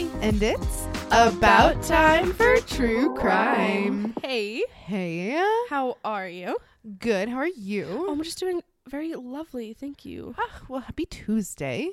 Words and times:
And 0.00 0.42
it's 0.42 0.86
about 1.10 1.82
time 1.82 2.32
for 2.32 2.56
true 2.60 3.14
crime. 3.16 4.14
Hey, 4.22 4.64
Hey, 4.86 5.38
how 5.68 5.98
are 6.02 6.26
you? 6.26 6.56
good. 7.00 7.28
How 7.28 7.36
are 7.36 7.44
Oh, 7.44 7.52
you? 7.54 8.08
I'm 8.08 8.22
just 8.22 8.38
doing 8.38 8.62
very 8.88 9.12
lovely. 9.14 9.74
Thank 9.74 10.06
you. 10.06 10.34
Ah, 10.38 10.62
well, 10.70 10.80
happy 10.80 11.04
Tuesday. 11.04 11.90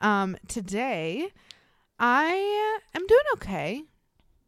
Um, 0.00 0.38
today 0.48 1.28
I 1.98 2.70
am 2.94 3.06
doing 3.06 3.20
okay. 3.34 3.82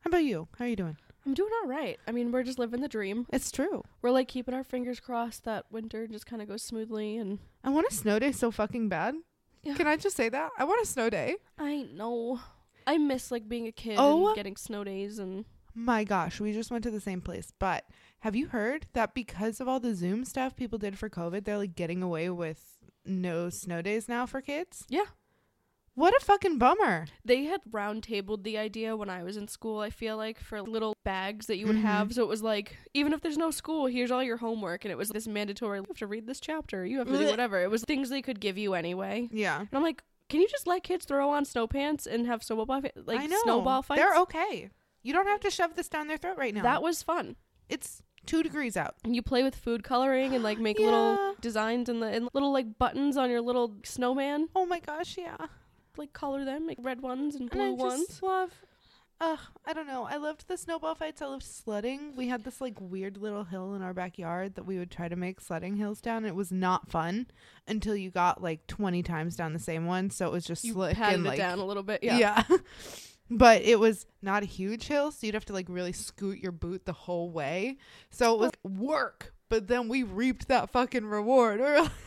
How 0.00 0.08
about 0.08 0.24
you? 0.24 0.48
How 0.58 0.64
are 0.64 0.68
you 0.68 0.76
doing? 0.76 0.96
I'm 1.26 1.34
doing 1.34 1.50
all 1.62 1.68
right. 1.68 1.98
I 2.08 2.12
mean, 2.12 2.32
we're 2.32 2.44
just 2.44 2.58
living 2.58 2.80
the 2.80 2.88
dream. 2.88 3.26
It's 3.30 3.50
true. 3.50 3.82
We're 4.00 4.10
like 4.10 4.28
keeping 4.28 4.54
our 4.54 4.64
fingers 4.64 5.00
crossed 5.00 5.44
that 5.44 5.66
winter 5.70 6.06
just 6.06 6.24
kind 6.24 6.40
of 6.40 6.48
goes 6.48 6.62
smoothly. 6.62 7.18
And 7.18 7.40
I 7.62 7.68
want 7.68 7.88
a 7.90 7.94
snow 7.94 8.19
day 8.19 8.33
so 8.33 8.50
fucking 8.50 8.88
bad. 8.88 9.16
Yeah. 9.62 9.74
Can 9.74 9.86
I 9.86 9.97
just 9.98 10.16
say 10.16 10.30
that? 10.30 10.50
I 10.58 10.64
want 10.64 10.83
a 10.83 10.86
snow 10.86 11.10
day. 11.10 11.36
I 11.58 11.83
know. 11.92 12.41
I 12.86 12.98
miss 12.98 13.30
like 13.30 13.48
being 13.48 13.66
a 13.66 13.72
kid 13.72 13.96
Oh. 13.98 14.28
and 14.28 14.36
getting 14.36 14.56
snow 14.56 14.84
days 14.84 15.18
and 15.18 15.44
My 15.74 16.04
gosh, 16.04 16.40
we 16.40 16.52
just 16.52 16.70
went 16.70 16.84
to 16.84 16.90
the 16.90 17.00
same 17.00 17.20
place. 17.20 17.52
But 17.58 17.84
have 18.20 18.34
you 18.36 18.46
heard 18.48 18.86
that 18.94 19.12
because 19.14 19.60
of 19.60 19.68
all 19.68 19.78
the 19.80 19.94
Zoom 19.94 20.24
stuff 20.24 20.56
people 20.56 20.78
did 20.78 20.96
for 20.98 21.10
COVID, 21.10 21.44
they're 21.44 21.58
like 21.58 21.74
getting 21.77 22.02
away 22.02 22.30
with 22.30 22.78
no 23.04 23.50
snow 23.50 23.82
days 23.82 24.08
now 24.08 24.24
for 24.27 24.41
kids? 24.41 24.84
Yeah. 24.88 25.04
What 25.94 26.14
a 26.14 26.22
fucking 26.24 26.58
bummer. 26.58 27.06
they 27.24 27.44
had 27.44 27.62
round 27.70 28.02
tabled 28.02 28.44
the 28.44 28.58
idea 28.58 28.94
when 28.96 29.08
I 29.08 29.22
was 29.22 29.36
in 29.38 29.48
school, 29.48 29.80
I 29.80 29.88
feel 29.88 30.16
like, 30.18 30.38
for 30.38 30.60
little 30.60 30.94
bags 31.05 31.46
that 31.46 31.56
you 31.56 31.66
would 31.66 31.77
Mhm. 31.77 31.82
have. 31.82 32.12
So 32.12 32.22
it 32.22 32.28
was 32.28 32.42
like, 32.42 32.77
even 32.92 33.14
if 33.14 33.22
there's 33.22 33.38
no 33.38 33.50
school, 33.50 33.86
here's 33.86 34.10
all 34.10 34.22
your 34.22 34.36
homework. 34.36 34.84
And 34.84 34.92
it 34.92 34.98
was 34.98 35.08
this 35.08 35.27
mandatory, 35.27 35.78
you 35.78 35.84
have 35.88 35.96
to 35.98 36.06
read 36.06 36.27
this 36.27 36.38
chapter, 36.41 36.84
you 36.84 36.98
have 36.98 37.08
to 37.08 37.18
do 37.18 37.27
whatever. 37.27 37.60
It 37.62 37.70
was 37.70 37.82
things 37.84 38.10
they 38.10 38.20
could 38.22 38.41
give 38.41 38.58
you 38.58 38.74
anyway. 38.74 39.28
Yeah. 39.32 39.58
And 39.60 39.68
I'm 39.72 39.82
like, 39.82 40.02
can 40.28 40.41
you 40.41 40.48
just 40.48 40.66
let 40.66 40.82
kids 40.82 41.05
throw 41.05 41.30
on 41.30 41.44
snow 41.44 41.66
pants 41.66 42.06
and 42.06 42.27
have 42.27 42.42
snowball 42.42 42.80
fi- 42.80 42.92
like 43.05 43.20
I 43.20 43.27
know. 43.27 43.41
snowball 43.44 43.82
fights? 43.82 44.00
They're 44.00 44.16
okay. 44.22 44.70
You 45.02 45.12
don't 45.12 45.27
have 45.28 45.41
to 45.41 45.50
shove 45.50 45.77
this 45.77 45.88
down 45.88 46.08
their 46.08 46.16
throat 46.16 46.36
right 46.38 46.52
now. 46.55 46.62
That 46.62 46.83
was 46.83 47.02
fun. 47.02 47.36
it's 47.68 48.02
two 48.27 48.42
degrees 48.42 48.77
out. 48.77 48.96
And 49.05 49.14
you 49.14 49.22
play 49.22 49.44
with 49.44 49.55
food 49.55 49.84
coloring 49.84 50.34
and 50.34 50.42
like 50.42 50.58
make 50.58 50.78
Yeah. 50.80 50.86
little 50.86 51.34
designs 51.41 51.88
and 51.88 52.02
the 52.02 52.06
and 52.08 52.28
little 52.34 52.52
like 52.52 52.77
buttons 52.77 53.16
on 53.16 53.30
your 53.30 53.41
little 53.41 53.77
snowman. 53.84 54.48
Oh 54.56 54.66
my 54.66 54.80
gosh, 54.80 55.16
yeah. 55.16 55.36
Like 55.96 56.12
color 56.12 56.44
them, 56.44 56.66
like 56.66 56.78
red 56.83 57.00
ones 57.02 57.34
and 57.36 57.42
And 57.42 57.50
blue 57.50 57.62
I 57.68 57.70
ones. 57.70 58.06
just 58.08 58.22
love 58.24 58.50
Ugh, 59.19 59.39
I 59.64 59.72
don't 59.72 59.86
know. 59.86 60.05
I 60.05 60.17
loved 60.17 60.47
the 60.47 60.59
snowball 60.59 60.95
fights. 60.95 61.22
I 61.22 61.27
loved 61.27 61.42
sledding. 61.42 62.14
We 62.17 62.28
had 62.28 62.45
this 62.45 62.61
like 62.61 62.78
weird 62.78 63.17
little 63.17 63.45
hill 63.45 63.75
in 63.75 63.81
our 63.81 63.95
backyard 63.95 64.56
that 64.56 64.67
we 64.67 64.78
would 64.78 64.91
try 64.91 65.08
to 65.08 65.17
make 65.17 65.41
sledding 65.41 65.77
hills 65.77 66.03
down. 66.03 66.27
It 66.27 66.34
was 66.34 66.53
not 66.53 66.91
fun 66.91 67.28
until 67.67 67.97
you 67.97 68.11
got 68.11 68.42
like 68.42 68.67
20 68.67 69.03
times 69.03 69.34
down 69.34 69.55
the 69.55 69.58
same 69.58 69.86
one. 69.86 70.11
So 70.11 70.27
it 70.27 70.33
was 70.33 70.45
just 70.45 70.64
You 70.64 70.75
slick 70.75 70.98
and 70.98 71.25
it 71.25 71.28
like 71.28 71.39
down 71.39 71.61
a 71.61 71.64
little 71.64 71.83
bit. 71.83 72.03
Yeah. 72.03 72.19
yeah. 72.19 72.42
but 73.31 73.62
it 73.62 73.81
was 73.81 74.05
not 74.20 74.42
a 74.42 74.47
huge 74.47 74.86
hill, 74.86 75.11
so 75.11 75.27
you'd 75.27 75.34
have 75.34 75.47
to 75.47 75.55
like 75.55 75.67
really 75.70 75.92
scoot 75.92 76.39
your 76.39 76.53
boot 76.53 76.84
the 76.84 76.92
whole 76.92 77.30
way. 77.30 77.78
So 78.11 78.34
it 78.34 78.39
was 78.39 78.53
work. 78.62 79.33
But 79.48 79.69
then 79.69 79.89
we 79.89 80.03
reaped 80.03 80.48
that 80.48 80.70
fucking 80.70 81.06
reward. 81.06 81.62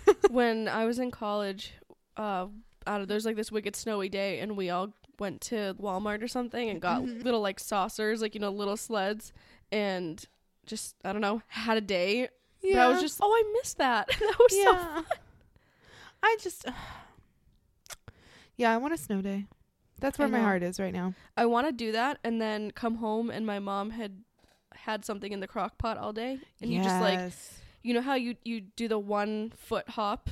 when 0.29 0.67
I 0.67 0.85
was 0.85 0.99
in 0.99 1.09
college, 1.09 1.73
uh, 2.17 2.47
out 2.85 3.01
of 3.01 3.07
there's 3.07 3.25
like 3.25 3.35
this 3.35 3.51
wicked 3.51 3.75
snowy 3.75 4.09
day, 4.09 4.39
and 4.39 4.55
we 4.57 4.69
all 4.69 4.93
went 5.19 5.41
to 5.41 5.75
Walmart 5.79 6.21
or 6.23 6.27
something 6.27 6.69
and 6.69 6.81
got 6.81 7.01
Mhm. 7.03 7.23
little 7.23 7.41
like 7.41 7.59
saucers, 7.59 8.21
like 8.21 8.33
you 8.35 8.39
know, 8.41 8.49
little 8.51 8.77
sleds, 8.77 9.33
and 9.71 10.25
just 10.65 10.95
I 11.03 11.11
don't 11.11 11.21
know, 11.21 11.41
had 11.47 11.77
a 11.77 11.81
day. 11.81 12.29
But 12.61 12.81
I 12.81 12.87
was 12.87 12.99
just, 13.01 13.19
oh, 13.21 13.31
I 13.31 13.53
missed 13.59 13.77
that. 13.77 14.07
that 14.19 14.35
was 14.39 14.51
so. 14.51 14.71
yeah. 14.71 15.01
I 16.21 16.35
just, 16.41 16.65
yeah, 18.57 18.73
I 18.73 18.77
want 18.77 18.93
a 18.93 18.97
snow 18.97 19.21
day. 19.21 19.45
That's 19.99 20.17
where 20.17 20.27
my 20.27 20.39
heart 20.43 20.63
is 20.63 20.79
right 20.79 20.93
now. 20.93 21.13
I 21.35 21.45
want 21.45 21.67
to 21.67 21.73
do 21.73 21.91
that, 21.91 22.19
and 22.23 22.41
then 22.41 22.71
come 22.71 22.95
home, 22.95 23.29
and 23.29 23.45
my 23.45 23.59
mom 23.59 23.91
had 23.91 24.23
had 24.73 25.03
something 25.03 25.31
in 25.33 25.39
the 25.41 25.47
crock 25.47 25.77
pot 25.77 25.97
all 25.97 26.13
day, 26.13 26.39
and 26.61 26.71
you 26.71 26.79
just 26.83 27.01
like, 27.01 27.19
you 27.83 27.93
know 27.93 28.01
how 28.01 28.15
you 28.15 28.35
you 28.43 28.61
do 28.61 28.87
the 28.87 28.99
one 28.99 29.51
foot 29.57 29.89
hop 29.89 30.29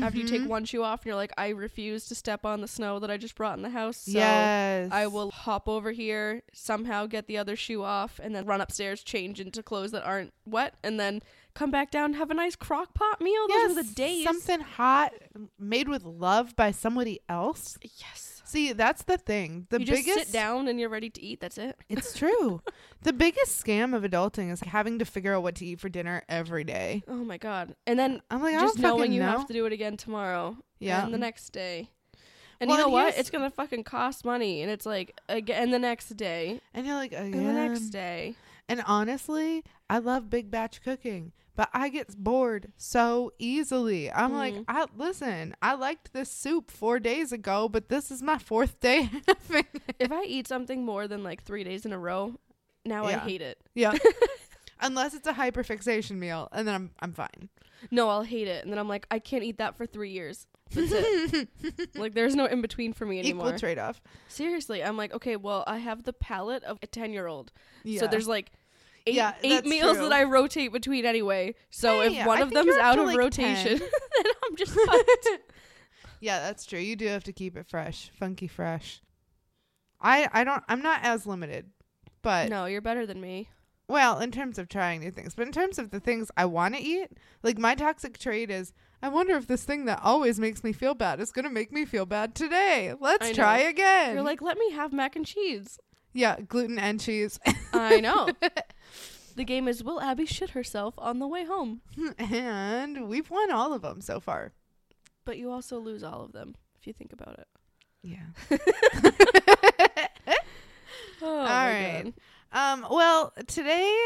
after 0.00 0.18
you 0.18 0.26
take 0.26 0.42
Mhm. 0.42 0.46
one 0.48 0.64
shoe 0.64 0.82
off, 0.82 1.00
and 1.00 1.06
you're 1.06 1.16
like, 1.16 1.32
I 1.36 1.48
refuse 1.48 2.06
to 2.06 2.14
step 2.14 2.44
on 2.46 2.60
the 2.60 2.68
snow 2.68 2.98
that 3.00 3.10
I 3.10 3.16
just 3.16 3.34
brought 3.34 3.56
in 3.56 3.62
the 3.62 3.70
house. 3.70 3.96
So 3.98 4.12
yes, 4.12 4.90
I 4.92 5.06
will 5.06 5.30
hop 5.30 5.68
over 5.68 5.92
here, 5.92 6.42
somehow 6.52 7.06
get 7.06 7.26
the 7.26 7.38
other 7.38 7.56
shoe 7.56 7.82
off, 7.82 8.18
and 8.22 8.34
then 8.34 8.44
run 8.46 8.60
upstairs, 8.60 9.02
change 9.02 9.40
into 9.40 9.62
clothes 9.62 9.90
that 9.92 10.04
aren't 10.04 10.32
wet, 10.46 10.74
and 10.82 10.98
then 10.98 11.20
come 11.54 11.70
back 11.70 11.90
down 11.90 12.14
have 12.14 12.30
a 12.30 12.34
nice 12.34 12.56
crock 12.56 12.94
pot 12.94 13.20
meal. 13.20 13.46
Those 13.48 13.56
Yes, 13.56 13.74
were 13.76 13.82
the 13.82 13.92
days. 13.94 14.24
something 14.24 14.60
hot 14.60 15.12
made 15.58 15.88
with 15.88 16.02
love 16.04 16.56
by 16.56 16.70
somebody 16.70 17.20
else. 17.28 17.76
Yes. 17.82 18.31
See, 18.52 18.74
that's 18.74 19.04
the 19.04 19.16
thing. 19.16 19.66
The 19.70 19.80
you 19.80 19.86
just 19.86 20.04
biggest 20.04 20.26
sit 20.26 20.32
down 20.32 20.68
and 20.68 20.78
you're 20.78 20.90
ready 20.90 21.08
to 21.08 21.22
eat. 21.22 21.40
That's 21.40 21.56
it. 21.56 21.74
It's 21.88 22.12
true. 22.12 22.60
the 23.02 23.14
biggest 23.14 23.64
scam 23.64 23.96
of 23.96 24.02
adulting 24.02 24.52
is 24.52 24.60
having 24.60 24.98
to 24.98 25.06
figure 25.06 25.34
out 25.34 25.42
what 25.42 25.54
to 25.54 25.64
eat 25.64 25.80
for 25.80 25.88
dinner 25.88 26.22
every 26.28 26.62
day. 26.62 27.02
Oh 27.08 27.24
my 27.24 27.38
god. 27.38 27.74
And 27.86 27.98
then 27.98 28.20
I'm 28.30 28.42
like, 28.42 28.60
just 28.60 28.78
knowing 28.78 29.10
you 29.10 29.20
know. 29.20 29.30
have 29.30 29.46
to 29.46 29.54
do 29.54 29.64
it 29.64 29.72
again 29.72 29.96
tomorrow. 29.96 30.58
yeah. 30.78 31.02
And 31.02 31.14
the 31.14 31.18
next 31.18 31.48
day. 31.48 31.88
And 32.60 32.68
Well, 32.68 32.76
you 32.76 32.82
know 32.82 32.88
and 32.88 32.92
what? 32.92 33.16
It's 33.16 33.30
gonna 33.30 33.50
fucking 33.50 33.84
cost 33.84 34.22
money, 34.22 34.60
and 34.60 34.70
it's 34.70 34.84
like 34.84 35.18
again 35.30 35.70
the 35.70 35.78
next 35.78 36.10
day, 36.10 36.60
and 36.74 36.86
you're 36.86 36.94
like, 36.94 37.12
again. 37.12 37.32
and 37.32 37.46
the 37.48 37.52
next 37.54 37.88
day. 37.88 38.36
And 38.72 38.82
honestly, 38.86 39.62
I 39.90 39.98
love 39.98 40.30
big 40.30 40.50
batch 40.50 40.82
cooking, 40.82 41.32
but 41.54 41.68
I 41.74 41.88
get 41.90 42.16
bored 42.16 42.72
so 42.76 43.32
easily. 43.38 44.10
I'm 44.10 44.32
like, 44.32 44.54
Mm. 44.54 44.64
I 44.68 44.86
listen, 44.96 45.54
I 45.60 45.74
liked 45.74 46.12
this 46.12 46.30
soup 46.30 46.70
4 46.70 46.98
days 46.98 47.32
ago, 47.32 47.68
but 47.68 47.88
this 47.88 48.10
is 48.10 48.22
my 48.22 48.38
fourth 48.38 48.80
day 48.80 49.02
having 49.28 49.66
it. 49.74 49.96
If 49.98 50.10
I 50.12 50.22
eat 50.24 50.48
something 50.48 50.84
more 50.84 51.06
than 51.06 51.22
like 51.22 51.42
three 51.42 51.64
days 51.64 51.84
in 51.84 51.92
a 51.92 51.98
row, 51.98 52.34
now 52.84 53.04
I 53.04 53.12
hate 53.18 53.42
it. 53.42 53.58
Yeah. 53.74 53.92
Unless 54.80 55.14
it's 55.14 55.28
a 55.28 55.32
hyperfixation 55.32 56.16
meal, 56.16 56.48
and 56.50 56.66
then 56.66 56.74
I'm 56.74 56.90
I'm 57.00 57.12
fine. 57.12 57.48
No, 57.90 58.08
I'll 58.08 58.22
hate 58.22 58.48
it, 58.48 58.64
and 58.64 58.72
then 58.72 58.78
I'm 58.78 58.88
like, 58.88 59.06
I 59.10 59.18
can't 59.20 59.44
eat 59.44 59.58
that 59.58 59.76
for 59.76 59.86
three 59.86 60.10
years. 60.10 60.46
That's 60.74 60.90
it. 60.92 61.48
like, 61.96 62.14
there's 62.14 62.34
no 62.34 62.46
in 62.46 62.62
between 62.62 62.92
for 62.92 63.04
me 63.06 63.18
anymore. 63.20 63.48
Equal 63.48 63.58
trade 63.60 63.78
off. 63.78 64.00
Seriously, 64.28 64.82
I'm 64.82 64.96
like, 64.96 65.12
okay, 65.14 65.36
well, 65.36 65.62
I 65.66 65.78
have 65.78 66.02
the 66.04 66.12
palate 66.12 66.64
of 66.64 66.78
a 66.82 66.86
ten 66.88 67.12
year 67.12 67.26
old, 67.28 67.52
Yeah. 67.84 68.00
so 68.00 68.06
there's 68.08 68.26
like. 68.28 68.50
Eight, 69.06 69.14
Yeah, 69.14 69.34
eight 69.42 69.64
meals 69.64 69.96
true. 69.96 70.08
that 70.08 70.12
I 70.12 70.24
rotate 70.24 70.72
between 70.72 71.04
anyway. 71.04 71.54
So 71.70 72.00
Hey, 72.00 72.18
if 72.20 72.26
one 72.26 72.38
I 72.38 72.42
of 72.42 72.50
them's 72.50 72.76
out 72.76 72.98
of 72.98 73.06
like, 73.06 73.18
rotation, 73.18 73.78
then 73.78 74.32
I'm 74.48 74.56
just 74.56 74.72
fucked. 74.72 75.28
Yeah, 76.20 76.38
that's 76.38 76.64
true. 76.64 76.78
You 76.78 76.94
do 76.94 77.08
have 77.08 77.24
to 77.24 77.32
keep 77.32 77.56
it 77.56 77.66
fresh, 77.68 78.10
funky 78.16 78.46
fresh. 78.46 79.02
I 80.00 80.28
I 80.32 80.44
don't 80.44 80.62
I'm 80.68 80.80
not 80.80 81.00
as 81.02 81.26
limited, 81.26 81.70
but 82.22 82.48
no, 82.48 82.66
you're 82.66 82.80
better 82.80 83.06
than 83.06 83.20
me. 83.20 83.48
well, 83.88 84.20
in 84.20 84.30
terms 84.30 84.56
of 84.56 84.68
trying 84.68 85.00
new 85.00 85.10
things, 85.10 85.34
but 85.34 85.46
in 85.48 85.52
terms 85.52 85.80
of 85.80 85.90
the 85.90 85.98
things 85.98 86.30
I 86.36 86.44
want 86.44 86.76
to 86.76 86.80
eat, 86.80 87.08
like 87.42 87.58
my 87.58 87.74
toxic 87.74 88.18
trait 88.18 88.50
is 88.50 88.72
I 89.02 89.08
wonder 89.08 89.34
if 89.36 89.48
this 89.48 89.64
thing 89.64 89.86
that 89.86 89.98
always 90.04 90.38
makes 90.38 90.62
me 90.62 90.72
feel 90.72 90.94
bad 90.94 91.18
is 91.18 91.32
going 91.32 91.44
to 91.44 91.50
make 91.50 91.72
me 91.72 91.84
feel 91.84 92.06
bad 92.06 92.36
today. 92.36 92.94
Let's 93.00 93.32
try 93.32 93.58
again. 93.58 94.14
You're 94.14 94.22
like, 94.22 94.40
let 94.40 94.56
me 94.58 94.70
have 94.70 94.92
mac 94.92 95.16
and 95.16 95.26
cheese. 95.26 95.80
yeah, 96.12 96.36
gluten 96.40 96.78
and 96.78 97.00
cheese. 97.00 97.40
I 97.72 97.98
know. 98.00 98.28
the 99.34 99.44
game 99.44 99.68
is 99.68 99.82
will 99.84 100.00
Abby 100.00 100.26
shit 100.26 100.50
herself 100.50 100.94
on 100.98 101.18
the 101.18 101.26
way 101.28 101.44
home? 101.44 101.80
and 102.18 103.08
we've 103.08 103.30
won 103.30 103.50
all 103.50 103.72
of 103.72 103.82
them 103.82 104.00
so 104.00 104.20
far. 104.20 104.52
But 105.24 105.38
you 105.38 105.50
also 105.50 105.78
lose 105.78 106.02
all 106.02 106.22
of 106.22 106.32
them 106.32 106.54
if 106.80 106.86
you 106.86 106.92
think 106.92 107.12
about 107.12 107.38
it. 107.38 107.48
Yeah. 108.02 108.58
Oh, 111.24 111.38
All 111.38 111.44
right. 111.44 112.12
God. 112.52 112.82
Um, 112.82 112.86
well, 112.90 113.32
today 113.46 113.96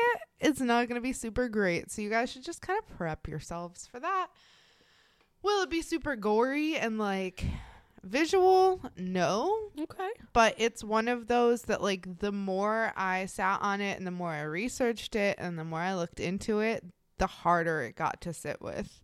is 0.41 0.61
not 0.61 0.87
going 0.87 0.97
to 0.97 1.03
be 1.03 1.15
super 1.15 1.49
great, 1.49 1.91
so 1.91 2.03
you 2.03 2.11
guys 2.11 2.31
should 2.31 2.45
just 2.45 2.61
kind 2.61 2.79
of 2.79 2.97
prep 2.97 3.27
yourselves 3.27 3.87
for 3.87 3.99
that. 3.99 4.29
Will 5.43 5.63
it 5.63 5.71
be 5.71 5.83
super 5.83 6.15
gory 6.15 6.77
and 6.77 6.99
like 6.99 7.45
visual? 8.07 8.81
No, 8.97 9.71
Okay. 9.79 10.11
but 10.33 10.55
it's 10.59 10.83
one 10.85 11.09
of 11.09 11.27
those 11.29 11.63
that 11.63 11.83
like 11.83 12.19
the 12.21 12.33
more 12.33 12.93
I 12.97 13.27
sat 13.27 13.61
on 13.63 13.81
it 13.81 13.99
and 13.99 14.07
the 14.07 14.11
more 14.11 14.31
I 14.31 14.43
researched 14.43 15.15
it 15.17 15.37
and 15.39 15.59
the 15.59 15.65
more 15.65 15.81
I 15.81 15.95
looked 15.95 16.21
into 16.21 16.61
it, 16.61 16.85
the 17.19 17.27
harder 17.27 17.83
it 17.83 17.97
got 17.97 18.21
to 18.23 18.33
sit 18.33 18.61
with. 18.61 19.01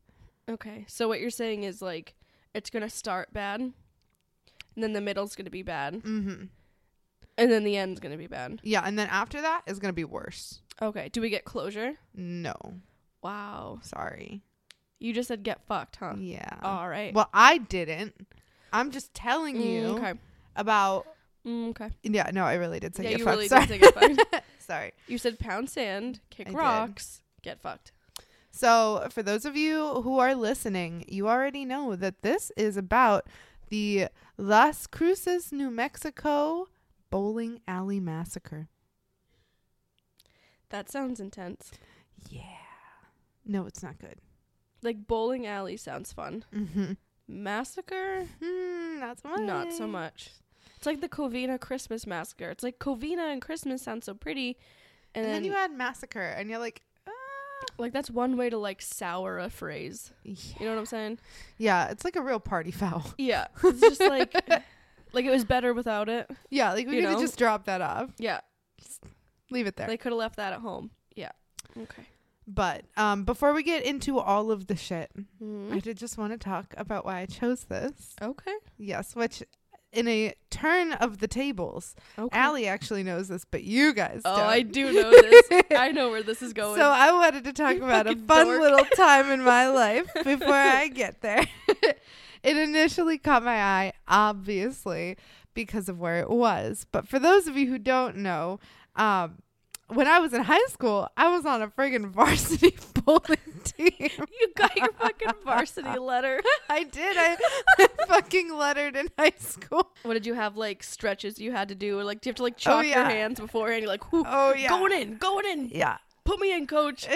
Okay. 0.48 0.84
So 0.88 1.08
what 1.08 1.20
you're 1.20 1.30
saying 1.30 1.62
is 1.64 1.80
like 1.82 2.14
it's 2.54 2.70
gonna 2.70 2.90
start 2.90 3.32
bad, 3.32 3.60
and 3.60 3.72
then 4.76 4.92
the 4.92 5.00
middle's 5.00 5.34
gonna 5.36 5.50
be 5.50 5.62
bad, 5.62 5.94
Mm-hmm. 6.02 6.44
and 7.38 7.50
then 7.52 7.64
the 7.64 7.76
end's 7.76 8.00
gonna 8.00 8.16
be 8.18 8.26
bad. 8.26 8.60
Yeah, 8.62 8.82
and 8.84 8.98
then 8.98 9.08
after 9.08 9.40
that 9.40 9.62
is 9.66 9.78
going 9.78 9.88
to 9.90 9.94
be 9.94 10.04
worse. 10.04 10.60
Okay. 10.80 11.08
Do 11.10 11.20
we 11.20 11.30
get 11.30 11.44
closure? 11.44 11.94
No. 12.14 12.54
Wow. 13.22 13.78
Sorry. 13.82 14.42
You 14.98 15.12
just 15.12 15.28
said 15.28 15.42
get 15.42 15.60
fucked, 15.66 15.96
huh? 15.96 16.14
Yeah. 16.18 16.58
All 16.62 16.88
right. 16.88 17.14
Well, 17.14 17.28
I 17.32 17.58
didn't. 17.58 18.26
I'm 18.72 18.90
just 18.90 19.12
telling 19.14 19.56
Mm, 19.56 19.64
you 19.64 19.84
okay. 19.98 20.14
about 20.56 21.06
Mm, 21.46 21.70
okay. 21.70 21.90
Yeah, 22.04 22.30
no, 22.32 22.44
I 22.44 22.54
really 22.54 22.78
did 22.78 22.94
say 22.94 23.02
yeah, 23.02 23.10
get 23.10 23.18
you 23.18 23.24
fucked. 23.24 23.36
really 23.36 23.48
Sorry. 23.48 23.66
did 23.66 23.68
say 23.68 23.78
get 23.78 23.94
fucked. 23.94 24.44
Sorry. 24.60 24.92
You 25.08 25.18
said 25.18 25.38
pound 25.40 25.68
sand, 25.68 26.20
kick 26.30 26.46
I 26.46 26.50
did. 26.50 26.56
rocks, 26.56 27.20
get 27.42 27.60
fucked. 27.60 27.90
So, 28.52 29.08
for 29.10 29.22
those 29.24 29.44
of 29.44 29.56
you 29.56 30.02
who 30.02 30.18
are 30.20 30.34
listening, 30.36 31.04
you 31.08 31.28
already 31.28 31.64
know 31.64 31.96
that 31.96 32.22
this 32.22 32.52
is 32.56 32.76
about 32.76 33.26
the 33.70 34.06
Las 34.36 34.86
Cruces, 34.86 35.50
New 35.50 35.70
Mexico 35.70 36.68
Bowling 37.10 37.60
Alley 37.66 37.98
Massacre. 37.98 38.68
That 40.68 40.90
sounds 40.90 41.18
intense. 41.20 41.70
Yeah. 42.30 42.42
No, 43.44 43.66
it's 43.66 43.82
not 43.82 43.98
good. 43.98 44.16
Like 44.82 45.06
bowling 45.06 45.46
alley 45.46 45.76
sounds 45.76 46.12
fun. 46.12 46.44
Mm-hmm. 46.54 46.92
Massacre? 47.28 48.26
Mm, 48.42 49.00
not 49.00 49.20
so 49.20 49.28
much. 49.28 49.40
Not 49.40 49.72
so 49.72 49.86
much. 49.86 50.30
It's 50.76 50.86
like 50.86 51.00
the 51.00 51.08
Covina 51.08 51.60
Christmas 51.60 52.06
massacre. 52.06 52.50
It's 52.50 52.64
like 52.64 52.78
Covina 52.78 53.32
and 53.32 53.40
Christmas 53.40 53.82
sound 53.82 54.02
so 54.02 54.14
pretty, 54.14 54.58
and, 55.14 55.24
and 55.24 55.26
then, 55.26 55.42
then, 55.42 55.44
you 55.44 55.56
add 55.56 55.70
massacre, 55.70 56.20
and 56.20 56.50
you're 56.50 56.58
like, 56.58 56.82
ah. 57.06 57.10
like 57.78 57.92
that's 57.92 58.10
one 58.10 58.36
way 58.36 58.50
to 58.50 58.58
like 58.58 58.82
sour 58.82 59.38
a 59.38 59.48
phrase. 59.48 60.10
Yeah. 60.24 60.34
You 60.58 60.66
know 60.66 60.72
what 60.72 60.80
I'm 60.80 60.86
saying? 60.86 61.18
Yeah, 61.56 61.88
it's 61.88 62.04
like 62.04 62.16
a 62.16 62.20
real 62.20 62.40
party 62.40 62.72
foul. 62.72 63.04
Yeah, 63.16 63.46
it's 63.62 63.80
just 63.80 64.00
like, 64.00 64.34
like 65.12 65.24
it 65.24 65.30
was 65.30 65.44
better 65.44 65.72
without 65.72 66.08
it. 66.08 66.28
Yeah, 66.50 66.72
like 66.72 66.88
we 66.88 66.96
could 66.96 67.10
have 67.10 67.20
just 67.20 67.38
dropped 67.38 67.66
that 67.66 67.80
off. 67.80 68.10
Yeah, 68.18 68.40
just 68.80 69.04
leave 69.52 69.68
it 69.68 69.76
there. 69.76 69.86
They 69.86 69.96
could 69.96 70.10
have 70.10 70.18
left 70.18 70.36
that 70.36 70.52
at 70.52 70.60
home. 70.60 70.90
Yeah. 71.14 71.30
Okay. 71.80 72.02
But 72.46 72.84
um, 72.96 73.24
before 73.24 73.52
we 73.52 73.62
get 73.62 73.84
into 73.84 74.18
all 74.18 74.50
of 74.50 74.66
the 74.66 74.76
shit, 74.76 75.10
mm-hmm. 75.16 75.72
I 75.72 75.78
did 75.78 75.96
just 75.96 76.18
want 76.18 76.32
to 76.32 76.38
talk 76.38 76.74
about 76.76 77.04
why 77.04 77.20
I 77.20 77.26
chose 77.26 77.64
this. 77.64 78.16
Okay. 78.20 78.54
Yes, 78.78 79.14
which 79.14 79.42
in 79.92 80.08
a 80.08 80.34
turn 80.50 80.92
of 80.94 81.18
the 81.18 81.28
tables, 81.28 81.94
okay. 82.18 82.36
Allie 82.36 82.66
actually 82.66 83.02
knows 83.02 83.28
this, 83.28 83.44
but 83.44 83.62
you 83.62 83.92
guys 83.92 84.22
oh, 84.24 84.36
don't. 84.36 84.46
I 84.46 84.62
do 84.62 84.92
know 84.92 85.10
this. 85.10 85.62
I 85.76 85.92
know 85.92 86.10
where 86.10 86.22
this 86.22 86.42
is 86.42 86.52
going. 86.54 86.78
So 86.78 86.88
I 86.88 87.12
wanted 87.12 87.44
to 87.44 87.52
talk 87.52 87.76
you 87.76 87.84
about 87.84 88.06
a 88.06 88.16
fun 88.16 88.46
dork. 88.46 88.60
little 88.60 88.84
time 88.96 89.30
in 89.30 89.42
my 89.42 89.68
life 89.68 90.08
before 90.24 90.52
I 90.52 90.88
get 90.88 91.20
there. 91.20 91.46
it 91.68 92.56
initially 92.56 93.18
caught 93.18 93.44
my 93.44 93.62
eye, 93.62 93.92
obviously, 94.08 95.16
because 95.54 95.88
of 95.88 96.00
where 96.00 96.20
it 96.20 96.30
was. 96.30 96.86
But 96.90 97.06
for 97.06 97.18
those 97.18 97.46
of 97.46 97.56
you 97.56 97.68
who 97.68 97.78
don't 97.78 98.16
know, 98.16 98.60
um, 98.96 99.42
when 99.94 100.06
I 100.06 100.18
was 100.18 100.32
in 100.32 100.42
high 100.42 100.66
school, 100.68 101.08
I 101.16 101.28
was 101.28 101.46
on 101.46 101.62
a 101.62 101.68
friggin' 101.68 102.06
varsity 102.06 102.76
bowling 103.04 103.38
team. 103.64 103.90
You 104.40 104.52
got 104.56 104.76
your 104.76 104.92
fucking 104.92 105.32
varsity 105.44 105.98
letter. 105.98 106.40
I 106.68 106.84
did. 106.84 107.16
I 107.16 107.36
fucking 108.08 108.52
lettered 108.54 108.96
in 108.96 109.08
high 109.18 109.32
school. 109.38 109.90
What 110.02 110.14
did 110.14 110.26
you 110.26 110.34
have 110.34 110.56
like 110.56 110.82
stretches 110.82 111.38
you 111.38 111.52
had 111.52 111.68
to 111.68 111.74
do? 111.74 111.98
Or, 111.98 112.04
like, 112.04 112.20
do 112.20 112.28
you 112.28 112.30
have 112.30 112.36
to 112.36 112.42
like 112.42 112.56
chalk 112.56 112.78
oh, 112.78 112.80
yeah. 112.80 112.96
your 112.96 113.04
hands 113.04 113.40
beforehand? 113.40 113.82
You're 113.82 113.88
like, 113.90 114.02
oh 114.12 114.54
yeah, 114.54 114.68
going 114.68 114.92
in, 114.92 115.16
going 115.16 115.46
in. 115.46 115.68
Yeah. 115.68 115.98
Put 116.24 116.38
me 116.38 116.52
in, 116.52 116.66
coach. 116.66 117.06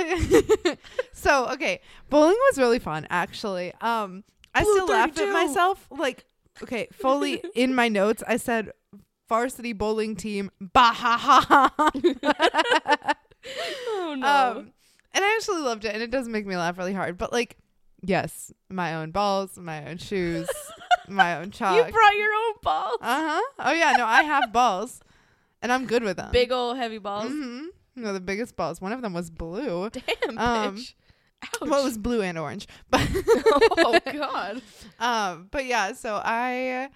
so 1.13 1.49
okay, 1.49 1.81
bowling 2.11 2.37
was 2.51 2.59
really 2.59 2.81
fun. 2.81 3.07
Actually, 3.11 3.73
um, 3.81 4.25
I 4.55 4.63
Blue 4.63 4.73
still 4.73 4.87
32. 4.89 4.93
laughed 4.93 5.19
at 5.19 5.33
myself. 5.33 5.87
Like, 5.91 6.25
okay, 6.63 6.89
fully 6.93 7.43
in 7.55 7.75
my 7.75 7.89
notes, 7.89 8.23
I 8.27 8.37
said 8.37 8.73
varsity 9.29 9.73
bowling 9.73 10.17
team. 10.17 10.51
Bah 10.61 10.93
ha 10.93 11.19
ha 11.19 11.73
ha. 11.79 13.15
oh 13.89 14.15
no. 14.19 14.27
Um, 14.27 14.73
and 15.13 15.25
I 15.25 15.35
actually 15.37 15.63
loved 15.63 15.85
it, 15.85 15.95
and 15.95 16.03
it 16.03 16.11
does 16.11 16.29
make 16.29 16.47
me 16.47 16.57
laugh 16.57 16.77
really 16.79 16.93
hard. 16.93 17.17
But 17.17 17.33
like, 17.33 17.57
yes, 18.03 18.53
my 18.69 18.95
own 18.95 19.11
balls, 19.11 19.57
my 19.57 19.89
own 19.89 19.99
shoes, 19.99 20.49
my 21.09 21.37
own 21.37 21.51
chalk. 21.53 21.77
You 21.77 21.93
brought 21.93 22.17
your 22.17 22.35
own 22.35 22.55
balls. 22.63 22.99
Uh 23.01 23.29
huh. 23.29 23.43
Oh 23.61 23.73
yeah, 23.73 23.93
no, 23.97 24.05
I 24.07 24.23
have 24.23 24.53
balls, 24.53 25.01
and 25.63 25.73
I'm 25.73 25.87
good 25.87 26.03
with 26.03 26.19
them. 26.19 26.31
Big 26.33 26.53
old 26.53 26.77
heavy 26.77 26.99
balls. 26.99 27.31
Mm-hmm. 27.31 27.67
No, 27.97 28.13
the 28.13 28.21
biggest 28.21 28.57
balls. 28.57 28.81
One 28.81 28.93
of 28.93 29.01
them 29.01 29.15
was 29.15 29.31
blue. 29.31 29.89
Damn, 29.91 30.39
um, 30.39 30.77
bitch. 30.77 30.95
Ouch. 31.43 31.69
Well, 31.69 31.81
it 31.81 31.85
was 31.85 31.99
blue 31.99 32.23
and 32.23 32.39
orange, 32.39 32.67
but 32.91 33.01
oh 33.15 33.99
god. 34.13 34.63
Um, 34.99 35.49
but 35.51 35.65
yeah, 35.67 35.93
so 35.93 36.21
I 36.23 36.91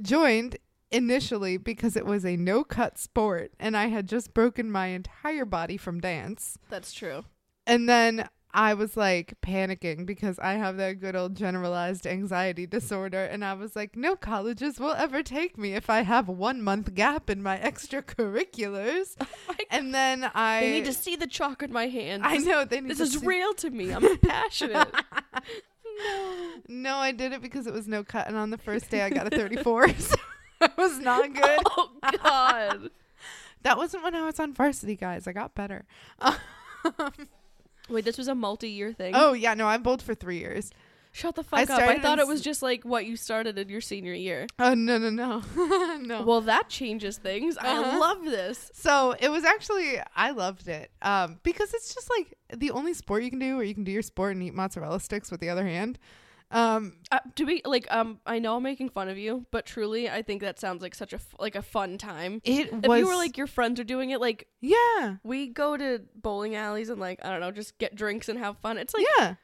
joined 0.00 0.56
initially 0.94 1.56
because 1.56 1.96
it 1.96 2.06
was 2.06 2.24
a 2.24 2.36
no 2.36 2.62
cut 2.64 2.98
sport 2.98 3.52
and 3.58 3.76
I 3.76 3.86
had 3.86 4.08
just 4.08 4.32
broken 4.32 4.70
my 4.70 4.86
entire 4.88 5.44
body 5.44 5.76
from 5.76 6.00
dance. 6.00 6.58
That's 6.70 6.92
true. 6.92 7.24
And 7.66 7.88
then 7.88 8.28
I 8.56 8.74
was 8.74 8.96
like 8.96 9.34
panicking 9.42 10.06
because 10.06 10.38
I 10.38 10.52
have 10.52 10.76
that 10.76 11.00
good 11.00 11.16
old 11.16 11.34
generalized 11.34 12.06
anxiety 12.06 12.66
disorder. 12.66 13.24
And 13.24 13.44
I 13.44 13.54
was 13.54 13.74
like, 13.74 13.96
no 13.96 14.14
colleges 14.14 14.78
will 14.78 14.92
ever 14.92 15.24
take 15.24 15.58
me 15.58 15.74
if 15.74 15.90
I 15.90 16.02
have 16.02 16.28
one 16.28 16.62
month 16.62 16.94
gap 16.94 17.28
in 17.28 17.42
my 17.42 17.58
extracurriculars. 17.58 19.16
Oh 19.20 19.26
my 19.48 19.56
and 19.70 19.94
then 19.94 20.30
I. 20.34 20.60
They 20.60 20.70
need 20.72 20.84
to 20.84 20.92
see 20.92 21.16
the 21.16 21.26
chalk 21.26 21.62
in 21.62 21.72
my 21.72 21.86
hand. 21.88 22.24
I 22.24 22.36
know. 22.36 22.64
They 22.64 22.80
need 22.80 22.90
this 22.92 23.00
is 23.00 23.14
see- 23.14 23.26
real 23.26 23.52
to 23.54 23.70
me. 23.70 23.92
I'm 23.92 24.18
passionate. 24.22 24.88
no. 26.08 26.50
No, 26.68 26.96
I 26.96 27.12
did 27.12 27.32
it 27.32 27.42
because 27.42 27.66
it 27.66 27.72
was 27.72 27.88
no 27.88 28.04
cut. 28.04 28.28
And 28.28 28.36
on 28.36 28.50
the 28.50 28.58
first 28.58 28.90
day, 28.90 29.02
I 29.02 29.10
got 29.10 29.32
a 29.32 29.36
34. 29.36 29.88
That 30.76 30.78
was 30.78 30.98
not 30.98 31.32
good. 31.34 31.58
Oh 31.66 31.90
God. 32.02 32.90
that 33.62 33.76
wasn't 33.76 34.02
when 34.02 34.14
I 34.14 34.24
was 34.24 34.40
on 34.40 34.54
varsity, 34.54 34.96
guys. 34.96 35.26
I 35.26 35.32
got 35.32 35.54
better. 35.54 35.84
Wait, 37.88 38.04
this 38.04 38.16
was 38.16 38.28
a 38.28 38.34
multi-year 38.34 38.92
thing. 38.92 39.12
Oh 39.14 39.34
yeah, 39.34 39.54
no, 39.54 39.66
I 39.66 39.76
bowled 39.76 40.00
for 40.00 40.14
three 40.14 40.38
years. 40.38 40.70
Shut 41.12 41.36
the 41.36 41.44
fuck 41.44 41.70
I 41.70 41.72
up! 41.72 41.80
I 41.80 41.98
thought 42.00 42.18
it 42.18 42.26
was 42.26 42.40
just 42.40 42.60
like 42.60 42.82
what 42.82 43.06
you 43.06 43.16
started 43.16 43.56
in 43.56 43.68
your 43.68 43.80
senior 43.80 44.14
year. 44.14 44.48
Oh 44.58 44.74
no 44.74 44.98
no 44.98 45.10
no 45.10 45.42
no. 45.98 46.22
Well, 46.22 46.40
that 46.40 46.68
changes 46.68 47.18
things. 47.18 47.56
Uh-huh. 47.56 47.68
I 47.68 47.98
love 47.98 48.24
this. 48.24 48.72
So 48.74 49.14
it 49.20 49.28
was 49.28 49.44
actually 49.44 50.00
I 50.16 50.30
loved 50.30 50.66
it 50.66 50.90
um, 51.02 51.38
because 51.44 51.72
it's 51.72 51.94
just 51.94 52.10
like 52.10 52.36
the 52.52 52.72
only 52.72 52.94
sport 52.94 53.22
you 53.22 53.30
can 53.30 53.38
do 53.38 53.54
where 53.56 53.64
you 53.64 53.74
can 53.74 53.84
do 53.84 53.92
your 53.92 54.02
sport 54.02 54.32
and 54.34 54.42
eat 54.42 54.54
mozzarella 54.54 54.98
sticks 54.98 55.30
with 55.30 55.40
the 55.40 55.50
other 55.50 55.64
hand. 55.66 56.00
Um, 56.54 56.98
uh, 57.10 57.18
to 57.34 57.44
be 57.44 57.62
like, 57.64 57.86
um, 57.90 58.20
I 58.24 58.38
know 58.38 58.56
I'm 58.56 58.62
making 58.62 58.90
fun 58.90 59.08
of 59.08 59.18
you, 59.18 59.44
but 59.50 59.66
truly, 59.66 60.08
I 60.08 60.22
think 60.22 60.40
that 60.42 60.60
sounds 60.60 60.82
like 60.82 60.94
such 60.94 61.12
a 61.12 61.16
f- 61.16 61.34
like 61.40 61.56
a 61.56 61.62
fun 61.62 61.98
time. 61.98 62.40
It 62.44 62.72
if 62.72 62.86
was, 62.86 63.00
you 63.00 63.08
were 63.08 63.16
like 63.16 63.36
your 63.36 63.48
friends 63.48 63.80
are 63.80 63.84
doing 63.84 64.10
it, 64.10 64.20
like 64.20 64.46
yeah, 64.60 65.16
we 65.24 65.48
go 65.48 65.76
to 65.76 66.02
bowling 66.14 66.54
alleys 66.54 66.90
and 66.90 67.00
like 67.00 67.18
I 67.24 67.30
don't 67.30 67.40
know, 67.40 67.50
just 67.50 67.76
get 67.78 67.96
drinks 67.96 68.28
and 68.28 68.38
have 68.38 68.56
fun. 68.58 68.78
It's 68.78 68.94
like 68.94 69.04
yeah, 69.18 69.34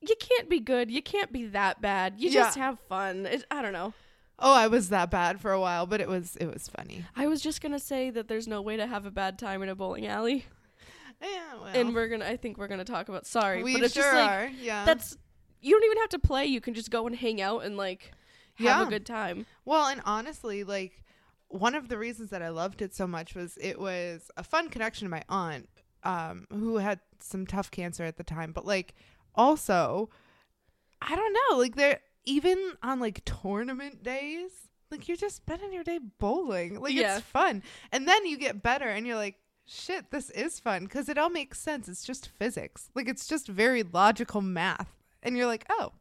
you 0.00 0.14
can't 0.14 0.48
be 0.48 0.60
good, 0.60 0.92
you 0.92 1.02
can't 1.02 1.32
be 1.32 1.46
that 1.46 1.82
bad. 1.82 2.14
You 2.18 2.30
yeah. 2.30 2.44
just 2.44 2.56
have 2.56 2.78
fun. 2.88 3.26
It, 3.26 3.44
I 3.50 3.60
don't 3.60 3.72
know. 3.72 3.92
Oh, 4.38 4.54
I 4.54 4.68
was 4.68 4.90
that 4.90 5.10
bad 5.10 5.40
for 5.40 5.50
a 5.50 5.60
while, 5.60 5.86
but 5.86 6.00
it 6.00 6.08
was 6.08 6.36
it 6.36 6.46
was 6.46 6.68
funny. 6.68 7.04
I 7.16 7.26
was 7.26 7.40
just 7.40 7.60
gonna 7.60 7.80
say 7.80 8.10
that 8.10 8.28
there's 8.28 8.46
no 8.46 8.62
way 8.62 8.76
to 8.76 8.86
have 8.86 9.06
a 9.06 9.10
bad 9.10 9.40
time 9.40 9.60
in 9.64 9.68
a 9.68 9.74
bowling 9.74 10.06
alley. 10.06 10.46
Yeah, 11.20 11.54
well. 11.60 11.66
And 11.66 11.94
we're 11.94 12.08
gonna 12.08 12.24
I 12.24 12.36
think 12.36 12.58
we're 12.58 12.68
gonna 12.68 12.84
talk 12.84 13.08
about 13.08 13.26
sorry, 13.26 13.62
we 13.62 13.74
but 13.74 13.84
it's 13.84 13.94
sure 13.94 14.02
just 14.02 14.14
like 14.14 14.30
are. 14.30 14.50
Yeah. 14.60 14.84
that's 14.84 15.16
you 15.62 15.74
don't 15.74 15.84
even 15.84 15.98
have 15.98 16.10
to 16.10 16.18
play. 16.18 16.44
You 16.44 16.60
can 16.60 16.74
just 16.74 16.90
go 16.90 17.06
and 17.06 17.16
hang 17.16 17.40
out 17.40 17.64
and 17.64 17.76
like 17.76 18.12
have 18.56 18.66
yeah. 18.66 18.86
a 18.86 18.90
good 18.90 19.06
time. 19.06 19.46
Well, 19.64 19.86
and 19.86 20.02
honestly, 20.04 20.64
like 20.64 21.04
one 21.48 21.74
of 21.74 21.88
the 21.88 21.96
reasons 21.96 22.30
that 22.30 22.42
I 22.42 22.48
loved 22.48 22.82
it 22.82 22.94
so 22.94 23.06
much 23.06 23.34
was 23.34 23.56
it 23.60 23.80
was 23.80 24.30
a 24.36 24.42
fun 24.42 24.68
connection 24.68 25.06
to 25.06 25.10
my 25.10 25.22
aunt, 25.28 25.68
um, 26.02 26.46
who 26.50 26.76
had 26.76 27.00
some 27.20 27.46
tough 27.46 27.70
cancer 27.70 28.04
at 28.04 28.16
the 28.16 28.24
time. 28.24 28.52
But 28.52 28.66
like 28.66 28.94
also, 29.34 30.10
I 31.00 31.14
don't 31.14 31.32
know, 31.32 31.58
like 31.58 31.76
there 31.76 32.00
even 32.24 32.72
on 32.82 33.00
like 33.00 33.22
tournament 33.24 34.02
days, 34.02 34.50
like 34.90 35.08
you're 35.08 35.16
just 35.16 35.36
spending 35.36 35.72
your 35.72 35.84
day 35.84 36.00
bowling. 36.18 36.80
Like 36.80 36.94
yeah. 36.94 37.18
it's 37.18 37.26
fun. 37.26 37.62
And 37.92 38.06
then 38.06 38.26
you 38.26 38.36
get 38.36 38.62
better 38.62 38.88
and 38.88 39.06
you're 39.06 39.16
like, 39.16 39.36
shit, 39.64 40.10
this 40.10 40.28
is 40.30 40.58
fun 40.58 40.84
because 40.84 41.08
it 41.08 41.18
all 41.18 41.30
makes 41.30 41.60
sense. 41.60 41.88
It's 41.88 42.04
just 42.04 42.28
physics. 42.28 42.90
Like 42.94 43.08
it's 43.08 43.28
just 43.28 43.46
very 43.46 43.84
logical 43.84 44.40
math 44.40 45.01
and 45.22 45.36
you're 45.36 45.46
like, 45.46 45.64
oh, 45.70 45.92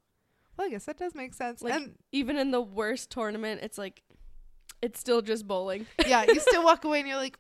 well, 0.58 0.68
I 0.68 0.70
guess 0.70 0.86
that 0.86 0.98
does 0.98 1.16
make 1.16 1.34
sense. 1.34 1.62
Like 1.62 1.74
and 1.74 1.96
even 2.12 2.38
in 2.38 2.52
the 2.52 2.62
worst 2.62 3.10
tournament, 3.10 3.62
it's 3.64 3.78
like 3.78 4.04
it's 4.82 5.00
still 5.00 5.22
just 5.22 5.48
bowling. 5.48 5.88
yeah, 6.06 6.26
you 6.28 6.40
still 6.40 6.64
walk 6.64 6.84
away 6.84 7.00
and 7.00 7.08
you're 7.08 7.18
like, 7.18 7.38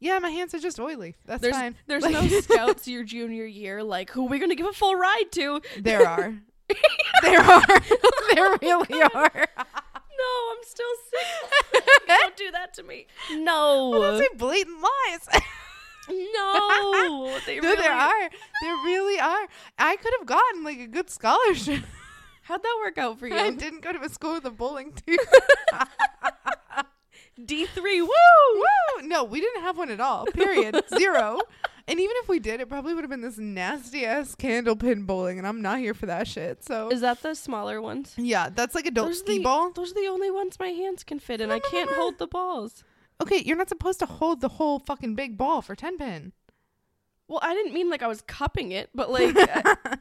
yeah, 0.00 0.18
my 0.18 0.30
hands 0.30 0.54
are 0.54 0.58
just 0.58 0.80
oily. 0.80 1.14
That's 1.24 1.40
there's, 1.40 1.54
fine. 1.54 1.76
There's 1.86 2.02
like 2.02 2.12
no 2.12 2.26
scouts 2.40 2.88
your 2.88 3.04
junior 3.04 3.46
year. 3.46 3.82
Like, 3.82 4.10
who 4.10 4.26
are 4.26 4.28
we 4.28 4.38
gonna 4.38 4.54
give 4.54 4.66
a 4.66 4.72
full 4.72 4.94
ride 4.94 5.30
to? 5.32 5.60
There 5.78 6.06
are. 6.06 6.34
there 7.22 7.40
are. 7.40 7.80
there 8.34 8.58
really 8.60 9.02
are. 9.02 9.46
no, 9.56 10.52
I'm 10.52 10.62
still 10.62 10.86
sick. 11.10 11.84
Don't 12.06 12.36
do 12.36 12.50
that 12.52 12.74
to 12.74 12.82
me. 12.82 13.06
No. 13.32 13.90
Well, 13.90 14.00
those 14.00 14.20
are 14.22 14.36
blatant 14.36 14.82
lies. 14.82 15.42
No, 16.08 17.38
they 17.46 17.56
no, 17.60 17.68
really 17.68 17.76
there 17.76 17.92
are. 17.92 18.30
There 18.62 18.76
really 18.84 19.20
are. 19.20 19.46
I 19.78 19.96
could 19.96 20.12
have 20.18 20.26
gotten 20.26 20.64
like 20.64 20.78
a 20.78 20.86
good 20.86 21.10
scholarship. 21.10 21.82
How'd 22.42 22.62
that 22.62 22.80
work 22.84 22.98
out 22.98 23.18
for 23.18 23.26
you? 23.26 23.34
I 23.34 23.50
didn't 23.50 23.80
go 23.80 23.92
to 23.92 24.00
a 24.02 24.08
school 24.08 24.34
with 24.34 24.44
a 24.44 24.50
bowling 24.50 24.92
team. 25.06 25.16
D 27.42 27.66
three, 27.66 28.02
woo, 28.02 28.08
woo. 28.54 29.06
No, 29.06 29.24
we 29.24 29.40
didn't 29.40 29.62
have 29.62 29.78
one 29.78 29.90
at 29.90 30.00
all. 30.00 30.26
Period. 30.26 30.82
Zero. 30.96 31.40
And 31.86 32.00
even 32.00 32.14
if 32.22 32.28
we 32.28 32.38
did, 32.38 32.60
it 32.60 32.68
probably 32.68 32.94
would 32.94 33.02
have 33.04 33.10
been 33.10 33.20
this 33.20 33.36
nasty 33.36 34.06
ass 34.06 34.34
candle 34.34 34.76
pin 34.76 35.02
bowling, 35.02 35.36
and 35.38 35.46
I'm 35.46 35.60
not 35.60 35.80
here 35.80 35.92
for 35.92 36.06
that 36.06 36.26
shit. 36.26 36.64
So 36.64 36.88
is 36.90 37.02
that 37.02 37.22
the 37.22 37.34
smaller 37.34 37.80
ones? 37.80 38.14
Yeah, 38.16 38.48
that's 38.48 38.74
like 38.74 38.86
adult 38.86 39.08
those 39.08 39.18
ski 39.18 39.38
the, 39.38 39.44
ball. 39.44 39.70
Those 39.70 39.90
are 39.92 39.94
the 39.94 40.06
only 40.06 40.30
ones 40.30 40.58
my 40.58 40.68
hands 40.68 41.04
can 41.04 41.18
fit 41.18 41.40
in. 41.40 41.50
I 41.50 41.58
can't 41.58 41.90
hold 41.90 42.18
the 42.18 42.26
balls. 42.26 42.84
Okay, 43.24 43.42
you're 43.42 43.56
not 43.56 43.70
supposed 43.70 44.00
to 44.00 44.06
hold 44.06 44.42
the 44.42 44.48
whole 44.48 44.78
fucking 44.78 45.14
big 45.14 45.38
ball 45.38 45.62
for 45.62 45.74
10 45.74 45.96
pin. 45.96 46.32
Well, 47.26 47.40
I 47.42 47.54
didn't 47.54 47.72
mean 47.72 47.88
like 47.88 48.02
I 48.02 48.06
was 48.06 48.20
cupping 48.20 48.72
it, 48.72 48.90
but 48.94 49.10
like, 49.16 49.34
I, 49.34 49.96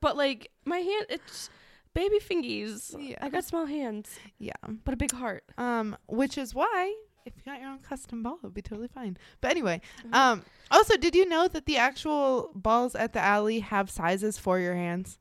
but 0.00 0.16
like 0.16 0.52
my 0.64 0.78
hand, 0.78 1.06
it's 1.08 1.50
baby 1.94 2.20
fingies. 2.20 2.94
Yeah. 2.96 3.16
I 3.20 3.28
got 3.28 3.44
small 3.44 3.66
hands. 3.66 4.16
Yeah. 4.38 4.52
But 4.84 4.94
a 4.94 4.96
big 4.96 5.10
heart. 5.10 5.42
Um, 5.58 5.96
which 6.06 6.38
is 6.38 6.54
why 6.54 6.94
if 7.26 7.32
you 7.36 7.42
got 7.44 7.60
your 7.60 7.70
own 7.70 7.80
custom 7.80 8.22
ball, 8.22 8.38
it'd 8.42 8.54
be 8.54 8.62
totally 8.62 8.88
fine. 8.88 9.18
But 9.40 9.50
anyway, 9.50 9.80
um, 10.12 10.44
also, 10.70 10.96
did 10.96 11.14
you 11.14 11.28
know 11.28 11.48
that 11.48 11.66
the 11.66 11.76
actual 11.76 12.50
balls 12.54 12.94
at 12.94 13.12
the 13.12 13.20
alley 13.20 13.60
have 13.60 13.90
sizes 13.90 14.38
for 14.38 14.58
your 14.58 14.74
hands? 14.74 15.18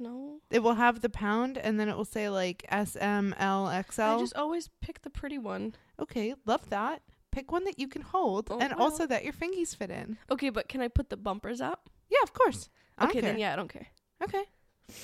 No. 0.00 0.40
It 0.50 0.60
will 0.64 0.74
have 0.74 1.02
the 1.02 1.10
pound, 1.10 1.58
and 1.58 1.78
then 1.78 1.88
it 1.90 1.96
will 1.96 2.04
say 2.06 2.28
like 2.30 2.64
S, 2.70 2.96
M, 2.98 3.34
L, 3.38 3.66
XL. 3.90 4.02
I 4.02 4.18
just 4.18 4.34
always 4.34 4.68
pick 4.80 5.02
the 5.02 5.10
pretty 5.10 5.38
one. 5.38 5.74
okay, 6.00 6.34
love 6.46 6.68
that. 6.70 7.02
Pick 7.30 7.52
one 7.52 7.64
that 7.64 7.78
you 7.78 7.86
can 7.86 8.02
hold, 8.02 8.48
Oh, 8.50 8.58
and 8.58 8.72
well. 8.72 8.82
also 8.84 9.06
that 9.06 9.22
your 9.22 9.32
fingies 9.34 9.76
fit 9.76 9.90
in. 9.90 10.16
Okay, 10.30 10.48
but 10.50 10.68
can 10.68 10.80
I 10.80 10.88
put 10.88 11.10
the 11.10 11.16
bumpers 11.16 11.60
up? 11.60 11.88
Yeah, 12.08 12.18
of 12.24 12.32
course. 12.32 12.68
I 12.98 13.04
okay, 13.04 13.20
then 13.20 13.38
yeah, 13.38 13.52
I 13.52 13.56
don't 13.56 13.68
care. 13.72 13.86
Okay. 14.24 14.42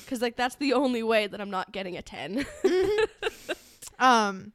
Cuz 0.09 0.21
like 0.21 0.35
that's 0.35 0.57
the 0.57 0.73
only 0.73 1.03
way 1.05 1.27
that 1.29 1.41
I'm 1.41 1.51
not 1.51 1.71
getting 1.73 1.97
a 1.97 2.03
10. 2.03 2.45
Um. 3.99 4.53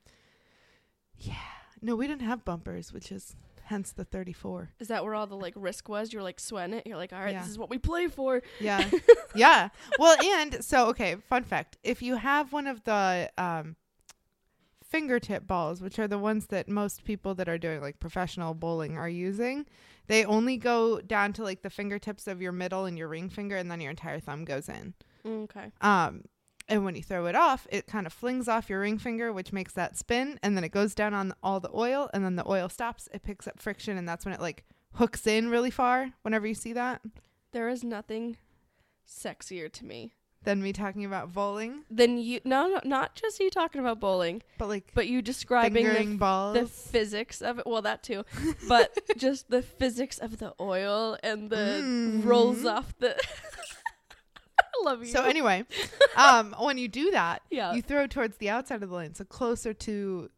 Yeah. 1.17 1.33
No, 1.81 1.95
we 1.95 2.05
didn't 2.07 2.21
have 2.21 2.45
bumpers, 2.45 2.93
which 2.93 3.11
is 3.11 3.35
hence 3.71 3.91
the 3.91 4.05
34. 4.05 4.69
Is 4.79 4.89
that 4.89 5.03
where 5.03 5.15
all 5.15 5.25
the 5.25 5.35
like 5.35 5.53
risk 5.55 5.89
was? 5.89 6.13
You're 6.13 6.21
like 6.21 6.39
sweating 6.39 6.75
it. 6.75 6.85
You're 6.85 6.97
like, 6.97 7.11
"All 7.11 7.19
right, 7.19 7.31
Yeah. 7.33 7.41
this 7.41 7.49
is 7.49 7.57
what 7.57 7.69
we 7.71 7.79
play 7.79 8.07
for." 8.07 8.43
Yeah. 8.59 8.87
yeah. 9.35 9.69
Well, 9.97 10.15
and 10.23 10.63
so 10.63 10.87
okay, 10.89 11.15
fun 11.27 11.43
fact. 11.43 11.77
If 11.83 12.03
you 12.03 12.15
have 12.17 12.53
one 12.53 12.67
of 12.67 12.83
the 12.83 13.31
um 13.39 13.75
fingertip 14.83 15.47
balls, 15.47 15.81
which 15.81 15.97
are 15.99 16.07
the 16.07 16.17
ones 16.19 16.47
that 16.47 16.67
most 16.67 17.03
people 17.05 17.33
that 17.35 17.47
are 17.47 17.57
doing 17.57 17.81
like 17.81 17.99
professional 17.99 18.53
bowling 18.53 18.97
are 18.97 19.09
using, 19.09 19.65
they 20.07 20.25
only 20.25 20.57
go 20.57 20.99
down 20.99 21.33
to 21.33 21.43
like 21.43 21.61
the 21.61 21.69
fingertips 21.69 22.27
of 22.27 22.41
your 22.41 22.51
middle 22.51 22.85
and 22.85 22.97
your 22.97 23.07
ring 23.07 23.29
finger 23.29 23.55
and 23.55 23.71
then 23.71 23.79
your 23.81 23.91
entire 23.91 24.19
thumb 24.19 24.43
goes 24.45 24.67
in. 24.67 24.93
Okay. 25.25 25.71
Um 25.81 26.23
and 26.67 26.85
when 26.85 26.95
you 26.95 27.03
throw 27.03 27.25
it 27.25 27.35
off, 27.35 27.67
it 27.71 27.87
kind 27.87 28.05
of 28.07 28.13
flings 28.13 28.47
off 28.47 28.69
your 28.69 28.79
ring 28.81 28.97
finger, 28.97 29.31
which 29.33 29.51
makes 29.53 29.73
that 29.73 29.97
spin, 29.97 30.39
and 30.43 30.55
then 30.55 30.63
it 30.63 30.69
goes 30.71 30.95
down 30.95 31.13
on 31.13 31.33
all 31.43 31.59
the 31.59 31.71
oil, 31.73 32.09
and 32.13 32.23
then 32.23 32.35
the 32.35 32.47
oil 32.49 32.69
stops. 32.69 33.09
It 33.13 33.23
picks 33.23 33.47
up 33.47 33.59
friction, 33.59 33.97
and 33.97 34.07
that's 34.07 34.25
when 34.25 34.33
it 34.33 34.39
like 34.41 34.63
hooks 34.93 35.25
in 35.27 35.49
really 35.49 35.71
far. 35.71 36.11
Whenever 36.21 36.47
you 36.47 36.53
see 36.55 36.73
that, 36.73 37.01
There 37.51 37.67
is 37.69 37.83
nothing 37.83 38.37
sexier 39.07 39.71
to 39.71 39.85
me 39.85 40.13
than 40.43 40.61
me 40.61 40.73
talking 40.73 41.05
about 41.05 41.31
bowling, 41.33 41.83
than 41.91 42.17
you 42.17 42.39
no, 42.43 42.67
no 42.67 42.79
not 42.83 43.13
just 43.15 43.39
you 43.39 43.49
talking 43.51 43.79
about 43.81 43.99
bowling, 43.99 44.41
but 44.57 44.67
like 44.69 44.91
but 44.95 45.07
you 45.07 45.21
describing 45.21 45.85
the 46.11 46.17
balls. 46.17 46.53
the 46.57 46.65
physics 46.65 47.41
of 47.41 47.59
it. 47.59 47.67
Well, 47.67 47.81
that 47.83 48.01
too, 48.03 48.23
but 48.67 48.97
just 49.17 49.49
the 49.49 49.61
physics 49.61 50.17
of 50.17 50.37
the 50.39 50.53
oil 50.59 51.17
and 51.21 51.49
the 51.49 52.21
rolls 52.25 52.59
Mhm. 52.63 52.71
off 52.71 52.93
the. 52.99 53.15
I 54.79 54.83
love 54.85 55.01
you. 55.01 55.07
so 55.11 55.23
anyway, 55.23 55.65
um, 56.15 56.55
when 56.59 56.77
you 56.77 56.87
do 56.87 57.11
that, 57.11 57.41
yeah, 57.49 57.73
you 57.73 57.81
throw 57.81 58.07
towards 58.07 58.37
the 58.37 58.49
outside 58.49 58.81
of 58.83 58.89
the 58.89 58.95
lane, 58.95 59.13
so 59.15 59.23
closer 59.25 59.73
to 59.73 60.29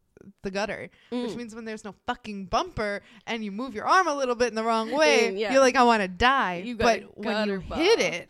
the 0.42 0.50
gutter, 0.50 0.88
which 1.10 1.30
Mm. 1.32 1.36
means 1.36 1.54
when 1.54 1.64
there's 1.66 1.84
no 1.84 1.94
fucking 2.06 2.46
bumper 2.46 3.02
and 3.26 3.44
you 3.44 3.52
move 3.52 3.74
your 3.74 3.84
arm 3.86 4.06
a 4.08 4.14
little 4.14 4.34
bit 4.34 4.48
in 4.48 4.54
the 4.54 4.64
wrong 4.64 4.90
way, 4.90 5.30
Mm, 5.30 5.38
yeah. 5.38 5.52
you're 5.52 5.60
like, 5.60 5.76
I 5.76 5.82
want 5.82 6.02
to 6.02 6.08
die. 6.08 6.74
But 6.78 7.02
when 7.18 7.48
you 7.48 7.58
gutter 7.58 7.60
hit 7.76 8.00
it, 8.00 8.28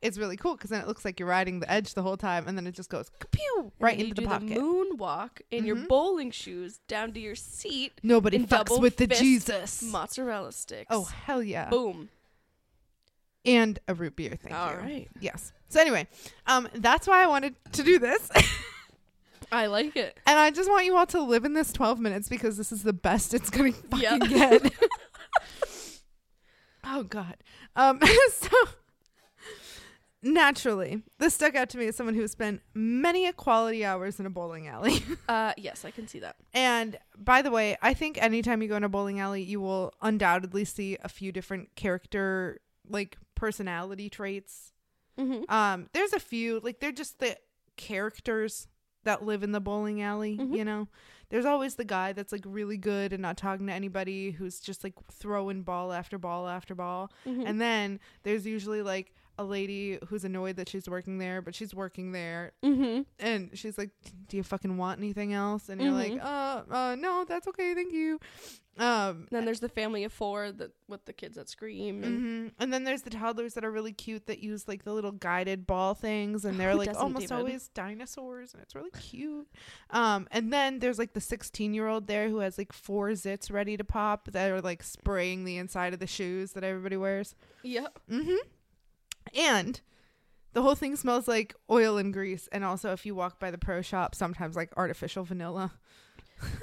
it's 0.00 0.16
really 0.18 0.36
cool 0.36 0.54
because 0.56 0.70
then 0.70 0.80
it 0.80 0.86
looks 0.86 1.04
like 1.04 1.18
you're 1.20 1.28
riding 1.28 1.60
the 1.60 1.70
edge 1.70 1.94
the 1.94 2.02
whole 2.02 2.16
time, 2.16 2.46
and 2.48 2.56
then 2.56 2.66
it 2.66 2.72
just 2.74 2.88
goes 2.90 3.10
pew 3.30 3.72
right 3.78 3.98
into 3.98 4.14
the 4.14 4.22
pocket. 4.28 4.56
moonwalk 4.58 5.40
in 5.50 5.64
your 5.66 5.76
Mhm. 5.76 5.88
bowling 5.88 6.30
shoes 6.30 6.80
down 6.88 7.12
to 7.12 7.20
your 7.20 7.34
seat. 7.34 8.00
Nobody 8.02 8.38
fucks 8.38 8.80
with 8.80 8.96
the 8.96 9.06
Jesus. 9.06 9.82
Mozzarella 9.82 10.52
sticks. 10.52 10.86
Oh 10.90 11.04
hell 11.04 11.42
yeah! 11.42 11.68
boom! 11.68 12.08
And 13.44 13.78
a 13.88 13.94
root 13.94 14.16
beer. 14.16 14.36
Thank 14.42 14.54
All 14.54 14.72
you. 14.72 14.78
right, 14.78 15.08
Yes. 15.20 15.52
So 15.68 15.80
anyway, 15.80 16.06
um, 16.46 16.68
that's 16.74 17.06
why 17.06 17.22
I 17.22 17.26
wanted 17.26 17.54
to 17.72 17.82
do 17.82 17.98
this. 17.98 18.30
I 19.52 19.66
like 19.66 19.96
it. 19.96 20.18
And 20.26 20.38
I 20.38 20.50
just 20.50 20.70
want 20.70 20.86
you 20.86 20.96
all 20.96 21.06
to 21.06 21.20
live 21.20 21.44
in 21.44 21.52
this 21.52 21.72
12 21.72 22.00
minutes 22.00 22.28
because 22.28 22.56
this 22.56 22.72
is 22.72 22.82
the 22.82 22.92
best 22.92 23.34
it's 23.34 23.50
going 23.50 23.72
to 23.74 23.82
fucking 23.88 24.02
Yeah. 24.02 24.18
get. 24.58 24.72
oh, 26.84 27.02
God. 27.04 27.36
Um, 27.76 28.00
so, 28.32 28.48
naturally, 30.22 31.02
this 31.18 31.34
stuck 31.34 31.54
out 31.54 31.68
to 31.70 31.78
me 31.78 31.86
as 31.88 31.96
someone 31.96 32.14
who 32.14 32.26
spent 32.28 32.62
many 32.74 33.26
a 33.26 33.32
quality 33.32 33.84
hours 33.84 34.18
in 34.20 34.26
a 34.26 34.30
bowling 34.30 34.68
alley. 34.68 35.02
Uh, 35.28 35.52
yes, 35.56 35.84
I 35.84 35.90
can 35.90 36.06
see 36.08 36.18
that. 36.20 36.36
and 36.52 36.96
by 37.18 37.42
the 37.42 37.50
way, 37.50 37.76
I 37.82 37.94
think 37.94 38.20
anytime 38.22 38.62
you 38.62 38.68
go 38.68 38.76
in 38.76 38.84
a 38.84 38.88
bowling 38.88 39.20
alley, 39.20 39.42
you 39.42 39.60
will 39.60 39.92
undoubtedly 40.02 40.64
see 40.64 40.96
a 41.02 41.08
few 41.08 41.32
different 41.32 41.74
character, 41.76 42.58
like 42.88 43.16
personality 43.34 44.08
traits. 44.08 44.72
Mm-hmm. 45.18 45.50
Um, 45.52 45.88
there's 45.92 46.12
a 46.12 46.20
few, 46.20 46.60
like, 46.60 46.80
they're 46.80 46.92
just 46.92 47.18
the 47.20 47.36
characters 47.76 48.68
that 49.04 49.24
live 49.24 49.42
in 49.42 49.52
the 49.52 49.60
bowling 49.60 50.00
alley, 50.02 50.36
Mhm. 50.38 50.56
you 50.56 50.64
know? 50.64 50.88
There's 51.30 51.44
always 51.44 51.74
the 51.74 51.84
guy 51.84 52.12
that's 52.12 52.32
like 52.32 52.44
really 52.46 52.76
good 52.76 53.12
and 53.12 53.20
not 53.22 53.36
talking 53.36 53.66
to 53.66 53.72
anybody 53.72 54.30
who's 54.30 54.60
just 54.60 54.84
like 54.84 54.94
throwing 55.10 55.62
ball 55.62 55.92
after 55.92 56.16
ball 56.18 56.46
after 56.48 56.74
ball. 56.74 57.10
Mm-hmm. 57.26 57.46
And 57.46 57.60
then 57.60 58.00
there's 58.22 58.46
usually 58.46 58.82
like 58.82 59.12
a 59.38 59.44
lady 59.44 59.98
who's 60.08 60.24
annoyed 60.24 60.56
that 60.56 60.68
she's 60.68 60.88
working 60.88 61.18
there, 61.18 61.42
but 61.42 61.54
she's 61.54 61.74
working 61.74 62.12
there 62.12 62.52
mm-hmm. 62.62 63.02
and 63.18 63.50
she's 63.54 63.76
like, 63.76 63.90
"Do 64.28 64.36
you 64.36 64.42
fucking 64.42 64.76
want 64.76 64.98
anything 65.00 65.32
else?" 65.32 65.68
And 65.68 65.80
you're 65.80 65.92
like, 65.92 66.12
Mhm. 66.12 66.24
"Uh, 66.24 66.62
uh, 66.74 66.94
no, 66.94 67.24
that's 67.26 67.48
okay, 67.48 67.74
thank 67.74 67.92
you." 67.92 68.20
Um, 68.76 69.28
Then 69.30 69.44
there's 69.44 69.60
the 69.60 69.68
family 69.68 70.02
of 70.02 70.12
four 70.12 70.50
that 70.50 70.72
with 70.88 71.04
the 71.04 71.12
kids 71.12 71.36
that 71.36 71.48
scream 71.48 72.02
and 72.02 72.18
hmm 72.18 72.48
And 72.58 72.72
then 72.72 72.82
there's 72.82 73.02
the 73.02 73.10
toddlers 73.10 73.54
that 73.54 73.64
are 73.64 73.70
really 73.70 73.92
cute 73.92 74.26
that 74.26 74.40
use 74.40 74.66
like 74.66 74.82
the 74.82 74.92
little 74.92 75.12
guided 75.12 75.64
ball 75.64 75.94
things, 75.94 76.44
and 76.44 76.58
they're 76.58 76.74
like 76.74 76.88
almost 76.96 77.28
David? 77.28 77.38
always 77.38 77.68
dinosaurs, 77.68 78.52
and 78.52 78.60
it's 78.62 78.74
really 78.74 78.90
cute. 78.90 79.46
Um, 79.90 80.26
and 80.32 80.52
then 80.52 80.80
there's 80.80 80.98
like 80.98 81.12
the 81.12 81.20
16 81.20 81.72
year 81.72 81.86
old 81.86 82.08
there 82.08 82.28
who 82.28 82.38
has 82.38 82.58
like 82.58 82.72
four 82.72 83.10
zits 83.10 83.52
ready 83.52 83.76
to 83.76 83.84
pop 83.84 84.30
that 84.32 84.50
are 84.50 84.60
like 84.60 84.82
spraying 84.82 85.44
the 85.44 85.56
inside 85.56 85.92
of 85.94 86.00
the 86.00 86.06
shoes 86.08 86.52
that 86.52 86.64
everybody 86.64 86.96
wears. 86.96 87.34
yep. 87.62 87.98
Mm-hmm. 88.10 88.34
And 89.36 89.80
the 90.52 90.62
whole 90.62 90.74
thing 90.74 90.96
smells 90.96 91.26
like 91.28 91.54
oil 91.70 91.98
and 91.98 92.12
grease, 92.12 92.48
and 92.52 92.64
also 92.64 92.92
if 92.92 93.04
you 93.04 93.14
walk 93.14 93.38
by 93.40 93.50
the 93.50 93.58
pro 93.58 93.82
shop, 93.82 94.14
sometimes 94.14 94.54
like 94.56 94.72
artificial 94.76 95.24
vanilla. 95.24 95.72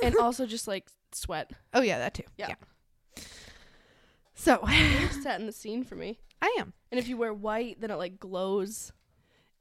and 0.04 0.16
also 0.22 0.46
just 0.46 0.68
like 0.68 0.88
sweat. 1.12 1.52
Oh 1.74 1.82
yeah, 1.82 1.98
that 2.00 2.14
too. 2.14 2.24
Yeah. 2.38 2.56
So 4.34 4.60
You're 4.68 5.10
setting 5.22 5.46
the 5.46 5.52
scene 5.52 5.84
for 5.84 5.96
me. 5.96 6.20
I 6.42 6.56
am. 6.60 6.74
And 6.92 7.00
if 7.00 7.08
you 7.08 7.18
wear 7.18 7.34
white, 7.34 7.80
then 7.80 7.92
it 7.92 7.96
like 7.98 8.20
glows. 8.20 8.92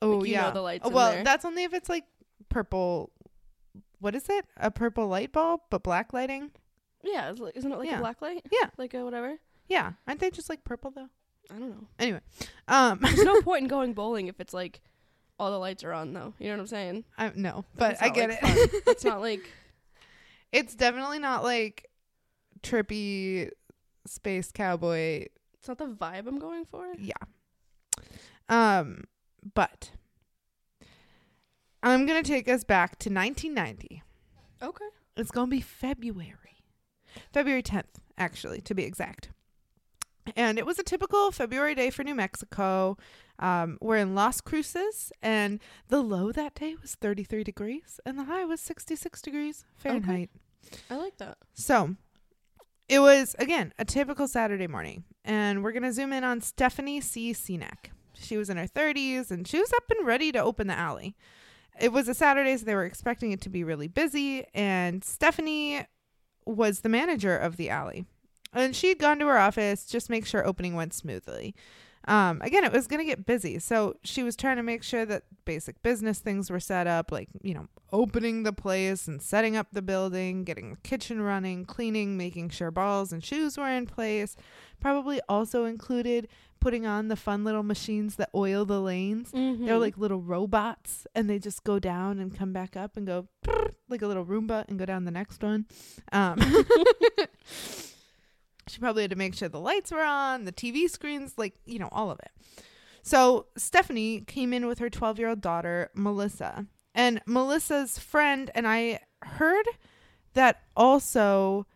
Oh 0.00 0.18
Like, 0.18 0.28
you 0.28 0.36
know 0.36 0.42
yeah. 0.46 0.50
the 0.50 0.62
lights 0.62 0.86
Oh, 0.86 0.90
well, 0.90 1.22
that's 1.24 1.44
only 1.44 1.64
if 1.64 1.74
it's 1.74 1.88
like 1.88 2.04
purple. 2.48 3.10
What 3.98 4.14
is 4.14 4.26
it? 4.30 4.46
A 4.56 4.70
purple 4.70 5.06
light 5.08 5.32
bulb, 5.32 5.60
but 5.70 5.82
black 5.82 6.12
lighting. 6.14 6.50
Yeah, 7.04 7.30
isn't 7.32 7.72
it 7.72 7.78
like 7.78 7.88
Yeah. 7.90 7.96
a 7.98 8.00
black 8.00 8.22
light? 8.22 8.46
Yeah. 8.50 8.70
Like 8.78 8.94
a 8.94 9.04
whatever. 9.04 9.36
Yeah, 9.68 9.92
aren't 10.08 10.20
they 10.20 10.30
just 10.30 10.48
like 10.48 10.64
purple 10.64 10.90
though? 10.90 11.08
I 11.50 11.58
don't 11.58 11.70
know. 11.70 11.86
Anyway, 11.98 12.20
um, 12.68 12.98
There's 13.02 13.24
no 13.24 13.42
point 13.42 13.62
in 13.62 13.68
going 13.68 13.92
bowling 13.92 14.28
if 14.28 14.40
it's 14.40 14.54
like 14.54 14.80
all 15.38 15.50
the 15.50 15.58
lights 15.58 15.84
are 15.84 15.92
on 15.92 16.12
though. 16.12 16.34
You 16.38 16.48
know 16.48 16.54
what 16.54 16.60
I'm 16.60 16.66
saying? 16.66 17.04
I 17.18 17.32
no, 17.34 17.64
but 17.76 18.00
I 18.00 18.08
get 18.10 18.30
like, 18.30 18.40
it. 18.42 18.70
it's 18.86 19.04
not 19.04 19.20
like 19.20 19.50
it's 20.52 20.74
definitely 20.74 21.18
not 21.18 21.42
like 21.42 21.88
trippy 22.62 23.50
space 24.06 24.52
cowboy. 24.52 25.26
it's 25.58 25.68
not 25.68 25.78
the 25.78 25.86
vibe 25.86 26.26
I'm 26.26 26.38
going 26.38 26.64
for. 26.64 26.86
Yeah. 26.98 27.12
Um, 28.48 29.04
but 29.54 29.92
I'm 31.82 32.06
gonna 32.06 32.22
take 32.22 32.48
us 32.48 32.64
back 32.64 32.98
to 33.00 33.10
1990. 33.10 34.02
Okay. 34.62 34.84
It's 35.16 35.30
going 35.30 35.48
to 35.48 35.50
be 35.50 35.60
February. 35.60 36.64
February 37.32 37.62
10th, 37.62 37.98
actually, 38.16 38.60
to 38.62 38.74
be 38.74 38.84
exact. 38.84 39.30
And 40.36 40.58
it 40.58 40.66
was 40.66 40.78
a 40.78 40.82
typical 40.82 41.30
February 41.30 41.74
day 41.74 41.90
for 41.90 42.04
New 42.04 42.14
Mexico. 42.14 42.96
Um, 43.38 43.78
we're 43.80 43.96
in 43.96 44.14
Las 44.14 44.40
Cruces, 44.40 45.12
and 45.22 45.60
the 45.88 46.02
low 46.02 46.30
that 46.32 46.54
day 46.54 46.76
was 46.80 46.94
33 46.94 47.42
degrees, 47.42 47.98
and 48.04 48.18
the 48.18 48.24
high 48.24 48.44
was 48.44 48.60
66 48.60 49.22
degrees 49.22 49.64
Fahrenheit. 49.76 50.30
I 50.90 50.96
like 50.96 51.16
that. 51.18 51.38
So 51.54 51.96
it 52.88 52.98
was, 52.98 53.34
again, 53.38 53.72
a 53.78 53.84
typical 53.84 54.28
Saturday 54.28 54.66
morning. 54.66 55.04
And 55.24 55.62
we're 55.62 55.72
going 55.72 55.84
to 55.84 55.92
zoom 55.92 56.12
in 56.12 56.24
on 56.24 56.40
Stephanie 56.40 57.00
C. 57.00 57.32
Senac. 57.32 57.90
She 58.14 58.36
was 58.36 58.50
in 58.50 58.56
her 58.56 58.66
30s, 58.66 59.30
and 59.30 59.46
she 59.46 59.58
was 59.58 59.72
up 59.72 59.84
and 59.96 60.06
ready 60.06 60.32
to 60.32 60.38
open 60.38 60.66
the 60.66 60.78
alley. 60.78 61.16
It 61.80 61.92
was 61.92 62.08
a 62.08 62.14
Saturday, 62.14 62.56
so 62.56 62.66
they 62.66 62.74
were 62.74 62.84
expecting 62.84 63.32
it 63.32 63.40
to 63.42 63.48
be 63.48 63.64
really 63.64 63.88
busy. 63.88 64.44
And 64.52 65.02
Stephanie 65.02 65.86
was 66.44 66.80
the 66.80 66.88
manager 66.88 67.36
of 67.36 67.56
the 67.56 67.70
alley. 67.70 68.04
And 68.52 68.74
she'd 68.74 68.98
gone 68.98 69.18
to 69.20 69.26
her 69.26 69.38
office 69.38 69.86
just 69.86 70.10
make 70.10 70.26
sure 70.26 70.46
opening 70.46 70.74
went 70.74 70.92
smoothly. 70.94 71.54
Um, 72.08 72.40
again, 72.42 72.64
it 72.64 72.72
was 72.72 72.86
going 72.86 73.00
to 73.00 73.04
get 73.04 73.26
busy. 73.26 73.58
So 73.58 73.96
she 74.02 74.22
was 74.22 74.34
trying 74.34 74.56
to 74.56 74.62
make 74.62 74.82
sure 74.82 75.04
that 75.04 75.24
basic 75.44 75.82
business 75.82 76.18
things 76.18 76.50
were 76.50 76.60
set 76.60 76.86
up, 76.86 77.12
like, 77.12 77.28
you 77.42 77.52
know, 77.54 77.68
opening 77.92 78.42
the 78.42 78.52
place 78.52 79.06
and 79.06 79.20
setting 79.20 79.56
up 79.56 79.68
the 79.72 79.82
building, 79.82 80.44
getting 80.44 80.70
the 80.70 80.76
kitchen 80.78 81.20
running, 81.20 81.64
cleaning, 81.64 82.16
making 82.16 82.50
sure 82.50 82.70
balls 82.70 83.12
and 83.12 83.22
shoes 83.22 83.58
were 83.58 83.68
in 83.68 83.86
place. 83.86 84.34
Probably 84.80 85.20
also 85.28 85.66
included 85.66 86.26
putting 86.58 86.86
on 86.86 87.08
the 87.08 87.16
fun 87.16 87.44
little 87.44 87.62
machines 87.62 88.16
that 88.16 88.30
oil 88.34 88.64
the 88.64 88.80
lanes. 88.80 89.30
Mm-hmm. 89.32 89.66
They're 89.66 89.78
like 89.78 89.98
little 89.98 90.20
robots 90.20 91.06
and 91.14 91.28
they 91.28 91.38
just 91.38 91.64
go 91.64 91.78
down 91.78 92.18
and 92.18 92.36
come 92.36 92.52
back 92.52 92.76
up 92.76 92.96
and 92.96 93.06
go 93.06 93.28
like 93.88 94.02
a 94.02 94.06
little 94.06 94.24
Roomba 94.24 94.66
and 94.68 94.78
go 94.78 94.86
down 94.86 95.04
the 95.04 95.10
next 95.10 95.42
one. 95.42 95.66
Um, 96.12 96.38
she 98.70 98.80
probably 98.80 99.02
had 99.02 99.10
to 99.10 99.16
make 99.16 99.34
sure 99.34 99.48
the 99.48 99.60
lights 99.60 99.90
were 99.90 100.02
on, 100.02 100.44
the 100.44 100.52
TV 100.52 100.88
screens, 100.88 101.34
like, 101.36 101.54
you 101.64 101.78
know, 101.78 101.88
all 101.92 102.10
of 102.10 102.18
it. 102.20 102.30
So 103.02 103.46
Stephanie 103.56 104.20
came 104.20 104.52
in 104.52 104.66
with 104.66 104.78
her 104.78 104.90
12 104.90 105.18
year 105.18 105.28
old 105.28 105.40
daughter, 105.40 105.90
Melissa. 105.94 106.66
And 106.94 107.20
Melissa's 107.26 107.98
friend, 107.98 108.50
and 108.54 108.66
I 108.66 109.00
heard 109.22 109.66
that 110.34 110.62
also 110.76 111.66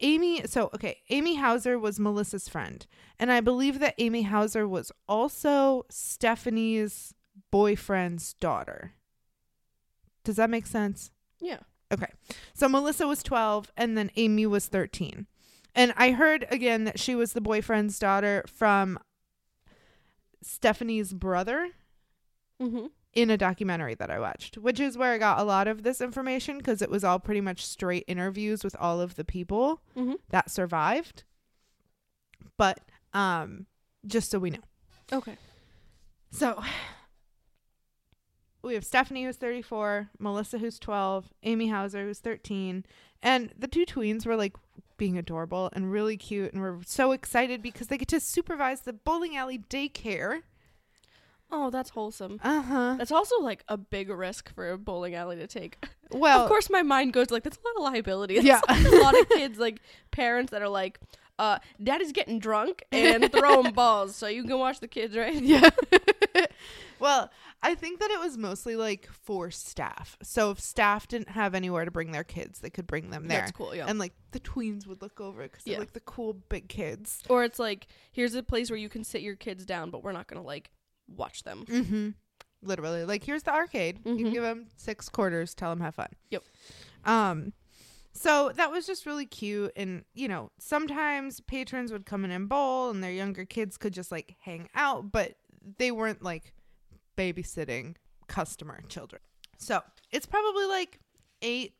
Amy, 0.00 0.42
so 0.46 0.68
okay, 0.74 0.98
Amy 1.10 1.36
Houser 1.36 1.78
was 1.78 2.00
Melissa's 2.00 2.48
friend. 2.48 2.86
And 3.18 3.30
I 3.30 3.40
believe 3.40 3.78
that 3.78 3.94
Amy 3.98 4.22
Houser 4.22 4.66
was 4.66 4.90
also 5.08 5.86
Stephanie's 5.88 7.14
boyfriend's 7.50 8.34
daughter. 8.34 8.94
Does 10.24 10.36
that 10.36 10.50
make 10.50 10.66
sense? 10.66 11.10
Yeah. 11.40 11.60
Okay. 11.92 12.10
So 12.54 12.68
Melissa 12.68 13.06
was 13.06 13.22
12 13.22 13.70
and 13.76 13.96
then 13.98 14.10
Amy 14.16 14.46
was 14.46 14.66
13. 14.66 15.26
And 15.74 15.92
I 15.96 16.12
heard 16.12 16.46
again 16.50 16.84
that 16.84 16.98
she 16.98 17.14
was 17.14 17.32
the 17.32 17.40
boyfriend's 17.40 17.98
daughter 17.98 18.44
from 18.46 18.98
Stephanie's 20.42 21.12
brother 21.12 21.68
Mm-hmm. 22.60 22.86
in 23.12 23.28
a 23.28 23.36
documentary 23.36 23.96
that 23.96 24.08
I 24.08 24.20
watched, 24.20 24.56
which 24.56 24.78
is 24.78 24.96
where 24.96 25.12
I 25.12 25.18
got 25.18 25.40
a 25.40 25.42
lot 25.42 25.66
of 25.66 25.82
this 25.82 26.00
information 26.00 26.58
because 26.58 26.80
it 26.80 26.88
was 26.90 27.02
all 27.02 27.18
pretty 27.18 27.40
much 27.40 27.66
straight 27.66 28.04
interviews 28.06 28.62
with 28.62 28.76
all 28.78 29.00
of 29.00 29.16
the 29.16 29.24
people 29.24 29.80
Mm-hmm. 29.96 30.14
that 30.30 30.48
survived. 30.50 31.24
But 32.56 32.78
um 33.12 33.66
just 34.06 34.30
so 34.30 34.38
we 34.38 34.50
know. 34.50 34.58
Okay. 35.12 35.36
So 36.30 36.62
we 38.62 38.74
have 38.74 38.84
Stephanie 38.84 39.24
who's 39.24 39.36
34, 39.36 40.10
Melissa 40.18 40.58
who's 40.58 40.78
12, 40.78 41.30
Amy 41.42 41.68
Houser 41.68 42.04
who's 42.04 42.20
13, 42.20 42.84
and 43.22 43.52
the 43.58 43.68
two 43.68 43.84
tweens 43.84 44.24
were 44.26 44.36
like 44.36 44.54
being 44.96 45.18
adorable 45.18 45.68
and 45.72 45.90
really 45.90 46.16
cute 46.16 46.52
and 46.52 46.62
we're 46.62 46.78
so 46.84 47.10
excited 47.12 47.60
because 47.62 47.88
they 47.88 47.98
get 47.98 48.08
to 48.08 48.20
supervise 48.20 48.82
the 48.82 48.92
bowling 48.92 49.36
alley 49.36 49.58
daycare. 49.58 50.42
Oh, 51.54 51.68
that's 51.70 51.90
wholesome. 51.90 52.40
Uh-huh. 52.42 52.94
That's 52.96 53.12
also 53.12 53.38
like 53.40 53.62
a 53.68 53.76
big 53.76 54.08
risk 54.08 54.54
for 54.54 54.70
a 54.70 54.78
bowling 54.78 55.14
alley 55.14 55.36
to 55.36 55.46
take. 55.46 55.84
Well, 56.14 56.42
of 56.42 56.48
course, 56.50 56.68
my 56.68 56.82
mind 56.82 57.14
goes 57.14 57.30
like, 57.30 57.42
that's 57.42 57.56
a 57.56 57.60
lot 57.66 57.86
of 57.88 57.90
liability. 57.94 58.38
That's 58.38 58.46
Yeah. 58.46 58.60
a 58.68 59.00
lot 59.02 59.18
of 59.18 59.26
kids, 59.30 59.58
like 59.58 59.80
parents 60.10 60.50
that 60.50 60.60
are 60.60 60.68
like, 60.68 61.00
uh, 61.38 61.58
daddy's 61.82 62.12
getting 62.12 62.38
drunk 62.38 62.82
and 62.92 63.32
throwing 63.32 63.72
balls, 63.72 64.14
so 64.14 64.26
you 64.26 64.44
can 64.44 64.58
watch 64.58 64.80
the 64.80 64.88
kids, 64.88 65.16
right? 65.16 65.34
Yeah. 65.42 65.70
well, 67.00 67.30
I 67.64 67.74
think 67.76 68.00
that 68.00 68.10
it 68.10 68.18
was 68.18 68.36
mostly 68.36 68.74
like 68.74 69.08
for 69.10 69.50
staff. 69.50 70.16
So 70.22 70.50
if 70.50 70.58
staff 70.60 71.06
didn't 71.06 71.28
have 71.28 71.54
anywhere 71.54 71.84
to 71.84 71.90
bring 71.92 72.10
their 72.10 72.24
kids, 72.24 72.58
they 72.58 72.70
could 72.70 72.86
bring 72.88 73.10
them 73.10 73.28
there. 73.28 73.40
That's 73.40 73.52
cool, 73.52 73.74
yeah. 73.74 73.86
And 73.86 73.98
like 74.00 74.14
the 74.32 74.40
tweens 74.40 74.86
would 74.86 75.00
look 75.00 75.20
over 75.20 75.42
because 75.44 75.62
Yeah. 75.64 75.74
they're 75.74 75.80
like 75.80 75.92
the 75.92 76.00
cool 76.00 76.32
big 76.32 76.68
kids. 76.68 77.22
or 77.28 77.44
it's 77.44 77.58
like, 77.60 77.86
here's 78.10 78.34
a 78.34 78.42
place 78.42 78.68
where 78.70 78.78
you 78.78 78.88
can 78.88 79.04
sit 79.04 79.22
your 79.22 79.36
kids 79.36 79.64
down, 79.64 79.90
but 79.90 80.02
we're 80.02 80.12
not 80.12 80.26
gonna 80.26 80.42
like 80.42 80.70
watch 81.06 81.44
them. 81.44 81.64
Mm-hmm. 81.66 82.08
Literally, 82.64 83.04
like 83.04 83.22
here's 83.24 83.42
the 83.44 83.52
arcade. 83.52 83.98
You 84.04 84.16
can 84.16 84.26
Mhm. 84.26 84.32
give 84.32 84.42
them 84.42 84.66
six 84.76 85.08
quarters. 85.08 85.54
Tell 85.54 85.70
them 85.70 85.80
have 85.80 85.94
fun. 85.94 86.08
Yep. 86.30 86.44
Um, 87.04 87.52
so 88.12 88.52
that 88.56 88.70
was 88.70 88.86
just 88.86 89.06
really 89.06 89.26
cute, 89.26 89.72
and 89.76 90.04
you 90.14 90.28
know, 90.28 90.50
sometimes 90.58 91.40
patrons 91.40 91.90
would 91.92 92.06
come 92.06 92.24
in 92.24 92.30
and 92.30 92.48
bowl, 92.48 92.90
and 92.90 93.02
their 93.02 93.10
younger 93.12 93.44
kids 93.44 93.76
could 93.78 93.92
just 93.92 94.10
like 94.12 94.36
hang 94.40 94.68
out, 94.74 95.10
but 95.12 95.36
they 95.78 95.90
weren't 95.90 96.22
like 96.22 96.54
babysitting 97.16 97.96
customer 98.28 98.80
children. 98.88 99.22
So 99.58 99.80
it's 100.10 100.26
probably 100.26 100.66
like 100.66 101.00
eight, 101.40 101.74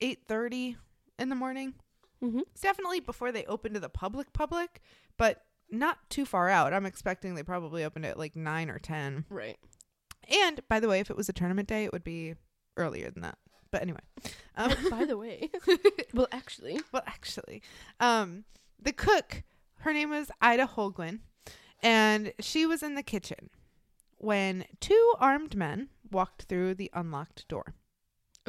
eight 0.00 0.20
thirty 0.26 0.76
in 1.18 1.28
the 1.28 1.34
morning. 1.34 1.74
Mm-hmm. 2.22 2.40
It's 2.52 2.62
definitely 2.62 3.00
before 3.00 3.32
they 3.32 3.44
open 3.46 3.74
to 3.74 3.80
the 3.80 3.88
public 3.88 4.32
public, 4.32 4.80
but 5.16 5.42
not 5.70 5.98
too 6.10 6.24
far 6.24 6.48
out. 6.48 6.72
I'm 6.72 6.86
expecting 6.86 7.34
they 7.34 7.42
probably 7.42 7.84
opened 7.84 8.06
at 8.06 8.18
like 8.18 8.36
nine 8.36 8.70
or 8.70 8.78
ten. 8.78 9.24
Right. 9.28 9.58
And 10.42 10.60
by 10.68 10.80
the 10.80 10.88
way, 10.88 11.00
if 11.00 11.10
it 11.10 11.16
was 11.16 11.28
a 11.28 11.32
tournament 11.32 11.68
day, 11.68 11.84
it 11.84 11.92
would 11.92 12.04
be 12.04 12.34
earlier 12.76 13.10
than 13.10 13.22
that. 13.22 13.38
But 13.70 13.82
anyway, 13.82 14.00
um, 14.56 14.72
By 14.90 15.04
the 15.04 15.16
way, 15.16 15.50
well, 16.14 16.28
actually, 16.32 16.80
well, 16.92 17.02
actually, 17.06 17.62
um, 18.00 18.44
the 18.80 18.92
cook, 18.92 19.42
her 19.80 19.92
name 19.92 20.10
was 20.10 20.30
Ida 20.40 20.66
Holguin, 20.66 21.20
and 21.82 22.32
she 22.40 22.64
was 22.64 22.82
in 22.82 22.94
the 22.94 23.02
kitchen 23.02 23.50
when 24.18 24.64
two 24.80 25.14
armed 25.18 25.56
men 25.56 25.88
walked 26.10 26.42
through 26.42 26.74
the 26.74 26.90
unlocked 26.92 27.46
door. 27.48 27.74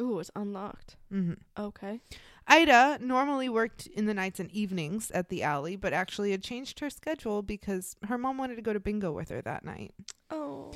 ooh, 0.00 0.18
it's 0.18 0.30
unlocked. 0.34 0.96
Mm-hmm. 1.12 1.34
Okay. 1.58 2.00
Ida 2.46 2.98
normally 3.00 3.48
worked 3.48 3.86
in 3.86 4.06
the 4.06 4.14
nights 4.14 4.40
and 4.40 4.50
evenings 4.50 5.10
at 5.10 5.28
the 5.28 5.42
alley, 5.42 5.76
but 5.76 5.92
actually 5.92 6.30
had 6.30 6.42
changed 6.42 6.80
her 6.80 6.90
schedule 6.90 7.42
because 7.42 7.96
her 8.04 8.16
mom 8.18 8.38
wanted 8.38 8.56
to 8.56 8.62
go 8.62 8.72
to 8.72 8.80
bingo 8.80 9.12
with 9.12 9.28
her 9.28 9.42
that 9.42 9.64
night. 9.64 9.92
Oh. 10.30 10.72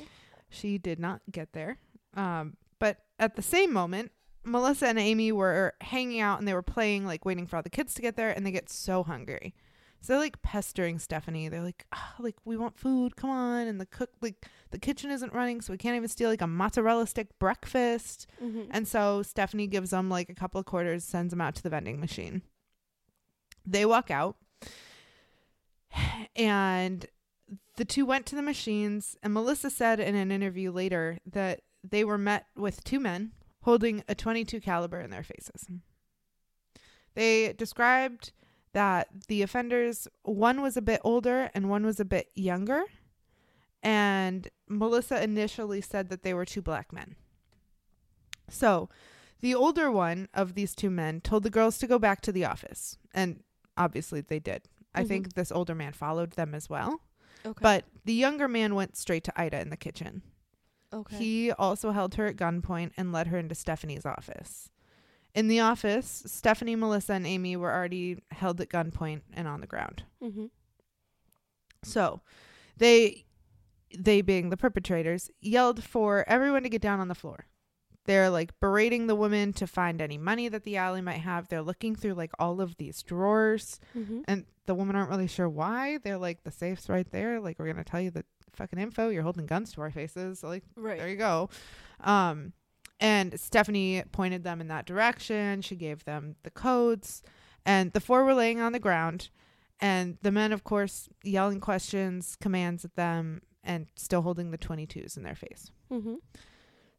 She 0.49 0.77
did 0.77 0.99
not 0.99 1.21
get 1.31 1.53
there. 1.53 1.79
Um, 2.13 2.55
but 2.79 2.99
at 3.19 3.35
the 3.35 3.41
same 3.41 3.73
moment, 3.73 4.11
Melissa 4.43 4.87
and 4.87 4.99
Amy 4.99 5.31
were 5.31 5.73
hanging 5.81 6.19
out 6.21 6.37
and 6.39 6.47
they 6.47 6.53
were 6.53 6.61
playing, 6.61 7.05
like 7.05 7.25
waiting 7.25 7.47
for 7.47 7.55
all 7.57 7.63
the 7.63 7.69
kids 7.69 7.93
to 7.95 8.01
get 8.01 8.15
there, 8.15 8.29
and 8.29 8.45
they 8.45 8.51
get 8.51 8.69
so 8.69 9.03
hungry. 9.03 9.55
So 10.05 10.13
they're 10.13 10.19
like 10.19 10.39
pestering 10.43 10.99
Stephanie. 10.99 11.49
They're 11.49 11.63
like, 11.63 11.83
"Ah, 11.91 12.13
like 12.19 12.35
we 12.45 12.57
want 12.57 12.77
food, 12.77 13.15
come 13.15 13.31
on. 13.31 13.65
And 13.65 13.81
the 13.81 13.87
cook, 13.87 14.11
like 14.21 14.45
the 14.69 14.77
kitchen 14.77 15.09
isn't 15.09 15.33
running, 15.33 15.61
so 15.61 15.73
we 15.73 15.79
can't 15.79 15.95
even 15.95 16.07
steal 16.07 16.29
like 16.29 16.43
a 16.43 16.47
mozzarella 16.47 17.07
stick 17.07 17.39
breakfast. 17.39 18.27
Mm-hmm. 18.39 18.69
And 18.69 18.87
so 18.87 19.23
Stephanie 19.23 19.65
gives 19.65 19.89
them 19.89 20.07
like 20.07 20.29
a 20.29 20.35
couple 20.35 20.59
of 20.59 20.67
quarters, 20.67 21.03
sends 21.03 21.31
them 21.31 21.41
out 21.41 21.55
to 21.55 21.63
the 21.63 21.71
vending 21.71 21.99
machine. 21.99 22.43
They 23.65 23.83
walk 23.83 24.11
out, 24.11 24.35
and 26.35 27.07
the 27.75 27.85
two 27.85 28.05
went 28.05 28.27
to 28.27 28.35
the 28.35 28.43
machines. 28.43 29.17
And 29.23 29.33
Melissa 29.33 29.71
said 29.71 29.99
in 29.99 30.13
an 30.13 30.31
interview 30.31 30.71
later 30.71 31.17
that 31.25 31.61
they 31.83 32.03
were 32.03 32.19
met 32.19 32.45
with 32.55 32.83
two 32.83 32.99
men 32.99 33.31
holding 33.63 34.03
a 34.07 34.13
22 34.13 34.61
caliber 34.61 35.01
in 35.01 35.09
their 35.09 35.23
faces. 35.23 35.65
They 37.15 37.53
described 37.53 38.33
that 38.75 39.07
the 39.29 39.41
offenders, 39.41 40.05
one 40.23 40.61
was 40.61 40.75
a 40.75 40.81
bit 40.81 40.99
older 41.05 41.49
and 41.53 41.69
one 41.69 41.85
was 41.85 41.97
a 41.97 42.05
bit 42.05 42.29
younger. 42.35 42.83
And 43.81 44.49
Melissa 44.67 45.23
initially 45.23 45.79
said 45.79 46.09
that 46.09 46.23
they 46.23 46.33
were 46.33 46.43
two 46.43 46.61
black 46.61 46.91
men. 46.91 47.15
So, 48.49 48.89
the 49.39 49.55
older 49.55 49.89
one 49.89 50.27
of 50.33 50.55
these 50.55 50.75
two 50.75 50.89
men 50.89 51.21
told 51.21 51.43
the 51.43 51.49
girls 51.49 51.77
to 51.77 51.87
go 51.87 51.97
back 51.97 52.19
to 52.21 52.33
the 52.33 52.43
office. 52.43 52.97
And 53.13 53.43
obviously 53.77 54.19
they 54.19 54.39
did. 54.39 54.67
I 54.93 55.03
Mhm. 55.03 55.07
think 55.07 55.33
this 55.35 55.51
older 55.53 55.73
man 55.75 55.93
followed 55.93 56.31
them 56.31 56.53
as 56.53 56.69
well. 56.69 56.99
Okay. 57.45 57.59
But 57.61 57.85
the 58.03 58.13
younger 58.13 58.47
man 58.49 58.75
went 58.75 58.97
straight 58.97 59.23
to 59.25 59.39
Ida 59.39 59.59
in 59.61 59.69
the 59.69 59.77
kitchen. 59.77 60.21
okay. 60.91 61.17
He 61.17 61.51
also 61.51 61.91
held 61.91 62.15
her 62.15 62.25
at 62.27 62.35
gunpoint 62.37 62.91
and 62.97 63.11
led 63.13 63.27
her 63.27 63.37
into 63.37 63.55
Stephanie's 63.55 64.05
office. 64.05 64.69
In 65.35 65.47
the 65.49 65.59
office, 65.59 66.23
Stephanie, 66.25 66.75
Melissa, 66.77 67.13
and 67.13 67.27
Amy 67.27 67.55
were 67.57 67.71
already 67.71 68.23
held 68.31 68.59
at 68.61 68.69
gunpoint 68.69 69.21
and 69.33 69.47
on 69.47 69.59
the 69.61 69.67
ground. 69.67 70.03
mm-hmm. 70.23 70.45
So, 71.83 72.21
they 72.77 73.25
they 73.97 74.21
being 74.21 74.49
the 74.49 74.57
perpetrators 74.57 75.29
yelled 75.39 75.83
for 75.83 76.27
everyone 76.27 76.63
to 76.63 76.69
get 76.69 76.81
down 76.81 76.99
on 76.99 77.07
the 77.07 77.15
floor. 77.15 77.45
They're 78.05 78.29
like 78.29 78.59
berating 78.59 79.07
the 79.07 79.15
woman 79.15 79.53
to 79.53 79.67
find 79.67 80.01
any 80.01 80.17
money 80.17 80.47
that 80.49 80.63
the 80.63 80.77
alley 80.77 81.01
might 81.01 81.19
have. 81.19 81.47
They're 81.47 81.61
looking 81.61 81.95
through 81.95 82.13
like 82.15 82.31
all 82.39 82.59
of 82.61 82.77
these 82.77 83.01
drawers 83.03 83.79
Mm-hmm. 83.97 84.21
and 84.27 84.45
the 84.67 84.73
women 84.75 84.95
aren't 84.95 85.09
really 85.11 85.27
sure 85.27 85.47
why. 85.49 85.99
They're 85.99 86.17
like 86.17 86.43
the 86.43 86.51
safe's 86.51 86.89
right 86.89 87.09
there. 87.11 87.39
Like 87.39 87.59
we're 87.59 87.65
going 87.71 87.83
to 87.83 87.89
tell 87.89 88.01
you 88.01 88.09
the 88.11 88.25
fucking 88.53 88.79
info. 88.79 89.09
You're 89.09 89.21
holding 89.23 89.45
guns 89.45 89.71
to 89.73 89.81
our 89.81 89.91
faces. 89.91 90.43
Like 90.43 90.63
Right. 90.75 90.97
there 90.97 91.09
you 91.09 91.17
go. 91.17 91.49
Um, 92.01 92.53
and 92.99 93.39
Stephanie 93.39 94.03
pointed 94.11 94.43
them 94.43 94.61
in 94.61 94.67
that 94.69 94.85
direction. 94.85 95.61
She 95.61 95.75
gave 95.75 96.05
them 96.05 96.35
the 96.43 96.49
codes, 96.49 97.21
and 97.65 97.91
the 97.93 97.99
four 97.99 98.23
were 98.23 98.33
laying 98.33 98.59
on 98.59 98.71
the 98.71 98.79
ground. 98.79 99.29
And 99.81 100.17
the 100.21 100.31
men, 100.31 100.53
of 100.53 100.63
course, 100.63 101.09
yelling 101.23 101.59
questions, 101.59 102.37
commands 102.39 102.85
at 102.85 102.95
them, 102.95 103.41
and 103.63 103.87
still 103.95 104.21
holding 104.21 104.51
the 104.51 104.57
22s 104.57 105.17
in 105.17 105.23
their 105.23 105.35
face. 105.35 105.69
Mm-hmm. 105.91 106.15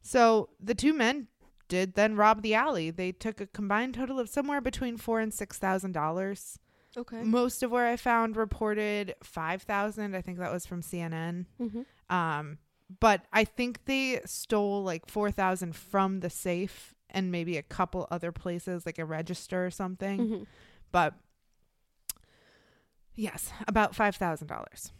So 0.01 0.49
the 0.59 0.75
two 0.75 0.93
men 0.93 1.27
did 1.67 1.95
then 1.95 2.15
rob 2.15 2.41
the 2.41 2.53
alley. 2.53 2.91
They 2.91 3.11
took 3.11 3.41
a 3.41 3.47
combined 3.47 3.95
total 3.95 4.19
of 4.19 4.29
somewhere 4.29 4.61
between 4.61 4.97
four 4.97 5.19
and 5.19 5.33
six 5.33 5.57
thousand 5.57 5.91
dollars. 5.91 6.59
Okay. 6.95 7.21
Most 7.23 7.61
of 7.61 7.71
where 7.71 7.87
I 7.87 7.97
found 7.97 8.37
reported 8.37 9.15
five 9.21 9.63
thousand. 9.63 10.15
I 10.15 10.21
think 10.21 10.39
that 10.39 10.51
was 10.51 10.65
from 10.65 10.81
CNN. 10.81 11.45
Mm-hmm. 11.61 12.15
Um, 12.15 12.57
but 12.99 13.25
I 13.33 13.43
think 13.43 13.85
they 13.85 14.21
stole 14.25 14.83
like 14.83 15.07
four 15.09 15.31
thousand 15.31 15.75
from 15.75 16.19
the 16.21 16.29
safe 16.29 16.93
and 17.09 17.31
maybe 17.31 17.57
a 17.57 17.63
couple 17.63 18.07
other 18.11 18.31
places, 18.31 18.85
like 18.85 18.99
a 18.99 19.05
register 19.05 19.65
or 19.65 19.71
something. 19.71 20.19
Mm-hmm. 20.19 20.43
But 20.91 21.13
Yes, 23.17 23.51
about 23.67 23.93
$5,000. 23.93 24.91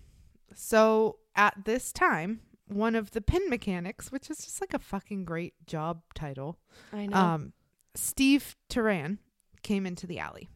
So 0.56 1.20
at 1.36 1.54
this 1.66 1.94
time, 1.94 2.42
one 2.68 2.96
of 2.96 3.12
the 3.12 3.22
pin 3.22 3.48
mechanics, 3.48 4.12
which 4.12 4.32
is 4.32 4.40
just 4.40 4.60
like 4.60 4.74
a 4.74 4.80
fucking 4.80 5.24
great 5.24 5.54
job 5.68 6.02
title, 6.16 6.58
I 6.92 7.06
know. 7.06 7.16
um, 7.16 7.54
Steve 7.94 8.56
Teran 8.70 9.20
came 9.62 9.86
into 9.86 10.08
the 10.08 10.18
alley. 10.18 10.50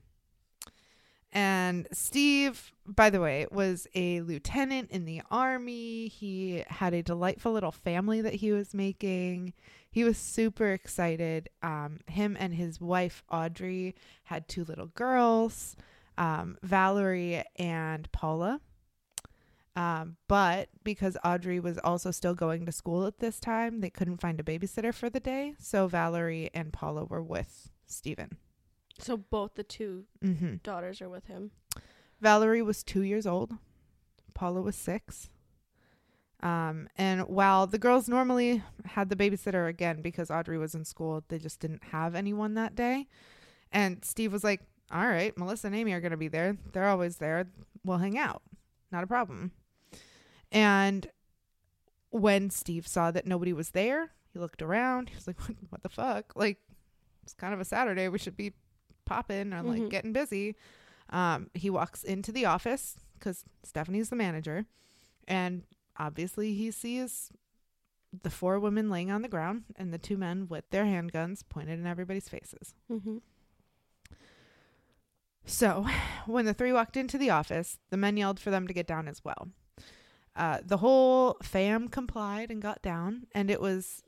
And 1.34 1.88
Steve, 1.94 2.74
by 2.86 3.10
the 3.10 3.22
way, 3.22 3.48
was 3.52 3.88
a 3.96 4.22
lieutenant 4.22 4.92
in 4.92 5.06
the 5.06 5.22
army. 5.32 6.10
He 6.10 6.64
had 6.68 6.94
a 6.94 7.02
delightful 7.02 7.54
little 7.54 7.72
family 7.72 8.22
that 8.22 8.36
he 8.36 8.52
was 8.52 8.74
making. 8.74 9.54
He 9.90 10.04
was 10.04 10.18
super 10.18 10.72
excited. 10.72 11.50
Um, 11.62 12.02
him 12.08 12.36
and 12.40 12.54
his 12.54 12.82
wife, 12.82 13.24
Audrey, 13.32 13.96
had 14.24 14.50
two 14.50 14.66
little 14.66 14.88
girls, 14.88 15.78
um, 16.18 16.58
Valerie 16.64 17.44
and 17.56 18.12
Paula. 18.12 18.60
Um, 19.78 20.18
but 20.28 20.68
because 20.84 21.16
Audrey 21.24 21.62
was 21.62 21.78
also 21.78 22.12
still 22.12 22.36
going 22.36 22.66
to 22.66 22.74
school 22.74 23.06
at 23.08 23.20
this 23.20 23.40
time, 23.40 23.80
they 23.80 23.90
couldn't 23.90 24.20
find 24.20 24.38
a 24.38 24.44
babysitter 24.44 24.94
for 24.94 25.10
the 25.10 25.22
day. 25.22 25.54
So 25.60 25.88
Valerie 25.88 26.50
and 26.54 26.74
Paula 26.74 27.06
were 27.06 27.24
with 27.24 27.70
Stephen. 27.86 28.38
So 29.02 29.18
both 29.18 29.56
the 29.56 29.64
two 29.64 30.06
Mm-hmm. 30.24 30.56
daughters 30.64 31.02
are 31.02 31.10
with 31.10 31.26
him. 31.28 31.52
Valerie 32.22 32.62
was 32.62 32.84
two 32.84 33.02
years 33.02 33.26
old. 33.26 33.54
Paula 34.34 34.62
was 34.62 34.76
six. 34.76 35.30
Um, 36.44 36.88
and 36.98 37.22
while 37.28 37.68
the 37.68 37.78
girls 37.78 38.08
normally 38.10 38.64
had 38.86 39.10
the 39.10 39.16
babysitter 39.16 39.68
again 39.68 40.02
because 40.02 40.32
Audrey 40.32 40.58
was 40.58 40.74
in 40.74 40.86
school, 40.86 41.24
they 41.28 41.38
just 41.38 41.60
didn't 41.60 41.84
have 41.92 42.16
anyone 42.16 42.56
that 42.56 42.76
day. 42.76 43.08
And 43.72 44.04
Steve 44.04 44.32
was 44.34 44.44
like, 44.44 44.62
All 44.92 45.08
right, 45.08 45.38
Melissa 45.38 45.68
and 45.68 45.76
Amy 45.76 45.94
are 45.94 46.02
going 46.02 46.12
to 46.12 46.18
be 46.18 46.28
there. 46.28 46.58
They're 46.74 46.88
always 46.90 47.18
there. 47.18 47.48
We'll 47.86 48.00
hang 48.00 48.18
out. 48.18 48.42
Not 48.92 49.04
a 49.04 49.08
problem. 49.08 49.52
And 50.52 51.10
when 52.10 52.50
Steve 52.50 52.88
saw 52.88 53.12
that 53.12 53.26
nobody 53.28 53.54
was 53.54 53.70
there, 53.72 54.12
he 54.34 54.40
looked 54.40 54.62
around. 54.62 55.10
He 55.10 55.16
was 55.16 55.28
like, 55.28 55.40
What, 55.48 55.58
what 55.70 55.84
the 55.84 55.90
fuck? 55.90 56.34
Like, 56.36 56.58
it's 57.24 57.34
kind 57.34 57.54
of 57.54 57.60
a 57.60 57.66
Saturday. 57.66 58.08
We 58.08 58.18
should 58.20 58.36
be 58.38 58.54
popping 59.12 59.54
or 59.54 59.62
like 59.64 59.82
Mhm. 59.82 59.90
getting 59.90 60.14
busy. 60.14 60.56
Um, 61.10 61.50
he 61.54 61.70
walks 61.70 62.04
into 62.04 62.32
the 62.32 62.46
office 62.46 62.98
because 63.16 63.44
Stephanie's 63.64 64.10
the 64.10 64.16
manager, 64.16 64.66
and 65.28 65.64
obviously 65.98 66.54
he 66.54 66.72
sees 66.72 67.32
the 68.24 68.30
four 68.30 68.60
women 68.60 68.90
laying 68.90 69.10
on 69.12 69.22
the 69.22 69.28
ground 69.30 69.64
and 69.78 69.94
the 69.94 69.98
two 69.98 70.18
men 70.18 70.48
with 70.48 70.70
their 70.70 70.84
handguns 70.86 71.44
pointed 71.48 71.80
in 71.80 71.86
everybody's 71.88 72.28
faces. 72.30 72.74
Mm-hmm. 72.90 73.18
So, 75.46 75.86
when 76.26 76.46
the 76.46 76.54
three 76.54 76.72
walked 76.74 76.96
into 76.98 77.18
the 77.18 77.30
office, 77.30 77.80
the 77.90 77.98
men 77.98 78.18
yelled 78.18 78.40
for 78.40 78.52
them 78.52 78.68
to 78.68 78.74
get 78.74 78.88
down 78.88 79.08
as 79.08 79.24
well. 79.24 79.50
Uh, 80.36 80.60
the 80.64 80.78
whole 80.78 81.38
fam 81.44 81.88
complied 81.90 82.52
and 82.52 82.62
got 82.62 82.82
down, 82.82 83.28
and 83.34 83.50
it 83.52 83.60
was 83.60 84.04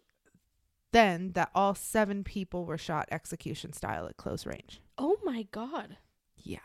then 0.94 1.32
that 1.34 1.50
all 1.54 1.76
seven 1.76 2.24
people 2.24 2.66
were 2.66 2.78
shot 2.78 3.10
execution 3.12 3.74
style 3.74 4.06
at 4.08 4.16
close 4.16 4.46
range. 4.46 4.80
Oh 4.98 5.18
my 5.24 5.48
god. 5.52 5.98
Yeah. 6.38 6.60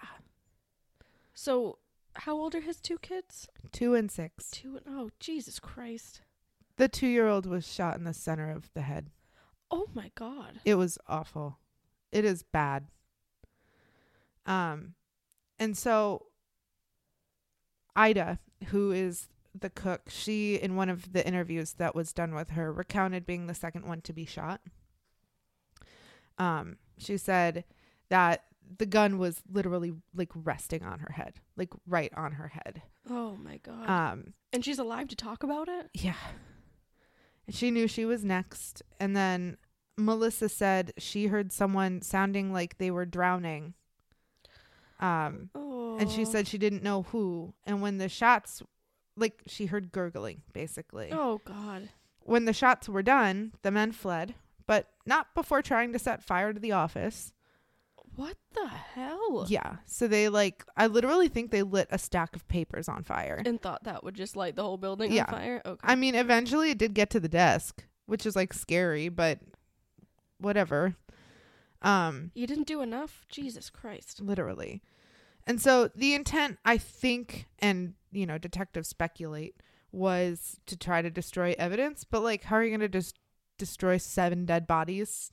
So 1.34 1.78
how 2.14 2.36
old 2.36 2.54
are 2.54 2.60
his 2.60 2.80
two 2.80 2.98
kids? 2.98 3.48
Two 3.72 3.94
and 3.94 4.10
six. 4.10 4.50
Two 4.50 4.76
and 4.76 4.84
oh 4.88 5.10
Jesus 5.18 5.58
Christ. 5.58 6.20
The 6.76 6.88
two 6.88 7.06
year 7.06 7.26
old 7.26 7.46
was 7.46 7.66
shot 7.66 7.96
in 7.96 8.04
the 8.04 8.14
center 8.14 8.50
of 8.50 8.70
the 8.74 8.82
head. 8.82 9.10
Oh 9.70 9.86
my 9.94 10.12
god. 10.14 10.60
It 10.64 10.74
was 10.74 10.98
awful. 11.08 11.58
It 12.12 12.24
is 12.24 12.42
bad. 12.42 12.86
Um 14.46 14.94
and 15.58 15.76
so 15.76 16.26
Ida, 17.96 18.38
who 18.66 18.92
is 18.92 19.28
the 19.60 19.70
cook, 19.70 20.02
she 20.08 20.56
in 20.56 20.76
one 20.76 20.88
of 20.88 21.12
the 21.12 21.26
interviews 21.26 21.74
that 21.74 21.94
was 21.94 22.12
done 22.12 22.34
with 22.34 22.50
her 22.50 22.72
recounted 22.72 23.26
being 23.26 23.46
the 23.46 23.54
second 23.54 23.86
one 23.86 24.00
to 24.02 24.12
be 24.12 24.24
shot. 24.24 24.60
Um 26.38 26.76
she 26.98 27.16
said 27.16 27.64
that 28.08 28.44
the 28.76 28.86
gun 28.86 29.18
was 29.18 29.42
literally 29.50 29.94
like 30.14 30.30
resting 30.34 30.82
on 30.84 30.98
her 31.00 31.12
head, 31.12 31.34
like 31.56 31.70
right 31.86 32.12
on 32.16 32.32
her 32.32 32.48
head. 32.48 32.82
Oh 33.08 33.36
my 33.36 33.58
god. 33.58 33.88
Um 33.88 34.34
and 34.52 34.64
she's 34.64 34.78
alive 34.78 35.08
to 35.08 35.16
talk 35.16 35.42
about 35.42 35.68
it? 35.68 35.88
yeah. 35.94 36.14
And 37.46 37.54
she 37.56 37.70
knew 37.70 37.88
she 37.88 38.04
was 38.04 38.24
next. 38.24 38.82
And 39.00 39.16
then 39.16 39.56
Melissa 39.96 40.48
said 40.48 40.92
she 40.98 41.26
heard 41.28 41.50
someone 41.50 42.02
sounding 42.02 42.52
like 42.52 42.76
they 42.78 42.90
were 42.90 43.06
drowning. 43.06 43.74
Um, 45.00 45.50
Oh. 45.54 45.96
and 45.98 46.10
she 46.10 46.24
said 46.24 46.46
she 46.46 46.58
didn't 46.58 46.82
know 46.82 47.02
who. 47.04 47.54
And 47.64 47.80
when 47.80 47.98
the 47.98 48.08
shots, 48.08 48.62
like 49.18 49.42
she 49.46 49.66
heard 49.66 49.92
gurgling, 49.92 50.42
basically. 50.52 51.10
Oh 51.12 51.40
god. 51.44 51.90
When 52.22 52.44
the 52.44 52.52
shots 52.52 52.88
were 52.88 53.02
done, 53.02 53.52
the 53.62 53.70
men 53.70 53.92
fled, 53.92 54.34
but 54.66 54.88
not 55.06 55.34
before 55.34 55.62
trying 55.62 55.92
to 55.94 55.98
set 55.98 56.22
fire 56.22 56.52
to 56.52 56.60
the 56.60 56.72
office. 56.72 57.32
What 58.16 58.36
the 58.52 58.66
hell? 58.66 59.46
Yeah. 59.48 59.76
So 59.86 60.08
they 60.08 60.28
like, 60.28 60.64
I 60.76 60.88
literally 60.88 61.28
think 61.28 61.50
they 61.50 61.62
lit 61.62 61.86
a 61.90 61.98
stack 61.98 62.34
of 62.34 62.46
papers 62.48 62.88
on 62.88 63.04
fire. 63.04 63.40
And 63.46 63.62
thought 63.62 63.84
that 63.84 64.02
would 64.02 64.14
just 64.14 64.34
light 64.36 64.56
the 64.56 64.62
whole 64.64 64.76
building 64.76 65.12
Yeah. 65.12 65.24
on 65.28 65.30
fire? 65.32 65.62
Okay. 65.64 65.80
I 65.86 65.94
mean, 65.94 66.14
eventually 66.16 66.70
it 66.70 66.78
did 66.78 66.94
get 66.94 67.10
to 67.10 67.20
the 67.20 67.28
desk, 67.28 67.84
which 68.06 68.26
is 68.26 68.34
like 68.34 68.52
scary, 68.52 69.08
but 69.08 69.38
whatever. 70.38 70.96
Um, 71.80 72.32
you 72.34 72.46
didn't 72.46 72.66
do 72.66 72.80
enough? 72.82 73.24
Jesus 73.28 73.70
Christ. 73.70 74.20
literally. 74.20 74.82
And 75.46 75.60
so 75.62 75.88
the 75.94 76.12
intent, 76.14 76.58
I 76.64 76.76
think, 76.76 77.46
and 77.58 77.94
you 78.12 78.26
know, 78.26 78.38
detectives 78.38 78.88
speculate, 78.88 79.56
was 79.92 80.60
to 80.66 80.76
try 80.76 81.02
to 81.02 81.10
destroy 81.10 81.54
evidence. 81.58 82.04
But 82.04 82.22
like, 82.22 82.44
how 82.44 82.56
are 82.56 82.64
you 82.64 82.70
going 82.70 82.80
to 82.80 82.88
just 82.88 83.18
destroy 83.58 83.96
seven 83.98 84.44
dead 84.46 84.66
bodies, 84.66 85.32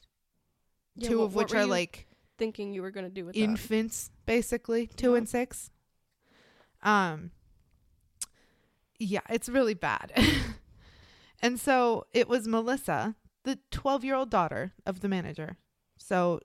Yeah, 0.95 1.09
two 1.09 1.17
what- 1.19 1.25
of 1.25 1.35
which 1.35 1.53
are 1.53 1.65
like 1.65 2.07
thinking 2.37 2.73
you 2.73 2.81
were 2.81 2.91
gonna 2.91 3.09
do 3.09 3.23
with 3.25 3.35
that? 3.35 3.39
infants, 3.41 4.09
basically 4.25 4.87
two 4.87 5.11
Yeah. 5.11 5.17
and 5.17 5.29
six. 5.29 5.69
Um, 6.83 7.31
yeah, 8.99 9.21
it's 9.29 9.49
really 9.49 9.73
bad. 9.73 10.11
and 11.41 11.59
so 11.59 12.05
it 12.13 12.27
was 12.27 12.47
Melissa, 12.47 13.15
the 13.43 13.59
12 13.71 14.03
year 14.03 14.15
old 14.15 14.29
daughter 14.29 14.73
of 14.85 15.01
the 15.01 15.09
manager. 15.09 15.57
So 15.97 16.39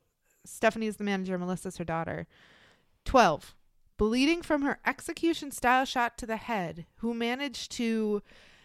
Stephanie 0.44 0.86
is 0.86 0.96
the 0.96 1.04
manager, 1.04 1.36
Melissa's 1.38 1.76
her 1.78 1.84
daughter. 1.84 2.26
12, 3.04 3.54
bleeding 4.00 4.40
from 4.40 4.62
her 4.62 4.78
execution 4.86 5.50
style 5.50 5.84
shot 5.84 6.16
to 6.16 6.24
the 6.24 6.38
head, 6.38 6.86
who 7.00 7.12
managed 7.12 7.70
to 7.70 8.22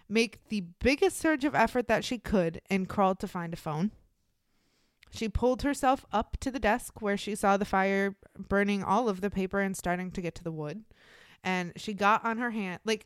make 0.08 0.40
the 0.48 0.62
biggest 0.80 1.18
surge 1.18 1.44
of 1.44 1.54
effort 1.54 1.90
that 1.90 2.06
she 2.06 2.18
could 2.18 2.62
and 2.70 2.88
crawled 2.88 3.20
to 3.20 3.28
find 3.28 3.54
a 3.54 3.58
phone. 3.58 3.92
She 5.12 5.28
pulled 5.28 5.64
herself 5.64 6.06
up 6.10 6.38
to 6.40 6.52
the 6.52 6.60
desk 6.60 7.02
where 7.02 7.18
she 7.18 7.36
saw 7.36 7.58
the 7.58 7.66
fire 7.66 8.16
burning 8.40 8.82
all 8.82 9.10
of 9.10 9.20
the 9.20 9.30
paper 9.30 9.60
and 9.60 9.76
starting 9.76 10.10
to 10.12 10.22
get 10.22 10.36
to 10.36 10.44
the 10.44 10.54
wood. 10.54 10.86
And 11.44 11.74
she 11.76 11.94
got 11.94 12.24
on 12.24 12.38
her 12.38 12.52
hand, 12.52 12.80
like, 12.86 13.06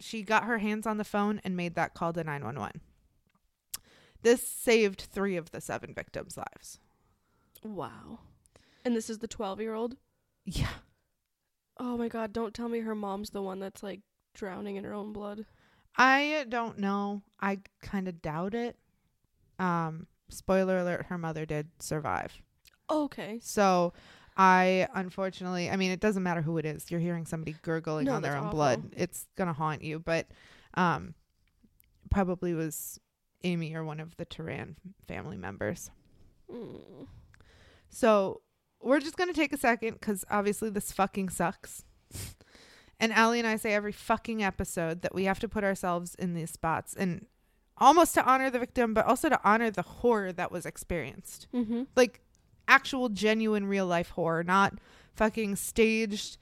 she 0.00 0.22
got 0.22 0.44
her 0.44 0.56
hands 0.56 0.86
on 0.86 0.96
the 0.96 1.04
phone 1.04 1.42
and 1.44 1.58
made 1.58 1.74
that 1.74 1.92
call 1.92 2.14
to 2.14 2.24
911. 2.24 2.80
This 4.22 4.48
saved 4.48 5.02
three 5.12 5.36
of 5.36 5.50
the 5.50 5.60
seven 5.60 5.92
victims' 5.92 6.38
lives. 6.38 6.80
Wow. 7.62 8.20
And 8.82 8.96
this 8.96 9.10
is 9.10 9.18
the 9.18 9.28
12 9.28 9.60
year 9.60 9.74
old? 9.74 9.98
Yeah. 10.46 10.68
Oh 11.78 11.96
my 11.96 12.08
god, 12.08 12.32
don't 12.32 12.54
tell 12.54 12.68
me 12.68 12.80
her 12.80 12.94
mom's 12.94 13.30
the 13.30 13.42
one 13.42 13.58
that's 13.60 13.82
like 13.82 14.00
drowning 14.34 14.76
in 14.76 14.84
her 14.84 14.94
own 14.94 15.12
blood. 15.12 15.44
I 15.96 16.44
don't 16.48 16.78
know. 16.78 17.22
I 17.40 17.60
kind 17.82 18.08
of 18.08 18.20
doubt 18.22 18.54
it. 18.54 18.76
Um, 19.58 20.06
spoiler 20.28 20.78
alert, 20.78 21.06
her 21.06 21.18
mother 21.18 21.46
did 21.46 21.68
survive. 21.78 22.32
Okay. 22.90 23.38
So 23.42 23.92
I 24.36 24.88
unfortunately, 24.94 25.70
I 25.70 25.76
mean, 25.76 25.90
it 25.90 26.00
doesn't 26.00 26.22
matter 26.22 26.42
who 26.42 26.58
it 26.58 26.64
is. 26.66 26.90
You're 26.90 27.00
hearing 27.00 27.26
somebody 27.26 27.56
gurgling 27.62 28.04
No, 28.06 28.14
on 28.14 28.22
their 28.22 28.36
own 28.36 28.44
awful. 28.46 28.56
blood. 28.56 28.94
It's 28.96 29.26
going 29.36 29.48
to 29.48 29.54
haunt 29.54 29.82
you, 29.82 29.98
but 29.98 30.26
um 30.74 31.14
probably 32.10 32.54
was 32.54 33.00
Amy 33.44 33.74
or 33.74 33.84
one 33.84 34.00
of 34.00 34.16
the 34.16 34.26
Teran 34.26 34.76
family 35.08 35.36
members. 35.36 35.90
Mm. 36.50 37.06
So 37.88 38.42
we're 38.82 39.00
just 39.00 39.16
going 39.16 39.28
to 39.28 39.34
take 39.38 39.52
a 39.52 39.58
second 39.58 40.00
cuz 40.00 40.24
obviously 40.30 40.70
this 40.70 40.92
fucking 40.92 41.28
sucks. 41.30 41.84
and 43.00 43.12
Allie 43.12 43.38
and 43.38 43.48
I 43.48 43.56
say 43.56 43.72
every 43.74 43.92
fucking 43.92 44.42
episode 44.42 45.02
that 45.02 45.14
we 45.14 45.24
have 45.24 45.38
to 45.40 45.48
put 45.48 45.64
ourselves 45.64 46.14
in 46.14 46.34
these 46.34 46.50
spots 46.50 46.94
and 46.94 47.26
almost 47.78 48.14
to 48.14 48.24
honor 48.24 48.48
the 48.50 48.58
victim 48.58 48.94
but 48.94 49.04
also 49.06 49.28
to 49.28 49.40
honor 49.44 49.70
the 49.70 49.82
horror 49.82 50.32
that 50.32 50.50
was 50.50 50.64
experienced 50.66 51.46
Mm-hmm. 51.52 51.82
like 51.94 52.20
actual 52.68 53.08
genuine 53.08 53.66
real 53.66 53.86
life 53.86 54.10
horror 54.10 54.42
not 54.42 54.74
fucking 55.14 55.54
staged 55.56 56.36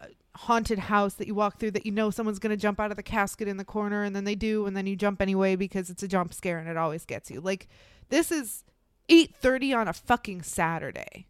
uh, 0.00 0.06
haunted 0.34 0.78
house 0.78 1.14
that 1.14 1.26
you 1.28 1.34
walk 1.34 1.58
through 1.60 1.70
that 1.72 1.86
you 1.86 1.92
know 1.92 2.10
someone's 2.10 2.38
going 2.40 2.50
to 2.50 2.56
jump 2.56 2.80
out 2.80 2.90
of 2.90 2.96
the 2.96 3.02
casket 3.02 3.46
in 3.46 3.58
the 3.58 3.64
corner 3.64 4.02
and 4.02 4.16
then 4.16 4.24
they 4.24 4.34
do 4.34 4.66
and 4.66 4.76
then 4.76 4.86
you 4.86 4.96
jump 4.96 5.20
anyway 5.22 5.54
because 5.56 5.88
it's 5.90 6.02
a 6.02 6.08
jump 6.08 6.32
scare 6.34 6.58
and 6.58 6.68
it 6.68 6.76
always 6.76 7.04
gets 7.04 7.30
you 7.30 7.40
like 7.40 7.68
this 8.08 8.32
is 8.32 8.64
8:30 9.08 9.74
on 9.76 9.88
a 9.88 9.92
fucking 9.92 10.42
Saturday 10.42 11.27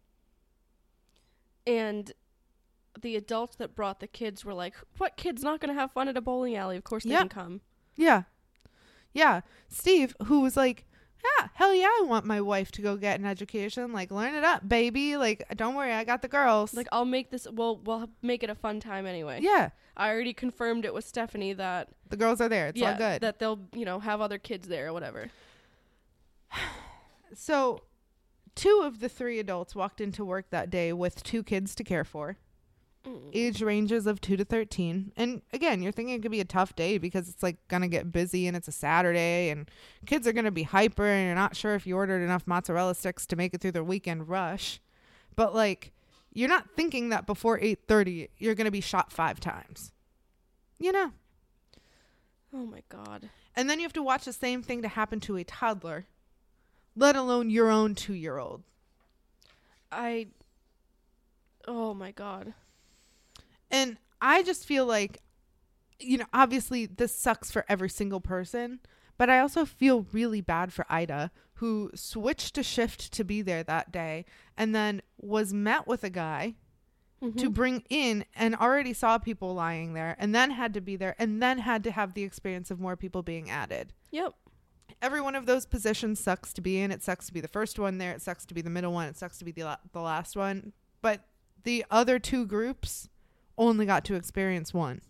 And 1.69 2.11
the 2.99 3.15
adults 3.15 3.55
that 3.57 3.75
brought 3.75 3.99
the 3.99 4.07
kids 4.07 4.43
were 4.43 4.53
like, 4.53 4.73
"What 4.97 5.15
kid's 5.17 5.43
not 5.43 5.59
going 5.59 5.73
to 5.73 5.79
have 5.79 5.91
fun 5.91 6.07
at 6.07 6.17
a 6.17 6.21
bowling 6.21 6.55
alley? 6.55 6.75
Of 6.77 6.83
course 6.83 7.03
they 7.03 7.11
Yeah. 7.11 7.19
can 7.19 7.29
come." 7.29 7.61
Yeah. 7.95 8.23
Yeah. 9.13 9.41
Steve, 9.67 10.15
who 10.25 10.39
was 10.41 10.55
like, 10.57 10.85
Yeah, 11.37 11.49
hell 11.55 11.73
yeah, 11.73 11.87
I 11.87 12.03
want 12.07 12.25
my 12.25 12.39
wife 12.39 12.71
to 12.71 12.81
go 12.81 12.95
get 12.95 13.19
an 13.19 13.25
education. 13.25 13.91
Like, 13.91 14.09
learn 14.09 14.35
it 14.35 14.45
up, 14.45 14.69
baby. 14.69 15.17
Like, 15.17 15.43
don't 15.57 15.75
worry, 15.75 15.91
I 15.91 16.05
got 16.05 16.21
the 16.21 16.29
girls. 16.29 16.73
Like, 16.73 16.87
I'll 16.93 17.03
make 17.03 17.29
this. 17.29 17.45
Well, 17.51 17.75
we'll 17.75 18.09
make 18.21 18.41
it 18.41 18.49
a 18.49 18.55
fun 18.55 18.79
time 18.79 19.05
anyway. 19.05 19.39
yeah, 19.41 19.71
I 19.97 20.11
already 20.11 20.33
confirmed 20.33 20.85
it 20.85 20.93
with 20.93 21.03
Stephanie 21.03 21.51
that 21.53 21.89
the 22.07 22.15
girls 22.15 22.39
are 22.39 22.47
there. 22.47 22.67
It's 22.67 22.79
yeah 22.79 22.91
all 22.93 22.97
good. 22.97 23.19
that 23.21 23.37
they'll 23.39 23.59
you 23.73 23.83
know 23.83 23.99
have 23.99 24.21
other 24.21 24.37
kids 24.37 24.69
there 24.69 24.87
or 24.87 24.93
whatever. 24.93 25.29
so, 27.33 27.81
two 28.59 28.81
of 28.83 28.99
the 28.99 29.09
three 29.09 29.39
adults 29.39 29.75
walked 29.75 30.01
into 30.01 30.23
work 30.25 30.49
that 30.49 30.69
day 30.69 30.91
with 30.93 31.23
two 31.23 31.43
kids 31.43 31.73
to 31.75 31.83
care 31.83 32.03
for. 32.03 32.37
Mm. 33.05 33.29
age 33.33 33.61
ranges 33.61 34.05
of 34.07 34.19
2 34.19 34.35
to 34.35 34.43
13 34.43 35.13
and 35.15 35.41
again 35.53 35.81
you're 35.81 35.91
thinking 35.93 36.15
it 36.15 36.21
could 36.21 36.31
be 36.31 36.41
a 36.41 36.45
tough 36.45 36.75
day 36.75 36.97
because 36.97 37.29
it's 37.29 37.41
like 37.41 37.55
gonna 37.69 37.87
get 37.87 38.11
busy 38.11 38.45
and 38.45 38.57
it's 38.57 38.67
a 38.67 38.73
saturday 38.73 39.49
and 39.51 39.71
kids 40.05 40.27
are 40.27 40.33
gonna 40.33 40.51
be 40.51 40.63
hyper 40.63 41.05
and 41.05 41.25
you're 41.25 41.33
not 41.33 41.55
sure 41.55 41.75
if 41.75 41.87
you 41.87 41.95
ordered 41.95 42.21
enough 42.21 42.45
mozzarella 42.45 42.93
sticks 42.93 43.25
to 43.25 43.37
make 43.37 43.53
it 43.53 43.61
through 43.61 43.71
the 43.71 43.85
weekend 43.85 44.27
rush 44.27 44.81
but 45.37 45.55
like 45.55 45.93
you're 46.33 46.49
not 46.49 46.71
thinking 46.75 47.07
that 47.07 47.25
before 47.25 47.57
8.30 47.57 48.27
you're 48.37 48.53
gonna 48.53 48.69
be 48.69 48.81
shot 48.81 49.13
five 49.13 49.39
times 49.39 49.93
you 50.77 50.91
know 50.91 51.13
Oh 52.53 52.65
my 52.65 52.83
god. 52.89 53.29
and 53.55 53.69
then 53.69 53.79
you 53.79 53.83
have 53.85 53.93
to 53.93 54.03
watch 54.03 54.25
the 54.25 54.33
same 54.33 54.61
thing 54.61 54.81
to 54.81 54.89
happen 54.89 55.21
to 55.21 55.37
a 55.37 55.45
toddler 55.45 56.05
let 56.95 57.15
alone 57.15 57.49
your 57.49 57.69
own 57.69 57.95
two-year-old 57.95 58.63
I. 59.91 60.27
Oh 61.67 61.93
my 61.93 62.11
god. 62.11 62.53
And 63.71 63.97
I 64.21 64.43
just 64.43 64.65
feel 64.65 64.85
like, 64.85 65.19
you 65.99 66.17
know, 66.17 66.25
obviously 66.33 66.85
this 66.85 67.15
sucks 67.15 67.51
for 67.51 67.65
every 67.67 67.89
single 67.89 68.19
person, 68.19 68.79
but 69.17 69.29
I 69.29 69.39
also 69.39 69.65
feel 69.65 70.05
really 70.11 70.41
bad 70.41 70.71
for 70.73 70.85
Ida, 70.89 71.31
who 71.55 71.91
switched 71.95 72.57
a 72.57 72.63
shift 72.63 73.11
to 73.13 73.23
be 73.23 73.41
there 73.41 73.63
that 73.63 73.91
day 73.91 74.25
and 74.57 74.73
then 74.73 75.01
was 75.17 75.53
met 75.53 75.87
with 75.87 76.03
a 76.03 76.09
guy 76.09 76.55
to 77.21 77.49
Mhm. 77.49 77.53
bring 77.53 77.83
in 77.89 78.25
and 78.33 78.55
already 78.55 78.93
saw 78.93 79.17
people 79.17 79.53
lying 79.53 79.93
there 79.93 80.15
and 80.19 80.33
then 80.33 80.51
had 80.51 80.73
to 80.73 80.81
be 80.81 80.95
there 80.95 81.15
and 81.19 81.41
then 81.41 81.57
had 81.59 81.83
to 81.83 81.91
have 81.91 82.13
the 82.13 82.23
experience 82.23 82.71
of 82.71 82.79
more 82.79 82.95
people 82.95 83.23
being 83.23 83.49
added. 83.49 83.91
Yep. 84.11 84.33
Every 85.01 85.21
one 85.21 85.35
of 85.35 85.45
those 85.45 85.65
positions 85.65 86.19
sucks 86.19 86.53
to 86.53 86.61
be 86.61 86.79
in. 86.79 86.91
It 86.91 87.03
sucks 87.03 87.27
to 87.27 87.33
be 87.33 87.41
the 87.41 87.47
first 87.47 87.79
one 87.79 87.97
there. 87.97 88.11
It 88.11 88.21
sucks 88.21 88.45
to 88.47 88.53
be 88.53 88.61
the 88.61 88.69
middle 88.69 88.91
one. 88.93 89.07
It 89.07 89.17
sucks 89.17 89.37
to 89.39 89.45
be 89.45 89.51
the, 89.51 89.63
la- 89.63 89.77
the 89.93 90.01
last 90.01 90.35
one. 90.35 90.73
But 91.01 91.21
the 91.63 91.85
other 91.89 92.19
two 92.19 92.45
groups 92.45 93.09
only 93.57 93.85
got 93.85 94.05
to 94.05 94.15
experience 94.15 94.73
one. 94.73 95.01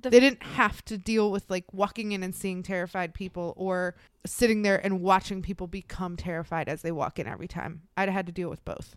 The 0.00 0.08
they 0.10 0.20
didn't 0.20 0.42
have 0.42 0.82
to 0.86 0.96
deal 0.96 1.30
with 1.30 1.50
like 1.50 1.64
walking 1.74 2.12
in 2.12 2.22
and 2.22 2.34
seeing 2.34 2.62
terrified 2.62 3.12
people 3.12 3.52
or 3.56 3.94
sitting 4.24 4.62
there 4.62 4.78
and 4.84 5.02
watching 5.02 5.42
people 5.42 5.66
become 5.66 6.16
terrified 6.16 6.68
as 6.70 6.80
they 6.82 6.90
walk 6.92 7.18
in 7.18 7.26
every 7.26 7.48
time. 7.48 7.82
I'd 7.98 8.08
had 8.08 8.26
to 8.26 8.32
deal 8.32 8.48
with 8.48 8.64
both. 8.64 8.96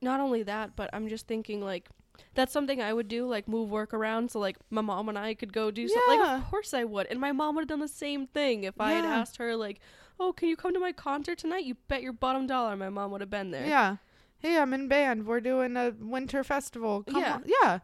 not 0.00 0.20
only 0.20 0.42
that, 0.44 0.76
but 0.76 0.88
I'm 0.92 1.08
just 1.08 1.26
thinking 1.26 1.60
like 1.60 1.88
that's 2.34 2.52
something 2.52 2.80
I 2.80 2.92
would 2.92 3.08
do, 3.08 3.26
like 3.26 3.48
move 3.48 3.70
work 3.70 3.92
around 3.94 4.30
so 4.30 4.38
like 4.40 4.56
my 4.70 4.80
mom 4.82 5.08
and 5.08 5.18
I 5.18 5.34
could 5.34 5.52
go 5.52 5.70
do 5.70 5.88
something. 5.88 6.18
Like 6.20 6.38
of 6.40 6.48
course 6.50 6.72
I 6.74 6.84
would. 6.84 7.06
And 7.08 7.20
my 7.20 7.32
mom 7.32 7.54
would 7.54 7.62
have 7.62 7.68
done 7.68 7.80
the 7.80 7.88
same 7.88 8.26
thing 8.26 8.64
if 8.64 8.80
I 8.80 8.92
had 8.92 9.04
asked 9.04 9.36
her 9.38 9.56
like, 9.56 9.80
"Oh, 10.18 10.32
can 10.32 10.48
you 10.48 10.56
come 10.56 10.72
to 10.74 10.80
my 10.80 10.92
concert 10.92 11.38
tonight?" 11.38 11.64
You 11.64 11.74
bet 11.88 12.02
your 12.02 12.12
bottom 12.12 12.46
dollar 12.46 12.76
my 12.76 12.88
mom 12.90 13.10
would 13.12 13.20
have 13.20 13.30
been 13.30 13.50
there. 13.50 13.66
Yeah. 13.66 13.96
Hey, 14.38 14.56
I'm 14.58 14.72
in 14.72 14.88
band. 14.88 15.26
We're 15.26 15.40
doing 15.40 15.76
a 15.76 15.92
winter 16.00 16.42
festival. 16.42 17.02
Come 17.02 17.20
Yeah. 17.22 17.34
on. 17.34 17.44
Yeah. 17.46 17.78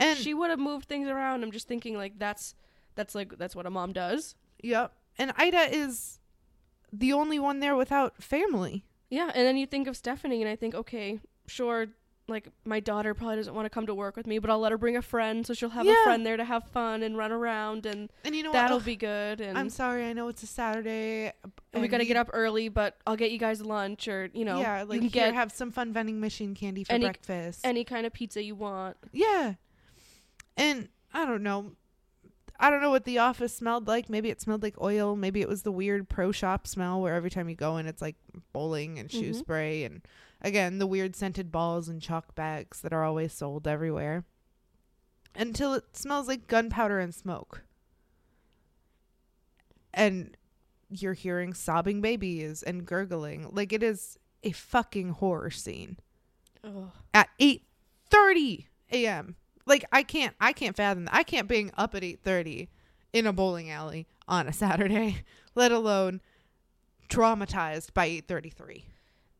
And 0.00 0.18
she 0.18 0.34
would 0.34 0.50
have 0.50 0.58
moved 0.58 0.88
things 0.88 1.08
around. 1.08 1.42
I'm 1.42 1.52
just 1.52 1.68
thinking 1.68 1.96
like 1.96 2.18
that's 2.18 2.54
that's 2.94 3.14
like 3.14 3.36
that's 3.38 3.54
what 3.54 3.66
a 3.66 3.70
mom 3.70 3.92
does. 3.92 4.34
yep. 4.62 4.92
And 5.18 5.32
Ida 5.36 5.72
is 5.72 6.18
the 6.92 7.12
only 7.12 7.38
one 7.38 7.60
there 7.60 7.76
without 7.76 8.20
family. 8.22 8.84
Yeah, 9.10 9.30
and 9.34 9.46
then 9.46 9.56
you 9.56 9.66
think 9.66 9.86
of 9.86 9.96
Stephanie 9.96 10.42
and 10.42 10.50
I 10.50 10.56
think, 10.56 10.74
okay, 10.74 11.20
sure, 11.46 11.88
like 12.26 12.48
my 12.64 12.80
daughter 12.80 13.12
probably 13.12 13.36
doesn't 13.36 13.54
want 13.54 13.66
to 13.66 13.70
come 13.70 13.86
to 13.86 13.94
work 13.94 14.16
with 14.16 14.26
me, 14.26 14.38
but 14.38 14.48
I'll 14.48 14.58
let 14.58 14.72
her 14.72 14.78
bring 14.78 14.96
a 14.96 15.02
friend 15.02 15.46
so 15.46 15.52
she'll 15.52 15.68
have 15.68 15.84
Yeah. 15.84 16.00
a 16.00 16.04
friend 16.04 16.24
there 16.24 16.38
to 16.38 16.44
have 16.44 16.64
fun 16.70 17.02
and 17.02 17.18
run 17.18 17.30
around 17.32 17.84
and 17.84 18.10
And 18.24 18.34
you 18.34 18.42
know 18.42 18.52
that'll 18.52 18.78
what? 18.78 18.86
be 18.86 18.96
good 18.96 19.42
and 19.42 19.58
I'm 19.58 19.68
sorry. 19.68 20.04
I 20.06 20.14
know 20.14 20.28
it's 20.28 20.42
a 20.42 20.46
Saturday. 20.46 21.32
and 21.74 21.82
we 21.82 21.88
got 21.88 21.98
to 21.98 22.06
get 22.06 22.16
up 22.16 22.30
early, 22.32 22.68
but 22.70 22.96
I'll 23.06 23.16
get 23.16 23.30
you 23.30 23.38
guys 23.38 23.60
lunch 23.60 24.08
or, 24.08 24.30
you 24.32 24.44
know, 24.46 24.58
yeah, 24.60 24.84
like 24.84 25.02
you 25.02 25.10
can 25.10 25.20
here, 25.20 25.26
get 25.28 25.34
have 25.34 25.52
some 25.52 25.70
fun 25.70 25.92
vending 25.92 26.18
machine 26.18 26.54
candy 26.54 26.82
for 26.84 26.92
any- 26.92 27.04
breakfast. 27.04 27.60
any 27.62 27.84
kind 27.84 28.06
of 28.06 28.12
pizza 28.14 28.42
you 28.42 28.54
want. 28.54 28.96
yeah, 29.12 29.54
and 30.56 30.88
I 31.12 31.26
don't 31.26 31.42
know. 31.42 31.72
I 32.58 32.70
don't 32.70 32.80
know 32.80 32.90
what 32.90 33.04
the 33.04 33.18
office 33.18 33.52
smelled 33.54 33.88
like. 33.88 34.08
Maybe 34.08 34.30
it 34.30 34.40
smelled 34.40 34.62
like 34.62 34.80
oil. 34.80 35.16
Maybe 35.16 35.40
it 35.40 35.48
was 35.48 35.62
the 35.62 35.72
weird 35.72 36.08
pro 36.08 36.30
shop 36.32 36.66
smell 36.68 37.00
where 37.00 37.14
every 37.14 37.30
time 37.30 37.48
you 37.48 37.56
go 37.56 37.76
in, 37.78 37.86
it's 37.86 38.00
like 38.00 38.14
bowling 38.52 38.98
and 38.98 39.10
shoe 39.10 39.32
Mhm. 39.32 39.38
spray, 39.38 39.84
and 39.84 40.00
again 40.44 40.78
the 40.78 40.86
weird 40.86 41.16
scented 41.16 41.50
balls 41.50 41.88
and 41.88 42.00
chalk 42.00 42.36
bags 42.36 42.80
that 42.82 42.92
are 42.92 43.02
always 43.02 43.32
sold 43.32 43.66
everywhere. 43.66 44.24
Until 45.34 45.74
it 45.74 45.96
smells 45.96 46.28
like 46.28 46.46
gunpowder 46.46 47.00
and 47.00 47.12
smoke, 47.12 47.62
and 49.92 50.36
you're 50.90 51.14
hearing 51.14 51.54
sobbing 51.54 52.00
babies 52.00 52.62
and 52.62 52.86
gurgling. 52.86 53.48
Like 53.52 53.72
it 53.72 53.82
is 53.82 54.18
a 54.44 54.52
fucking 54.52 55.10
horror 55.10 55.50
scene 55.50 55.98
Ugh. 56.62 56.90
at 57.12 57.30
8:30 57.40 58.66
a.m. 58.92 59.34
Like 59.66 59.84
I 59.90 60.04
can't 60.04 60.36
I 60.40 60.52
can't 60.52 60.76
fathom 60.76 61.06
that. 61.06 61.14
I 61.14 61.24
can't 61.24 61.48
being 61.48 61.72
up 61.76 61.96
at 61.96 62.02
8:30 62.02 62.68
in 63.12 63.26
a 63.26 63.32
bowling 63.32 63.70
alley 63.70 64.06
on 64.28 64.46
a 64.46 64.52
Saturday, 64.52 65.24
let 65.56 65.72
alone 65.72 66.20
traumatized 67.08 67.92
by 67.92 68.08
8:33. 68.08 68.84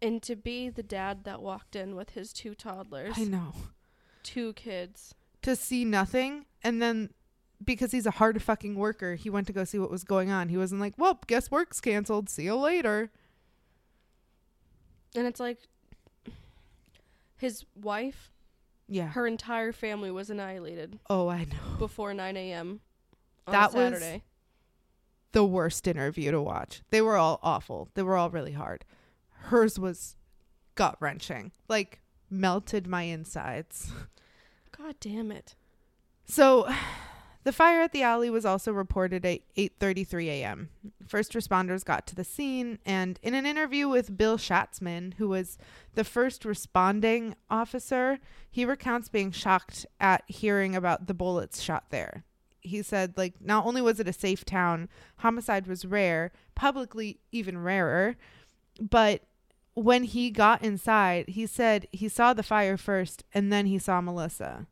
And 0.05 0.23
to 0.25 0.37
be 0.37 0.69
the 0.69 0.83
dad 0.83 1.25
that 1.25 1.41
walked 1.41 1.75
in 1.75 1.97
with 1.97 2.11
his 2.11 2.33
two 2.33 2.55
toddlers, 2.55 3.15
I 3.17 3.25
know. 3.25 3.55
two 4.23 4.53
kids. 4.53 5.15
To 5.43 5.57
see 5.57 5.85
nothing 5.85 6.45
and 6.63 6.81
then 6.83 7.11
because 7.65 7.93
he's 7.93 8.05
a 8.05 8.11
hard 8.13 8.43
fucking 8.43 8.75
worker, 8.77 9.15
he 9.15 9.31
went 9.31 9.47
to 9.47 9.53
go 9.55 9.65
see 9.65 9.79
what 9.79 9.91
was 9.91 10.05
going 10.05 10.31
on. 10.31 10.49
He 10.51 10.57
wasn't 10.59 10.81
like, 10.83 10.95
"Well, 10.99 11.19
guess 11.27 11.51
work's 11.51 11.81
canceled. 11.81 12.29
See 12.29 12.45
you 12.45 12.57
later." 12.57 13.11
And 15.15 15.27
it's 15.27 15.41
like 15.41 15.59
his 17.39 17.65
wife, 17.75 18.31
Yeah. 18.89 19.09
her 19.09 19.27
entire 19.27 19.73
family 19.73 20.11
was 20.11 20.29
annihilated 20.31 20.99
oh, 21.09 21.29
I 21.29 21.45
know. 21.45 21.77
before 21.79 22.13
9 22.13 22.37
a.m. 22.37 22.81
on 23.47 23.53
That 23.53 23.73
was- 23.73 23.99
Saturday. 24.01 24.23
the 25.33 25.45
worst 25.45 25.87
interview 25.87 26.31
to 26.31 26.43
watch. 26.43 26.83
They 26.91 27.01
were 27.01 27.17
all 27.17 27.39
awful. 27.43 27.89
They 27.95 28.03
were 28.03 28.17
all 28.17 28.31
really 28.31 28.53
hard. 28.53 28.85
Hers 29.45 29.79
was 29.79 30.17
gut 30.75 30.97
wrenching. 31.01 31.53
Like 31.69 32.01
melted 32.31 32.87
my 32.87 33.03
insides. 33.03 33.93
God 34.77 34.97
damn 35.01 35.31
it. 35.31 35.55
So 36.27 36.69
the 37.45 37.53
fire 37.53 37.83
at 37.83 37.93
the 37.93 38.03
alley 38.03 38.31
was 38.31 38.47
also 38.47 38.73
reported 38.73 39.25
at 39.25 39.41
8:33 39.57 40.27
a.m. 40.29 40.71
First 41.07 41.35
responders 41.35 41.85
got 41.85 42.07
to 42.09 42.15
the 42.15 42.25
scene 42.25 42.79
and 42.85 43.19
in 43.23 43.35
an 43.35 43.47
interview 43.47 43.89
with 43.89 44.17
Bill 44.17 44.39
Schatzman, 44.39 45.15
who 45.15 45.29
was 45.29 45.59
the 45.95 46.05
first 46.05 46.45
responding 46.45 47.37
officer, 47.51 48.19
he 48.51 48.65
recounts 48.65 49.09
being 49.09 49.31
shocked 49.31 49.87
at 50.01 50.25
hearing 50.27 50.75
about 50.75 51.07
the 51.07 51.15
bullets 51.15 51.61
shot 51.61 51.85
there. 51.91 52.25
He 52.61 52.83
said 52.83 53.13
like 53.19 53.35
not 53.43 53.67
only 53.67 53.83
was 53.83 54.01
it 54.01 54.09
a 54.09 54.13
safe 54.13 54.47
town, 54.47 54.89
homicide 55.19 55.67
was 55.67 55.85
rare, 55.85 56.33
publicly 56.55 57.21
even 57.31 57.59
rarer, 57.59 58.17
but 58.81 59.23
when 59.75 60.05
he 60.05 60.31
got 60.31 60.63
inside, 60.63 61.29
he 61.29 61.47
said 61.47 61.87
he 61.93 62.09
saw 62.09 62.33
the 62.33 62.43
fire 62.43 62.77
first 62.77 63.25
and 63.33 63.53
then 63.53 63.67
he 63.67 63.79
saw 63.79 64.01
Melissa. 64.01 64.67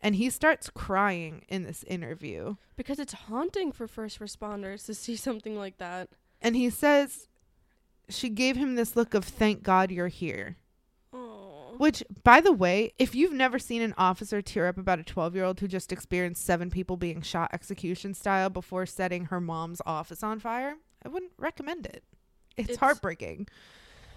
And 0.00 0.16
he 0.16 0.30
starts 0.30 0.70
crying 0.70 1.44
in 1.48 1.64
this 1.64 1.82
interview. 1.84 2.56
Because 2.76 2.98
it's 2.98 3.12
haunting 3.14 3.72
for 3.72 3.88
first 3.88 4.20
responders 4.20 4.84
to 4.86 4.94
see 4.94 5.16
something 5.16 5.56
like 5.56 5.78
that. 5.78 6.10
And 6.40 6.54
he 6.54 6.70
says 6.70 7.28
she 8.08 8.28
gave 8.28 8.56
him 8.56 8.74
this 8.74 8.94
look 8.94 9.14
of 9.14 9.24
thank 9.24 9.62
God 9.62 9.90
you're 9.90 10.08
here. 10.08 10.56
Oh. 11.12 11.74
Which, 11.78 12.04
by 12.22 12.40
the 12.40 12.52
way, 12.52 12.92
if 12.98 13.14
you've 13.14 13.32
never 13.32 13.58
seen 13.58 13.82
an 13.82 13.94
officer 13.98 14.40
tear 14.42 14.68
up 14.68 14.78
about 14.78 15.00
a 15.00 15.04
12 15.04 15.34
year 15.34 15.44
old 15.44 15.58
who 15.58 15.66
just 15.66 15.92
experienced 15.92 16.44
seven 16.44 16.70
people 16.70 16.96
being 16.96 17.22
shot 17.22 17.50
execution 17.52 18.14
style 18.14 18.50
before 18.50 18.86
setting 18.86 19.24
her 19.26 19.40
mom's 19.40 19.80
office 19.86 20.22
on 20.22 20.38
fire, 20.38 20.74
I 21.04 21.08
wouldn't 21.08 21.32
recommend 21.38 21.86
it. 21.86 22.04
It's, 22.56 22.68
It's- 22.68 22.78
heartbreaking. 22.78 23.48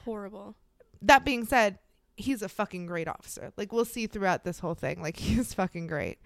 Horrible. 0.06 0.56
That 1.02 1.24
being 1.26 1.46
said, 1.46 1.80
he's 2.18 2.42
a 2.42 2.50
fucking 2.50 2.86
great 2.86 3.08
officer. 3.08 3.52
Like 3.58 3.72
we'll 3.72 3.86
see 3.86 4.08
throughout 4.08 4.44
this 4.44 4.60
whole 4.60 4.76
thing. 4.76 5.02
Like 5.02 5.18
he's 5.20 5.54
fucking 5.54 5.88
great. 5.88 6.20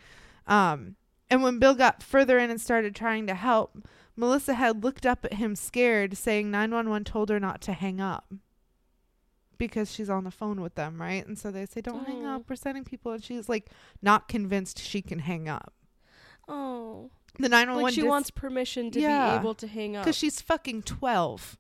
Um 0.48 0.96
and 1.30 1.42
when 1.42 1.58
Bill 1.60 1.74
got 1.74 2.04
further 2.04 2.38
in 2.38 2.50
and 2.52 2.60
started 2.62 2.96
trying 2.96 3.26
to 3.28 3.34
help, 3.34 3.78
Melissa 4.16 4.54
had 4.56 4.84
looked 4.84 5.06
up 5.06 5.26
at 5.26 5.36
him 5.36 5.56
scared, 5.56 6.16
saying 6.18 6.52
911 6.52 7.06
told 7.06 7.30
her 7.30 7.40
not 7.40 7.62
to 7.62 7.74
hang 7.74 8.00
up. 8.00 8.32
because 9.58 9.92
she's 9.92 10.10
on 10.10 10.24
the 10.26 10.32
phone 10.32 10.62
with 10.62 10.76
them, 10.76 11.00
right? 11.02 11.26
And 11.26 11.38
so 11.40 11.50
they 11.50 11.66
say, 11.66 11.80
"Don't 11.82 12.06
hang 12.06 12.26
up. 12.26 12.44
We're 12.50 12.56
sending 12.56 12.84
people." 12.84 13.14
And 13.14 13.24
she's 13.24 13.48
like, 13.48 13.70
not 14.02 14.28
convinced 14.28 14.78
she 14.80 15.02
can 15.02 15.20
hang 15.20 15.48
up. 15.48 15.74
Oh. 16.48 17.10
The 17.40 17.50
nine 17.50 17.68
one 17.70 17.76
one. 17.78 17.84
Like 17.86 17.94
she 17.94 18.02
dis- 18.02 18.10
wants 18.10 18.30
permission 18.30 18.92
to 18.92 19.00
Yeah. 19.00 19.32
be 19.32 19.40
able 19.40 19.56
to 19.56 19.68
hang 19.68 19.96
up. 19.96 20.04
because 20.04 20.18
she's 20.18 20.42
fucking 20.42 20.84
twelve. 20.84 21.58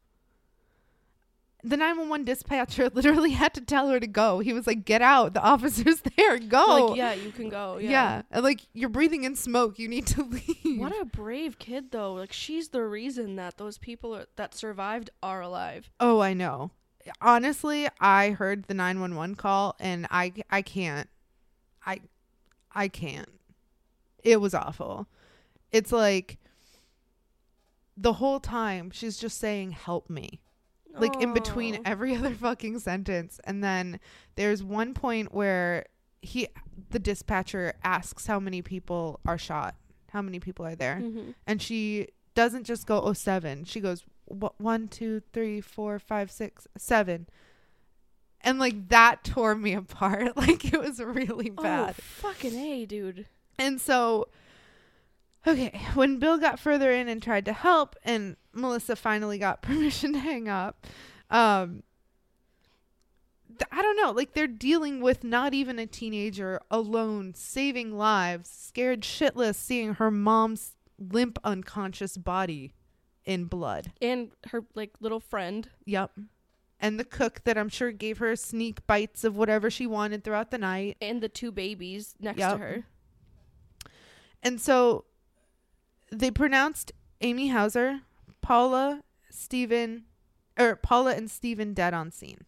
The 1.65 1.77
nine 1.77 1.97
one 1.97 2.09
one 2.09 2.25
dispatcher 2.25 2.89
literally 2.93 3.31
had 3.31 3.53
to 3.53 3.61
tell 3.61 3.87
her 3.89 3.99
to 3.99 4.07
go. 4.07 4.39
He 4.39 4.51
was 4.51 4.67
like, 4.67 4.83
"Get 4.83 5.01
out. 5.01 5.33
The 5.33 5.41
officer's 5.43 6.01
there. 6.17 6.37
Go." 6.39 6.87
Like, 6.89 6.97
yeah, 6.97 7.13
you 7.13 7.31
can 7.31 7.49
go. 7.49 7.77
yeah. 7.77 7.89
Yeah. 7.89 8.21
And 8.31 8.43
like 8.43 8.61
you're 8.73 8.89
breathing 8.89 9.23
in 9.23 9.35
smoke. 9.35 9.79
You 9.79 9.87
need 9.87 10.05
to 10.07 10.23
leave. 10.63 10.79
What 10.79 10.99
a 10.99 11.05
brave 11.05 11.59
kid, 11.59 11.91
though. 11.91 12.13
Like 12.13 12.33
she's 12.33 12.69
the 12.69 12.83
reason 12.83 13.37
that 13.37 13.57
those 13.57 13.77
people 13.77 14.13
are, 14.15 14.25
that 14.35 14.53
survived 14.55 15.09
are 15.21 15.41
alive. 15.41 15.89
Oh, 15.99 16.19
I 16.19 16.33
know. 16.33 16.71
Honestly, 17.21 17.87
I 17.99 18.31
heard 18.31 18.63
the 18.63 18.73
911 18.73 19.35
call 19.35 19.75
and 19.79 20.07
I 20.09 20.33
I 20.49 20.61
can't. 20.61 21.09
I 21.85 21.99
I 22.73 22.87
can't. 22.87 23.29
It 24.23 24.39
was 24.39 24.53
awful. 24.53 25.07
It's 25.71 25.91
like 25.91 26.37
the 27.97 28.13
whole 28.13 28.39
time 28.39 28.89
she's 28.91 29.17
just 29.17 29.37
saying 29.37 29.71
help 29.71 30.09
me. 30.09 30.39
Like 30.95 31.19
in 31.21 31.33
between 31.33 31.79
every 31.85 32.15
other 32.17 32.33
fucking 32.35 32.79
sentence 32.79 33.39
and 33.45 33.63
then 33.63 33.99
there's 34.35 34.63
one 34.63 34.93
point 34.93 35.33
where 35.33 35.85
he 36.21 36.47
the 36.91 36.99
dispatcher 36.99 37.73
asks 37.83 38.25
how 38.27 38.39
many 38.39 38.61
people 38.61 39.19
are 39.25 39.37
shot. 39.37 39.75
How 40.11 40.21
many 40.21 40.39
people 40.39 40.65
are 40.65 40.75
there? 40.75 40.99
Mhm. 41.01 41.33
and 41.47 41.61
she 41.61 42.07
doesn't 42.35 42.63
just 42.65 42.85
go 42.87 43.01
oh 43.01 43.13
seven 43.13 43.63
she 43.63 43.79
goes 43.79 44.03
"Wha- 44.27 44.53
one 44.57 44.87
two 44.87 45.21
three 45.33 45.61
four 45.61 45.99
five 45.99 46.31
six 46.31 46.67
seven 46.77 47.27
and 48.41 48.57
like 48.59 48.89
that 48.89 49.23
tore 49.23 49.55
me 49.55 49.73
apart 49.83 50.35
like 50.37 50.71
it 50.73 50.79
was 50.79 50.99
really 50.99 51.49
bad 51.49 51.89
Oh, 51.97 52.01
fucking 52.01 52.55
a, 52.55 52.85
dude. 52.85 53.25
and 53.59 53.79
so 53.81 54.27
okay 55.45 55.79
when 55.93 56.17
bill 56.19 56.37
got 56.37 56.59
further 56.59 56.91
in 56.91 57.07
and 57.07 57.21
tried 57.21 57.45
to 57.45 57.53
help 57.53 57.95
and 58.03 58.35
melissa 58.53 58.95
finally 58.95 59.37
got 59.37 59.61
permission 59.63 60.13
to 60.13 60.19
hang 60.19 60.47
up 60.47 60.85
um 61.29 61.83
th- 63.49 63.67
I 63.71 63.81
don't 63.81 63.95
know. 63.97 64.11
Like 64.11 64.33
they're 64.33 64.47
dealing 64.47 64.99
with 65.01 65.23
not 65.23 65.53
even 65.53 65.77
a 65.79 65.85
teenager 65.85 66.59
alone, 66.71 67.33
saving 67.35 67.95
lives, 67.97 68.49
scared 68.49 69.01
shitless, 69.01 69.55
seeing 69.55 69.95
her 69.95 70.09
mom's 70.11 70.75
limp, 70.99 71.37
unconscious 71.43 72.17
body 72.17 72.73
in 73.25 73.45
blood. 73.45 73.91
And 74.01 74.31
her 74.47 74.63
like 74.75 74.91
little 74.99 75.19
friend. 75.19 75.69
Yep. 75.85 76.11
And 76.79 76.99
the 76.99 77.05
cook 77.05 77.43
that 77.45 77.57
I'm 77.57 77.69
sure 77.69 77.91
gave 77.91 78.17
her 78.17 78.35
sneak 78.35 78.85
bites 78.87 79.23
of 79.23 79.35
whatever 79.37 79.69
she 79.69 79.87
wanted 79.87 80.23
throughout 80.23 80.51
the 80.51 80.57
night. 80.57 80.97
and 81.01 81.21
the 81.21 81.29
two 81.29 81.51
babies 81.51 82.15
next 82.19 82.39
Yep. 82.39 82.51
to 82.53 82.57
her. 82.57 82.85
And 84.41 84.59
so 84.59 85.05
they 86.11 86.29
pronounced 86.31 86.91
Amy 87.21 87.47
Houser, 87.47 88.01
Paula, 88.43 89.01
Stephen, 89.31 90.03
or 90.59 90.75
Paula 90.75 91.15
and 91.15 91.31
Stephen 91.31 91.73
dead 91.73 91.93
on 91.93 92.11
scene. 92.11 92.45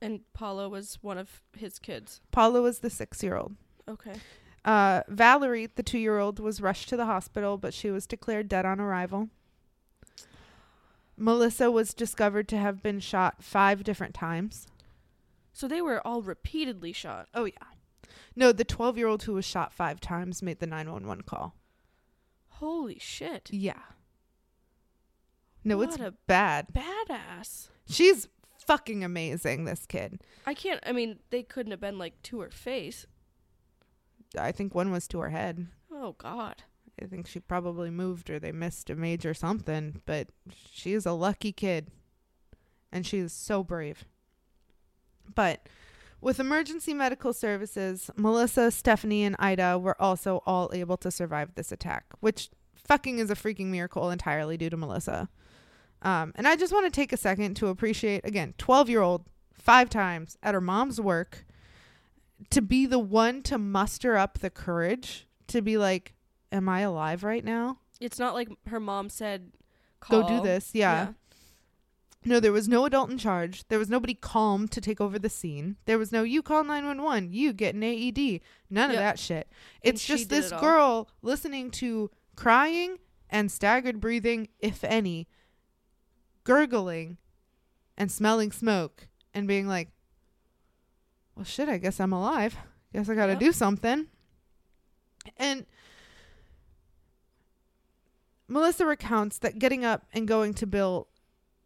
And 0.00 0.20
Paula 0.32 0.68
was 0.68 0.98
one 1.02 1.18
of 1.18 1.42
his 1.56 1.78
kids. 1.78 2.20
Paula 2.32 2.60
was 2.60 2.80
the 2.80 2.90
six 2.90 3.22
year 3.22 3.36
old. 3.36 3.54
Okay. 3.88 4.14
Uh, 4.64 5.02
Valerie, 5.08 5.66
the 5.66 5.82
two 5.82 5.98
year 5.98 6.18
old, 6.18 6.40
was 6.40 6.60
rushed 6.60 6.88
to 6.88 6.96
the 6.96 7.04
hospital, 7.04 7.58
but 7.58 7.74
she 7.74 7.90
was 7.90 8.06
declared 8.06 8.48
dead 8.48 8.64
on 8.64 8.80
arrival. 8.80 9.28
Melissa 11.16 11.70
was 11.70 11.94
discovered 11.94 12.48
to 12.48 12.58
have 12.58 12.82
been 12.82 12.98
shot 12.98 13.44
five 13.44 13.84
different 13.84 14.14
times. 14.14 14.66
So 15.52 15.68
they 15.68 15.80
were 15.80 16.04
all 16.04 16.22
repeatedly 16.22 16.92
shot. 16.92 17.28
Oh, 17.34 17.44
yeah. 17.44 17.52
No, 18.34 18.52
the 18.52 18.64
12 18.64 18.98
year 18.98 19.06
old 19.06 19.22
who 19.24 19.34
was 19.34 19.44
shot 19.44 19.72
five 19.72 20.00
times 20.00 20.42
made 20.42 20.58
the 20.58 20.66
911 20.66 21.24
call. 21.24 21.54
Holy 22.48 22.98
shit. 22.98 23.50
Yeah. 23.52 23.82
No, 25.64 25.80
it's 25.82 25.98
What 25.98 26.08
a- 26.08 26.14
bad. 26.26 26.68
Badass. 26.72 27.68
She's 27.88 28.28
fucking 28.66 29.02
amazing, 29.04 29.64
this 29.64 29.86
kid. 29.86 30.22
I 30.46 30.54
can't 30.54 30.80
I 30.86 30.92
mean, 30.92 31.18
they 31.30 31.42
couldn't 31.42 31.70
have 31.72 31.80
been 31.80 31.98
like 31.98 32.20
to 32.24 32.40
her 32.40 32.50
face. 32.50 33.06
I 34.38 34.52
think 34.52 34.74
one 34.74 34.90
was 34.90 35.06
to 35.08 35.20
her 35.20 35.30
head. 35.30 35.66
Oh 35.92 36.12
god. 36.18 36.62
I 37.02 37.06
think 37.06 37.26
she 37.26 37.40
probably 37.40 37.90
moved 37.90 38.30
or 38.30 38.38
they 38.38 38.52
missed 38.52 38.88
a 38.90 38.94
major 38.94 39.34
something, 39.34 40.00
but 40.06 40.28
she 40.70 40.92
is 40.92 41.06
a 41.06 41.12
lucky 41.12 41.50
kid. 41.52 41.88
And 42.92 43.04
she 43.06 43.18
is 43.18 43.32
so 43.32 43.64
brave. 43.64 44.04
But 45.34 45.68
with 46.20 46.38
emergency 46.38 46.94
medical 46.94 47.32
services, 47.32 48.10
Melissa, 48.16 48.70
Stephanie, 48.70 49.24
and 49.24 49.34
Ida 49.38 49.78
were 49.78 50.00
also 50.00 50.42
all 50.46 50.70
able 50.72 50.96
to 50.98 51.10
survive 51.10 51.54
this 51.54 51.72
attack, 51.72 52.04
which 52.20 52.50
fucking 52.76 53.18
is 53.18 53.30
a 53.30 53.34
freaking 53.34 53.66
miracle 53.66 54.10
entirely 54.10 54.56
due 54.56 54.70
to 54.70 54.76
Melissa. 54.76 55.28
Um, 56.04 56.32
and 56.36 56.46
I 56.46 56.54
just 56.54 56.72
want 56.72 56.84
to 56.84 56.90
take 56.90 57.12
a 57.12 57.16
second 57.16 57.54
to 57.56 57.68
appreciate, 57.68 58.24
again, 58.24 58.54
12 58.58 58.88
year 58.90 59.00
old, 59.00 59.24
five 59.54 59.88
times 59.88 60.36
at 60.42 60.54
her 60.54 60.60
mom's 60.60 61.00
work, 61.00 61.46
to 62.50 62.60
be 62.60 62.84
the 62.86 62.98
one 62.98 63.42
to 63.44 63.56
muster 63.58 64.16
up 64.16 64.38
the 64.38 64.50
courage 64.50 65.26
to 65.48 65.62
be 65.62 65.78
like, 65.78 66.14
Am 66.52 66.68
I 66.68 66.80
alive 66.80 67.24
right 67.24 67.44
now? 67.44 67.78
It's 68.00 68.18
not 68.18 68.34
like 68.34 68.48
her 68.68 68.78
mom 68.78 69.08
said 69.08 69.50
Go 70.10 70.28
do 70.28 70.40
this. 70.40 70.70
Yeah. 70.74 71.08
No, 72.26 72.40
there 72.40 72.52
was 72.52 72.68
no 72.68 72.84
adult 72.86 73.10
in 73.10 73.18
charge. 73.18 73.66
There 73.68 73.78
was 73.78 73.90
nobody 73.90 74.14
calm 74.14 74.66
to 74.68 74.80
take 74.80 75.00
over 75.00 75.18
the 75.18 75.28
scene. 75.28 75.76
There 75.84 75.98
was 75.98 76.12
no 76.12 76.22
you 76.22 76.42
call 76.42 76.64
911, 76.64 77.32
you 77.32 77.52
get 77.52 77.74
an 77.74 77.82
AED. 77.82 78.40
None 78.70 78.90
of 78.90 78.96
that 78.96 79.18
shit. 79.18 79.48
It's 79.82 80.00
she 80.00 80.14
just 80.14 80.28
this 80.28 80.50
girl 80.52 81.08
listening 81.22 81.70
to 81.72 82.10
crying 82.36 82.98
and 83.28 83.50
staggered 83.50 84.00
breathing, 84.00 84.48
if 84.58 84.84
any, 84.84 85.28
gurgling 86.44 87.16
and 87.96 88.10
smelling 88.10 88.52
smoke 88.52 89.08
and 89.32 89.48
being 89.48 89.66
like, 89.66 89.88
well, 91.34 91.44
shit, 91.44 91.68
I 91.68 91.78
guess 91.78 91.98
I'm 92.00 92.12
alive. 92.12 92.56
Guess 92.92 93.08
I 93.08 93.14
got 93.14 93.26
to 93.26 93.32
Yep. 93.32 93.40
do 93.40 93.52
something. 93.52 94.06
And 95.36 95.66
Melissa 98.46 98.84
recounts 98.86 99.38
that 99.38 99.58
getting 99.58 99.84
up 99.84 100.06
and 100.12 100.28
going 100.28 100.54
to 100.54 100.66
Bill, 100.66 101.08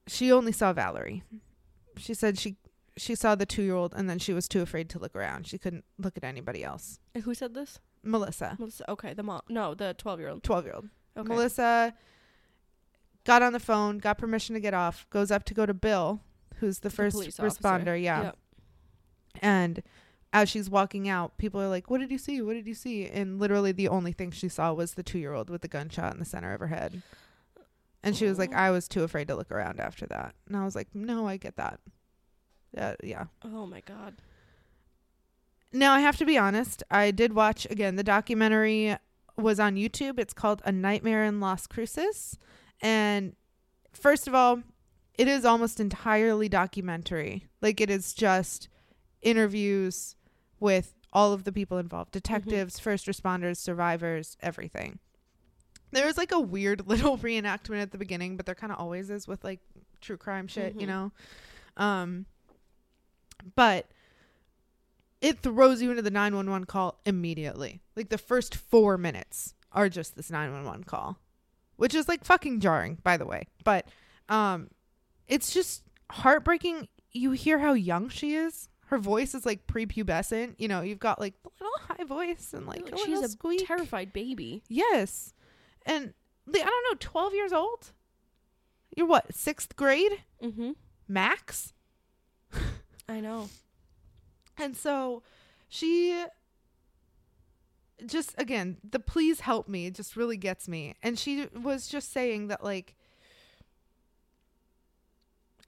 she 0.06 0.32
only 0.32 0.52
saw 0.52 0.72
Valerie. 0.72 1.22
She 1.96 2.14
said 2.14 2.38
she 2.38 2.56
she 2.96 3.14
saw 3.14 3.34
the 3.34 3.46
two 3.46 3.62
year 3.62 3.74
old 3.74 3.94
and 3.94 4.08
then 4.10 4.18
she 4.18 4.32
was 4.32 4.48
too 4.48 4.60
afraid 4.62 4.88
to 4.90 4.98
look 4.98 5.14
around. 5.14 5.46
She 5.46 5.58
couldn't 5.58 5.84
look 5.98 6.16
at 6.16 6.24
anybody 6.24 6.64
else. 6.64 6.98
And 7.14 7.24
who 7.24 7.34
said 7.34 7.54
this? 7.54 7.80
Melissa, 8.02 8.56
Melissa. 8.58 8.90
Okay, 8.90 9.12
the 9.14 9.22
mom. 9.24 9.42
No, 9.48 9.74
the 9.74 9.94
12-year-old. 9.98 10.42
twelve 10.44 10.64
year 10.64 10.74
old. 10.74 10.88
Okay. 11.16 11.28
Melissa 11.28 11.94
got 13.28 13.42
on 13.42 13.52
the 13.52 13.60
phone, 13.60 13.98
got 13.98 14.16
permission 14.16 14.54
to 14.54 14.60
get 14.60 14.72
off, 14.72 15.06
goes 15.10 15.30
up 15.30 15.44
to 15.44 15.52
go 15.52 15.66
to 15.66 15.74
Bill, 15.74 16.20
who's 16.56 16.78
the 16.78 16.88
first 16.88 17.14
responder. 17.16 18.02
Yeah. 18.02 18.22
Yep. 18.22 18.36
And 19.42 19.82
as 20.32 20.48
she's 20.48 20.70
walking 20.70 21.10
out, 21.10 21.36
people 21.36 21.60
are 21.60 21.68
like, 21.68 21.90
What 21.90 22.00
did 22.00 22.10
you 22.10 22.16
see? 22.16 22.40
What 22.40 22.54
did 22.54 22.66
you 22.66 22.72
see? 22.72 23.06
And 23.06 23.38
literally 23.38 23.70
the 23.70 23.88
only 23.88 24.12
thing 24.12 24.30
she 24.30 24.48
saw 24.48 24.72
was 24.72 24.94
the 24.94 25.02
two 25.02 25.18
year 25.18 25.34
old 25.34 25.50
with 25.50 25.60
the 25.60 25.68
gunshot 25.68 26.14
in 26.14 26.18
the 26.18 26.24
center 26.24 26.54
of 26.54 26.60
her 26.60 26.68
head. 26.68 27.02
And 28.02 28.16
she 28.16 28.24
was 28.24 28.38
like, 28.38 28.54
I 28.54 28.70
was 28.70 28.88
too 28.88 29.02
afraid 29.02 29.28
to 29.28 29.34
look 29.34 29.52
around 29.52 29.78
after 29.78 30.06
that. 30.06 30.34
And 30.46 30.56
I 30.56 30.64
was 30.64 30.74
like, 30.74 30.88
No, 30.94 31.28
I 31.28 31.36
get 31.36 31.56
that. 31.56 31.80
Uh, 32.76 32.94
yeah. 33.04 33.26
Oh 33.44 33.66
my 33.66 33.82
god. 33.82 34.16
Now 35.70 35.92
I 35.92 36.00
have 36.00 36.16
to 36.16 36.24
be 36.24 36.38
honest. 36.38 36.82
I 36.90 37.10
did 37.10 37.34
watch 37.34 37.66
again. 37.68 37.96
The 37.96 38.02
documentary 38.02 38.96
was 39.36 39.60
on 39.60 39.76
YouTube. 39.76 40.18
It's 40.18 40.32
called 40.32 40.62
A 40.64 40.72
Nightmare 40.72 41.24
in 41.24 41.40
Las 41.40 41.66
Cruces, 41.66 42.38
and 42.80 43.34
first 43.92 44.26
of 44.28 44.34
all, 44.34 44.62
it 45.14 45.26
is 45.28 45.44
almost 45.44 45.80
entirely 45.80 46.48
documentary. 46.48 47.46
Like 47.60 47.80
it 47.80 47.90
is 47.90 48.14
just 48.14 48.68
interviews 49.22 50.14
with 50.60 50.94
all 51.12 51.32
of 51.32 51.44
the 51.44 51.52
people 51.52 51.78
involved: 51.78 52.12
detectives, 52.12 52.78
first 52.78 53.06
responders, 53.06 53.56
survivors, 53.56 54.36
everything. 54.40 54.98
There 55.90 56.06
was 56.06 56.16
like 56.18 56.32
a 56.32 56.40
weird 56.40 56.86
little 56.86 57.16
reenactment 57.18 57.82
at 57.82 57.92
the 57.92 57.98
beginning, 57.98 58.36
but 58.36 58.46
there 58.46 58.54
kind 58.54 58.72
of 58.72 58.78
always 58.78 59.10
is 59.10 59.26
with 59.26 59.42
like 59.42 59.60
true 60.00 60.16
crime 60.16 60.46
shit, 60.46 60.74
you 60.74 60.86
Mhm. 60.86 60.88
know. 60.88 61.12
Um, 61.76 62.26
but 63.54 63.86
it 65.20 65.40
throws 65.40 65.82
you 65.82 65.90
into 65.90 66.02
the 66.02 66.10
911 66.10 66.66
call 66.66 67.00
immediately. 67.04 67.80
Like 67.96 68.08
the 68.08 68.18
first 68.18 68.54
four 68.54 68.96
minutes 68.98 69.54
are 69.72 69.88
just 69.88 70.16
this 70.16 70.30
911 70.30 70.84
call, 70.84 71.18
which 71.78 71.94
is 71.94 72.06
like 72.08 72.24
fucking 72.24 72.60
jarring, 72.60 72.98
by 73.02 73.16
the 73.16 73.24
way. 73.26 73.46
But 73.64 73.88
um, 74.28 74.68
it's 75.26 75.52
just 75.54 75.82
heartbreaking. 76.10 76.88
You 77.12 77.30
hear 77.30 77.58
how 77.58 77.72
young 77.72 78.10
she 78.10 78.34
is. 78.34 78.68
Her 78.88 78.98
voice 78.98 79.34
is 79.34 79.44
like 79.46 79.66
prepubescent. 79.66 80.54
You 80.58 80.68
know, 80.68 80.82
you've 80.82 80.98
got 80.98 81.18
like 81.18 81.34
a 81.44 81.48
little 81.64 81.78
high 81.88 82.04
voice 82.04 82.52
and 82.52 82.66
like 82.66 82.90
a 82.92 82.96
She's 82.98 83.20
a 83.20 83.28
squeak. 83.28 83.66
terrified 83.66 84.12
baby. 84.12 84.62
yes, 84.68 85.32
and 85.86 86.12
I 86.48 86.58
don't 86.58 86.64
know, 86.90 86.96
12 87.00 87.34
years 87.34 87.52
old. 87.52 87.92
You're 88.96 89.06
what 89.06 89.34
sixth 89.34 89.74
grade 89.76 90.12
Mm-hmm. 90.42 90.72
max? 91.08 91.72
I 93.08 93.20
know. 93.20 93.48
And 94.60 94.76
so 94.76 95.22
she 95.68 96.24
just 98.06 98.34
again, 98.38 98.78
the 98.88 98.98
please 99.00 99.40
help 99.40 99.68
me 99.68 99.90
just 99.90 100.16
really 100.16 100.36
gets 100.36 100.68
me. 100.68 100.94
And 101.02 101.18
she 101.18 101.46
was 101.54 101.88
just 101.88 102.12
saying 102.12 102.48
that 102.48 102.62
like 102.62 102.94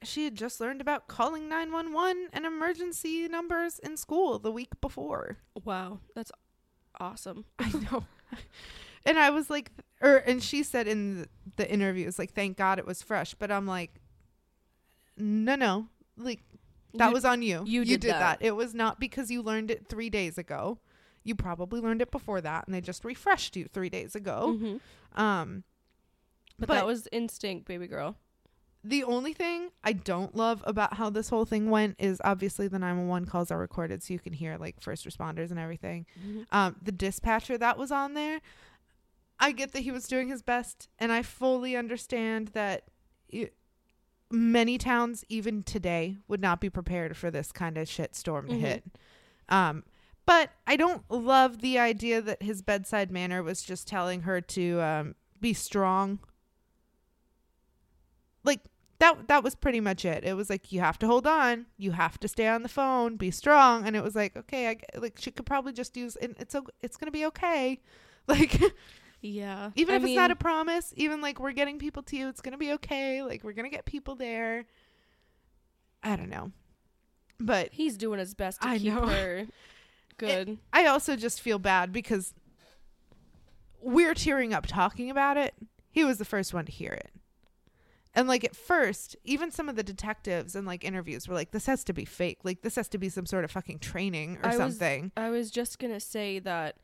she 0.03 0.23
had 0.23 0.35
just 0.35 0.59
learned 0.59 0.81
about 0.81 1.07
calling 1.07 1.47
911 1.47 2.29
and 2.33 2.45
emergency 2.45 3.27
numbers 3.27 3.77
in 3.79 3.97
school 3.97 4.39
the 4.39 4.51
week 4.51 4.69
before. 4.81 5.37
Wow, 5.63 5.99
that's 6.15 6.31
awesome. 6.99 7.45
I 7.59 7.69
know. 7.91 8.05
and 9.05 9.19
I 9.19 9.29
was 9.29 9.49
like 9.49 9.71
or 10.01 10.17
and 10.17 10.41
she 10.41 10.63
said 10.63 10.87
in 10.87 11.21
the, 11.21 11.27
the 11.57 11.71
interviews 11.71 12.17
like 12.17 12.33
thank 12.33 12.57
God 12.57 12.79
it 12.79 12.85
was 12.87 13.01
fresh, 13.03 13.33
but 13.35 13.51
I'm 13.51 13.67
like 13.67 13.91
no 15.17 15.55
no, 15.55 15.87
like 16.17 16.39
that 16.95 17.07
You- 17.07 17.13
was 17.13 17.25
on 17.25 17.41
you. 17.43 17.63
you 17.65 17.81
you 17.81 17.85
did 17.85 18.01
did 18.01 18.11
that. 18.11 18.39
that. 18.39 18.45
It 18.45 18.55
was 18.55 18.73
not 18.73 18.99
because 18.99 19.29
you 19.29 19.41
learned 19.43 19.69
it 19.69 19.87
3 19.87 20.09
days 20.09 20.37
ago. 20.37 20.79
You 21.23 21.35
probably 21.35 21.79
learned 21.81 22.01
it 22.01 22.11
before 22.11 22.41
that 22.41 22.65
and 22.65 22.73
they 22.73 22.81
just 22.81 23.05
refreshed 23.05 23.55
you 23.55 23.65
3 23.65 23.89
days 23.89 24.15
ago. 24.15 24.57
Mhm. 24.59 24.79
Um 25.19 25.63
But, 26.59 26.67
But- 26.67 26.73
that 26.75 26.85
was 26.85 27.07
instinct, 27.11 27.67
baby 27.67 27.87
girl. 27.87 28.17
the 28.83 29.03
only 29.03 29.31
thing 29.33 29.69
I 29.83 29.93
don't 29.93 30.35
love 30.35 30.63
about 30.65 30.95
how 30.95 31.11
this 31.11 31.29
whole 31.29 31.45
thing 31.45 31.69
went 31.69 31.95
is 31.99 32.19
obviously 32.23 32.67
the 32.67 32.79
911 32.79 33.27
calls 33.27 33.51
are 33.51 33.59
recorded 33.59 34.01
so 34.01 34.11
you 34.13 34.19
can 34.19 34.33
hear 34.33 34.57
like 34.57 34.81
first 34.81 35.05
responders 35.07 35.51
and 35.51 35.59
everything. 35.59 36.07
Um, 36.51 36.75
the 36.81 36.91
dispatcher 36.91 37.59
that 37.59 37.77
was 37.77 37.91
on 37.91 38.15
there, 38.15 38.41
I 39.39 39.51
get 39.51 39.71
that 39.73 39.81
he 39.81 39.91
was 39.91 40.07
doing 40.07 40.29
his 40.29 40.41
best, 40.41 40.87
and 40.97 41.11
I 41.11 41.21
fully 41.21 41.75
understand 41.75 42.49
that 42.49 42.85
it, 43.29 43.55
many 44.31 44.77
towns, 44.79 45.23
even 45.29 45.61
today, 45.63 46.17
would 46.27 46.41
not 46.41 46.59
be 46.59 46.69
prepared 46.69 47.15
for 47.17 47.29
this 47.29 47.51
kind 47.51 47.77
of 47.77 47.87
shit 47.87 48.15
storm 48.15 48.47
to 48.47 48.53
Mhm. 48.55 48.59
hit. 48.61 48.83
Um, 49.49 49.83
but 50.31 50.49
I 50.65 50.77
don't 50.77 51.03
love 51.11 51.59
the 51.59 51.77
idea 51.77 52.21
that 52.21 52.41
his 52.41 52.61
bedside 52.61 53.11
manner 53.11 53.43
was 53.43 53.61
just 53.61 53.85
telling 53.85 54.21
her 54.21 54.39
to 54.39 54.79
um, 54.79 55.15
be 55.41 55.53
strong. 55.53 56.19
Like 58.45 58.61
that 58.99 59.27
that 59.27 59.43
was 59.43 59.55
pretty 59.55 59.81
much 59.81 60.05
it. 60.05 60.23
It 60.23 60.35
was 60.37 60.49
like 60.49 60.71
you 60.71 60.79
have 60.79 60.97
to 60.99 61.05
hold 61.07 61.27
on, 61.27 61.65
you 61.77 61.91
have 61.91 62.17
to 62.21 62.29
stay 62.29 62.47
on 62.47 62.63
the 62.63 62.69
phone, 62.69 63.17
be 63.17 63.29
strong, 63.29 63.85
and 63.85 63.93
it 63.93 64.01
was 64.03 64.15
like 64.15 64.37
okay, 64.37 64.69
I 64.69 64.77
like 64.97 65.17
she 65.19 65.31
could 65.31 65.45
probably 65.45 65.73
just 65.73 65.97
use 65.97 66.15
and 66.15 66.33
it's 66.39 66.55
it's 66.81 66.95
gonna 66.95 67.11
be 67.11 67.25
okay. 67.25 67.81
Like 68.27 68.61
Yeah. 69.19 69.71
even 69.75 69.95
I 69.95 69.97
if 69.97 70.03
it's 70.05 70.15
not 70.15 70.31
a 70.31 70.35
promise, 70.35 70.93
even 70.95 71.19
like 71.21 71.39
we're 71.41 71.51
getting 71.51 71.77
people 71.79 72.03
to 72.03 72.15
you, 72.15 72.29
it's 72.29 72.39
gonna 72.39 72.57
be 72.57 72.71
okay. 72.73 73.21
Like 73.23 73.43
we're 73.43 73.51
gonna 73.51 73.69
get 73.69 73.83
people 73.83 74.15
there. 74.15 74.65
I 76.03 76.15
don't 76.15 76.29
know, 76.29 76.51
but 77.39 77.69
he's 77.73 77.97
doing 77.97 78.19
his 78.19 78.33
best 78.35 78.61
to 78.61 78.67
I 78.69 78.77
keep 78.77 78.93
know. 78.93 79.07
her 79.07 79.47
good. 80.21 80.57
I 80.71 80.85
also 80.85 81.15
just 81.15 81.41
feel 81.41 81.59
bad 81.59 81.91
because 81.91 82.33
we're 83.81 84.13
tearing 84.13 84.53
up 84.53 84.67
talking 84.67 85.09
about 85.09 85.37
it. 85.37 85.53
He 85.91 86.03
was 86.03 86.17
the 86.17 86.25
first 86.25 86.53
one 86.53 86.65
to 86.65 86.71
hear 86.71 86.91
it. 86.91 87.09
And 88.13 88.27
like 88.27 88.43
at 88.43 88.55
first, 88.55 89.15
even 89.23 89.51
some 89.51 89.69
of 89.69 89.75
the 89.75 89.83
detectives 89.83 90.55
and 90.55 90.67
like 90.67 90.83
interviews 90.83 91.27
were 91.27 91.33
like, 91.35 91.51
this 91.51 91.65
has 91.65 91.83
to 91.85 91.93
be 91.93 92.03
fake. 92.05 92.39
Like 92.43 92.61
this 92.61 92.75
has 92.75 92.87
to 92.89 92.97
be 92.97 93.07
some 93.09 93.25
sort 93.25 93.43
of 93.45 93.51
fucking 93.51 93.79
training 93.79 94.37
or 94.43 94.47
I 94.47 94.49
was- 94.49 94.57
something. 94.57 95.11
I 95.15 95.29
was 95.29 95.49
just 95.49 95.79
gonna 95.79 95.99
say 96.01 96.39
that 96.39 96.75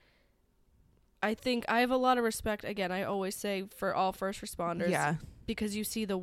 I 1.21 1.33
think 1.33 1.65
I 1.67 1.79
have 1.81 1.91
a 1.91 1.97
lot 1.97 2.17
of 2.17 2.23
respect. 2.23 2.63
Again, 2.63 2.91
I 2.91 3.03
always 3.03 3.35
say 3.35 3.65
for 3.75 3.93
all 3.93 4.13
first 4.13 4.39
responders, 4.41 4.89
Yeah. 4.89 5.15
because 5.45 5.75
you 5.75 5.83
see 5.83 6.05
the 6.05 6.21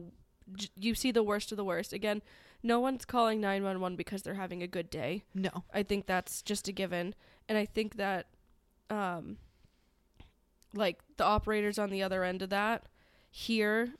you 0.79 0.95
see 0.95 1.11
the 1.11 1.23
worst 1.23 1.53
of 1.53 1.57
the 1.57 1.65
worst. 1.65 1.93
Again, 1.93 2.23
no 2.65 2.81
one's 2.81 3.05
calling 3.05 3.41
nine 3.41 3.63
one 3.63 3.81
one 3.81 3.95
because 3.95 4.23
they're 4.23 4.35
having 4.35 4.63
a 4.63 4.67
good 4.67 4.91
day. 4.91 5.23
No. 5.35 5.63
I 5.73 5.85
think 5.85 6.07
that's 6.07 6.43
just 6.43 6.67
a 6.67 6.73
given, 6.73 7.15
and 7.49 7.57
I 7.57 7.65
think 7.67 7.95
that, 7.97 8.27
um, 8.91 9.37
like 10.75 10.99
the 11.17 11.25
operators 11.25 11.79
on 11.79 11.91
the 11.91 12.03
other 12.03 12.25
end 12.25 12.43
of 12.43 12.51
that 12.51 12.87
hear 13.31 13.95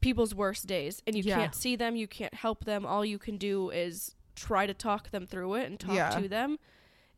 people's 0.00 0.34
worst 0.34 0.66
days, 0.66 1.02
and 1.06 1.16
you 1.16 1.22
Yeah. 1.22 1.36
can't 1.36 1.54
see 1.54 1.76
them, 1.76 1.94
you 1.96 2.06
can't 2.08 2.34
help 2.34 2.64
them. 2.64 2.84
All 2.84 3.04
you 3.04 3.18
can 3.18 3.36
do 3.38 3.70
is 3.70 4.14
try 4.34 4.66
to 4.66 4.74
talk 4.74 5.10
them 5.10 5.26
through 5.26 5.54
it 5.54 5.66
and 5.66 5.78
talk 5.78 5.94
Yeah. 5.94 6.10
to 6.20 6.28
them. 6.28 6.58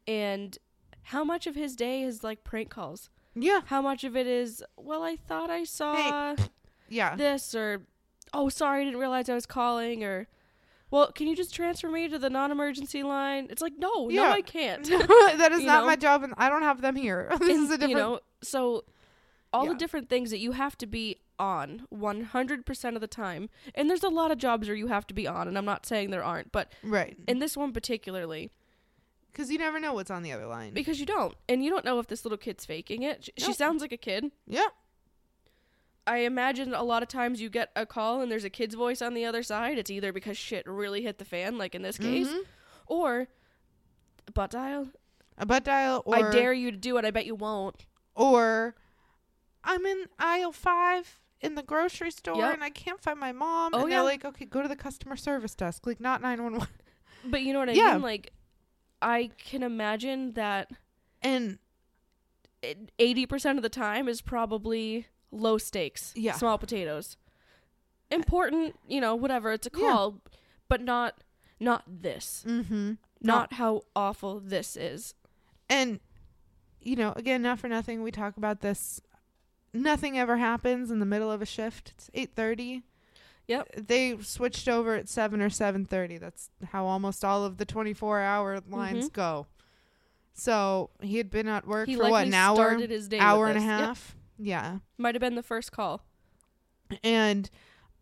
And 0.07 0.59
how 1.05 1.25
much 1.25 1.47
of 1.47 1.55
his 1.55 1.75
day 1.77 2.03
is 2.03 2.23
like 2.23 2.45
prank 2.45 2.69
calls? 2.71 3.09
Yeah. 3.35 3.63
How 3.67 3.81
much 3.83 4.05
of 4.05 4.17
it 4.17 4.27
is, 4.27 4.63
well, 4.77 5.03
I 5.03 5.17
thought 5.17 5.51
I 5.51 5.65
saw 5.65 6.37
Yeah. 6.89 7.17
this, 7.17 7.55
or 7.55 7.87
oh, 8.35 8.49
sorry, 8.51 8.83
I 8.83 8.85
didn't 8.85 9.01
realize 9.01 9.29
I 9.31 9.35
was 9.35 9.47
calling, 9.47 10.05
or 10.05 10.29
well, 10.91 11.11
can 11.13 11.27
you 11.27 11.35
just 11.35 11.55
transfer 11.55 11.89
me 11.89 12.09
to 12.09 12.19
the 12.19 12.31
non-emergency 12.31 13.03
line? 13.03 13.49
It's 13.51 13.63
like, 13.63 13.73
no, 13.79 14.07
no, 14.09 14.25
I 14.31 14.43
can't. 14.43 14.85
that 14.89 15.51
is 15.53 15.63
not 15.65 15.81
know? 15.81 15.87
my 15.87 15.97
job 15.97 16.23
and 16.23 16.35
I 16.37 16.49
don't 16.49 16.63
have 16.63 16.81
them 16.83 16.95
here. 16.97 17.29
this 17.41 17.49
And, 17.57 17.65
is 17.65 17.71
a 17.71 17.79
different 17.79 17.91
you 17.91 17.97
know, 17.97 18.21
so 18.43 18.85
all 19.53 19.65
Yeah. 19.67 19.73
the 19.73 19.79
different 19.79 20.09
things 20.09 20.31
that 20.31 20.39
you 20.39 20.53
have 20.53 20.77
to 20.79 20.87
be 20.87 21.19
on 21.39 21.87
100% 21.93 22.95
of 22.95 23.01
the 23.01 23.07
time. 23.09 23.49
And 23.75 23.91
there's 23.91 24.05
a 24.05 24.09
lot 24.09 24.31
of 24.31 24.39
jobs 24.39 24.69
where 24.69 24.77
you 24.77 24.87
have 24.89 25.07
to 25.09 25.15
be 25.15 25.27
on, 25.27 25.49
and 25.49 25.59
I'm 25.59 25.65
not 25.65 25.85
saying 25.87 26.11
there 26.11 26.23
aren't, 26.25 26.53
but 26.53 26.71
right. 26.85 27.17
in 27.27 27.39
this 27.41 27.57
one 27.57 27.73
particularly, 27.73 28.51
Cuz 29.33 29.51
you 29.51 29.59
never 29.59 29.81
know 29.81 29.95
what's 29.95 30.13
on 30.13 30.23
the 30.23 30.31
other 30.31 30.47
line. 30.47 30.73
because 30.75 31.01
you 31.01 31.07
don't, 31.07 31.35
and 31.49 31.65
you 31.65 31.71
don't 31.71 31.85
know 31.85 31.99
if 31.99 32.07
this 32.07 32.25
little 32.25 32.39
kid's 32.39 32.65
faking 32.65 33.03
it. 33.03 33.25
She, 33.25 33.47
she 33.47 33.53
sounds 33.53 33.83
like 33.83 33.91
a 33.91 33.97
kid. 33.97 34.31
yeah. 34.47 34.67
I 36.07 36.19
imagine 36.19 36.75
a 36.75 36.83
lot 36.83 37.03
of 37.03 37.09
times 37.09 37.41
you 37.41 37.49
get 37.49 37.71
a 37.75 37.87
call 37.87 38.21
and 38.21 38.31
there's 38.31 38.45
a 38.45 38.51
kid's 38.51 38.75
voice 38.75 39.01
on 39.01 39.15
the 39.15 39.25
other 39.25 39.43
side. 39.43 39.79
It's 39.79 39.91
either 39.91 40.13
because 40.13 40.37
shit 40.37 40.67
really 40.67 41.03
hit 41.03 41.19
the 41.19 41.25
fan, 41.25 41.57
like 41.57 41.75
in 41.75 41.83
this 41.83 41.97
case, 41.99 42.29
Mhm. 42.29 42.45
or 42.87 43.29
butt 44.35 44.51
dial. 44.51 44.89
A 45.39 45.47
butt 45.47 45.65
dial 45.65 46.03
or 46.07 46.17
I 46.17 46.31
dare 46.31 46.53
you 46.53 46.71
to 46.71 46.77
do 46.77 46.97
it. 46.99 47.05
I 47.05 47.11
bet 47.11 47.27
you 47.27 47.35
won't. 47.35 47.87
or 48.15 48.77
I'm 49.65 49.85
in 49.87 50.07
aisle 50.19 50.53
five 50.53 51.21
in 51.41 51.55
the 51.57 51.63
grocery 51.63 52.11
store 52.11 52.37
Yep. 52.37 52.55
and 52.55 52.63
I 52.65 52.71
can't 52.71 53.01
find 53.01 53.19
my 53.19 53.33
mom. 53.33 53.75
Oh, 53.75 53.81
and 53.81 53.91
yeah. 53.91 53.97
they're 53.97 54.05
like, 54.05 54.25
okay, 54.25 54.45
go 54.45 54.63
to 54.63 54.69
the 54.69 54.77
customer 54.77 55.17
service 55.17 55.55
desk. 55.55 55.87
Like, 55.87 55.99
not 56.01 56.21
911. 56.23 56.69
But 57.25 57.41
you 57.43 57.53
know 57.55 57.59
what 57.61 57.71
I 57.71 57.73
Yeah. 57.73 57.95
mean? 57.95 58.03
Like, 58.03 58.33
I 59.01 59.31
can 59.39 59.63
imagine 59.63 60.33
that 60.35 60.71
And 61.23 61.59
eighty 62.99 63.25
percent 63.27 63.59
of 63.59 63.63
the 63.63 63.69
time 63.69 64.09
is 64.09 64.21
probably 64.21 65.07
low 65.35 65.59
stakes, 65.59 66.13
Yeah. 66.17 66.33
small 66.35 66.59
potatoes, 66.59 67.17
important. 68.11 68.79
You 68.89 69.01
know, 69.01 69.15
whatever. 69.15 69.53
It's 69.53 69.67
a 69.67 69.71
Yeah. 69.75 69.81
call, 69.91 70.21
but 70.69 70.81
not 70.81 71.19
not 71.61 71.85
this. 71.87 72.45
mm-hmm. 72.47 72.95
Not 73.21 73.55
how 73.55 73.83
awful 73.97 74.41
this 74.41 74.77
is. 74.77 75.15
And, 75.71 76.01
you 76.81 76.95
know, 76.97 77.13
again, 77.17 77.41
not 77.43 77.59
for 77.59 77.69
nothing, 77.69 78.03
we 78.03 78.11
talk 78.11 78.37
about 78.37 78.61
this. 78.61 79.01
Nothing 79.73 80.19
ever 80.19 80.37
happens 80.37 80.91
in 80.91 80.99
the 80.99 81.07
middle 81.07 81.31
of 81.31 81.41
a 81.41 81.47
shift. 81.47 81.93
It's 81.97 82.11
8.30. 82.13 82.83
Yep. 83.47 83.87
They 83.87 84.19
switched 84.21 84.69
over 84.69 84.95
at 84.95 85.09
7 85.09 85.41
or 85.41 85.49
7.30. 85.49 86.19
That's 86.21 86.51
how 86.73 86.85
almost 86.87 87.25
all 87.25 87.45
of 87.45 87.57
the 87.57 87.65
24-hour 87.65 88.61
lines 88.69 89.09
Mhm. 89.09 89.13
go. 89.13 89.47
So 90.35 90.91
he 91.01 91.17
had 91.17 91.31
been 91.31 91.49
at 91.49 91.67
work 91.67 91.89
He 91.89 91.95
for 91.97 92.11
what, 92.11 92.27
an 92.27 92.35
hour? 92.35 92.77
Hour 93.21 93.47
and 93.47 93.59
a 93.59 93.63
half. 93.63 94.15
Yep. 94.17 94.24
Yeah. 94.39 94.79
Might 94.99 95.15
have 95.15 95.21
been 95.21 95.35
the 95.37 95.43
first 95.43 95.73
call. 95.73 96.05
And 97.03 97.49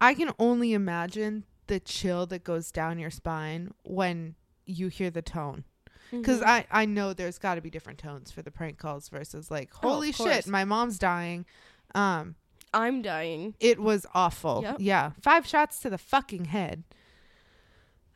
I 0.01 0.14
can 0.14 0.30
only 0.39 0.72
imagine 0.72 1.45
the 1.66 1.78
chill 1.80 2.26
that 2.26 2.45
goes 2.45 2.70
down 2.72 2.99
your 2.99 3.11
spine 3.11 3.72
when 3.85 4.35
you 4.66 4.89
hear 4.89 5.11
the 5.11 5.22
tone. 5.22 5.64
Because 6.11 6.41
Mhm. 6.41 6.47
I, 6.47 6.66
I 6.70 6.85
know 6.85 7.12
there's 7.14 7.39
got 7.39 7.55
to 7.55 7.61
be 7.61 7.70
different 7.70 7.99
tones 7.99 8.30
for 8.30 8.43
the 8.43 8.51
prank 8.51 8.78
calls 8.78 9.09
versus 9.09 9.51
like, 9.51 9.70
Oh, 9.83 9.91
holy 9.91 10.12
course. 10.12 10.30
shit, 10.35 10.47
my 10.47 10.64
mom's 10.64 10.99
dying. 10.99 11.47
Um, 11.95 12.35
I'm 12.74 13.03
dying. 13.03 13.55
it 13.61 13.78
was 13.80 14.07
awful. 14.14 14.61
Yep. 14.62 14.76
Yeah, 14.80 15.11
five 15.20 15.47
shots 15.47 15.78
to 15.80 15.91
the 15.91 15.99
fucking 15.99 16.47
head. 16.47 16.85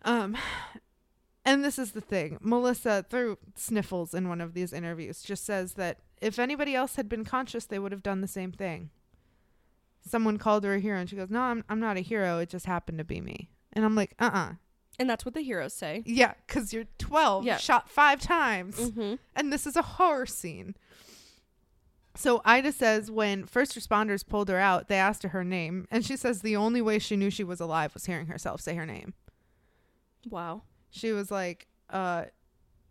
Um, 0.03 0.37
and 1.45 1.65
this 1.65 1.79
is 1.79 1.93
the 1.93 2.01
thing. 2.01 2.39
Melissa, 2.41 3.05
through 3.09 3.39
sniffles 3.55 4.13
in 4.15 4.29
one 4.29 4.41
of 4.41 4.55
these 4.55 4.73
interviews, 4.73 5.23
just 5.23 5.45
says 5.47 5.75
that 5.75 5.99
if 6.21 6.39
anybody 6.39 6.75
else 6.75 6.97
had 6.97 7.09
been 7.09 7.25
conscious, 7.25 7.65
they 7.67 7.79
would 7.79 7.93
have 7.93 8.03
done 8.03 8.21
the 8.21 8.27
same 8.29 8.53
thing. 8.53 8.91
Someone 10.09 10.39
called 10.39 10.65
her 10.65 10.75
a 10.75 10.81
hero, 10.81 10.99
and 10.99 11.11
she 11.11 11.17
goes, 11.17 11.31
"No, 11.31 11.41
I'm 11.41 11.65
I'm 11.69 11.81
not 11.81 11.97
a 11.97 12.01
hero. 12.01 12.39
It 12.39 12.49
just 12.49 12.67
happened 12.67 12.99
to 12.99 13.05
be 13.05 13.21
me." 13.21 13.51
And 13.73 13.85
I'm 13.85 13.95
like, 13.95 14.15
"Uh, 14.19 14.31
uh 14.33 14.53
And 14.99 15.11
that's 15.11 15.25
what 15.25 15.35
the 15.35 15.43
heroes 15.43 15.75
say. 15.75 16.03
yeah, 16.07 16.35
because 16.47 16.73
you're 16.73 16.85
12, 16.99 17.45
Yeah. 17.45 17.57
shot 17.59 17.89
five 17.91 18.21
times." 18.21 18.77
Mm-hmm. 18.79 19.15
and 19.35 19.53
this 19.53 19.67
is 19.67 19.77
a 19.77 19.83
horror 19.83 20.27
scene. 20.27 20.75
So 22.15 22.41
Ida 22.47 22.73
says 22.73 23.11
when 23.11 23.45
first 23.45 23.79
responders 23.79 24.27
pulled 24.27 24.49
her 24.49 24.59
out, 24.59 24.89
they 24.89 24.97
asked 24.97 25.23
her 25.25 25.29
her 25.31 25.45
name, 25.45 25.87
and 25.91 26.03
she 26.05 26.17
says 26.17 26.41
the 26.41 26.57
only 26.57 26.81
way 26.81 26.99
she 26.99 27.17
knew 27.17 27.29
she 27.29 27.45
was 27.45 27.61
alive 27.61 27.93
was 27.93 28.07
hearing 28.07 28.29
herself 28.29 28.61
say 28.63 28.75
her 28.75 28.87
name. 28.87 29.13
Wow. 30.31 30.63
She 30.91 31.13
was 31.13 31.31
like, 31.31 31.67
"Uh, 31.91 32.27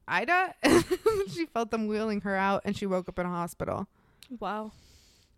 Ida." 0.08 0.54
she 1.30 1.46
felt 1.48 1.72
them 1.72 1.88
wheeling 1.88 2.22
her 2.22 2.36
out, 2.36 2.62
and 2.66 2.76
she 2.78 2.86
woke 2.86 3.10
up 3.10 3.20
in 3.20 3.26
a 3.26 3.30
hospital. 3.30 3.88
Wow. 4.40 4.72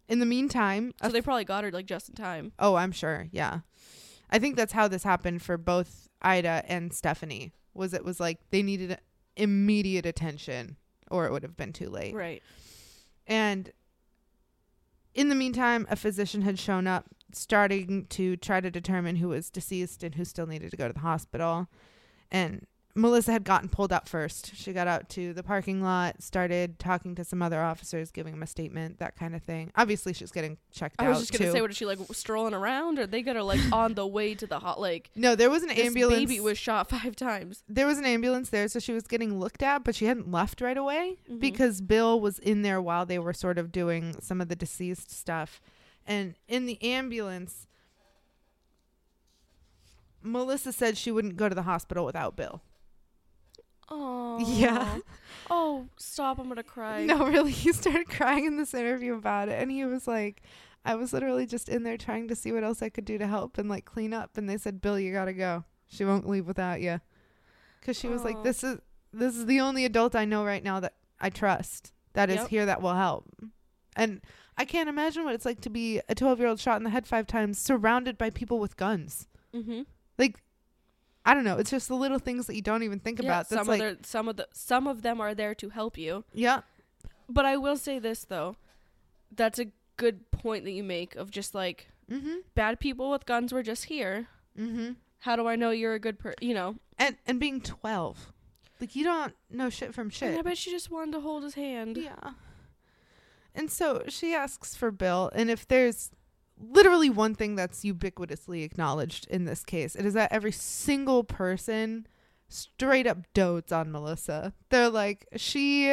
In 0.08 0.20
the 0.20 0.26
meantime, 0.26 0.94
So 1.04 1.10
they 1.10 1.22
probably 1.22 1.44
got 1.44 1.64
her 1.64 1.72
like 1.72 1.86
just 1.86 2.10
in 2.10 2.16
time. 2.16 2.54
Oh, 2.60 2.76
I'm 2.76 2.92
sure. 2.92 3.28
Yeah. 3.32 3.60
I 4.30 4.40
think 4.40 4.56
that's 4.56 4.74
how 4.74 4.88
this 4.88 5.04
happened 5.04 5.42
for 5.42 5.58
both 5.58 6.10
Ida 6.22 6.64
and 6.68 6.94
Stephanie 6.94 7.52
was 7.74 7.94
it 7.94 8.04
was 8.04 8.20
like 8.20 8.40
they 8.50 8.64
needed 8.64 8.98
immediate 9.36 10.06
attention 10.06 10.78
or 11.10 11.26
it 11.26 11.32
would 11.32 11.44
have 11.44 11.56
been 11.56 11.74
too 11.74 11.90
late. 11.90 12.14
Right. 12.14 12.42
And 13.26 13.72
in 15.14 15.30
the 15.30 15.36
meantime, 15.36 15.88
a 15.90 15.96
physician 15.96 16.42
had 16.42 16.60
shown 16.60 16.88
up 16.88 17.06
starting 17.34 18.06
to 18.08 18.38
try 18.38 18.62
to 18.62 18.72
determine 18.72 19.18
who 19.18 19.30
was 19.30 19.50
deceased 19.50 20.04
and 20.04 20.16
who 20.16 20.26
still 20.26 20.48
needed 20.48 20.72
to 20.72 20.78
go 20.78 20.88
to 20.88 20.94
the 20.94 21.00
hospital. 21.00 21.68
And 22.32 22.66
Melissa 22.98 23.32
had 23.32 23.44
gotten 23.44 23.70
pulled 23.70 23.94
out 23.94 24.10
first. 24.10 24.56
She 24.56 24.74
got 24.74 24.88
out 24.88 25.08
to 25.10 25.32
the 25.34 25.44
parking 25.44 25.82
lot, 25.84 26.22
started 26.24 26.80
talking 26.80 27.14
to 27.16 27.24
some 27.24 27.42
other 27.42 27.62
officers, 27.62 28.10
giving 28.12 28.34
them 28.34 28.42
a 28.44 28.48
statement, 28.48 28.98
that 29.00 29.16
kind 29.16 29.36
of 29.36 29.44
thing. 29.44 29.72
Obviously, 29.76 30.14
she's 30.14 30.32
getting 30.32 30.58
checked 30.72 30.96
I 31.00 31.04
out. 31.04 31.08
I 31.08 31.10
was 31.12 31.20
just 31.20 31.32
gonna 31.40 31.52
say, 31.52 31.62
what 31.62 31.70
is 31.70 31.78
she 31.78 31.86
like 31.86 32.00
strolling 32.12 32.54
around, 32.56 32.98
or 33.00 33.06
they 33.06 33.22
got 33.22 33.36
her 33.36 33.44
like 33.44 33.60
on 33.72 33.94
the 33.94 34.08
way 34.08 34.34
to 34.36 34.48
the 34.48 34.60
hot 34.60 34.80
like? 34.82 35.12
no, 35.16 35.36
there 35.36 35.50
was 35.50 35.62
an 35.64 35.70
This 35.70 35.80
ambulance. 35.80 36.22
baby 36.22 36.40
was 36.40 36.58
shot 36.58 36.90
five 36.90 37.16
times. 37.16 37.64
there 37.70 37.86
was 37.86 37.98
an 38.00 38.06
ambulance 38.06 38.50
there, 38.50 38.68
so 38.68 38.80
she 38.80 38.94
was 38.94 39.04
getting 39.08 39.40
looked 39.40 39.62
at, 39.62 39.84
but 39.84 39.94
she 39.96 40.06
hadn't 40.06 40.32
left 40.32 40.60
right 40.60 40.78
away 40.78 41.18
Mhm. 41.30 41.40
because 41.40 41.82
Bill 41.82 42.20
was 42.20 42.40
in 42.40 42.64
there 42.64 42.82
while 42.82 43.06
they 43.06 43.20
were 43.20 43.34
sort 43.34 43.58
of 43.60 43.72
doing 43.72 44.16
some 44.22 44.42
of 44.42 44.50
the 44.50 44.56
deceased 44.56 45.12
stuff. 45.12 45.62
And 46.06 46.36
in 46.48 46.66
the 46.66 46.82
ambulance, 46.82 47.68
Melissa 50.24 50.74
said 50.74 50.98
she 50.98 51.12
wouldn't 51.12 51.36
go 51.38 51.48
to 51.48 51.56
the 51.56 51.62
hospital 51.64 52.06
without 52.06 52.36
Bill. 52.36 52.62
Oh. 53.90 54.40
Yeah. 54.40 55.00
Oh, 55.50 55.88
stop! 55.96 56.40
I'm 56.40 56.50
gonna 56.50 56.62
cry. 56.62 57.06
No, 57.06 57.26
really, 57.26 57.52
he 57.54 57.72
started 57.72 58.10
crying 58.10 58.44
in 58.46 58.58
this 58.58 58.74
interview 58.74 59.14
about 59.16 59.48
it, 59.48 59.62
and 59.62 59.72
he 59.72 59.86
was 59.86 60.06
like, 60.06 60.42
"I 60.84 60.96
was 60.96 61.14
literally 61.14 61.46
just 61.46 61.70
in 61.70 61.84
there 61.84 61.96
trying 61.96 62.28
to 62.28 62.36
see 62.36 62.52
what 62.52 62.66
else 62.66 62.82
I 62.82 62.90
could 62.90 63.06
do 63.06 63.18
to 63.18 63.26
help 63.28 63.58
and 63.58 63.70
like 63.70 63.86
clean 63.86 64.14
up." 64.14 64.38
And 64.38 64.50
they 64.50 64.58
said, 64.58 64.82
"Bill, 64.82 65.00
you 65.00 65.14
gotta 65.14 65.32
go. 65.32 65.64
She 65.88 66.04
won't 66.04 66.28
leave 66.28 66.48
without 66.48 66.82
you," 66.82 67.00
because 67.80 67.98
she 67.98 68.10
was 68.10 68.26
like, 68.26 68.44
"This 68.44 68.62
is 68.62 68.80
this 69.14 69.38
is 69.38 69.46
the 69.46 69.62
only 69.62 69.86
adult 69.86 70.16
I 70.16 70.26
know 70.26 70.44
right 70.44 70.64
now 70.64 70.82
that 70.82 70.96
I 71.22 71.30
trust 71.30 71.94
that 72.12 72.30
is 72.30 72.38
Yep. 72.38 72.48
here 72.50 72.66
that 72.66 72.82
will 72.82 72.96
help." 72.96 73.26
And 73.96 74.20
I 74.58 74.66
can't 74.66 74.90
imagine 74.90 75.24
what 75.24 75.34
it's 75.34 75.46
like 75.46 75.62
to 75.62 75.70
be 75.70 76.02
a 76.10 76.16
12 76.16 76.40
year 76.40 76.50
old 76.50 76.60
shot 76.60 76.76
in 76.76 76.84
the 76.84 76.90
head 76.90 77.08
five 77.08 77.26
times, 77.28 77.58
surrounded 77.58 78.18
by 78.18 78.32
people 78.32 78.60
with 78.60 78.76
guns. 78.76 79.30
Mm-hmm. 79.56 79.84
Like, 80.18 80.42
I 81.28 81.34
don't 81.34 81.44
know. 81.44 81.58
It's 81.58 81.70
just 81.72 81.88
the 81.90 81.96
little 81.96 82.20
things 82.20 82.48
that 82.48 82.56
you 82.56 82.62
don't 82.62 82.84
even 82.84 83.00
think 83.00 83.20
Yeah, 83.22 83.26
about. 83.28 83.50
That's 83.50 83.60
some 83.60 83.68
like, 83.68 83.82
of 83.82 84.02
the 84.02 84.08
some 84.08 84.28
of 84.30 84.38
the 84.38 84.48
some 84.54 84.88
of 84.88 85.02
them 85.02 85.20
are 85.22 85.36
there 85.36 85.54
to 85.56 85.70
help 85.70 85.98
you. 85.98 86.24
yeah, 86.34 86.62
But 87.30 87.46
I 87.46 87.58
will 87.58 87.78
say 87.78 88.00
this 88.00 88.24
though, 88.24 88.56
that's 89.36 89.60
a 89.60 89.68
good 89.98 90.32
point 90.32 90.64
that 90.64 90.72
you 90.72 90.84
make 90.84 91.16
of 91.16 91.30
just 91.30 91.54
like 91.54 91.88
mm-hmm, 92.10 92.36
bad 92.56 92.80
people 92.80 93.12
with 93.12 93.26
guns 93.26 93.52
were 93.52 93.64
just 93.64 93.86
here. 93.86 94.28
mm-hmm. 94.58 94.92
How 95.20 95.36
do 95.36 95.48
I 95.48 95.56
know 95.56 95.72
you're 95.72 95.96
a 95.96 96.00
good 96.00 96.18
person? 96.20 96.38
You 96.42 96.54
know, 96.54 96.76
and 96.98 97.18
and 97.28 97.40
being 97.40 97.60
12 97.62 98.32
like 98.80 98.96
you 98.96 99.04
don't 99.04 99.34
know 99.50 99.70
shit 99.70 99.94
from 99.94 100.08
And 100.08 100.14
shit 100.14 100.38
I 100.38 100.42
bet 100.44 100.58
she 100.58 100.70
just 100.72 100.90
wanted 100.92 101.12
to 101.14 101.20
hold 101.22 101.44
his 101.44 101.56
hand. 101.56 101.98
yeah 101.98 102.32
and 103.56 103.72
so 103.72 104.04
she 104.08 104.34
asks 104.36 104.76
for 104.76 104.92
bill 104.92 105.32
and 105.34 105.50
if 105.50 105.68
there's 105.68 106.12
literally 106.60 107.10
one 107.10 107.36
thing 107.36 107.56
that's 107.56 107.84
ubiquitously 107.84 108.64
acknowledged 108.64 109.28
in 109.30 109.46
this 109.46 109.64
case. 109.64 109.96
It 109.96 110.06
is 110.06 110.14
that 110.16 110.32
every 110.32 110.52
single 110.52 111.24
person 111.24 112.08
straight 112.50 113.06
up 113.08 113.20
dotes 113.34 113.72
on 113.72 113.92
melissa. 113.92 114.54
They're 114.70 114.90
like 114.90 115.28
she 115.36 115.88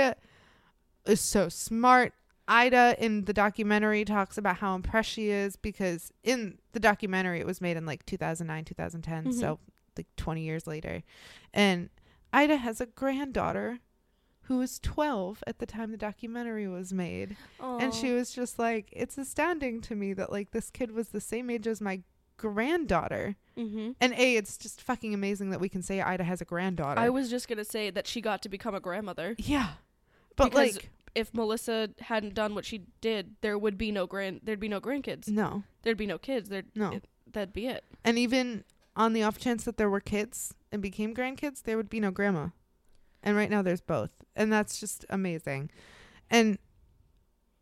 is 1.06 1.20
so 1.20 1.48
smart. 1.48 2.12
Ida 2.46 2.96
in 3.02 3.24
the 3.24 3.32
documentary 3.32 4.04
talks 4.04 4.36
about 4.36 4.56
how 4.58 4.74
impressed 4.74 5.10
she 5.10 5.30
is 5.30 5.56
because 5.56 6.12
in 6.22 6.58
the 6.72 6.80
documentary 6.80 7.40
it 7.40 7.46
was 7.46 7.60
made 7.60 7.76
in 7.78 7.86
like 7.86 8.04
2009 8.06 8.64
2010 8.66 9.24
Mhm. 9.32 9.40
so 9.40 9.58
like 9.96 10.06
20 10.16 10.42
years 10.42 10.66
later. 10.66 11.02
And 11.52 11.88
ida 12.32 12.56
has 12.56 12.80
a 12.80 12.86
granddaughter 12.86 13.78
who 14.45 14.59
was 14.59 14.78
12 14.80 15.42
at 15.47 15.59
the 15.59 15.66
time 15.66 15.90
the 15.90 15.97
documentary 15.97 16.68
was 16.68 16.92
made 16.92 17.36
and 17.61 17.92
she 17.95 18.12
was 18.12 18.30
just 18.32 18.59
like 18.59 18.88
it's 18.92 19.16
astounding 19.18 19.80
to 19.80 19.95
me 19.95 20.12
that 20.12 20.30
like 20.30 20.51
this 20.53 20.70
kid 20.70 20.90
was 20.92 21.09
the 21.09 21.20
same 21.20 21.49
age 21.51 21.66
as 21.66 21.80
my 21.80 22.01
granddaughter 22.36 23.36
Mhm. 23.57 23.95
and 24.01 24.12
a 24.14 24.36
it's 24.36 24.57
just 24.59 24.80
fucking 24.82 25.14
amazing 25.14 25.51
that 25.51 25.61
we 25.61 25.68
can 25.68 25.82
say 25.82 26.01
ida 26.01 26.24
has 26.24 26.40
a 26.40 26.45
granddaughter 26.45 27.01
I 27.01 27.09
was 27.09 27.30
just 27.30 27.49
gonna 27.49 27.64
say 27.64 27.90
that 27.90 28.07
she 28.07 28.20
got 28.20 28.42
to 28.42 28.49
become 28.49 28.74
a 28.74 28.80
grandmother. 28.80 29.34
yeah 29.38 29.74
but 30.36 30.51
Because 30.51 30.74
like 30.76 30.90
If 31.14 31.32
Melissa 31.32 31.90
hadn't 32.01 32.34
done 32.34 32.57
what 32.57 32.64
she 32.64 32.86
did, 33.01 33.36
there 33.40 33.57
would 33.57 33.78
be 33.78 33.92
no 33.92 34.05
grand. 34.05 34.40
There'd 34.42 34.59
be 34.59 34.66
no 34.68 34.80
grandkids. 34.80 35.28
no 35.28 35.62
There'd 35.82 35.97
be 35.97 36.07
no 36.09 36.18
kids. 36.18 36.49
There'd 36.49 36.74
no 36.74 36.90
it- 36.95 37.07
that'd 37.32 37.53
be 37.53 37.66
it. 37.68 37.84
and 38.05 38.18
even 38.18 38.64
on 38.97 39.12
the 39.12 39.22
off 39.22 39.38
chance 39.38 39.62
that 39.64 39.76
there 39.76 39.88
were 39.90 40.01
kids 40.01 40.55
and 40.72 40.82
became 40.82 41.14
grandkids 41.14 41.62
there 41.62 41.76
would 41.76 41.88
be 41.88 42.01
no 42.01 42.11
grandma 42.11 42.49
and 43.25 43.37
right 43.37 43.51
now 43.51 43.62
there's 43.62 43.81
both. 43.81 44.11
And 44.37 44.53
that's 44.53 44.79
just 44.79 45.05
amazing. 45.11 45.70
And 46.31 46.59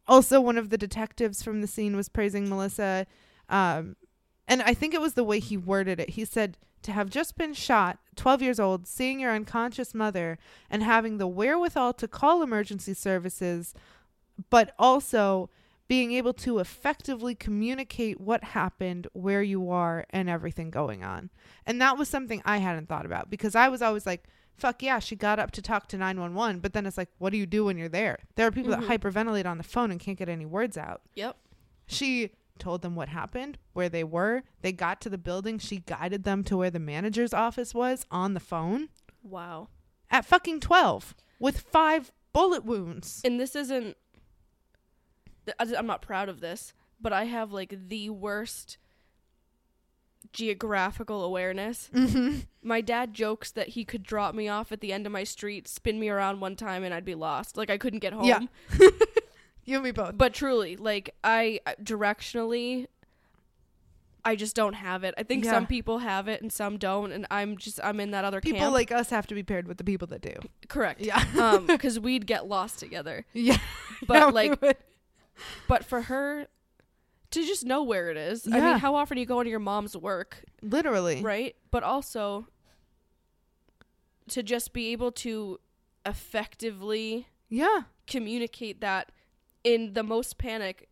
also 0.07 0.41
one 0.41 0.59
of 0.59 0.69
the 0.69 0.77
detectives 0.77 1.43
from 1.43 1.61
the 1.61 1.67
scene 1.67 1.97
was 1.97 2.09
praising 2.09 2.49
melissa 2.49 3.07
um, 3.49 3.95
and 4.49 4.61
i 4.63 4.75
think 4.75 4.93
it 4.93 5.01
was 5.01 5.15
the 5.15 5.23
way 5.23 5.39
he 5.39 5.57
worded 5.57 6.01
it. 6.01 6.11
He 6.11 6.25
said 6.25 6.59
to 6.83 6.91
have 6.91 7.09
just 7.09 7.39
been 7.39 7.55
shot 7.55 7.99
12 8.17 8.43
years 8.43 8.61
old 8.61 8.89
seeing 8.89 9.21
your 9.21 9.31
unconscious 9.31 9.95
mother 9.95 10.39
and 10.69 10.83
having 10.83 11.19
the 11.19 11.29
wherewithal 11.29 11.93
to 11.95 12.09
call 12.09 12.43
emergency 12.43 12.95
services 12.95 13.75
but 14.51 14.75
also 14.79 15.49
being 15.89 16.13
able 16.13 16.33
to 16.33 16.59
effectively 16.59 17.35
communicate 17.35 18.19
what 18.19 18.43
happened, 18.43 19.07
where 19.13 19.43
you 19.43 19.71
are, 19.71 20.07
and 20.09 20.31
everything 20.31 20.71
going 20.71 21.05
on. 21.05 21.29
And 21.67 21.83
that 21.83 21.99
was 21.99 22.09
something 22.09 22.41
I 22.47 22.59
hadn't 22.59 22.89
thought 22.89 23.05
about 23.05 23.29
because 23.29 23.55
I 23.55 23.69
was 23.69 23.83
always 23.83 24.07
like, 24.07 24.25
fuck 24.57 24.83
yeah, 24.83 24.99
she 24.99 25.17
got 25.17 25.39
up 25.39 25.51
to 25.53 25.63
talk 25.63 25.89
to 25.89 25.97
911. 25.99 26.61
But 26.61 26.73
then 26.73 26.87
it's 26.87 26.97
like, 26.99 27.09
what 27.19 27.31
do 27.31 27.37
you 27.39 27.47
do 27.47 27.65
when 27.65 27.77
you're 27.79 27.89
there? 27.89 28.19
There 28.37 28.47
are 28.47 28.51
people 28.53 28.73
Mhm. 28.73 28.87
that 28.87 29.01
hyperventilate 29.01 29.47
on 29.47 29.59
the 29.59 29.65
phone 29.65 29.91
and 29.91 29.99
can't 30.01 30.19
get 30.19 30.29
any 30.29 30.47
words 30.47 30.77
out. 30.77 31.03
Yep. 31.15 31.37
She 31.87 32.31
told 32.59 32.83
them 32.83 32.95
what 32.95 33.09
happened, 33.09 33.59
where 33.73 33.89
they 33.89 34.05
were. 34.05 34.43
They 34.61 34.73
got 34.73 35.01
to 35.01 35.11
the 35.11 35.19
building. 35.19 35.59
She 35.59 35.79
guided 35.79 36.23
them 36.25 36.45
to 36.45 36.57
where 36.57 36.71
the 36.71 36.79
manager's 36.79 37.35
office 37.35 37.75
was 37.75 38.07
on 38.11 38.35
the 38.35 38.41
phone 38.41 38.89
Wow. 39.23 39.69
at 40.11 40.25
fucking 40.25 40.61
12 40.61 41.15
with 41.41 41.61
five 41.61 42.13
bullet 42.33 42.65
wounds. 42.65 43.21
And 43.25 43.41
this 43.41 43.57
isn't. 43.57 43.97
I'm 45.59 45.87
not 45.87 46.03
proud 46.03 46.29
of 46.29 46.41
this, 46.41 46.73
but 47.01 47.13
I 47.13 47.25
have 47.25 47.51
like 47.53 47.89
the 47.89 48.11
worst 48.11 48.79
geographical 50.33 51.25
awareness. 51.25 51.91
Mm-hmm. 51.95 52.41
My 52.63 52.81
dad 52.81 53.13
jokes 53.15 53.51
that 53.53 53.69
he 53.71 53.85
could 53.85 54.03
drop 54.03 54.35
me 54.35 54.49
off 54.49 54.73
at 54.73 54.81
the 54.81 54.93
end 54.93 55.05
of 55.07 55.13
my 55.13 55.25
street, 55.25 55.67
spin 55.69 55.99
me 56.01 56.09
around 56.09 56.41
one 56.41 56.57
time, 56.57 56.85
and 56.85 56.93
I'd 56.95 57.05
be 57.05 57.15
lost. 57.15 57.57
Like 57.57 57.71
I 57.71 57.79
couldn't 57.79 57.99
get 58.01 58.13
home. 58.13 58.25
Yeah. 58.25 58.41
You 59.65 59.77
and 59.77 59.85
me 59.85 59.93
both. 59.93 60.19
But 60.19 60.35
truly, 60.35 60.75
like 60.75 61.15
I 61.23 61.61
directionally, 61.81 62.89
I 64.25 64.35
just 64.35 64.57
don't 64.57 64.73
have 64.73 65.05
it. 65.05 65.15
I 65.17 65.23
think 65.23 65.45
Yeah. 65.45 65.53
some 65.53 65.69
people 65.69 65.99
have 65.99 66.27
it 66.27 66.43
and 66.43 66.53
some 66.53 66.79
don't, 66.79 67.13
and 67.13 67.29
I'm 67.31 67.57
just 67.57 67.79
I'm 67.83 68.01
in 68.01 68.11
that 68.11 68.25
other 68.25 68.41
People 68.41 68.59
camp. 68.59 68.73
like 68.75 68.91
us 68.91 69.11
have 69.11 69.27
to 69.29 69.37
be 69.37 69.45
paired 69.45 69.69
with 69.69 69.77
the 69.79 69.85
people 69.85 70.09
that 70.09 70.21
do. 70.21 70.35
Correct. 70.67 71.01
Yeah. 71.01 71.25
um, 71.41 71.67
because 71.69 72.01
we'd 72.01 72.27
get 72.27 72.49
lost 72.49 72.81
together. 72.81 73.25
Yeah. 73.35 73.59
But 74.05 74.15
Yeah, 74.17 74.25
like, 74.27 74.79
but 75.69 75.85
for 75.85 76.03
her 76.03 76.49
to 77.33 77.45
just 77.45 77.65
know 77.65 77.83
where 77.83 78.11
it 78.11 78.17
is. 78.17 78.47
Yeah. 78.47 78.57
I 78.57 78.61
mean, 78.61 78.79
how 78.79 78.95
often 78.95 79.19
you 79.19 79.27
go 79.27 79.41
into 79.41 79.51
your 79.51 79.59
mom's 79.61 79.97
work, 79.97 80.45
literally. 80.63 81.21
right? 81.23 81.57
But 81.71 81.83
also 81.83 82.47
to 84.29 84.43
just 84.43 84.73
be 84.73 84.93
able 84.93 85.13
to 85.13 85.59
effectively 86.07 87.27
Yeah. 87.49 87.83
communicate 88.07 88.81
that 88.81 89.13
in 89.65 89.93
the 89.95 90.03
most 90.03 90.39
panic 90.39 90.89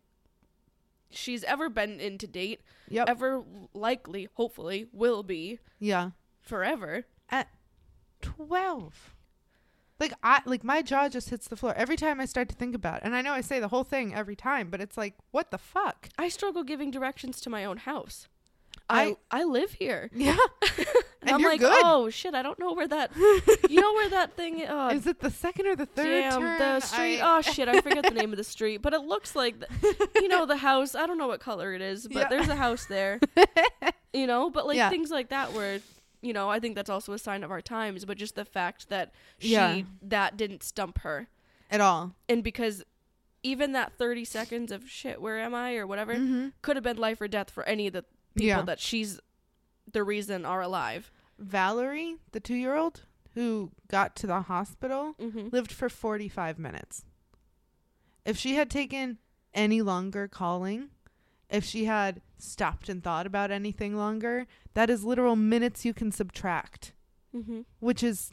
she's 1.09 1.43
ever 1.43 1.69
been 1.69 1.99
in 1.99 2.17
to 2.19 2.27
date, 2.27 2.61
Yep. 2.89 3.09
ever 3.09 3.43
likely, 3.73 4.29
hopefully, 4.35 4.87
will 4.93 5.23
be 5.23 5.59
yeah. 5.79 6.11
forever. 6.41 7.05
At 7.29 7.49
Twelve. 8.21 9.15
Like 10.01 10.13
I 10.23 10.41
like 10.45 10.63
my 10.65 10.81
jaw 10.81 11.07
just 11.07 11.29
hits 11.29 11.47
the 11.47 11.55
floor 11.55 11.73
every 11.77 11.95
time 11.95 12.19
I 12.19 12.25
start 12.25 12.49
to 12.49 12.55
think 12.55 12.75
about 12.75 12.97
it. 12.97 13.03
And 13.05 13.15
I 13.15 13.21
know 13.21 13.31
I 13.33 13.41
say 13.41 13.59
the 13.61 13.69
whole 13.69 13.85
thing 13.85 14.13
every 14.13 14.35
time, 14.35 14.69
but 14.69 14.81
it's 14.81 14.97
like, 14.97 15.13
what 15.31 15.51
the 15.51 15.57
fuck? 15.57 16.09
I 16.17 16.27
struggle 16.27 16.63
giving 16.63 16.91
directions 16.91 17.39
to 17.41 17.49
my 17.49 17.63
own 17.63 17.77
house. 17.77 18.27
I- 18.89 19.15
I 19.31 19.39
I 19.41 19.43
live 19.43 19.71
here. 19.73 20.09
Yeah. 20.15 20.35
And, 21.21 21.29
And 21.29 21.35
I'm 21.35 21.43
like, 21.43 21.59
good. 21.59 21.71
oh 21.85 22.09
shit, 22.09 22.33
I 22.33 22.41
don't 22.41 22.57
know 22.57 22.73
where 22.73 22.87
that. 22.87 23.11
you 23.69 23.79
know 23.79 23.93
where 23.93 24.09
that 24.09 24.35
thing? 24.35 24.65
Uh, 24.67 24.89
Is 24.95 25.05
it 25.05 25.19
the 25.19 25.29
second 25.29 25.67
or 25.67 25.75
the 25.75 25.85
third 25.85 26.05
damn 26.31 26.41
turn? 26.41 26.57
the 26.59 26.79
street. 26.79 27.19
I- 27.21 27.37
oh 27.37 27.41
shit, 27.41 27.67
I 27.69 27.79
forget 27.79 28.03
the 28.03 28.15
name 28.21 28.31
of 28.33 28.37
the 28.37 28.43
street, 28.43 28.81
but 28.81 28.93
it 28.93 29.01
looks 29.01 29.35
like, 29.35 29.59
the, 29.59 29.67
you 30.15 30.27
know, 30.27 30.45
the 30.47 30.57
house. 30.57 30.95
I 30.95 31.05
don't 31.05 31.19
know 31.19 31.27
what 31.27 31.39
color 31.39 31.73
it 31.75 31.81
is, 31.81 32.07
but 32.07 32.15
Yeah. 32.21 32.27
there's 32.29 32.47
a 32.49 32.55
house 32.55 32.85
there. 32.87 33.19
you 34.13 34.25
know, 34.25 34.49
but 34.49 34.65
like 34.65 34.77
Yeah. 34.77 34.89
things 34.89 35.11
like 35.11 35.29
that 35.29 35.53
where. 35.53 35.79
You 36.21 36.33
know, 36.33 36.49
I 36.49 36.59
think 36.59 36.75
that's 36.75 36.89
also 36.89 37.13
a 37.13 37.17
sign 37.19 37.43
of 37.43 37.51
our 37.51 37.61
times, 37.61 38.05
but 38.05 38.17
just 38.17 38.35
the 38.35 38.45
fact 38.45 38.89
that 38.89 39.11
she 39.39 39.51
Yeah. 39.53 39.81
that 40.03 40.37
didn't 40.37 40.63
stump 40.63 40.99
her. 40.99 41.27
At 41.69 41.81
all. 41.81 42.13
And 42.29 42.43
because 42.43 42.83
even 43.43 43.71
that 43.71 43.93
30 43.97 44.23
seconds 44.25 44.71
of 44.71 44.87
shit, 44.89 45.19
where 45.21 45.39
am 45.39 45.55
I 45.55 45.75
or 45.75 45.87
whatever 45.87 46.13
Mm-hmm. 46.15 46.49
could 46.61 46.75
have 46.75 46.83
been 46.83 46.97
life 46.97 47.19
or 47.21 47.27
death 47.27 47.49
for 47.49 47.63
any 47.63 47.87
of 47.87 47.93
the 47.93 48.05
people 48.35 48.47
Yeah. 48.47 48.61
that 48.63 48.79
she's 48.79 49.19
the 49.91 50.03
reason 50.03 50.45
are 50.45 50.61
alive. 50.61 51.09
Valerie, 51.39 52.17
the 52.33 52.39
two 52.39 52.53
year 52.55 52.75
old 52.75 53.01
who 53.33 53.71
got 53.87 54.15
to 54.17 54.27
the 54.27 54.41
hospital 54.41 55.15
Mm-hmm. 55.19 55.47
lived 55.49 55.71
for 55.71 55.89
45 55.89 56.59
minutes. 56.59 57.03
If 58.25 58.37
she 58.37 58.53
had 58.55 58.69
taken 58.69 59.17
any 59.53 59.81
longer 59.81 60.27
calling, 60.27 60.89
if 61.51 61.63
she 61.65 61.85
had 61.85 62.21
stopped 62.37 62.89
and 62.89 63.03
thought 63.03 63.27
about 63.27 63.51
anything 63.51 63.95
longer, 63.95 64.47
that 64.73 64.89
is 64.89 65.03
literal 65.03 65.35
minutes 65.35 65.85
you 65.85 65.93
can 65.93 66.11
subtract, 66.11 66.93
Mm-hmm. 67.35 67.61
which 67.79 68.03
is 68.03 68.31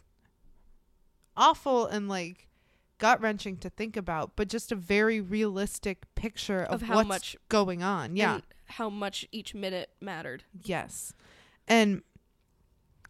awful 1.37 1.87
and 1.87 2.09
like 2.09 2.49
gut 2.99 3.21
wrenching 3.21 3.57
to 3.59 3.71
think 3.71 3.97
about, 3.97 4.33
but 4.37 4.49
just 4.49 4.73
a 4.73 4.77
very 4.77 5.21
realistic 5.21 6.03
picture 6.15 6.63
of, 6.63 6.83
Of 6.83 6.89
how 6.89 6.95
what's 6.97 7.09
much 7.09 7.37
going 7.49 7.83
on. 7.83 8.17
Yeah. 8.17 8.41
how 8.67 8.91
much 8.91 9.27
each 9.33 9.55
minute 9.55 9.91
mattered. 10.01 10.45
Yes. 10.63 11.13
And 11.69 12.03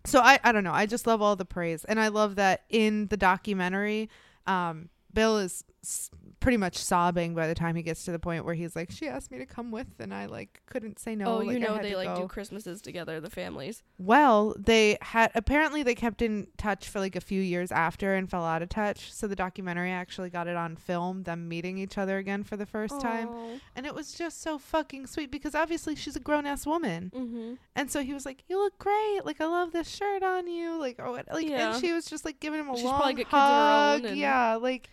so 0.05 0.21
I 0.21 0.39
I 0.45 0.53
don't 0.53 0.65
know. 0.65 0.73
I 0.73 0.87
just 0.87 1.07
love 1.07 1.23
all 1.23 1.37
the 1.37 1.45
praise 1.45 1.85
and 1.85 1.99
I 1.99 2.09
love 2.09 2.37
that 2.37 2.65
in 2.69 3.07
the 3.09 3.17
documentary 3.17 4.09
um 4.47 4.89
Bill 5.13 5.39
is 5.39 5.65
s- 5.83 6.11
pretty 6.41 6.57
much 6.57 6.77
sobbing 6.77 7.35
by 7.35 7.47
the 7.49 7.55
time 7.55 7.75
he 7.75 7.83
gets 7.83 8.05
to 8.05 8.13
the 8.13 8.19
point 8.19 8.45
where 8.45 8.55
he's 8.55 8.77
like 8.77 8.91
she 8.91 9.09
asked 9.09 9.31
me 9.31 9.39
to 9.39 9.47
come 9.47 9.71
with 9.71 9.89
and 9.99 10.15
I 10.15 10.27
like 10.27 10.61
couldn't 10.67 10.99
say 10.99 11.17
no. 11.17 11.27
oh, 11.27 11.37
like, 11.39 11.55
you 11.55 11.59
know 11.59 11.79
they 11.79 11.97
like 11.97 12.15
go. 12.15 12.23
do 12.23 12.29
Christmases 12.29 12.81
together, 12.81 13.21
the 13.21 13.31
families. 13.31 13.83
Well, 13.99 14.55
they 14.59 14.99
had 15.03 15.31
apparently 15.35 15.83
they 15.83 15.95
kept 15.95 16.23
in 16.23 16.47
touch 16.57 16.89
for 16.89 17.01
like 17.01 17.17
a 17.17 17.21
few 17.21 17.41
years 17.41 17.73
after 17.73 18.15
and 18.15 18.31
fell 18.31 18.45
out 18.45 18.63
of 18.63 18.69
touch. 18.69 19.13
So 19.13 19.27
the 19.27 19.37
documentary 19.37 19.91
actually 19.91 20.31
got 20.31 20.47
it 20.47 20.57
on 20.57 20.77
film 20.77 21.25
them 21.25 21.49
meeting 21.49 21.79
each 21.79 21.99
other 21.99 22.19
again 22.19 22.45
for 22.45 22.57
the 22.57 22.67
first 22.67 23.01
time. 23.01 23.29
And 23.75 23.87
it 23.87 23.95
was 23.95 24.13
just 24.13 24.41
so 24.43 24.59
fucking 24.59 25.07
sweet 25.07 25.31
because 25.31 25.55
obviously 25.55 25.95
she's 25.97 26.17
a 26.17 26.21
grown 26.21 26.47
ass 26.47 26.67
woman. 26.67 27.13
Mm-hmm. 27.15 27.55
And 27.75 27.91
so 27.91 28.03
he 28.03 28.15
was 28.15 28.25
like, 28.25 28.45
"You 28.49 28.59
look 28.59 28.79
great. 28.79 29.21
Like 29.25 29.41
I 29.41 29.47
love 29.47 29.73
this 29.73 29.89
shirt 29.89 30.23
on 30.23 30.47
you. 30.47 30.79
Like 30.79 31.01
oh. 31.01 31.19
Like 31.33 31.49
Yeah. 31.49 31.73
and 31.73 31.81
she 31.81 31.93
was 31.93 32.07
just 32.07 32.25
like 32.25 32.41
giving 32.41 32.61
him 32.61 32.69
a 32.69 32.77
She's 32.77 32.85
long 32.85 32.97
probably 32.97 33.25
got 33.25 33.31
kids 33.31 34.05
her 34.05 34.09
hug. 34.09 34.17
yeah, 34.17 34.55
like 34.57 34.89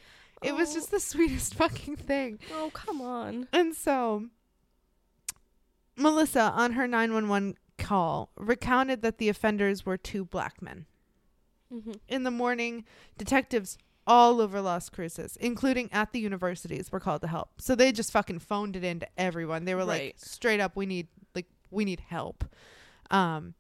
it 0.46 0.56
was 0.56 0.74
just 0.74 0.92
the 0.92 1.00
sweetest 1.12 1.56
fucking 1.56 1.96
thing. 1.96 2.40
Oh, 2.54 2.72
come 2.74 3.02
on. 3.02 3.48
And 3.52 3.76
so 3.76 4.26
Melissa 5.98 6.52
on 6.56 6.74
her 6.74 6.88
911 6.88 7.58
call 7.78 8.32
recounted 8.38 9.02
that 9.02 9.18
the 9.18 9.30
offenders 9.30 9.86
were 9.86 9.98
two 9.98 10.26
black 10.26 10.62
men. 10.62 10.86
Mm-hmm. 11.74 11.94
In 12.08 12.24
the 12.24 12.32
morning, 12.32 12.86
detectives 13.18 13.78
all 14.08 14.40
over 14.40 14.62
Las 14.62 14.90
Cruces, 14.90 15.36
including 15.38 15.90
at 15.92 16.12
the 16.12 16.20
universities, 16.20 16.92
were 16.92 17.00
called 17.00 17.22
to 17.22 17.28
help. 17.28 17.60
So 17.60 17.76
they 17.76 17.92
just 17.92 18.12
fucking 18.12 18.40
phoned 18.40 18.76
it 18.76 18.84
in 18.84 19.00
to 19.00 19.08
everyone. 19.18 19.66
They 19.66 19.76
were 19.76 19.84
like, 19.84 20.16
straight 20.18 20.60
up, 20.60 20.76
we 20.76 20.86
need 20.86 21.08
like 21.34 21.48
we 21.72 21.86
need 21.86 22.02
help. 22.02 22.46
Um 23.10 23.56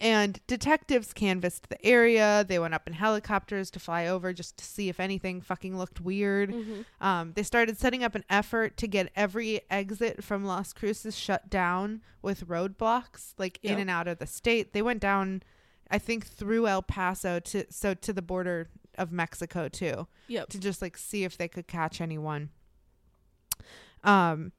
and 0.00 0.40
detectives 0.46 1.12
canvassed 1.12 1.68
the 1.68 1.84
area. 1.84 2.44
They 2.46 2.58
went 2.58 2.74
up 2.74 2.86
in 2.86 2.92
helicopters 2.94 3.70
to 3.72 3.80
fly 3.80 4.06
over 4.06 4.32
just 4.32 4.56
to 4.58 4.64
see 4.64 4.88
if 4.88 5.00
anything 5.00 5.40
fucking 5.40 5.76
looked 5.76 6.00
weird. 6.00 6.52
Mm-hmm. 6.52 7.04
Um, 7.06 7.32
they 7.34 7.42
started 7.42 7.78
setting 7.78 8.02
up 8.04 8.14
an 8.14 8.24
effort 8.30 8.76
to 8.78 8.86
get 8.86 9.10
every 9.16 9.60
exit 9.70 10.22
from 10.24 10.44
Las 10.44 10.72
Cruces 10.72 11.16
shut 11.16 11.48
down 11.50 12.02
with 12.22 12.46
roadblocks, 12.48 13.34
like 13.38 13.58
in 13.62 13.78
and 13.78 13.90
out 13.90 14.08
of 14.08 14.18
the 14.18 14.26
state. 14.26 14.72
They 14.72 14.82
went 14.82 15.00
down, 15.00 15.42
I 15.90 15.98
think, 15.98 16.26
through 16.26 16.66
El 16.66 16.82
Paso 16.82 17.38
to 17.40 17.64
so 17.70 17.94
to 17.94 18.12
the 18.12 18.22
border 18.22 18.68
of 18.98 19.12
Mexico 19.12 19.68
too, 19.68 20.06
Yep. 20.28 20.48
to 20.48 20.58
just 20.58 20.80
like 20.82 20.96
see 20.96 21.24
if 21.24 21.36
they 21.36 21.48
could 21.48 21.66
catch 21.66 22.00
anyone. 22.00 22.50
Um, 24.04 24.52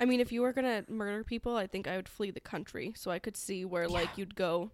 I 0.00 0.04
mean, 0.04 0.20
if 0.20 0.32
you 0.32 0.42
were 0.42 0.52
gonna 0.52 0.84
murder 0.88 1.24
people, 1.24 1.56
I 1.56 1.66
think 1.66 1.86
I 1.86 1.96
would 1.96 2.08
flee 2.08 2.30
the 2.30 2.40
country 2.40 2.92
so 2.96 3.10
I 3.10 3.18
could 3.18 3.36
see 3.36 3.64
where 3.64 3.88
like 3.88 4.16
you'd 4.16 4.34
go. 4.34 4.70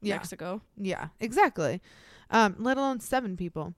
yeah, 0.00 0.16
Mexico. 0.16 0.60
yeah, 0.76 1.08
exactly. 1.20 1.80
Um, 2.30 2.56
let 2.58 2.76
alone 2.76 3.00
seven 3.00 3.36
people. 3.36 3.74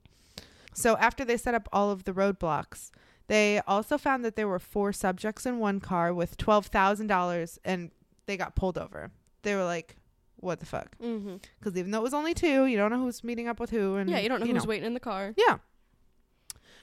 So 0.73 0.95
after 0.97 1.25
they 1.25 1.37
set 1.37 1.53
up 1.55 1.67
all 1.73 1.89
of 1.91 2.03
the 2.03 2.13
roadblocks, 2.13 2.91
they 3.27 3.61
also 3.67 3.97
found 3.97 4.23
that 4.23 4.35
there 4.35 4.47
were 4.47 4.59
four 4.59 4.93
subjects 4.93 5.45
in 5.45 5.59
one 5.59 5.79
car 5.79 6.13
with 6.13 6.37
twelve 6.37 6.67
thousand 6.67 7.07
dollars, 7.07 7.59
and 7.65 7.91
they 8.25 8.37
got 8.37 8.55
pulled 8.55 8.77
over. 8.77 9.11
They 9.43 9.55
were 9.55 9.63
like, 9.63 9.95
"What 10.37 10.59
the 10.59 10.65
fuck?" 10.65 10.97
Mm-hmm. 10.99 11.37
Because 11.59 11.77
even 11.77 11.91
though 11.91 11.99
it 11.99 12.03
was 12.03 12.13
only 12.13 12.33
two, 12.33 12.65
you 12.67 12.77
don't 12.77 12.91
know 12.91 12.99
who's 12.99 13.23
meeting 13.23 13.47
up 13.47 13.59
with 13.59 13.69
who, 13.69 13.95
and 13.95 14.09
Yeah, 14.09 14.19
you 14.19 14.29
don't 14.29 14.39
know 14.39 14.47
who's 14.53 14.67
waiting 14.67 14.85
in 14.85 14.93
the 14.93 14.99
car. 14.99 15.33
Yeah. 15.35 15.57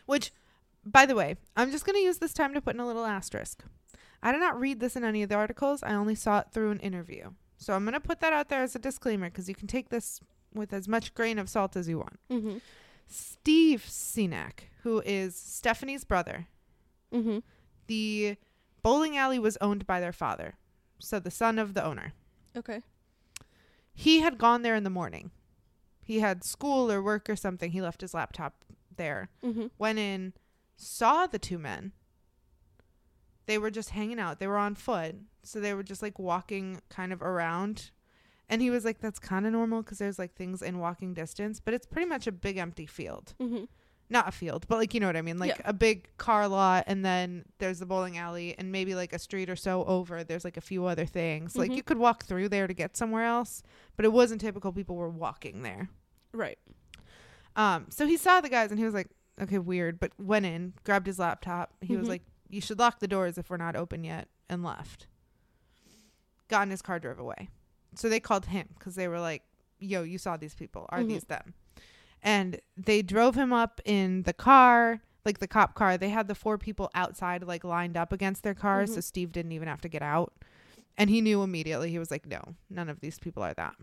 Which, 0.07 0.32
by 0.87 1.07
the 1.07 1.14
way, 1.14 1.37
I'm 1.57 1.70
just 1.70 1.85
going 1.87 1.97
to 1.97 2.03
use 2.03 2.18
this 2.18 2.32
time 2.32 2.55
to 2.55 2.61
put 2.61 2.74
in 2.74 2.80
a 2.80 2.87
little 2.87 3.05
asterisk. 3.05 3.64
I 4.22 4.32
did 4.32 4.41
not 4.41 4.59
read 4.59 4.80
this 4.80 4.97
in 4.97 5.05
any 5.05 5.22
of 5.22 5.28
the 5.28 5.35
articles. 5.35 5.82
I 5.82 5.95
only 5.95 6.14
saw 6.14 6.39
it 6.41 6.47
through 6.53 6.70
an 6.70 6.80
interview. 6.80 7.30
So 7.59 7.72
I'm 7.74 7.85
going 7.85 7.93
to 7.95 8.01
put 8.01 8.20
that 8.20 8.32
out 8.32 8.49
there 8.49 8.62
as 8.62 8.74
a 8.74 8.78
disclaimer 8.78 9.28
because 9.30 9.49
you 9.49 9.55
can 9.55 9.66
take 9.68 9.89
this 9.91 10.20
with 10.55 10.72
as 10.72 10.89
much 10.89 11.14
grain 11.14 11.39
of 11.39 11.49
salt 11.49 11.76
as 11.76 11.89
you 11.89 11.99
want. 11.99 12.18
Mm-hmm. 12.30 12.59
Steve 13.07 13.85
Senac, 13.87 14.68
who 14.82 15.03
is 15.05 15.37
Stephanie's 15.37 16.05
brother, 16.05 16.47
Mm-hmm. 17.12 17.39
the 17.87 18.37
bowling 18.82 19.16
alley 19.16 19.39
was 19.39 19.57
owned 19.61 19.87
by 19.87 20.01
their 20.01 20.12
father. 20.12 20.55
So 20.99 21.20
the 21.20 21.30
son 21.30 21.59
of 21.61 21.74
the 21.74 21.85
owner. 21.85 22.12
Okay. 22.57 22.82
He 23.95 24.18
had 24.20 24.37
gone 24.39 24.62
there 24.62 24.74
in 24.74 24.82
the 24.85 24.91
morning. 24.91 25.30
He 26.03 26.18
had 26.20 26.43
school 26.43 26.91
or 26.91 27.01
work 27.03 27.30
or 27.30 27.37
something. 27.37 27.70
He 27.70 27.80
left 27.80 28.01
his 28.01 28.14
laptop 28.14 28.64
there. 28.97 29.28
Mm-hmm. 29.45 29.66
went 29.78 29.99
in, 30.01 30.32
saw 30.77 31.27
the 31.27 31.39
two 31.39 31.59
men. 31.59 31.93
They 33.47 33.59
were 33.59 33.70
just 33.70 33.91
hanging 33.91 34.18
out. 34.18 34.39
They 34.41 34.47
were 34.47 34.57
on 34.57 34.75
foot. 34.75 35.16
So 35.43 35.61
they 35.61 35.75
were 35.75 35.83
just 35.83 36.01
like 36.03 36.18
walking 36.18 36.81
kind 36.89 37.12
of 37.12 37.20
around. 37.22 37.91
And 38.49 38.62
he 38.62 38.70
was 38.70 38.85
like, 38.85 39.01
that's 39.01 39.18
kind 39.18 39.47
of 39.47 39.53
normal 39.53 39.83
because 39.83 39.99
there's 39.99 40.18
like 40.18 40.35
things 40.35 40.62
in 40.62 40.79
walking 40.79 41.14
distance, 41.14 41.61
but 41.61 41.75
it's 41.75 41.87
pretty 41.87 42.09
much 42.09 42.27
a 42.27 42.33
big 42.33 42.57
empty 42.57 42.87
field. 42.87 43.35
Mm-hmm. 43.41 43.64
Not 44.11 44.29
a 44.29 44.33
field, 44.33 44.66
but 44.68 44.77
like, 44.77 44.93
you 44.93 45.01
know 45.01 45.07
what 45.07 45.16
I 45.16 45.22
mean? 45.22 45.39
Like 45.39 45.57
Yeah. 45.59 45.62
a 45.64 45.72
big 45.72 46.09
car 46.18 46.47
lot. 46.49 46.85
And 46.87 47.05
then 47.05 47.45
there's 47.59 47.79
the 47.79 47.87
bowling 47.87 48.18
alley 48.18 48.55
and 48.59 48.70
maybe 48.70 48.95
like 48.95 49.12
a 49.14 49.18
street 49.18 49.49
or 49.49 49.57
so 49.57 49.85
over. 49.85 50.25
There's 50.25 50.45
like 50.45 50.57
a 50.59 50.62
few 50.62 50.85
other 50.87 51.07
things. 51.07 51.57
Like 51.57 51.70
Mhm. 51.70 51.77
you 51.77 51.83
could 51.83 51.99
walk 51.99 52.25
through 52.25 52.51
there 52.51 52.66
to 52.66 52.75
get 52.75 52.97
somewhere 52.97 53.25
else, 53.25 53.62
but 53.97 54.05
it 54.05 54.12
wasn't 54.12 54.41
typical 54.43 54.72
people 54.72 54.97
were 54.97 55.09
walking 55.11 55.62
there. 55.62 55.89
Right. 56.33 56.59
Um, 57.57 57.87
so 57.91 58.07
he 58.07 58.16
saw 58.18 58.41
the 58.41 58.49
guys 58.51 58.70
and 58.70 58.79
he 58.79 58.85
was 58.85 58.95
like, 58.95 59.09
okay, 59.41 59.59
weird, 59.59 59.99
but 60.01 60.12
went 60.18 60.47
in, 60.47 60.74
grabbed 60.85 61.07
his 61.07 61.18
laptop. 61.18 61.72
He 61.80 61.97
was 61.97 62.07
Mhm. 62.07 62.11
like, 62.11 62.22
you 62.49 62.61
should 62.61 62.78
lock 62.78 63.01
the 63.01 63.09
doors 63.09 63.37
if 63.39 63.51
we're 63.51 63.57
not 63.57 63.76
open 63.76 64.05
yet, 64.05 64.28
and 64.49 64.62
left. 64.62 65.07
Got 66.49 66.62
in 66.62 66.70
his 66.70 66.82
car, 66.82 66.99
drove 66.99 67.18
away. 67.18 67.49
So 67.95 68.09
they 68.09 68.20
called 68.20 68.47
him 68.47 68.68
because 68.78 68.95
they 68.95 69.09
were 69.09 69.20
like, 69.20 69.43
yo, 69.78 70.03
you 70.03 70.18
saw 70.18 70.37
these 70.37 70.55
people. 70.55 70.87
Are 70.91 71.01
Mhm. 71.01 71.09
these 71.09 71.24
them? 71.24 71.55
And 72.22 72.61
they 72.76 73.03
drove 73.03 73.35
him 73.35 73.53
up 73.53 73.80
in 73.85 74.22
the 74.22 74.32
car, 74.32 75.03
like 75.24 75.39
the 75.39 75.49
cop 75.49 75.74
car. 75.74 75.97
They 75.99 76.09
had 76.11 76.28
the 76.28 76.35
four 76.35 76.59
people 76.59 76.91
outside, 76.95 77.43
like 77.45 77.64
lined 77.64 77.97
up 77.97 78.12
against 78.12 78.43
their 78.43 78.55
cars. 78.55 78.91
Mhm. 78.91 78.95
So 78.95 79.01
Steve 79.01 79.32
didn't 79.32 79.53
even 79.53 79.68
have 79.68 79.80
to 79.82 79.89
get 79.89 80.03
out. 80.03 80.32
And 80.97 81.11
he 81.11 81.20
knew 81.20 81.43
immediately. 81.43 81.91
He 81.91 81.99
was 81.99 82.11
like, 82.11 82.26
no, 82.26 82.55
none 82.70 82.89
of 82.89 83.01
these 83.01 83.18
people 83.18 83.43
are 83.43 83.55
that 83.55 83.74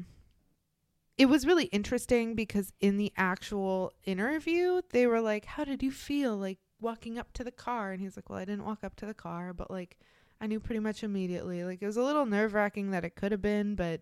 it 1.21 1.29
was 1.29 1.45
really 1.45 1.65
interesting 1.65 2.33
because 2.33 2.73
in 2.79 2.97
the 2.97 3.13
actual 3.15 3.93
interview 4.05 4.81
they 4.89 5.05
were 5.05 5.21
like 5.21 5.45
how 5.45 5.63
did 5.63 5.83
you 5.83 5.91
feel 5.91 6.35
like 6.35 6.57
walking 6.79 7.19
up 7.19 7.31
to 7.31 7.43
the 7.43 7.51
car 7.51 7.91
and 7.91 8.01
he's 8.01 8.17
like 8.17 8.27
well 8.27 8.39
i 8.39 8.45
didn't 8.45 8.65
walk 8.65 8.83
up 8.83 8.95
to 8.95 9.05
the 9.05 9.13
car 9.13 9.53
but 9.53 9.69
like 9.69 9.99
i 10.41 10.47
knew 10.47 10.59
pretty 10.59 10.79
much 10.79 11.03
immediately 11.03 11.63
like 11.63 11.79
it 11.79 11.85
was 11.85 11.95
a 11.97 12.01
little 12.01 12.25
nerve-wracking 12.25 12.89
that 12.89 13.05
it 13.05 13.15
could 13.15 13.31
have 13.31 13.41
been 13.41 13.75
but 13.75 14.01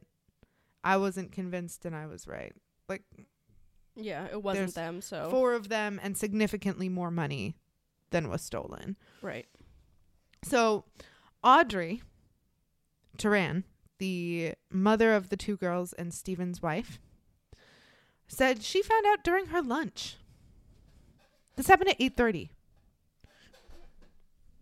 i 0.81 0.95
wasn't 0.95 1.29
convinced 1.29 1.83
and 1.83 1.93
i 1.93 2.05
was 2.07 2.25
right 2.25 2.53
like 2.87 3.03
Yeah, 3.97 4.25
it 4.31 4.41
wasn't 4.41 4.73
them. 4.75 5.01
So 5.01 5.27
four 5.29 5.53
of 5.53 5.67
them 5.67 5.99
and 6.01 6.17
significantly 6.17 6.87
more 6.87 7.11
money 7.11 7.57
than 8.11 8.29
was 8.29 8.41
stolen 8.41 8.95
right. 9.21 9.45
so 10.41 10.85
audrey 11.43 12.01
Teran, 13.17 13.65
the 13.97 14.53
mother 14.71 15.13
of 15.13 15.27
the 15.27 15.35
two 15.35 15.57
girls 15.57 15.91
and 15.91 16.13
Stephen's 16.13 16.61
wife, 16.61 16.99
said 18.29 18.63
she 18.63 18.81
found 18.81 19.05
out 19.05 19.23
during 19.25 19.47
her 19.47 19.61
lunch. 19.61 20.15
This 21.57 21.67
happened 21.67 21.89
at 21.89 21.99
8:30. 21.99 22.49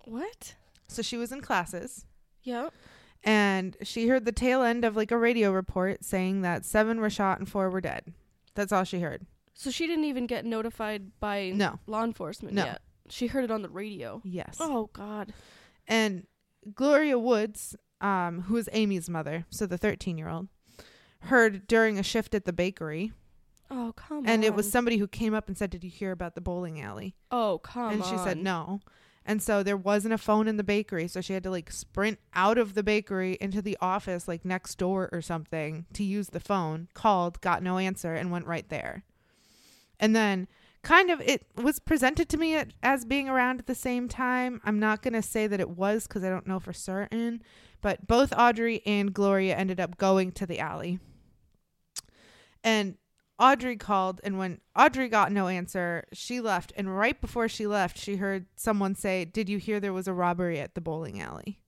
What? 0.05 0.55
So 0.87 1.01
she 1.01 1.17
was 1.17 1.31
in 1.31 1.41
classes 1.41 2.05
Yep. 2.43 2.73
and 3.23 3.75
she 3.83 4.07
heard 4.07 4.25
the 4.25 4.31
tail 4.31 4.63
end 4.63 4.85
of 4.85 4.95
like 4.95 5.11
a 5.11 5.17
radio 5.17 5.51
report 5.51 6.03
saying 6.05 6.41
that 6.41 6.65
7 6.65 6.99
were 6.99 7.09
shot 7.09 7.39
and 7.39 7.47
4 7.49 7.69
were 7.69 7.81
dead. 7.81 8.13
That's 8.55 8.71
all 8.71 8.83
she 8.85 9.01
heard. 9.01 9.25
So 9.53 9.69
she 9.69 9.85
didn't 9.85 10.05
even 10.05 10.27
get 10.27 10.45
notified 10.45 11.19
by 11.19 11.51
No. 11.53 11.79
law 11.87 12.03
enforcement 12.03 12.55
No. 12.55 12.65
yet. 12.65 12.81
She 13.09 13.27
heard 13.27 13.43
it 13.43 13.51
on 13.51 13.61
the 13.63 13.69
radio. 13.69 14.21
Yes. 14.23 14.57
Oh 14.59 14.89
God. 14.93 15.33
And 15.87 16.25
Gloria 16.73 17.19
Woods, 17.19 17.75
um, 18.01 18.41
who 18.43 18.55
is 18.57 18.69
Amy's 18.71 19.09
mother, 19.09 19.45
so 19.49 19.65
the 19.65 19.77
13-year-old, 19.77 20.47
heard 21.21 21.67
during 21.67 21.97
a 21.99 22.03
shift 22.03 22.33
at 22.35 22.45
the 22.45 22.53
bakery 22.53 23.11
Oh 23.69 23.93
come 23.95 24.19
and 24.25 24.41
on. 24.41 24.43
it 24.43 24.55
was 24.55 24.71
somebody 24.71 24.97
who 24.97 25.07
came 25.07 25.33
up 25.33 25.47
and 25.47 25.57
said, 25.57 25.69
"Did 25.69 25.83
you 25.83 25.89
hear 25.89 26.11
about 26.11 26.35
the 26.35 26.41
bowling 26.41 26.79
alley?" 26.79 27.15
Oh 27.31 27.59
come 27.63 27.93
and 27.93 28.05
she 28.05 28.17
said 28.17 28.37
no 28.37 28.79
And 29.25 29.41
so 29.41 29.61
there 29.61 29.75
wasn't 29.75 30.13
a 30.13 30.17
phone 30.17 30.47
in 30.47 30.55
the 30.55 30.63
bakery. 30.63 31.09
So 31.09 31.19
she 31.19 31.33
had 31.33 31.43
to 31.43 31.51
like 31.51 31.69
sprint 31.71 32.19
out 32.33 32.57
of 32.57 32.75
the 32.75 32.83
bakery 32.83 33.37
into 33.41 33.61
the 33.61 33.77
office, 33.81 34.25
like 34.25 34.45
next 34.45 34.77
door 34.77 35.09
or 35.11 35.21
something, 35.21 35.85
to 35.93 36.03
use 36.03 36.29
the 36.29 36.39
phone. 36.39 36.87
Called, 36.93 37.41
got 37.41 37.61
no 37.61 37.77
answer, 37.77 38.13
and 38.13 38.31
went 38.31 38.47
right 38.47 38.67
there. 38.69 39.03
And 39.99 40.15
then 40.15 40.47
kind 40.81 41.09
of 41.09 41.19
it 41.19 41.45
was 41.55 41.79
presented 41.79 42.29
to 42.29 42.37
me 42.37 42.55
at, 42.55 42.71
as 42.81 43.03
being 43.03 43.27
around 43.27 43.59
at 43.59 43.65
the 43.67 43.75
same 43.75 44.07
time. 44.07 44.61
I'm 44.63 44.79
not 44.79 45.01
going 45.01 45.15
to 45.15 45.21
say 45.21 45.45
that 45.47 45.59
it 45.59 45.71
was 45.71 46.07
because 46.07 46.23
I 46.23 46.29
don't 46.29 46.47
know 46.47 46.61
for 46.61 46.71
certain. 46.71 47.41
But 47.81 48.07
both 48.07 48.31
Audrey 48.37 48.81
and 48.85 49.13
Gloria 49.13 49.57
ended 49.57 49.81
up 49.81 49.97
going 49.97 50.31
to 50.33 50.45
the 50.45 50.59
alley. 50.59 50.99
And 52.63 52.95
Audrey 53.39 53.77
called, 53.77 54.19
and 54.23 54.37
when 54.37 54.59
Audrey 54.75 55.09
got 55.09 55.31
no 55.31 55.47
answer, 55.47 56.05
she 56.11 56.41
left. 56.41 56.73
And 56.75 56.97
right 56.97 57.19
before 57.19 57.47
she 57.47 57.67
left, 57.67 57.97
she 57.97 58.15
heard 58.15 58.47
someone 58.55 58.95
say, 58.95 59.25
Did 59.25 59.47
you 59.47 59.59
hear 59.59 59.79
there 59.79 59.93
was 59.93 60.07
a 60.07 60.13
robbery 60.13 60.59
at 60.59 60.73
the 60.73 60.81
bowling 60.81 61.21
alley? 61.21 61.59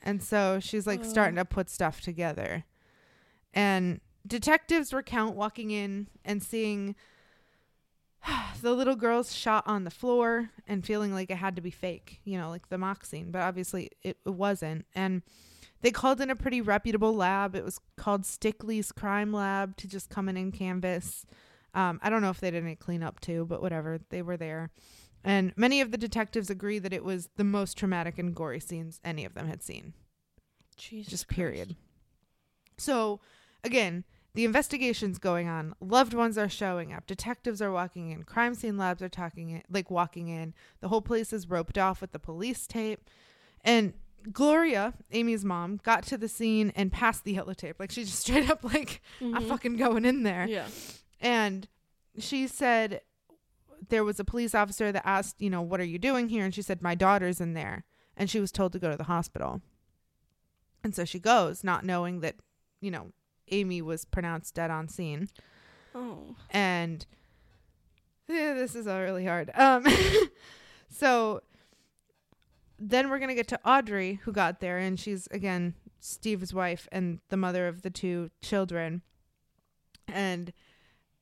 And 0.00 0.22
so 0.22 0.60
she's 0.60 0.86
like 0.86 1.04
starting 1.04 1.38
oh. 1.38 1.42
to 1.42 1.46
put 1.46 1.70
stuff 1.70 2.00
together. 2.00 2.64
And 3.52 4.00
detectives 4.26 4.92
recount 4.92 5.34
walking 5.34 5.70
in 5.70 6.08
and 6.24 6.42
seeing 6.42 6.94
the 8.62 8.72
little 8.72 8.96
girl's 8.96 9.34
shot 9.34 9.64
on 9.66 9.84
the 9.84 9.90
floor 9.90 10.50
and 10.66 10.84
feeling 10.84 11.12
like 11.12 11.30
it 11.30 11.36
had 11.36 11.56
to 11.56 11.62
be 11.62 11.70
fake, 11.70 12.20
you 12.24 12.38
know, 12.38 12.50
like 12.50 12.68
the 12.68 12.78
mock 12.78 13.04
scene, 13.04 13.30
but 13.30 13.42
obviously 13.42 13.90
it, 14.02 14.18
it 14.24 14.30
wasn't. 14.30 14.86
And 14.94 15.22
they 15.84 15.90
called 15.90 16.22
in 16.22 16.30
a 16.30 16.34
pretty 16.34 16.62
reputable 16.62 17.14
lab. 17.14 17.54
It 17.54 17.62
was 17.62 17.78
called 17.98 18.24
Stickley's 18.24 18.90
Crime 18.90 19.34
Lab 19.34 19.76
to 19.76 19.86
just 19.86 20.08
come 20.08 20.30
in 20.30 20.36
and 20.38 20.50
canvas. 20.50 21.26
Um, 21.74 22.00
I 22.02 22.08
don't 22.08 22.22
know 22.22 22.30
if 22.30 22.40
they 22.40 22.50
did 22.50 22.64
any 22.64 22.74
cleanup 22.74 23.20
too, 23.20 23.44
but 23.46 23.60
whatever. 23.60 24.00
They 24.08 24.22
were 24.22 24.38
there. 24.38 24.70
And 25.22 25.52
many 25.56 25.82
of 25.82 25.90
the 25.90 25.98
detectives 25.98 26.48
agree 26.48 26.78
that 26.78 26.94
it 26.94 27.04
was 27.04 27.28
the 27.36 27.44
most 27.44 27.76
traumatic 27.76 28.18
and 28.18 28.34
gory 28.34 28.60
scenes 28.60 28.98
any 29.04 29.26
of 29.26 29.34
them 29.34 29.46
had 29.46 29.62
seen. 29.62 29.92
Jesus 30.78 31.10
just 31.10 31.28
period. 31.28 31.76
So, 32.78 33.20
again, 33.62 34.04
the 34.32 34.46
investigation's 34.46 35.18
going 35.18 35.48
on. 35.48 35.74
Loved 35.82 36.14
ones 36.14 36.38
are 36.38 36.48
showing 36.48 36.94
up. 36.94 37.06
Detectives 37.06 37.60
are 37.60 37.70
walking 37.70 38.10
in. 38.10 38.22
Crime 38.22 38.54
scene 38.54 38.78
labs 38.78 39.02
are 39.02 39.10
talking 39.10 39.50
in, 39.50 39.62
like 39.68 39.90
walking 39.90 40.28
in. 40.28 40.54
The 40.80 40.88
whole 40.88 41.02
place 41.02 41.30
is 41.30 41.50
roped 41.50 41.76
off 41.76 42.00
with 42.00 42.12
the 42.12 42.18
police 42.18 42.66
tape. 42.66 43.10
And 43.62 43.92
Gloria, 44.32 44.94
Amy's 45.12 45.44
mom, 45.44 45.80
got 45.82 46.04
to 46.04 46.16
the 46.18 46.28
scene 46.28 46.72
and 46.74 46.90
passed 46.92 47.24
the 47.24 47.34
yellow 47.34 47.54
tape. 47.54 47.76
Like 47.78 47.90
she 47.90 48.04
just 48.04 48.18
straight 48.20 48.48
up 48.50 48.64
like, 48.64 49.00
Mm-hmm. 49.20 49.36
I'm 49.36 49.46
fucking 49.46 49.76
going 49.76 50.04
in 50.04 50.22
there. 50.22 50.46
Yeah. 50.48 50.66
And 51.20 51.68
she 52.18 52.46
said 52.46 53.00
there 53.88 54.04
was 54.04 54.18
a 54.20 54.24
police 54.24 54.54
officer 54.54 54.92
that 54.92 55.06
asked, 55.06 55.40
you 55.40 55.50
know, 55.50 55.62
what 55.62 55.80
are 55.80 55.84
you 55.84 55.98
doing 55.98 56.28
here? 56.28 56.44
And 56.44 56.54
she 56.54 56.62
said, 56.62 56.82
my 56.82 56.94
daughter's 56.94 57.40
in 57.40 57.54
there. 57.54 57.84
And 58.16 58.30
she 58.30 58.40
was 58.40 58.52
told 58.52 58.72
to 58.72 58.78
go 58.78 58.90
to 58.90 58.96
the 58.96 59.04
hospital. 59.04 59.60
And 60.82 60.94
so 60.94 61.04
she 61.04 61.18
goes, 61.18 61.64
not 61.64 61.84
knowing 61.84 62.20
that, 62.20 62.36
you 62.80 62.90
know, 62.90 63.12
Amy 63.50 63.82
was 63.82 64.04
pronounced 64.04 64.54
dead 64.54 64.70
on 64.70 64.88
scene. 64.88 65.28
Oh. 65.94 66.36
And 66.50 67.04
yeah, 68.28 68.54
this 68.54 68.74
is 68.74 68.86
all 68.86 69.00
really 69.00 69.24
hard. 69.26 69.50
Um, 69.54 69.84
so 70.88 71.42
then 72.78 73.08
we're 73.10 73.18
gonna 73.18 73.34
get 73.34 73.48
to 73.48 73.60
Audrey, 73.68 74.20
who 74.24 74.32
got 74.32 74.60
there, 74.60 74.78
and 74.78 74.98
she's 74.98 75.26
again 75.30 75.74
Steve's 76.00 76.52
wife 76.52 76.88
and 76.92 77.20
the 77.30 77.36
mother 77.36 77.66
of 77.66 77.82
the 77.82 77.90
two 77.90 78.30
children. 78.42 79.02
And 80.06 80.52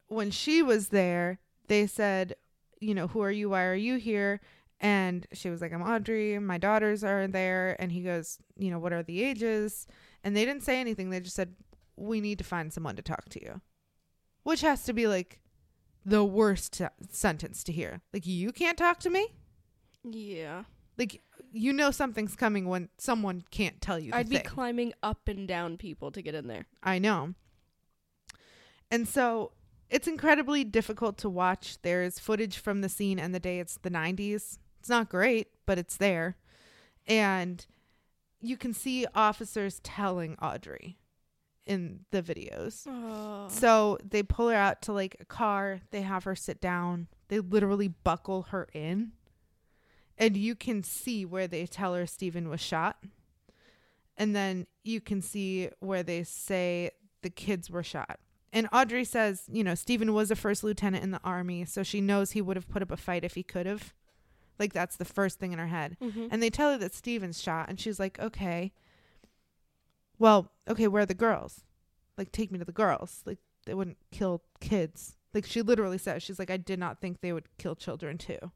when 0.08 0.30
she 0.30 0.62
was 0.62 0.88
there, 0.88 1.38
they 1.68 1.86
said, 1.86 2.34
you 2.80 2.94
know, 2.94 3.06
who 3.06 3.22
are 3.22 3.30
you? 3.30 3.50
Why 3.50 3.64
are 3.64 3.74
you 3.74 3.96
here? 3.96 4.40
And 4.80 5.26
she 5.32 5.48
was 5.48 5.60
like, 5.60 5.72
I'm 5.72 5.82
Audrey. 5.82 6.38
My 6.40 6.58
daughters 6.58 7.04
are 7.04 7.28
there. 7.28 7.76
And 7.78 7.92
he 7.92 8.02
goes, 8.02 8.38
you 8.58 8.70
know, 8.70 8.80
what 8.80 8.92
are 8.92 9.04
the 9.04 9.22
ages? 9.22 9.86
And 10.24 10.36
they 10.36 10.44
didn't 10.44 10.64
say 10.64 10.80
anything. 10.80 11.10
They 11.10 11.20
just 11.20 11.36
said, 11.36 11.54
we 11.96 12.20
need 12.20 12.38
to 12.38 12.44
find 12.44 12.72
someone 12.72 12.96
to 12.96 13.02
talk 13.02 13.28
to 13.30 13.42
you, 13.42 13.60
which 14.42 14.62
has 14.62 14.82
to 14.84 14.92
be 14.92 15.06
like 15.06 15.38
the 16.04 16.24
worst 16.24 16.74
se- 16.74 16.88
sentence 17.10 17.62
to 17.64 17.72
hear. 17.72 18.00
Like, 18.12 18.26
you 18.26 18.50
can't 18.50 18.76
talk 18.76 18.98
to 19.00 19.10
me? 19.10 19.28
Yeah. 20.02 20.64
Like, 20.98 21.20
you 21.52 21.72
know 21.72 21.90
something's 21.90 22.34
coming 22.34 22.66
when 22.66 22.88
someone 22.98 23.44
can't 23.50 23.80
tell 23.80 23.98
you 23.98 24.10
the 24.10 24.18
I'd 24.18 24.28
be 24.28 24.36
thing. 24.36 24.44
climbing 24.44 24.92
up 25.02 25.28
and 25.28 25.46
down 25.46 25.76
people 25.76 26.10
to 26.12 26.22
get 26.22 26.34
in 26.34 26.46
there. 26.46 26.66
I 26.82 26.98
know. 26.98 27.34
And 28.90 29.08
so 29.08 29.52
it's 29.90 30.08
incredibly 30.08 30.64
difficult 30.64 31.18
to 31.18 31.28
watch. 31.28 31.78
There's 31.82 32.18
footage 32.18 32.58
from 32.58 32.80
the 32.80 32.88
scene 32.88 33.18
and 33.18 33.34
the 33.34 33.40
day 33.40 33.58
it's 33.60 33.78
the 33.78 33.90
90s. 33.90 34.58
It's 34.80 34.88
not 34.88 35.08
great, 35.08 35.48
but 35.66 35.78
it's 35.78 35.96
there. 35.96 36.36
And 37.06 37.64
you 38.40 38.56
can 38.56 38.74
see 38.74 39.06
officers 39.14 39.80
telling 39.82 40.36
Audrey 40.42 40.98
in 41.66 42.00
the 42.10 42.22
videos. 42.22 42.86
Oh. 42.88 43.48
So 43.48 43.98
they 44.04 44.22
pull 44.22 44.48
her 44.48 44.56
out 44.56 44.82
to 44.82 44.92
like 44.92 45.16
a 45.20 45.24
car, 45.24 45.80
they 45.90 46.02
have 46.02 46.24
her 46.24 46.34
sit 46.34 46.60
down, 46.60 47.08
they 47.28 47.38
literally 47.40 47.88
buckle 47.88 48.42
her 48.50 48.68
in. 48.72 49.12
And 50.18 50.36
you 50.36 50.54
can 50.54 50.82
see 50.82 51.24
where 51.24 51.46
they 51.48 51.66
tell 51.66 51.94
her 51.94 52.06
Stephen 52.06 52.48
was 52.48 52.60
shot. 52.60 53.02
And 54.16 54.36
then 54.36 54.66
you 54.84 55.00
can 55.00 55.22
see 55.22 55.70
where 55.80 56.02
they 56.02 56.22
say 56.22 56.90
the 57.22 57.30
kids 57.30 57.70
were 57.70 57.82
shot. 57.82 58.20
And 58.52 58.68
Audrey 58.72 59.04
says, 59.04 59.44
you 59.50 59.64
know, 59.64 59.74
Stephen 59.74 60.12
was 60.12 60.30
a 60.30 60.36
first 60.36 60.62
lieutenant 60.62 61.02
in 61.02 61.10
the 61.10 61.20
army, 61.24 61.64
so 61.64 61.82
she 61.82 62.02
knows 62.02 62.32
he 62.32 62.42
would 62.42 62.56
have 62.56 62.68
put 62.68 62.82
up 62.82 62.90
a 62.90 62.96
fight 62.98 63.24
if 63.24 63.34
he 63.34 63.42
could 63.42 63.64
have. 63.64 63.94
Like 64.58 64.74
that's 64.74 64.96
the 64.96 65.06
first 65.06 65.38
thing 65.38 65.52
in 65.52 65.58
her 65.58 65.68
head. 65.68 65.96
Mhm. 66.00 66.28
And 66.30 66.42
they 66.42 66.50
tell 66.50 66.70
her 66.70 66.78
that 66.78 66.94
Steven's 66.94 67.40
shot, 67.40 67.70
and 67.70 67.80
she's 67.80 67.98
like, 67.98 68.18
okay. 68.20 68.72
Well, 70.18 70.52
okay, 70.68 70.86
where 70.86 71.02
are 71.02 71.06
the 71.06 71.14
girls? 71.14 71.62
Like, 72.18 72.30
take 72.30 72.52
me 72.52 72.58
to 72.58 72.64
the 72.64 72.72
girls. 72.72 73.22
Like, 73.24 73.38
they 73.64 73.74
wouldn't 73.74 73.96
kill 74.10 74.42
kids. 74.60 75.16
Like, 75.32 75.46
she 75.46 75.62
literally 75.62 75.98
says, 75.98 76.22
she's 76.22 76.38
like, 76.38 76.50
I 76.50 76.58
did 76.58 76.78
not 76.78 77.00
think 77.00 77.20
they 77.22 77.32
would 77.32 77.48
kill 77.58 77.74
children 77.74 78.18
too. 78.18 78.52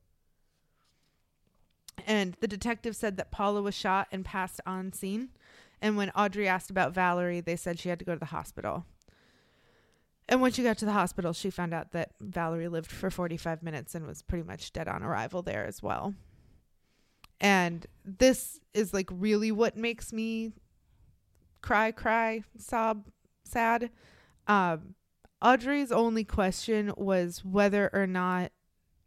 And 2.07 2.37
the 2.41 2.49
detective 2.49 2.95
said 2.97 3.17
that 3.17 3.31
Paula 3.31 3.63
was 3.63 3.75
shot 3.75 4.09
and 4.13 4.25
passed 4.25 4.61
on 4.67 4.93
scene. 4.93 5.31
And 5.81 5.97
when 5.97 6.11
Audrey 6.11 6.49
asked 6.49 6.71
about 6.71 6.95
Valerie, 6.95 7.41
they 7.41 7.57
said 7.57 7.79
she 7.79 7.89
had 7.89 7.99
to 7.99 8.05
go 8.05 8.15
to 8.15 8.19
the 8.19 8.27
hospital. 8.27 8.85
And 10.29 10.41
when 10.41 10.53
she 10.53 10.63
got 10.63 10.79
to 10.79 10.85
the 10.85 10.93
hospital, 10.93 11.33
she 11.33 11.51
found 11.51 11.73
out 11.73 11.93
that 11.93 12.13
Valerie 12.21 12.69
lived 12.69 12.91
for 12.91 13.11
45 13.11 13.63
minutes 13.63 13.95
and 13.95 14.07
was 14.07 14.23
pretty 14.23 14.45
much 14.45 14.73
dead 14.73 14.89
on 14.89 15.03
arrival 15.03 15.43
there 15.43 15.65
as 15.65 15.83
well. 15.83 16.15
And 17.41 17.87
this 18.05 18.61
is 18.75 18.93
like 18.93 19.09
really 19.13 19.53
what 19.53 19.77
makes 19.77 20.13
me 20.13 20.53
cry, 21.63 21.93
cry, 21.93 22.43
sob, 22.59 23.07
sad. 23.45 23.91
Um, 24.47 24.95
Audrey's 25.43 25.93
only 25.93 26.25
question 26.25 26.93
was 26.97 27.45
whether 27.45 27.91
or 27.93 28.07
not 28.07 28.53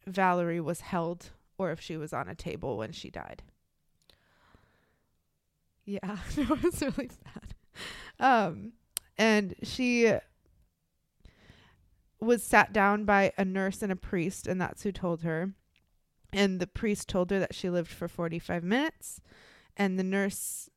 Valerie 0.06 0.62
was 0.62 0.82
held 0.82 1.32
or 1.60 1.72
if 1.72 1.80
she 1.80 1.98
was 1.98 2.14
on 2.14 2.28
a 2.28 2.34
table 2.34 2.78
when 2.78 2.92
she 2.92 3.12
died. 3.12 3.44
Yeah, 5.86 6.18
it 6.38 6.64
was 6.64 6.82
really 6.82 7.10
sad. 7.10 7.54
Um, 8.20 8.74
and 9.18 9.54
she 9.64 10.12
was 12.20 12.44
sat 12.44 12.74
down 12.74 13.06
by 13.06 13.32
a 13.38 13.46
nurse 13.46 13.82
and 13.82 13.92
a 13.92 13.96
priest, 13.96 14.48
and 14.48 14.60
that's 14.60 14.84
who 14.84 14.92
told 14.92 15.22
her. 15.22 15.52
And 16.32 16.60
the 16.60 16.68
priest 16.68 17.08
told 17.10 17.32
her 17.32 17.40
that 17.40 17.56
she 17.56 17.70
lived 17.70 17.90
for 17.92 18.08
45 18.08 18.64
minutes. 18.64 19.20
And 19.76 19.98
the 19.98 20.04
nurse, 20.04 20.70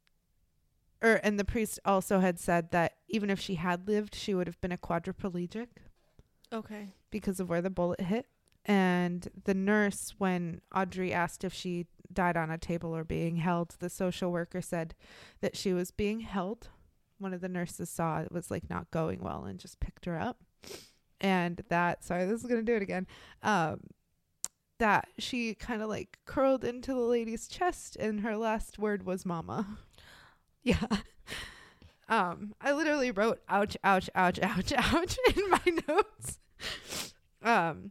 or, 1.02 1.20
and 1.22 1.38
the 1.38 1.44
priest 1.44 1.78
also 1.84 2.20
had 2.20 2.38
said 2.38 2.70
that 2.70 2.94
even 3.08 3.28
if 3.28 3.38
she 3.40 3.56
had 3.56 3.86
lived, 3.86 4.14
she 4.14 4.34
would 4.34 4.46
have 4.46 4.60
been 4.60 4.72
a 4.72 4.78
quadriplegic 4.78 5.66
Okay. 6.52 6.94
because 7.10 7.38
of 7.40 7.50
where 7.50 7.60
the 7.60 7.70
bullet 7.70 8.00
hit. 8.00 8.26
And 8.64 9.28
the 9.44 9.54
nurse, 9.54 10.14
when 10.18 10.60
Audrey 10.74 11.12
asked 11.12 11.42
if 11.44 11.52
she 11.52 11.86
died 12.12 12.36
on 12.36 12.50
a 12.50 12.58
table 12.58 12.94
or 12.94 13.04
being 13.04 13.36
held, 13.36 13.76
the 13.78 13.90
social 13.90 14.30
worker 14.30 14.60
said 14.60 14.94
that 15.40 15.56
she 15.56 15.72
was 15.72 15.90
being 15.90 16.20
held. 16.20 16.68
One 17.18 17.34
of 17.34 17.40
the 17.40 17.48
nurses 17.48 17.90
saw 17.90 18.20
it 18.20 18.32
was 18.32 18.50
like 18.50 18.70
not 18.70 18.90
going 18.90 19.20
well 19.20 19.44
and 19.44 19.58
just 19.58 19.80
picked 19.80 20.04
her 20.04 20.18
up. 20.18 20.38
And 21.20 21.62
that, 21.68 22.04
sorry, 22.04 22.26
this 22.26 22.40
is 22.40 22.46
going 22.46 22.64
to 22.64 22.72
do 22.72 22.76
it 22.76 22.82
again. 22.82 23.06
Um, 23.42 23.80
that 24.78 25.08
she 25.18 25.54
kind 25.54 25.80
of 25.82 25.88
like 25.88 26.18
curled 26.24 26.64
into 26.64 26.92
the 26.92 27.00
lady's 27.00 27.46
chest 27.46 27.96
and 27.96 28.20
her 28.20 28.36
last 28.36 28.78
word 28.78 29.04
was 29.06 29.26
mama. 29.26 29.78
Yeah. 30.64 30.86
Um, 32.08 32.54
I 32.60 32.72
literally 32.72 33.10
wrote 33.10 33.40
ouch, 33.48 33.76
ouch, 33.82 34.08
ouch, 34.14 34.38
ouch, 34.40 34.72
ouch 34.76 35.18
in 35.36 35.50
my 35.50 35.60
notes. 35.88 36.38
Um, 37.42 37.90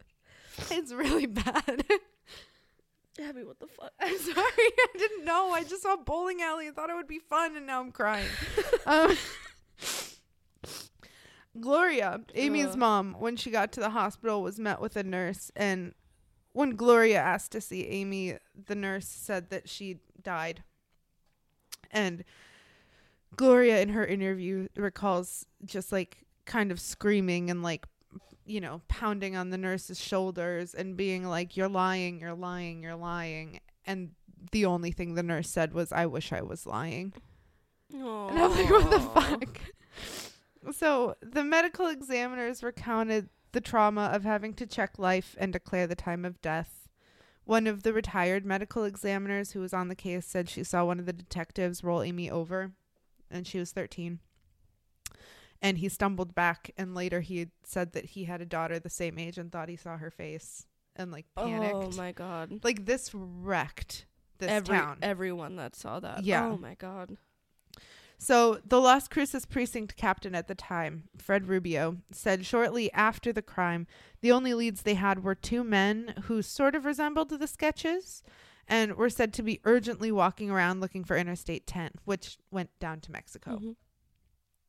it's 0.70 0.92
really 0.92 1.26
bad. 1.26 1.84
Abby, 3.20 3.44
what 3.44 3.60
the 3.60 3.66
fuck? 3.66 3.92
I'm 4.00 4.18
sorry. 4.18 4.36
I 4.58 4.86
didn't 4.96 5.24
know. 5.24 5.50
I 5.50 5.64
just 5.64 5.82
saw 5.82 5.96
bowling 5.96 6.40
alley 6.40 6.66
and 6.66 6.74
thought 6.74 6.90
it 6.90 6.96
would 6.96 7.08
be 7.08 7.18
fun, 7.18 7.56
and 7.56 7.66
now 7.66 7.80
I'm 7.80 7.92
crying. 7.92 8.28
um, 8.86 9.16
Gloria, 11.60 12.22
Amy's 12.34 12.68
Ugh. 12.68 12.76
mom, 12.78 13.16
when 13.18 13.36
she 13.36 13.50
got 13.50 13.72
to 13.72 13.80
the 13.80 13.90
hospital, 13.90 14.42
was 14.42 14.58
met 14.58 14.80
with 14.80 14.96
a 14.96 15.02
nurse, 15.02 15.50
and 15.54 15.94
when 16.52 16.70
Gloria 16.70 17.18
asked 17.18 17.52
to 17.52 17.60
see 17.60 17.86
Amy, 17.86 18.36
the 18.66 18.74
nurse 18.74 19.06
said 19.06 19.50
that 19.50 19.68
she 19.68 19.98
died. 20.22 20.62
And 21.90 22.24
Gloria, 23.36 23.80
in 23.80 23.90
her 23.90 24.04
interview, 24.04 24.68
recalls 24.76 25.46
just 25.64 25.92
like 25.92 26.24
kind 26.46 26.72
of 26.72 26.80
screaming 26.80 27.50
and 27.50 27.62
like, 27.62 27.86
you 28.44 28.60
know, 28.60 28.80
pounding 28.88 29.36
on 29.36 29.50
the 29.50 29.58
nurse's 29.58 30.00
shoulders 30.00 30.74
and 30.74 30.96
being 30.96 31.24
like, 31.24 31.56
You're 31.56 31.68
lying, 31.68 32.20
you're 32.20 32.34
lying, 32.34 32.82
you're 32.82 32.94
lying. 32.94 33.60
And 33.86 34.12
the 34.50 34.66
only 34.66 34.92
thing 34.92 35.14
the 35.14 35.22
nurse 35.22 35.50
said 35.50 35.72
was, 35.72 35.92
I 35.92 36.06
wish 36.06 36.32
I 36.32 36.42
was 36.42 36.66
lying. 36.66 37.12
Aww. 37.94 38.30
And 38.30 38.38
I'm 38.38 38.50
like, 38.50 38.70
What 38.70 38.90
the 38.90 39.00
fuck? 39.00 39.60
so 40.72 41.16
the 41.20 41.44
medical 41.44 41.86
examiners 41.86 42.62
recounted 42.62 43.28
the 43.52 43.60
trauma 43.60 44.10
of 44.12 44.24
having 44.24 44.54
to 44.54 44.66
check 44.66 44.98
life 44.98 45.36
and 45.38 45.52
declare 45.52 45.86
the 45.86 45.94
time 45.94 46.24
of 46.24 46.40
death. 46.40 46.88
One 47.44 47.66
of 47.66 47.82
the 47.82 47.92
retired 47.92 48.46
medical 48.46 48.84
examiners 48.84 49.52
who 49.52 49.60
was 49.60 49.74
on 49.74 49.88
the 49.88 49.94
case 49.94 50.26
said 50.26 50.48
she 50.48 50.64
saw 50.64 50.84
one 50.84 50.98
of 50.98 51.06
the 51.06 51.12
detectives 51.12 51.82
roll 51.82 52.02
Amy 52.02 52.30
over, 52.30 52.72
and 53.30 53.46
she 53.46 53.58
was 53.58 53.72
13. 53.72 54.20
And 55.62 55.78
he 55.78 55.88
stumbled 55.88 56.34
back, 56.34 56.72
and 56.76 56.94
later 56.94 57.20
he 57.20 57.48
said 57.62 57.92
that 57.92 58.04
he 58.04 58.24
had 58.24 58.40
a 58.40 58.46
daughter 58.46 58.78
the 58.78 58.90
same 58.90 59.18
age 59.18 59.38
and 59.38 59.50
thought 59.50 59.68
he 59.68 59.76
saw 59.76 59.96
her 59.96 60.10
face 60.10 60.66
and 60.96 61.12
like 61.12 61.26
panicked. 61.36 61.74
Oh 61.74 61.90
my 61.96 62.12
god! 62.12 62.60
Like 62.64 62.84
this 62.84 63.12
wrecked 63.14 64.06
this 64.38 64.50
Every, 64.50 64.76
town. 64.76 64.98
Everyone 65.02 65.56
that 65.56 65.76
saw 65.76 66.00
that. 66.00 66.24
Yeah. 66.24 66.46
Oh 66.46 66.56
my 66.56 66.74
god. 66.74 67.16
So, 68.18 68.60
the 68.64 68.80
Las 68.80 69.08
Cruces 69.08 69.46
precinct 69.46 69.96
captain 69.96 70.36
at 70.36 70.46
the 70.46 70.54
time, 70.54 71.08
Fred 71.18 71.48
Rubio, 71.48 71.96
said 72.12 72.46
shortly 72.46 72.92
after 72.92 73.32
the 73.32 73.42
crime, 73.42 73.88
the 74.20 74.30
only 74.30 74.54
leads 74.54 74.82
they 74.82 74.94
had 74.94 75.24
were 75.24 75.34
two 75.34 75.64
men 75.64 76.14
who 76.24 76.40
sort 76.40 76.76
of 76.76 76.84
resembled 76.84 77.30
the 77.30 77.48
sketches 77.48 78.22
and 78.68 78.94
were 78.94 79.10
said 79.10 79.32
to 79.32 79.42
be 79.42 79.60
urgently 79.64 80.12
walking 80.12 80.52
around 80.52 80.80
looking 80.80 81.02
for 81.02 81.16
Interstate 81.16 81.66
10, 81.66 81.90
which 82.04 82.38
went 82.52 82.70
down 82.78 83.00
to 83.00 83.10
Mexico. 83.10 83.56
Mm-hmm. 83.56 83.72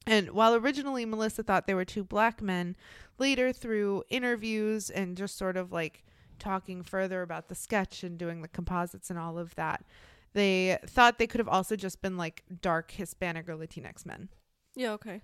And 0.05 0.31
while 0.31 0.53
originally 0.55 1.05
Melissa 1.05 1.43
thought 1.43 1.65
they 1.65 1.73
were 1.73 1.85
two 1.85 2.03
black 2.03 2.41
men, 2.41 2.75
later 3.17 3.53
through 3.53 4.03
interviews 4.09 4.89
and 4.89 5.15
just 5.15 5.37
sort 5.37 5.57
of 5.57 5.71
like 5.71 6.03
talking 6.39 6.83
further 6.83 7.21
about 7.21 7.47
the 7.47 7.55
sketch 7.55 8.03
and 8.03 8.17
doing 8.17 8.41
the 8.41 8.47
composites 8.47 9.09
and 9.09 9.17
all 9.17 9.37
of 9.37 9.55
that, 9.55 9.85
they 10.33 10.77
thought 10.85 11.19
they 11.19 11.27
could 11.27 11.39
have 11.39 11.47
also 11.47 11.75
just 11.75 12.01
been 12.01 12.17
like 12.17 12.43
dark 12.61 12.91
Hispanic 12.91 13.47
or 13.47 13.55
Latinx 13.55 14.05
men. 14.05 14.29
Yeah, 14.75 14.91
okay. 14.93 15.21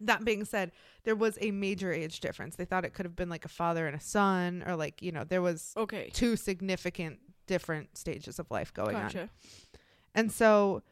That 0.00 0.24
being 0.24 0.44
said, 0.44 0.72
there 1.04 1.14
was 1.14 1.38
a 1.40 1.50
major 1.50 1.92
age 1.92 2.20
difference. 2.20 2.56
They 2.56 2.64
thought 2.64 2.84
it 2.84 2.94
could 2.94 3.04
have 3.06 3.16
been 3.16 3.28
like 3.28 3.44
a 3.44 3.48
father 3.48 3.86
and 3.86 3.94
a 3.94 4.00
son, 4.00 4.64
or 4.66 4.74
like, 4.74 5.02
you 5.02 5.12
know, 5.12 5.24
there 5.24 5.42
was 5.42 5.72
okay 5.76 6.10
two 6.12 6.36
significant 6.36 7.18
different 7.46 7.96
stages 7.98 8.38
of 8.38 8.50
life 8.50 8.72
going 8.72 8.96
gotcha. 8.96 9.22
on. 9.22 9.30
And 10.14 10.32
so 10.32 10.82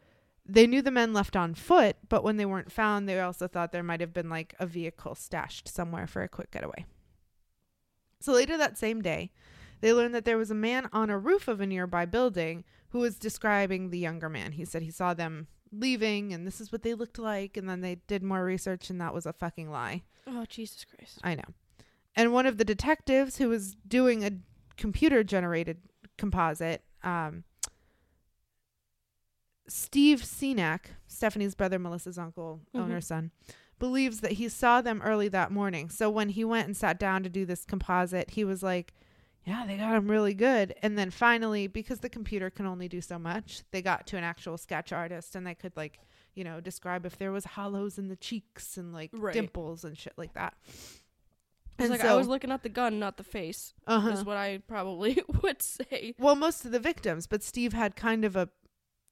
they 0.48 0.66
knew 0.66 0.80
the 0.80 0.90
men 0.90 1.12
left 1.12 1.36
on 1.36 1.54
foot, 1.54 1.96
but 2.08 2.24
when 2.24 2.38
they 2.38 2.46
weren't 2.46 2.72
found, 2.72 3.06
they 3.06 3.20
also 3.20 3.46
thought 3.46 3.70
there 3.70 3.82
might 3.82 4.00
have 4.00 4.14
been 4.14 4.30
like 4.30 4.54
a 4.58 4.66
vehicle 4.66 5.14
stashed 5.14 5.68
somewhere 5.68 6.06
for 6.06 6.22
a 6.22 6.28
quick 6.28 6.50
getaway. 6.50 6.86
So 8.20 8.32
later 8.32 8.56
that 8.56 8.78
same 8.78 9.02
day, 9.02 9.30
they 9.80 9.92
learned 9.92 10.14
that 10.14 10.24
there 10.24 10.38
was 10.38 10.50
a 10.50 10.56
man 10.56 10.88
on 10.92 11.10
a 11.10 11.18
roof 11.18 11.48
of 11.48 11.60
a 11.60 11.66
nearby 11.66 12.06
building 12.06 12.64
who 12.88 13.00
was 13.00 13.18
describing 13.18 13.90
the 13.90 13.98
younger 13.98 14.28
man. 14.28 14.52
He 14.52 14.64
said 14.64 14.82
he 14.82 14.90
saw 14.90 15.14
them 15.14 15.46
leaving 15.70 16.32
and 16.32 16.46
this 16.46 16.60
is 16.60 16.72
what 16.72 16.82
they 16.82 16.94
looked 16.94 17.18
like. 17.18 17.56
And 17.56 17.68
then 17.68 17.82
they 17.82 17.96
did 18.06 18.22
more 18.22 18.44
research 18.44 18.90
and 18.90 19.00
that 19.00 19.14
was 19.14 19.26
a 19.26 19.32
fucking 19.32 19.70
lie. 19.70 20.02
Oh, 20.26 20.46
Jesus 20.48 20.84
Christ. 20.84 21.18
I 21.22 21.34
know. 21.34 21.44
And 22.16 22.32
one 22.32 22.46
of 22.46 22.58
the 22.58 22.64
detectives 22.64 23.36
who 23.36 23.48
was 23.50 23.76
doing 23.86 24.24
a 24.24 24.32
computer 24.76 25.22
generated 25.22 25.78
composite, 26.16 26.82
um, 27.04 27.44
Steve 29.68 30.22
Senac, 30.22 30.80
Stephanie's 31.06 31.54
brother, 31.54 31.78
Melissa's 31.78 32.18
uncle, 32.18 32.60
mm-hmm. 32.74 32.84
owner's 32.84 33.06
son, 33.06 33.30
believes 33.78 34.20
that 34.20 34.32
he 34.32 34.48
saw 34.48 34.80
them 34.80 35.00
early 35.02 35.28
that 35.28 35.52
morning. 35.52 35.88
So 35.88 36.10
when 36.10 36.30
he 36.30 36.44
went 36.44 36.66
and 36.66 36.76
sat 36.76 36.98
down 36.98 37.22
to 37.22 37.28
do 37.28 37.44
this 37.44 37.64
composite, 37.64 38.30
he 38.30 38.44
was 38.44 38.62
like, 38.62 38.94
yeah, 39.44 39.64
they 39.66 39.76
got 39.76 39.92
them 39.92 40.10
really 40.10 40.34
good. 40.34 40.74
And 40.82 40.98
then 40.98 41.10
finally, 41.10 41.68
because 41.68 42.00
the 42.00 42.10
computer 42.10 42.50
can 42.50 42.66
only 42.66 42.88
do 42.88 43.00
so 43.00 43.18
much, 43.18 43.62
they 43.70 43.80
got 43.80 44.06
to 44.08 44.16
an 44.16 44.24
actual 44.24 44.58
sketch 44.58 44.92
artist 44.92 45.34
and 45.34 45.46
they 45.46 45.54
could 45.54 45.76
like, 45.76 46.00
you 46.34 46.44
know, 46.44 46.60
describe 46.60 47.06
if 47.06 47.16
there 47.16 47.32
was 47.32 47.44
hollows 47.44 47.98
in 47.98 48.08
the 48.08 48.16
cheeks 48.16 48.76
and 48.76 48.92
like 48.92 49.10
right. 49.14 49.32
dimples 49.32 49.84
and 49.84 49.96
shit 49.96 50.12
like 50.16 50.34
that. 50.34 50.54
And 51.78 51.90
like 51.90 52.00
so, 52.00 52.08
I 52.08 52.16
was 52.16 52.26
looking 52.26 52.50
at 52.50 52.62
the 52.62 52.68
gun, 52.68 52.98
not 52.98 53.16
the 53.16 53.24
face. 53.24 53.72
Uh-huh. 53.86 54.10
Is 54.10 54.24
what 54.24 54.36
I 54.36 54.58
probably 54.66 55.22
would 55.42 55.62
say. 55.62 56.14
Well, 56.18 56.34
most 56.34 56.64
of 56.64 56.72
the 56.72 56.80
victims, 56.80 57.26
but 57.26 57.42
Steve 57.42 57.72
had 57.72 57.96
kind 57.96 58.24
of 58.24 58.36
a 58.36 58.48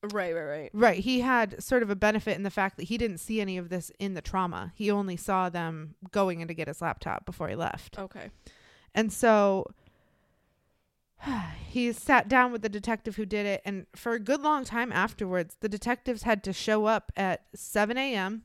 Right, 0.02 0.34
right, 0.34 0.44
right. 0.44 0.70
Right. 0.72 0.98
He 1.00 1.20
had 1.20 1.62
sort 1.62 1.82
of 1.82 1.90
a 1.90 1.96
benefit 1.96 2.36
in 2.36 2.42
the 2.42 2.50
fact 2.50 2.76
that 2.76 2.84
he 2.84 2.98
didn't 2.98 3.18
see 3.18 3.40
any 3.40 3.56
of 3.56 3.68
this 3.68 3.90
in 3.98 4.14
the 4.14 4.20
trauma. 4.20 4.72
He 4.74 4.90
only 4.90 5.16
saw 5.16 5.48
them 5.48 5.94
going 6.12 6.40
in 6.40 6.48
to 6.48 6.54
get 6.54 6.68
his 6.68 6.80
laptop 6.80 7.24
before 7.24 7.48
he 7.48 7.56
left. 7.56 7.98
Okay. 7.98 8.30
And 8.94 9.12
so 9.12 9.66
he 11.68 11.92
sat 11.92 12.28
down 12.28 12.52
with 12.52 12.62
the 12.62 12.68
detective 12.68 13.16
who 13.16 13.26
did 13.26 13.46
it, 13.46 13.62
and 13.64 13.86
for 13.94 14.12
a 14.12 14.20
good 14.20 14.42
long 14.42 14.64
time 14.64 14.92
afterwards, 14.92 15.56
the 15.60 15.68
detectives 15.68 16.22
had 16.22 16.44
to 16.44 16.52
show 16.52 16.86
up 16.86 17.12
at 17.16 17.44
7 17.54 17.96
a.m. 17.96 18.42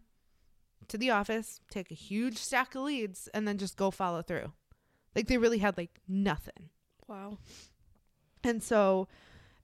to 0.88 0.98
the 0.98 1.10
office, 1.10 1.60
take 1.70 1.92
a 1.92 1.96
huge 1.96 2.38
stack 2.38 2.76
of 2.76 2.84
leads, 2.84 3.28
and 3.34 3.48
then 3.48 3.58
just 3.58 3.78
go 3.78 3.92
follow 3.92 4.22
through. 4.22 4.52
Like 5.16 5.28
they 5.28 5.38
really 5.38 5.60
had 5.60 5.78
like 5.78 6.00
nothing. 6.08 6.70
Wow. 7.08 7.38
And 8.44 8.64
so 8.64 9.08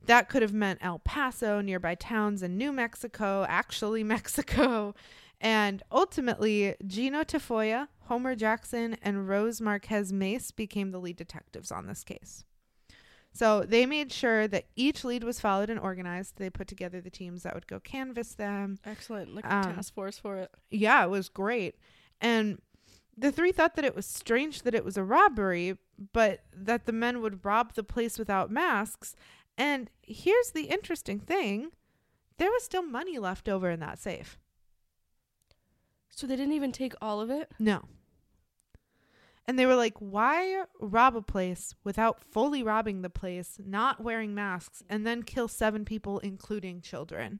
that 0.05 0.29
could 0.29 0.41
have 0.41 0.53
meant 0.53 0.79
El 0.81 0.99
Paso, 0.99 1.61
nearby 1.61 1.95
towns 1.95 2.43
in 2.43 2.57
New 2.57 2.71
Mexico, 2.71 3.45
actually 3.47 4.03
Mexico. 4.05 4.95
And 5.39 5.83
ultimately, 5.91 6.75
Gino 6.85 7.23
Tafoya, 7.23 7.89
Homer 8.05 8.35
Jackson, 8.35 8.97
and 9.01 9.27
Rose 9.27 9.61
Marquez 9.61 10.11
Mace 10.11 10.51
became 10.51 10.91
the 10.91 10.99
lead 10.99 11.17
detectives 11.17 11.71
on 11.71 11.85
this 11.85 12.03
case. 12.03 12.43
So 13.33 13.61
they 13.61 13.85
made 13.85 14.11
sure 14.11 14.47
that 14.47 14.65
each 14.75 15.03
lead 15.03 15.23
was 15.23 15.39
followed 15.39 15.69
and 15.69 15.79
organized. 15.79 16.37
They 16.37 16.49
put 16.49 16.67
together 16.67 17.01
the 17.01 17.11
teams 17.11 17.43
that 17.43 17.53
would 17.53 17.67
go 17.67 17.79
canvass 17.79 18.33
them. 18.33 18.79
Excellent. 18.83 19.35
Like 19.35 19.45
um, 19.45 19.59
a 19.59 19.75
task 19.75 19.93
force 19.93 20.17
for 20.17 20.37
it. 20.37 20.49
Yeah, 20.71 21.03
it 21.03 21.09
was 21.11 21.29
great. 21.29 21.75
And 22.19 22.59
the 23.15 23.31
three 23.31 23.51
thought 23.51 23.75
that 23.75 23.85
it 23.85 23.95
was 23.95 24.07
strange 24.07 24.63
that 24.63 24.73
it 24.73 24.83
was 24.83 24.97
a 24.97 25.03
robbery, 25.03 25.77
but 26.13 26.41
that 26.51 26.87
the 26.87 26.91
men 26.91 27.21
would 27.21 27.45
rob 27.45 27.73
the 27.73 27.83
place 27.83 28.17
without 28.17 28.49
masks. 28.49 29.15
And 29.57 29.89
here's 30.01 30.51
the 30.51 30.65
interesting 30.65 31.19
thing 31.19 31.71
there 32.37 32.51
was 32.51 32.63
still 32.63 32.83
money 32.83 33.17
left 33.17 33.49
over 33.49 33.69
in 33.71 33.79
that 33.79 33.99
safe. 33.99 34.37
So 36.09 36.27
they 36.27 36.35
didn't 36.35 36.53
even 36.53 36.71
take 36.71 36.93
all 37.01 37.19
of 37.19 37.29
it? 37.29 37.51
No. 37.59 37.85
And 39.45 39.57
they 39.57 39.65
were 39.65 39.75
like, 39.75 39.93
why 39.99 40.63
rob 40.79 41.15
a 41.15 41.21
place 41.21 41.73
without 41.83 42.21
fully 42.21 42.61
robbing 42.61 43.01
the 43.01 43.09
place, 43.09 43.59
not 43.63 44.03
wearing 44.03 44.35
masks, 44.35 44.83
and 44.89 45.07
then 45.07 45.23
kill 45.23 45.47
seven 45.47 45.85
people, 45.85 46.19
including 46.19 46.81
children? 46.81 47.39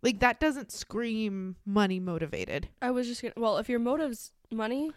Like, 0.00 0.20
that 0.20 0.38
doesn't 0.38 0.70
scream 0.70 1.56
money 1.66 1.98
motivated. 1.98 2.68
I 2.80 2.92
was 2.92 3.08
just 3.08 3.20
gonna, 3.20 3.34
well, 3.36 3.58
if 3.58 3.68
your 3.68 3.80
motive's 3.80 4.32
money, 4.50 4.92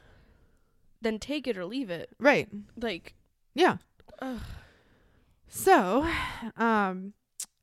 then 1.02 1.18
take 1.18 1.48
it 1.48 1.58
or 1.58 1.66
leave 1.66 1.90
it. 1.90 2.10
Right. 2.20 2.48
Like, 2.78 3.16
yeah. 3.56 3.78
Ugh. 4.22 4.40
So, 5.54 6.08
um, 6.56 7.12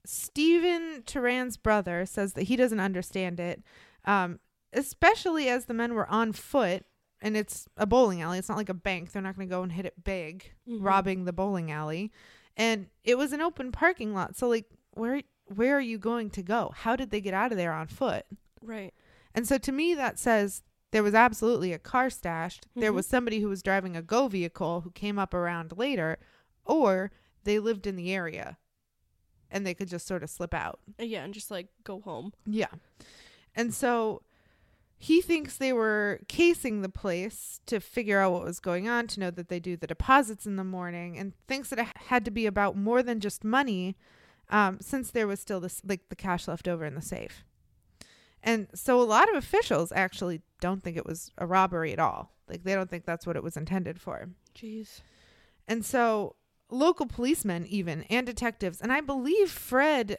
Stephen 0.04 1.02
Teran's 1.06 1.56
brother 1.56 2.04
says 2.04 2.34
that 2.34 2.44
he 2.44 2.54
doesn't 2.54 2.80
understand 2.80 3.40
it, 3.40 3.62
um, 4.04 4.40
especially 4.74 5.48
as 5.48 5.64
the 5.64 5.74
men 5.74 5.94
were 5.94 6.08
on 6.08 6.32
foot 6.32 6.84
and 7.22 7.34
it's 7.34 7.66
a 7.78 7.86
bowling 7.86 8.20
alley. 8.20 8.38
It's 8.38 8.48
not 8.48 8.58
like 8.58 8.68
a 8.68 8.74
bank. 8.74 9.10
They're 9.10 9.22
not 9.22 9.36
going 9.36 9.48
to 9.48 9.54
go 9.54 9.62
and 9.62 9.72
hit 9.72 9.86
it 9.86 10.04
big, 10.04 10.52
mm-hmm. 10.68 10.84
robbing 10.84 11.24
the 11.24 11.32
bowling 11.32 11.72
alley. 11.72 12.12
And 12.58 12.88
it 13.04 13.16
was 13.16 13.32
an 13.32 13.40
open 13.40 13.72
parking 13.72 14.14
lot. 14.14 14.36
So 14.36 14.48
like 14.48 14.66
where 14.92 15.22
where 15.46 15.74
are 15.74 15.80
you 15.80 15.96
going 15.96 16.28
to 16.30 16.42
go? 16.42 16.72
How 16.76 16.94
did 16.94 17.10
they 17.10 17.22
get 17.22 17.32
out 17.32 17.52
of 17.52 17.58
there 17.58 17.72
on 17.72 17.86
foot? 17.86 18.26
Right. 18.60 18.92
And 19.34 19.48
so 19.48 19.56
to 19.56 19.72
me 19.72 19.94
that 19.94 20.18
says 20.18 20.62
there 20.90 21.02
was 21.02 21.14
absolutely 21.14 21.72
a 21.72 21.78
car 21.78 22.10
stashed. 22.10 22.68
Mm-hmm. 22.68 22.80
There 22.80 22.92
was 22.92 23.06
somebody 23.06 23.40
who 23.40 23.48
was 23.48 23.62
driving 23.62 23.96
a 23.96 24.02
go 24.02 24.28
vehicle 24.28 24.82
who 24.82 24.90
came 24.90 25.18
up 25.18 25.32
around 25.32 25.72
later 25.76 26.18
or 26.66 27.10
they 27.48 27.58
lived 27.58 27.86
in 27.86 27.96
the 27.96 28.12
area 28.12 28.58
and 29.50 29.66
they 29.66 29.72
could 29.72 29.88
just 29.88 30.06
sort 30.06 30.22
of 30.22 30.28
slip 30.28 30.52
out. 30.52 30.80
Yeah, 30.98 31.24
and 31.24 31.32
just 31.32 31.50
like 31.50 31.68
go 31.82 32.00
home. 32.00 32.34
Yeah. 32.44 32.68
And 33.54 33.72
so 33.72 34.20
he 34.98 35.22
thinks 35.22 35.56
they 35.56 35.72
were 35.72 36.20
casing 36.28 36.82
the 36.82 36.90
place 36.90 37.60
to 37.64 37.80
figure 37.80 38.20
out 38.20 38.32
what 38.32 38.44
was 38.44 38.60
going 38.60 38.86
on, 38.86 39.06
to 39.06 39.20
know 39.20 39.30
that 39.30 39.48
they 39.48 39.60
do 39.60 39.78
the 39.78 39.86
deposits 39.86 40.44
in 40.44 40.56
the 40.56 40.64
morning, 40.64 41.16
and 41.16 41.32
thinks 41.46 41.70
that 41.70 41.78
it 41.78 41.86
had 42.08 42.26
to 42.26 42.30
be 42.30 42.44
about 42.44 42.76
more 42.76 43.02
than 43.02 43.18
just 43.18 43.42
money, 43.42 43.96
um, 44.50 44.78
since 44.82 45.10
there 45.10 45.26
was 45.26 45.40
still 45.40 45.60
this 45.60 45.80
like 45.86 46.10
the 46.10 46.16
cash 46.16 46.46
left 46.48 46.68
over 46.68 46.84
in 46.84 46.94
the 46.94 47.00
safe. 47.00 47.44
And 48.42 48.68
so 48.74 49.00
a 49.00 49.04
lot 49.04 49.30
of 49.30 49.36
officials 49.36 49.90
actually 49.92 50.42
don't 50.60 50.82
think 50.82 50.98
it 50.98 51.06
was 51.06 51.32
a 51.38 51.46
robbery 51.46 51.94
at 51.94 51.98
all. 51.98 52.34
Like 52.46 52.64
they 52.64 52.74
don't 52.74 52.90
think 52.90 53.06
that's 53.06 53.26
what 53.26 53.36
it 53.36 53.42
was 53.42 53.56
intended 53.56 53.98
for. 53.98 54.28
Jeez. 54.54 55.00
And 55.66 55.84
so 55.84 56.36
local 56.70 57.06
policemen 57.06 57.66
even 57.66 58.02
and 58.04 58.26
detectives 58.26 58.80
and 58.80 58.92
I 58.92 59.00
believe 59.00 59.50
Fred 59.50 60.18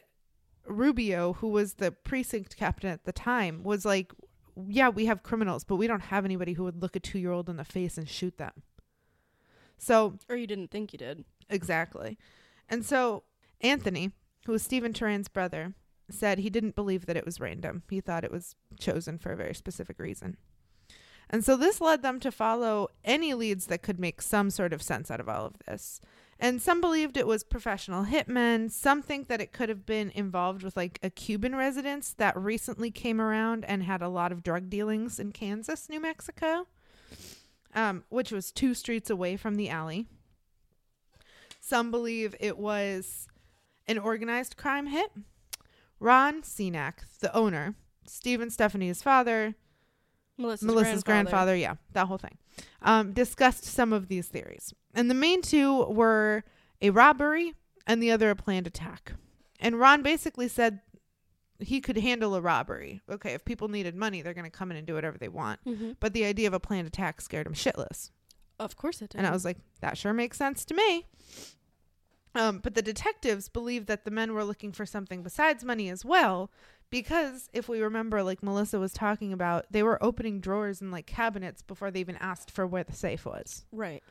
Rubio 0.66 1.34
who 1.34 1.48
was 1.48 1.74
the 1.74 1.92
precinct 1.92 2.56
captain 2.56 2.90
at 2.90 3.04
the 3.04 3.12
time 3.12 3.62
was 3.62 3.84
like 3.84 4.12
yeah, 4.68 4.88
we 4.88 5.06
have 5.06 5.22
criminals, 5.22 5.64
but 5.64 5.76
we 5.76 5.86
don't 5.86 6.00
have 6.00 6.24
anybody 6.24 6.54
who 6.54 6.64
would 6.64 6.82
look 6.82 6.96
a 6.96 7.00
2-year-old 7.00 7.48
in 7.48 7.56
the 7.56 7.64
face 7.64 7.96
and 7.98 8.08
shoot 8.08 8.38
them. 8.38 8.52
So, 9.78 10.18
or 10.28 10.36
you 10.36 10.46
didn't 10.46 10.70
think 10.70 10.92
you 10.92 10.98
did. 10.98 11.24
Exactly. 11.48 12.18
And 12.68 12.84
so 12.84 13.24
Anthony, 13.60 14.12
who 14.46 14.52
was 14.52 14.62
Stephen 14.62 14.92
Teran's 14.92 15.28
brother, 15.28 15.74
said 16.10 16.38
he 16.38 16.50
didn't 16.50 16.74
believe 16.74 17.06
that 17.06 17.16
it 17.16 17.24
was 17.24 17.40
random. 17.40 17.82
He 17.88 18.00
thought 18.00 18.24
it 18.24 18.32
was 18.32 18.56
chosen 18.78 19.18
for 19.18 19.32
a 19.32 19.36
very 19.36 19.54
specific 19.54 19.98
reason. 19.98 20.36
And 21.30 21.44
so 21.44 21.56
this 21.56 21.80
led 21.80 22.02
them 22.02 22.18
to 22.20 22.32
follow 22.32 22.88
any 23.04 23.34
leads 23.34 23.66
that 23.66 23.82
could 23.82 24.00
make 24.00 24.20
some 24.20 24.50
sort 24.50 24.72
of 24.72 24.82
sense 24.82 25.10
out 25.10 25.20
of 25.20 25.28
all 25.28 25.46
of 25.46 25.54
this. 25.66 26.00
And 26.40 26.60
some 26.60 26.80
believed 26.80 27.16
it 27.16 27.26
was 27.26 27.44
professional 27.44 28.06
hitmen. 28.06 28.70
Some 28.70 29.02
think 29.02 29.28
that 29.28 29.40
it 29.40 29.52
could 29.52 29.68
have 29.68 29.86
been 29.86 30.10
involved 30.10 30.62
with 30.62 30.76
like 30.76 30.98
a 31.02 31.10
Cuban 31.10 31.54
residence 31.54 32.14
that 32.14 32.36
recently 32.36 32.90
came 32.90 33.20
around 33.20 33.64
and 33.66 33.82
had 33.82 34.02
a 34.02 34.08
lot 34.08 34.32
of 34.32 34.42
drug 34.42 34.68
dealings 34.68 35.20
in 35.20 35.32
Kansas, 35.32 35.88
New 35.88 36.00
Mexico, 36.00 36.66
um, 37.74 38.04
which 38.08 38.32
was 38.32 38.50
two 38.50 38.74
streets 38.74 39.10
away 39.10 39.36
from 39.36 39.56
the 39.56 39.68
alley. 39.68 40.06
Some 41.60 41.90
believe 41.90 42.34
it 42.40 42.58
was 42.58 43.28
an 43.86 43.98
organized 43.98 44.56
crime 44.56 44.86
hit. 44.86 45.12
Ron 46.00 46.40
Senac, 46.40 47.20
the 47.20 47.34
owner, 47.36 47.74
Stephen 48.06 48.48
Stephanie's 48.50 49.02
father, 49.02 49.54
Melissa's, 50.40 50.66
Melissa's 50.66 51.02
grandfather. 51.02 51.52
grandfather, 51.52 51.56
yeah, 51.56 51.74
that 51.92 52.06
whole 52.06 52.18
thing, 52.18 52.38
um, 52.82 53.12
discussed 53.12 53.64
some 53.64 53.92
of 53.92 54.08
these 54.08 54.28
theories. 54.28 54.72
And 54.94 55.10
the 55.10 55.14
main 55.14 55.42
two 55.42 55.84
were 55.84 56.44
a 56.80 56.90
robbery 56.90 57.54
and 57.86 58.02
the 58.02 58.10
other 58.10 58.30
a 58.30 58.36
planned 58.36 58.66
attack. 58.66 59.12
And 59.60 59.78
Ron 59.78 60.02
basically 60.02 60.48
said 60.48 60.80
he 61.58 61.80
could 61.80 61.98
handle 61.98 62.34
a 62.34 62.40
robbery. 62.40 63.02
Okay, 63.10 63.32
if 63.34 63.44
people 63.44 63.68
needed 63.68 63.94
money, 63.94 64.22
they're 64.22 64.34
going 64.34 64.44
to 64.44 64.50
come 64.50 64.70
in 64.70 64.76
and 64.76 64.86
do 64.86 64.94
whatever 64.94 65.18
they 65.18 65.28
want. 65.28 65.60
Mm-hmm. 65.66 65.92
But 66.00 66.14
the 66.14 66.24
idea 66.24 66.48
of 66.48 66.54
a 66.54 66.60
planned 66.60 66.88
attack 66.88 67.20
scared 67.20 67.46
him 67.46 67.54
shitless. 67.54 68.10
Of 68.58 68.76
course 68.76 69.02
it 69.02 69.10
did. 69.10 69.18
And 69.18 69.26
I 69.26 69.30
was 69.30 69.44
like, 69.44 69.58
that 69.80 69.96
sure 69.96 70.12
makes 70.12 70.36
sense 70.38 70.64
to 70.66 70.74
me. 70.74 71.06
Um, 72.34 72.58
but 72.58 72.74
the 72.74 72.82
detectives 72.82 73.48
believed 73.48 73.86
that 73.88 74.04
the 74.04 74.10
men 74.10 74.34
were 74.34 74.44
looking 74.44 74.72
for 74.72 74.86
something 74.86 75.22
besides 75.22 75.64
money 75.64 75.88
as 75.88 76.04
well, 76.04 76.50
because 76.90 77.48
if 77.52 77.68
we 77.68 77.80
remember, 77.80 78.22
like 78.22 78.42
Melissa 78.42 78.78
was 78.78 78.92
talking 78.92 79.32
about, 79.32 79.66
they 79.70 79.82
were 79.82 80.02
opening 80.02 80.40
drawers 80.40 80.80
and 80.80 80.90
like 80.90 81.06
cabinets 81.06 81.62
before 81.62 81.90
they 81.90 82.00
even 82.00 82.16
asked 82.16 82.50
for 82.50 82.66
where 82.66 82.84
the 82.84 82.92
safe 82.92 83.24
was. 83.24 83.64
Right. 83.72 84.02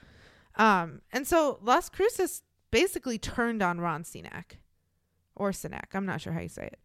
Um, 0.56 1.02
and 1.12 1.28
so 1.28 1.60
Las 1.62 1.90
Cruces 1.90 2.42
basically 2.72 3.18
turned 3.18 3.62
on 3.62 3.80
Ron 3.80 4.04
Senac, 4.04 4.58
or 5.36 5.52
Senac. 5.52 5.94
I'm 5.94 6.06
not 6.06 6.22
sure 6.22 6.34
how 6.34 6.42
you 6.42 6.50
say 6.50 6.68
it. 6.68 6.80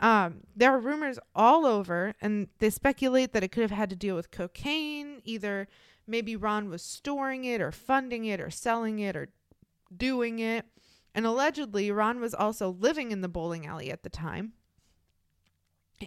Um, 0.00 0.42
there 0.54 0.70
are 0.70 0.78
rumors 0.78 1.18
all 1.34 1.66
over, 1.66 2.14
and 2.20 2.48
they 2.58 2.70
speculate 2.70 3.32
that 3.32 3.42
it 3.42 3.48
could 3.48 3.62
have 3.62 3.70
had 3.70 3.90
to 3.90 3.96
deal 3.96 4.14
with 4.14 4.30
cocaine. 4.30 5.20
Either 5.24 5.66
maybe 6.06 6.36
Ron 6.36 6.68
was 6.68 6.82
storing 6.82 7.44
it, 7.44 7.60
or 7.60 7.72
funding 7.72 8.24
it, 8.24 8.40
or 8.40 8.50
selling 8.50 8.98
it, 9.00 9.16
or 9.16 9.28
doing 9.94 10.38
it. 10.38 10.66
And 11.14 11.26
allegedly, 11.26 11.90
Ron 11.90 12.20
was 12.20 12.34
also 12.34 12.70
living 12.70 13.10
in 13.10 13.22
the 13.22 13.28
bowling 13.28 13.66
alley 13.66 13.90
at 13.90 14.02
the 14.04 14.10
time. 14.10 14.52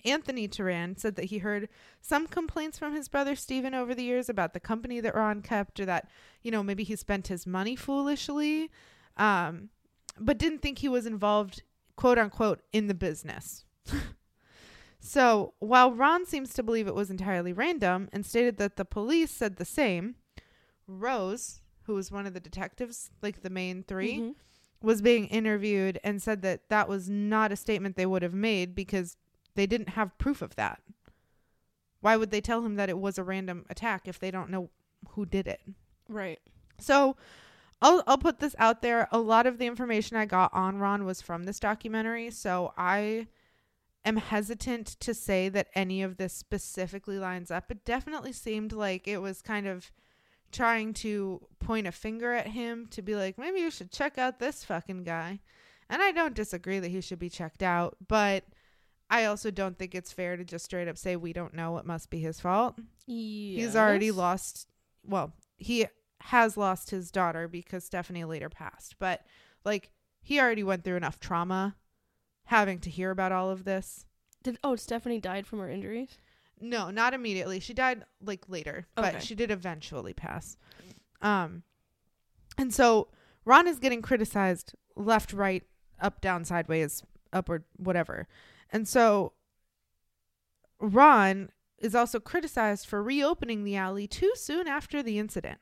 Anthony 0.06 0.48
Teran 0.48 0.98
said 1.00 1.16
that 1.16 1.26
he 1.26 1.40
heard 1.40 1.68
some 2.02 2.28
complaints 2.28 2.78
from 2.80 2.96
his 2.96 3.08
brother 3.08 3.36
Stephen 3.36 3.74
over 3.74 3.94
the 3.94 4.04
years 4.04 4.30
about 4.30 4.54
the 4.54 4.60
company 4.60 5.00
that 5.00 5.16
Ron 5.16 5.42
kept, 5.42 5.80
or 5.80 5.86
that, 5.86 6.10
you 6.42 6.52
know, 6.52 6.64
maybe 6.64 6.84
he 6.84 6.96
spent 6.96 7.28
his 7.28 7.46
money 7.46 7.76
foolishly, 7.76 8.70
um, 9.18 9.70
but 10.20 10.38
didn't 10.38 10.62
think 10.62 10.80
he 10.80 10.90
was 10.90 11.06
involved, 11.06 11.64
quote 11.96 12.18
unquote, 12.18 12.62
in 12.72 12.88
the 12.88 12.94
business. 12.94 13.66
so 15.00 15.54
while 15.60 15.92
Ron 15.92 16.26
seems 16.26 16.54
to 16.54 16.64
believe 16.64 16.88
it 16.88 16.96
was 16.96 17.10
entirely 17.10 17.54
random 17.54 18.10
and 18.14 18.26
stated 18.26 18.58
that 18.58 18.76
the 18.78 18.86
police 18.86 19.32
said 19.32 19.56
the 19.58 19.66
same, 19.66 20.16
Rose, 20.88 21.62
who 21.84 21.96
was 21.96 22.12
one 22.12 22.28
of 22.28 22.34
the 22.34 22.40
detectives, 22.40 23.10
like 23.22 23.42
the 23.42 23.50
main 23.50 23.84
3 23.84 24.18
Mm-hmm. 24.18 24.32
was 24.88 25.02
being 25.02 25.28
interviewed 25.28 26.00
and 26.04 26.22
said 26.22 26.42
that 26.42 26.70
that 26.70 26.88
was 26.90 27.10
not 27.10 27.52
a 27.52 27.56
statement 27.56 27.96
they 27.96 28.06
would 28.06 28.22
have 28.22 28.34
made 28.34 28.76
because 28.76 29.18
they 29.56 29.66
didn't 29.66 29.90
have 29.90 30.18
proof 30.18 30.42
of 30.42 30.56
that. 30.56 30.82
Why 32.02 32.18
would 32.18 32.32
they 32.32 32.42
tell 32.42 32.66
him 32.66 32.76
that 32.76 32.90
it 32.90 32.98
was 32.98 33.18
a 33.18 33.24
random 33.24 33.66
attack 33.70 34.08
if 34.08 34.20
they 34.20 34.32
don't 34.32 34.50
know 34.50 34.70
who 35.10 35.26
did 35.26 35.48
it? 35.48 35.62
Right. 36.08 36.40
So 36.80 37.16
I'll 37.82 38.04
I'll 38.08 38.18
put 38.18 38.40
this 38.40 38.56
out 38.58 38.82
there. 38.82 39.08
A 39.12 39.20
lot 39.20 39.46
of 39.46 39.58
the 39.58 39.68
information 39.68 40.18
I 40.18 40.26
got 40.26 40.54
on 40.54 40.78
Ron 40.78 41.06
was 41.06 41.22
from 41.22 41.44
this 41.44 41.60
documentary, 41.60 42.32
so 42.32 42.74
I 42.78 43.28
am 44.04 44.18
hesitant 44.18 44.88
to 45.00 45.14
say 45.14 45.50
that 45.50 45.68
any 45.76 46.02
of 46.02 46.18
this 46.18 46.34
specifically 46.34 47.20
lines 47.20 47.52
up. 47.52 47.70
It 47.70 47.86
definitely 47.86 48.34
seemed 48.34 48.74
like 48.74 49.08
it 49.08 49.20
was 49.20 49.42
kind 49.42 49.68
of 49.68 49.92
trying 50.52 50.94
to 50.94 51.42
point 51.60 51.88
a 51.88 51.92
finger 51.92 52.34
at 52.34 52.48
him 52.48 52.88
to 52.92 53.02
be 53.02 53.16
like, 53.16 53.38
maybe 53.38 53.60
you 53.60 53.72
should 53.72 53.92
check 53.92 54.18
out 54.18 54.40
this 54.40 54.64
fucking 54.64 55.04
guy. 55.04 55.40
And 55.90 56.02
I 56.02 56.12
don't 56.12 56.36
disagree 56.36 56.80
that 56.80 56.92
he 56.92 57.02
should 57.02 57.20
be 57.20 57.30
checked 57.30 57.64
out, 57.64 57.98
but 58.08 58.44
I 59.12 59.26
also 59.26 59.52
don't 59.52 59.78
think 59.78 59.94
it's 59.94 60.14
fair 60.14 60.38
to 60.38 60.46
just 60.46 60.64
straight 60.66 60.88
up 60.88 60.98
say 60.98 61.18
we 61.18 61.34
don't 61.34 61.54
know 61.54 61.78
it 61.78 61.86
must 61.86 62.10
be 62.10 62.20
his 62.20 62.40
fault. 62.40 62.80
Yes. 63.06 63.66
He's 63.66 63.76
already 63.76 64.10
lost 64.10 64.68
well, 65.06 65.34
he 65.58 65.86
has 66.22 66.56
lost 66.56 66.92
his 66.92 67.12
daughter 67.12 67.48
because 67.48 67.84
Stephanie 67.84 68.24
later 68.24 68.48
passed. 68.50 68.96
But 69.00 69.22
like 69.66 69.92
he 70.22 70.40
already 70.40 70.64
went 70.64 70.84
through 70.86 70.96
enough 70.96 71.20
trauma 71.20 71.76
having 72.46 72.80
to 72.80 72.90
hear 72.90 73.12
about 73.12 73.32
all 73.34 73.50
of 73.52 73.66
this. 73.66 74.06
Did 74.44 74.58
oh 74.64 74.76
Stephanie 74.78 75.20
died 75.20 75.46
from 75.46 75.60
her 75.60 75.70
injuries? 75.70 76.18
No, 76.60 76.90
not 76.90 77.14
immediately. 77.14 77.60
She 77.60 77.74
died 77.74 78.06
like 78.24 78.48
later, 78.48 78.88
but 78.96 79.16
Okay. 79.16 79.26
she 79.26 79.36
did 79.36 79.52
eventually 79.52 80.14
pass. 80.14 80.56
Um 81.22 81.64
and 82.58 82.74
so 82.74 83.10
Ron 83.44 83.68
is 83.68 83.80
getting 83.80 84.02
criticized 84.02 84.74
left, 84.96 85.34
right, 85.34 85.64
up, 86.00 86.22
down, 86.22 86.46
sideways, 86.46 87.04
upward, 87.34 87.64
whatever. 87.78 88.28
And 88.72 88.88
so 88.88 89.34
Ron 90.80 91.50
is 91.78 91.96
also 91.96 92.20
criticized 92.20 92.86
for 92.86 93.04
reopening 93.04 93.64
the 93.64 93.76
alley 93.76 94.08
too 94.08 94.32
soon 94.36 94.68
after 94.68 95.02
the 95.04 95.20
incident. 95.20 95.60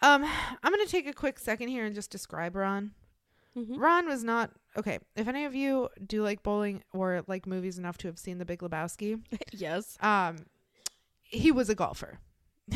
Um, 0.00 0.24
I'm 0.62 0.72
going 0.72 0.84
to 0.84 0.90
take 0.90 1.06
a 1.06 1.12
quick 1.12 1.38
second 1.38 1.68
here 1.68 1.84
and 1.84 1.94
just 1.94 2.10
describe 2.10 2.56
Ron. 2.56 2.92
Mm-hmm. 3.56 3.78
Ron 3.78 4.06
was 4.06 4.24
not 4.24 4.50
okay. 4.76 4.98
If 5.16 5.28
any 5.28 5.44
of 5.44 5.54
you 5.54 5.88
do 6.04 6.22
like 6.22 6.42
bowling 6.42 6.82
or 6.92 7.22
like 7.26 7.46
movies 7.46 7.78
enough 7.78 7.96
to 7.98 8.08
have 8.08 8.18
seen 8.18 8.38
The 8.38 8.44
Big 8.44 8.60
Lebowski, 8.60 9.20
yes. 9.52 9.96
um, 10.00 10.36
he 11.22 11.52
was 11.52 11.70
a 11.70 11.74
golfer. 11.74 12.18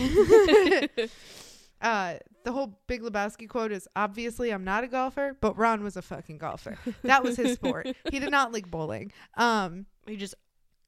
uh, 1.81 2.15
the 2.49 2.53
whole 2.53 2.81
Big 2.87 3.03
Lebowski 3.03 3.47
quote 3.47 3.73
is 3.73 3.87
obviously 3.95 4.51
I'm 4.51 4.65
not 4.65 4.83
a 4.83 4.87
golfer, 4.89 5.37
but 5.39 5.59
Ron 5.59 5.85
was 5.85 5.97
a 5.99 6.03
fucking 6.03 6.39
golfer. 6.39 6.79
That 7.03 7.23
was 7.23 7.37
his 7.37 7.53
sport. 7.55 7.89
He 8.11 8.19
did 8.19 8.31
not 8.31 8.53
like 8.53 8.71
bowling. 8.71 9.13
Um, 9.37 9.85
You 10.07 10.17
just 10.17 10.35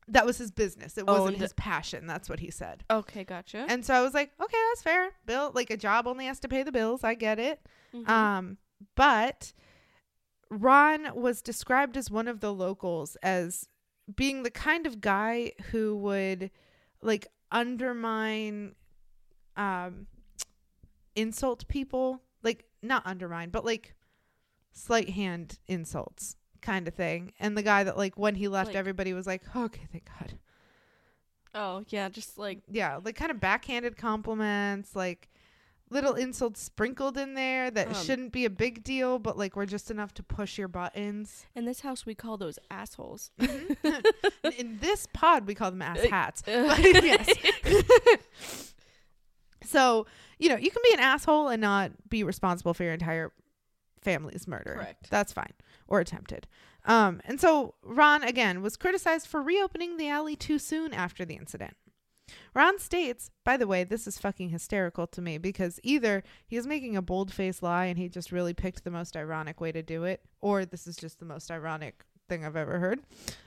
that 0.08 0.24
was 0.24 0.38
his 0.38 0.50
business. 0.50 0.96
It 0.96 1.06
wasn't 1.06 1.36
his 1.36 1.52
passion. 1.52 2.06
That's 2.06 2.28
what 2.30 2.40
he 2.40 2.50
said. 2.50 2.82
okay, 2.90 3.24
gotcha. 3.24 3.66
And 3.68 3.84
so 3.84 3.92
I 3.94 4.00
was 4.00 4.14
like, 4.14 4.32
okay, 4.42 4.56
that's 4.70 4.82
fair. 4.82 5.10
Bill, 5.26 5.52
like 5.54 5.68
a 5.70 5.76
job 5.76 6.06
only 6.06 6.24
has 6.24 6.40
to 6.40 6.48
pay 6.48 6.62
the 6.62 6.72
bills. 6.72 7.04
I 7.04 7.14
get 7.14 7.38
it. 7.38 7.60
Mhm. 7.94 8.08
Um, 8.08 8.56
but 8.96 9.52
Ron 10.50 11.08
was 11.14 11.42
described 11.42 11.96
as 11.98 12.10
one 12.10 12.26
of 12.26 12.40
the 12.40 12.52
locals 12.54 13.16
as 13.22 13.68
being 14.16 14.42
the 14.44 14.50
kind 14.50 14.86
of 14.86 15.00
guy 15.00 15.52
who 15.70 15.94
would 15.96 16.50
like 17.02 17.28
undermine 17.52 18.74
um 19.56 20.06
insult 21.16 21.66
people, 21.68 22.22
like 22.42 22.64
not 22.82 23.02
undermine, 23.06 23.50
but 23.50 23.64
like 23.64 23.94
slight 24.72 25.10
hand 25.10 25.58
insults 25.68 26.36
kind 26.60 26.86
of 26.88 26.94
thing. 26.94 27.32
And 27.40 27.56
the 27.56 27.62
guy 27.62 27.84
that 27.84 27.96
like 27.96 28.16
when 28.18 28.34
he 28.34 28.48
left 28.48 28.68
Like- 28.68 28.76
everybody 28.76 29.12
was 29.12 29.26
like, 29.26 29.42
"Okay, 29.54 29.86
thank 29.92 30.08
God." 30.18 30.38
oh 31.54 31.82
yeah, 31.88 32.08
just 32.08 32.38
like 32.38 32.60
Yeah, 32.70 33.00
like 33.04 33.16
kind 33.16 33.30
of 33.30 33.40
backhanded 33.40 33.96
compliments, 33.96 34.94
like 34.94 35.28
little 35.92 36.14
insults 36.14 36.62
sprinkled 36.62 37.16
in 37.18 37.34
there 37.34 37.68
that 37.72 37.88
Um, 37.88 37.94
shouldn't 37.94 38.30
be 38.30 38.44
a 38.44 38.50
big 38.50 38.84
deal, 38.84 39.18
but 39.18 39.36
like 39.36 39.56
were 39.56 39.66
just 39.66 39.90
enough 39.90 40.14
to 40.14 40.22
push 40.22 40.56
your 40.56 40.68
buttons. 40.68 41.46
in 41.56 41.64
this 41.64 41.80
house 41.80 42.06
we 42.06 42.14
call 42.14 42.36
those 42.36 42.60
assholes. 42.70 43.32
in 43.40 44.78
this 44.80 45.08
pod, 45.12 45.48
we 45.48 45.54
call 45.56 45.72
them 45.72 45.82
ass 45.90 45.98
hats. 46.04 46.42
But 46.46 46.78
yes. 47.02 48.69
So, 49.64 50.06
you 50.38 50.48
know, 50.48 50.56
you 50.56 50.70
can 50.70 50.82
be 50.84 50.94
an 50.94 51.00
asshole 51.00 51.48
and 51.48 51.60
not 51.60 51.92
be 52.08 52.24
responsible 52.24 52.74
for 52.74 52.84
your 52.84 52.92
entire 52.92 53.32
family's 54.00 54.48
murder. 54.48 54.74
Correct. 54.74 55.10
That's 55.10 55.32
fine. 55.32 55.52
Or 55.88 56.00
attempted. 56.00 56.46
Um, 56.84 57.20
and 57.26 57.40
so 57.40 57.74
Ron, 57.82 58.22
again, 58.22 58.62
was 58.62 58.76
criticized 58.76 59.26
for 59.26 59.42
reopening 59.42 59.96
the 59.96 60.08
alley 60.08 60.36
too 60.36 60.58
soon 60.58 60.94
after 60.94 61.24
the 61.24 61.34
incident. 61.34 61.76
Ron 62.54 62.78
states, 62.78 63.30
by 63.44 63.56
the 63.56 63.66
way, 63.66 63.84
this 63.84 64.06
is 64.06 64.18
fucking 64.18 64.50
hysterical 64.50 65.06
to 65.08 65.20
me 65.20 65.36
because 65.36 65.80
either 65.82 66.22
he 66.46 66.56
is 66.56 66.66
making 66.66 66.96
a 66.96 67.02
bold 67.02 67.32
faced 67.32 67.62
lie 67.62 67.86
and 67.86 67.98
he 67.98 68.08
just 68.08 68.32
really 68.32 68.54
picked 68.54 68.84
the 68.84 68.90
most 68.90 69.16
ironic 69.16 69.60
way 69.60 69.72
to 69.72 69.82
do 69.82 70.04
it, 70.04 70.22
or 70.40 70.64
this 70.64 70.86
is 70.86 70.96
just 70.96 71.18
the 71.18 71.24
most 71.24 71.50
ironic 71.50 72.04
thing 72.28 72.44
I've 72.44 72.56
ever 72.56 72.78
heard. 72.78 73.00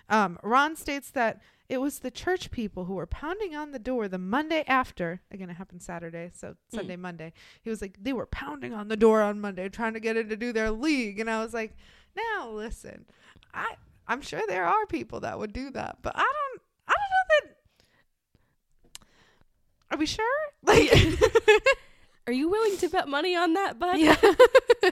Um, 0.09 0.37
Ron 0.43 0.75
states 0.75 1.11
that 1.11 1.41
it 1.69 1.79
was 1.79 1.99
the 1.99 2.11
church 2.11 2.51
people 2.51 2.85
who 2.85 2.95
were 2.95 3.05
pounding 3.05 3.55
on 3.55 3.71
the 3.71 3.79
door 3.79 4.07
the 4.07 4.17
Monday 4.17 4.63
after. 4.67 5.21
Again, 5.31 5.49
it 5.49 5.53
happened 5.53 5.81
Saturday, 5.81 6.31
so 6.33 6.55
Sunday, 6.73 6.97
mm. 6.97 7.01
Monday. 7.01 7.33
He 7.61 7.69
was 7.69 7.81
like, 7.81 7.97
they 8.01 8.13
were 8.13 8.25
pounding 8.25 8.73
on 8.73 8.89
the 8.89 8.97
door 8.97 9.21
on 9.21 9.39
Monday 9.39 9.69
trying 9.69 9.93
to 9.93 9.99
get 9.99 10.17
in 10.17 10.29
to 10.29 10.35
do 10.35 10.51
their 10.51 10.71
league. 10.71 11.19
And 11.19 11.29
I 11.29 11.41
was 11.41 11.53
like, 11.53 11.75
now 12.15 12.49
listen, 12.49 13.05
I, 13.53 13.75
I'm 14.07 14.21
sure 14.21 14.41
there 14.47 14.65
are 14.65 14.85
people 14.87 15.21
that 15.21 15.39
would 15.39 15.53
do 15.53 15.71
that, 15.71 15.97
but 16.01 16.13
I 16.15 16.19
don't, 16.19 16.61
I 16.87 16.93
don't 16.93 17.47
know 17.47 17.55
that. 19.89 19.95
Are 19.95 19.97
we 19.97 20.05
sure? 20.05 20.25
Like, 20.65 20.93
are 22.27 22.31
you 22.31 22.49
willing 22.49 22.77
to 22.77 22.87
bet 22.87 23.09
money 23.09 23.35
on 23.35 23.53
that, 23.53 23.77
bud? 23.77 23.97
Yeah. 23.97 24.15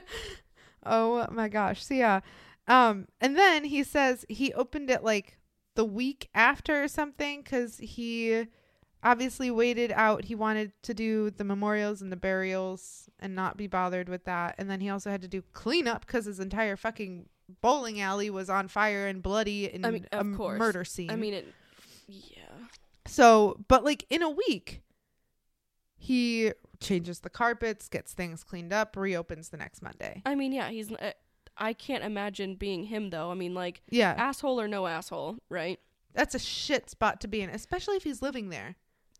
oh 0.86 1.26
my 1.30 1.48
gosh. 1.48 1.82
So 1.82 1.94
yeah. 1.94 2.20
Um, 2.68 3.08
and 3.22 3.36
then 3.36 3.64
he 3.64 3.84
says 3.84 4.26
he 4.28 4.52
opened 4.52 4.90
it 4.90 5.02
like 5.02 5.38
the 5.74 5.84
week 5.84 6.28
after 6.34 6.82
or 6.82 6.88
something 6.88 7.42
because 7.42 7.78
he 7.78 8.46
obviously 9.02 9.50
waited 9.50 9.92
out. 9.92 10.24
He 10.24 10.34
wanted 10.34 10.72
to 10.82 10.94
do 10.94 11.30
the 11.30 11.44
memorials 11.44 12.02
and 12.02 12.12
the 12.12 12.16
burials 12.16 13.08
and 13.18 13.34
not 13.34 13.56
be 13.56 13.66
bothered 13.66 14.08
with 14.08 14.24
that. 14.24 14.54
And 14.58 14.70
then 14.70 14.80
he 14.80 14.88
also 14.88 15.10
had 15.10 15.22
to 15.22 15.28
do 15.28 15.42
cleanup 15.52 16.06
because 16.06 16.26
his 16.26 16.40
entire 16.40 16.76
fucking 16.76 17.26
bowling 17.60 18.00
alley 18.00 18.30
was 18.30 18.48
on 18.48 18.68
fire 18.68 19.06
and 19.06 19.22
bloody 19.22 19.72
in 19.72 19.84
I 19.84 19.90
mean, 19.90 20.06
a 20.12 20.24
course. 20.24 20.58
murder 20.58 20.84
scene. 20.84 21.10
I 21.10 21.16
mean, 21.16 21.34
it, 21.34 21.52
yeah. 22.06 22.44
So, 23.06 23.58
but 23.68 23.84
like 23.84 24.06
in 24.10 24.22
a 24.22 24.30
week, 24.30 24.82
he 25.96 26.52
changes 26.80 27.20
the 27.20 27.30
carpets, 27.30 27.88
gets 27.88 28.12
things 28.12 28.42
cleaned 28.42 28.72
up, 28.72 28.96
reopens 28.96 29.50
the 29.50 29.56
next 29.56 29.82
Monday. 29.82 30.22
I 30.26 30.34
mean, 30.34 30.52
yeah, 30.52 30.68
he's. 30.70 30.92
Uh, 30.92 31.12
I 31.56 31.72
can't 31.72 32.04
imagine 32.04 32.54
being 32.54 32.84
him 32.84 33.10
though. 33.10 33.30
I 33.30 33.34
mean, 33.34 33.54
like, 33.54 33.82
yeah, 33.90 34.14
asshole 34.16 34.60
or 34.60 34.68
no 34.68 34.86
asshole, 34.86 35.38
right? 35.48 35.78
That's 36.14 36.34
a 36.34 36.38
shit 36.38 36.90
spot 36.90 37.20
to 37.22 37.28
be 37.28 37.40
in, 37.40 37.50
especially 37.50 37.96
if 37.96 38.04
he's 38.04 38.22
living 38.22 38.50
there. 38.50 38.76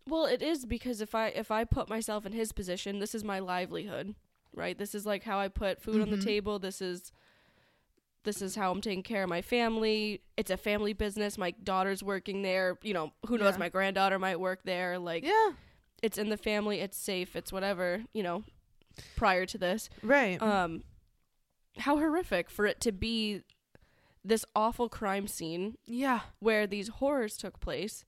Well, 0.07 0.25
it 0.25 0.41
is 0.41 0.65
because 0.65 1.01
if 1.01 1.15
I 1.15 1.27
if 1.27 1.51
I 1.51 1.63
put 1.63 1.89
myself 1.89 2.25
in 2.25 2.33
his 2.33 2.51
position, 2.51 2.99
this 2.99 3.15
is 3.15 3.23
my 3.23 3.39
livelihood, 3.39 4.15
right? 4.53 4.77
This 4.77 4.93
is 4.93 5.05
like 5.05 5.23
how 5.23 5.39
I 5.39 5.47
put 5.47 5.81
food 5.81 5.93
mm-hmm. 5.93 6.01
on 6.03 6.09
the 6.09 6.17
mm-hmm. 6.17 6.25
table. 6.25 6.59
This 6.59 6.81
is 6.81 7.11
this 8.23 8.41
is 8.41 8.55
how 8.55 8.71
I'm 8.71 8.81
taking 8.81 9.03
care 9.03 9.23
of 9.23 9.29
my 9.29 9.41
family. 9.41 10.21
It's 10.37 10.51
a 10.51 10.57
family 10.57 10.93
business. 10.93 11.37
My 11.37 11.51
daughter's 11.51 12.03
working 12.03 12.41
there. 12.41 12.77
You 12.81 12.93
know, 12.93 13.13
who 13.27 13.37
knows? 13.37 13.53
Yeah. 13.53 13.59
My 13.59 13.69
granddaughter 13.69 14.19
might 14.19 14.39
work 14.39 14.61
there. 14.63 14.97
Like, 14.97 15.25
yeah, 15.25 15.51
it's 16.01 16.17
in 16.17 16.29
the 16.29 16.37
family. 16.37 16.79
It's 16.79 16.97
safe. 16.97 17.35
It's 17.35 17.51
whatever. 17.51 18.03
You 18.13 18.23
know, 18.23 18.43
prior 19.15 19.45
to 19.45 19.57
this, 19.57 19.89
right? 20.01 20.41
Um, 20.41 20.83
how 21.79 21.97
horrific 21.97 22.49
for 22.49 22.65
it 22.65 22.79
to 22.81 22.91
be 22.91 23.41
this 24.23 24.45
awful 24.55 24.89
crime 24.89 25.27
scene. 25.27 25.77
Yeah. 25.85 26.21
Where 26.39 26.65
these 26.65 26.87
horrors 26.87 27.37
took 27.37 27.59
place. 27.59 28.05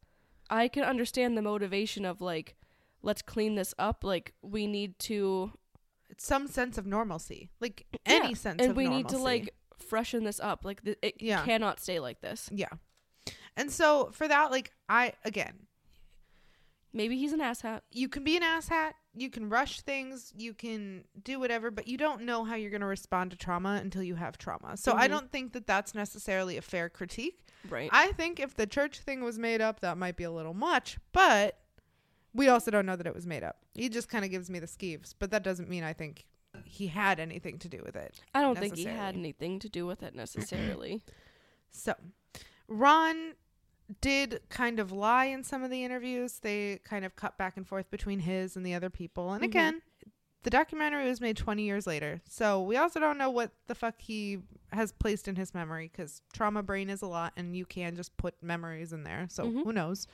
I 0.50 0.68
can 0.68 0.84
understand 0.84 1.38
the 1.38 1.42
motivation 1.42 2.06
of 2.06 2.22
like, 2.22 2.56
let's 3.02 3.22
clean 3.22 3.56
this 3.56 3.74
up. 3.78 4.04
Like 4.04 4.34
we 4.42 4.68
need 4.68 4.98
to 5.00 5.52
some 6.18 6.48
sense 6.48 6.78
of 6.78 6.86
normalcy. 6.86 7.50
Like 7.60 7.86
any 8.06 8.30
sense. 8.30 8.30
yeah. 8.30 8.36
sense 8.36 8.62
and 8.62 8.76
we 8.76 8.86
normalcy. 8.86 9.04
need 9.04 9.10
to 9.10 9.18
like 9.18 9.56
freshen 9.78 10.24
this 10.24 10.40
up. 10.40 10.64
Like 10.64 10.84
th- 10.84 10.98
it 11.02 11.16
yeah. 11.20 11.44
cannot 11.44 11.80
stay 11.80 12.00
like 12.00 12.22
this. 12.22 12.50
Yeah. 12.52 12.70
And 13.58 13.72
so 13.72 14.10
for 14.12 14.28
that, 14.28 14.52
like 14.52 14.72
I 14.88 15.14
again, 15.24 15.68
maybe 16.94 17.18
he's 17.18 17.34
an 17.34 17.40
asshat. 17.40 17.82
You 17.92 18.08
can 18.08 18.24
be 18.24 18.38
an 18.38 18.44
asshat 18.44 18.92
you 19.16 19.30
can 19.30 19.50
rush 19.50 19.82
things, 19.82 20.34
you 20.36 20.54
can 20.54 21.06
do 21.24 21.40
whatever, 21.40 21.72
but 21.72 21.88
you 21.88 21.98
don't 21.98 22.24
know 22.24 22.44
how 22.44 22.56
you're 22.56 22.70
going 22.70 22.82
to 22.82 22.88
respond 22.88 23.32
to 23.32 23.38
trauma 23.38 23.80
until 23.82 24.04
you 24.04 24.16
have 24.16 24.38
trauma. 24.38 24.76
So 24.76 24.92
mm-hmm. 24.92 25.02
I 25.02 25.08
don't 25.08 25.32
think 25.32 25.54
that 25.54 25.66
that's 25.66 25.96
necessarily 25.96 26.58
a 26.58 26.62
fair 26.62 26.90
critique. 26.90 27.40
Right. 27.70 27.90
I 27.94 28.12
think 28.12 28.40
if 28.40 28.56
the 28.56 28.68
church 28.68 29.00
thing 29.00 29.24
was 29.24 29.40
made 29.40 29.62
up, 29.62 29.80
that 29.80 29.98
might 29.98 30.18
be 30.18 30.26
a 30.26 30.32
little 30.32 30.54
much, 30.54 30.98
but 31.14 31.60
we 32.34 32.50
also 32.50 32.70
don't 32.70 32.86
know 32.86 32.96
that 32.98 33.08
it 33.08 33.16
was 33.16 33.26
made 33.26 33.44
up. 33.44 33.58
He 33.74 33.90
just 33.90 34.10
kind 34.10 34.26
of 34.26 34.32
gives 34.32 34.50
me 34.50 34.60
the 34.60 34.68
skeeves, 34.68 35.16
but 35.18 35.32
that 35.32 35.44
doesn't 35.44 35.70
mean 35.70 35.84
I 35.84 35.94
think 35.94 36.26
he 36.66 36.88
had 36.88 37.20
anything 37.20 37.58
to 37.60 37.70
do 37.70 37.82
with 37.86 37.96
it. 37.96 38.22
I 38.34 38.42
don't 38.42 38.58
think 38.58 38.76
he 38.76 38.86
had 38.86 39.16
anything 39.16 39.60
to 39.60 39.70
do 39.70 39.86
with 39.86 40.04
it 40.04 40.16
necessarily. 40.16 41.02
so, 41.72 41.94
Ron 42.68 43.34
did 44.02 44.42
kind 44.50 44.80
of 44.80 44.92
lie 44.92 45.26
in 45.26 45.44
some 45.44 45.64
of 45.64 45.70
the 45.70 45.84
interviews. 45.84 46.40
They 46.40 46.80
kind 46.84 47.06
of 47.06 47.16
cut 47.16 47.38
back 47.38 47.58
and 47.58 47.68
forth 47.68 47.90
between 47.92 48.20
his 48.20 48.56
and 48.56 48.66
the 48.66 48.74
other 48.74 48.90
people. 48.90 49.32
And 49.32 49.42
mm-hmm. 49.42 49.50
again, 49.50 49.82
the 50.44 50.50
documentary 50.50 51.08
was 51.08 51.22
made 51.22 51.38
20 51.38 51.64
years 51.64 51.88
later. 51.88 52.22
So 52.28 52.62
we 52.62 52.78
also 52.78 53.00
don't 53.00 53.18
know 53.18 53.30
what 53.30 53.52
the 53.68 53.76
fuck 53.76 53.96
he 54.00 54.40
has 54.72 54.92
placed 54.92 55.28
in 55.28 55.36
his 55.36 55.54
memory 55.54 55.90
because 55.92 56.22
trauma 56.34 56.62
brain 56.62 56.90
is 56.90 57.02
a 57.02 57.08
lot 57.08 57.34
and 57.36 57.56
you 57.56 57.66
can 57.66 57.96
just 57.96 58.16
put 58.18 58.36
memories 58.42 58.94
in 58.94 59.04
there. 59.04 59.28
So 59.30 59.46
mm-hmm. 59.46 59.64
who 59.64 59.74
knows? 59.74 60.08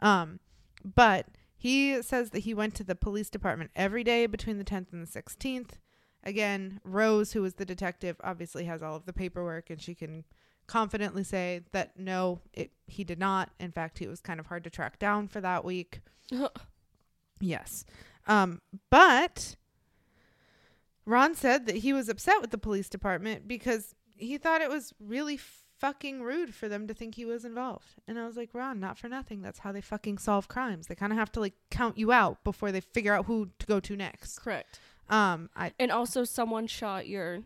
Um, 0.00 0.40
but 0.84 1.26
he 1.56 2.02
says 2.02 2.30
that 2.30 2.40
he 2.40 2.54
went 2.54 2.74
to 2.76 2.84
the 2.84 2.94
police 2.94 3.30
department 3.30 3.70
every 3.76 4.04
day 4.04 4.26
between 4.26 4.58
the 4.58 4.64
10th 4.64 4.92
and 4.92 5.06
the 5.06 5.22
16th. 5.22 5.70
Again, 6.24 6.80
Rose, 6.84 7.32
who 7.32 7.42
was 7.42 7.54
the 7.54 7.64
detective, 7.64 8.16
obviously 8.22 8.64
has 8.64 8.82
all 8.82 8.96
of 8.96 9.06
the 9.06 9.12
paperwork 9.12 9.70
and 9.70 9.80
she 9.80 9.94
can 9.94 10.24
confidently 10.66 11.24
say 11.24 11.62
that 11.72 11.98
no, 11.98 12.40
it, 12.52 12.72
he 12.86 13.04
did 13.04 13.18
not. 13.18 13.50
In 13.60 13.72
fact, 13.72 13.98
he 13.98 14.06
was 14.06 14.20
kind 14.20 14.40
of 14.40 14.46
hard 14.46 14.64
to 14.64 14.70
track 14.70 14.98
down 14.98 15.28
for 15.28 15.40
that 15.40 15.64
week. 15.64 16.00
yes. 17.40 17.84
Um, 18.26 18.60
but 18.90 19.56
Ron 21.04 21.34
said 21.34 21.66
that 21.66 21.76
he 21.76 21.92
was 21.92 22.08
upset 22.08 22.40
with 22.40 22.50
the 22.50 22.58
police 22.58 22.88
department 22.88 23.48
because 23.48 23.94
he 24.16 24.38
thought 24.38 24.60
it 24.60 24.70
was 24.70 24.92
really 25.00 25.38
fucking 25.82 26.22
rude 26.22 26.54
for 26.54 26.68
them 26.68 26.86
to 26.86 26.94
think 26.94 27.16
he 27.16 27.24
was 27.24 27.44
involved. 27.44 27.96
And 28.06 28.18
I 28.18 28.24
was 28.24 28.36
like, 28.36 28.50
Ron, 28.52 28.78
not 28.78 28.96
for 28.98 29.08
nothing. 29.08 29.42
That's 29.42 29.58
how 29.58 29.72
they 29.72 29.80
fucking 29.80 30.18
solve 30.18 30.46
crimes. 30.46 30.86
They 30.86 30.94
kind 30.94 31.12
of 31.12 31.18
have 31.18 31.32
to 31.32 31.40
like 31.40 31.54
count 31.70 31.98
you 31.98 32.12
out 32.12 32.44
before 32.44 32.70
they 32.70 32.80
figure 32.80 33.12
out 33.12 33.26
who 33.26 33.48
to 33.58 33.66
go 33.66 33.80
to 33.80 33.96
next. 33.96 34.38
Correct. 34.38 34.78
Um, 35.08 35.50
I 35.56 35.72
and 35.78 35.90
also 35.90 36.22
someone 36.24 36.68
shot 36.68 37.08
your 37.08 37.40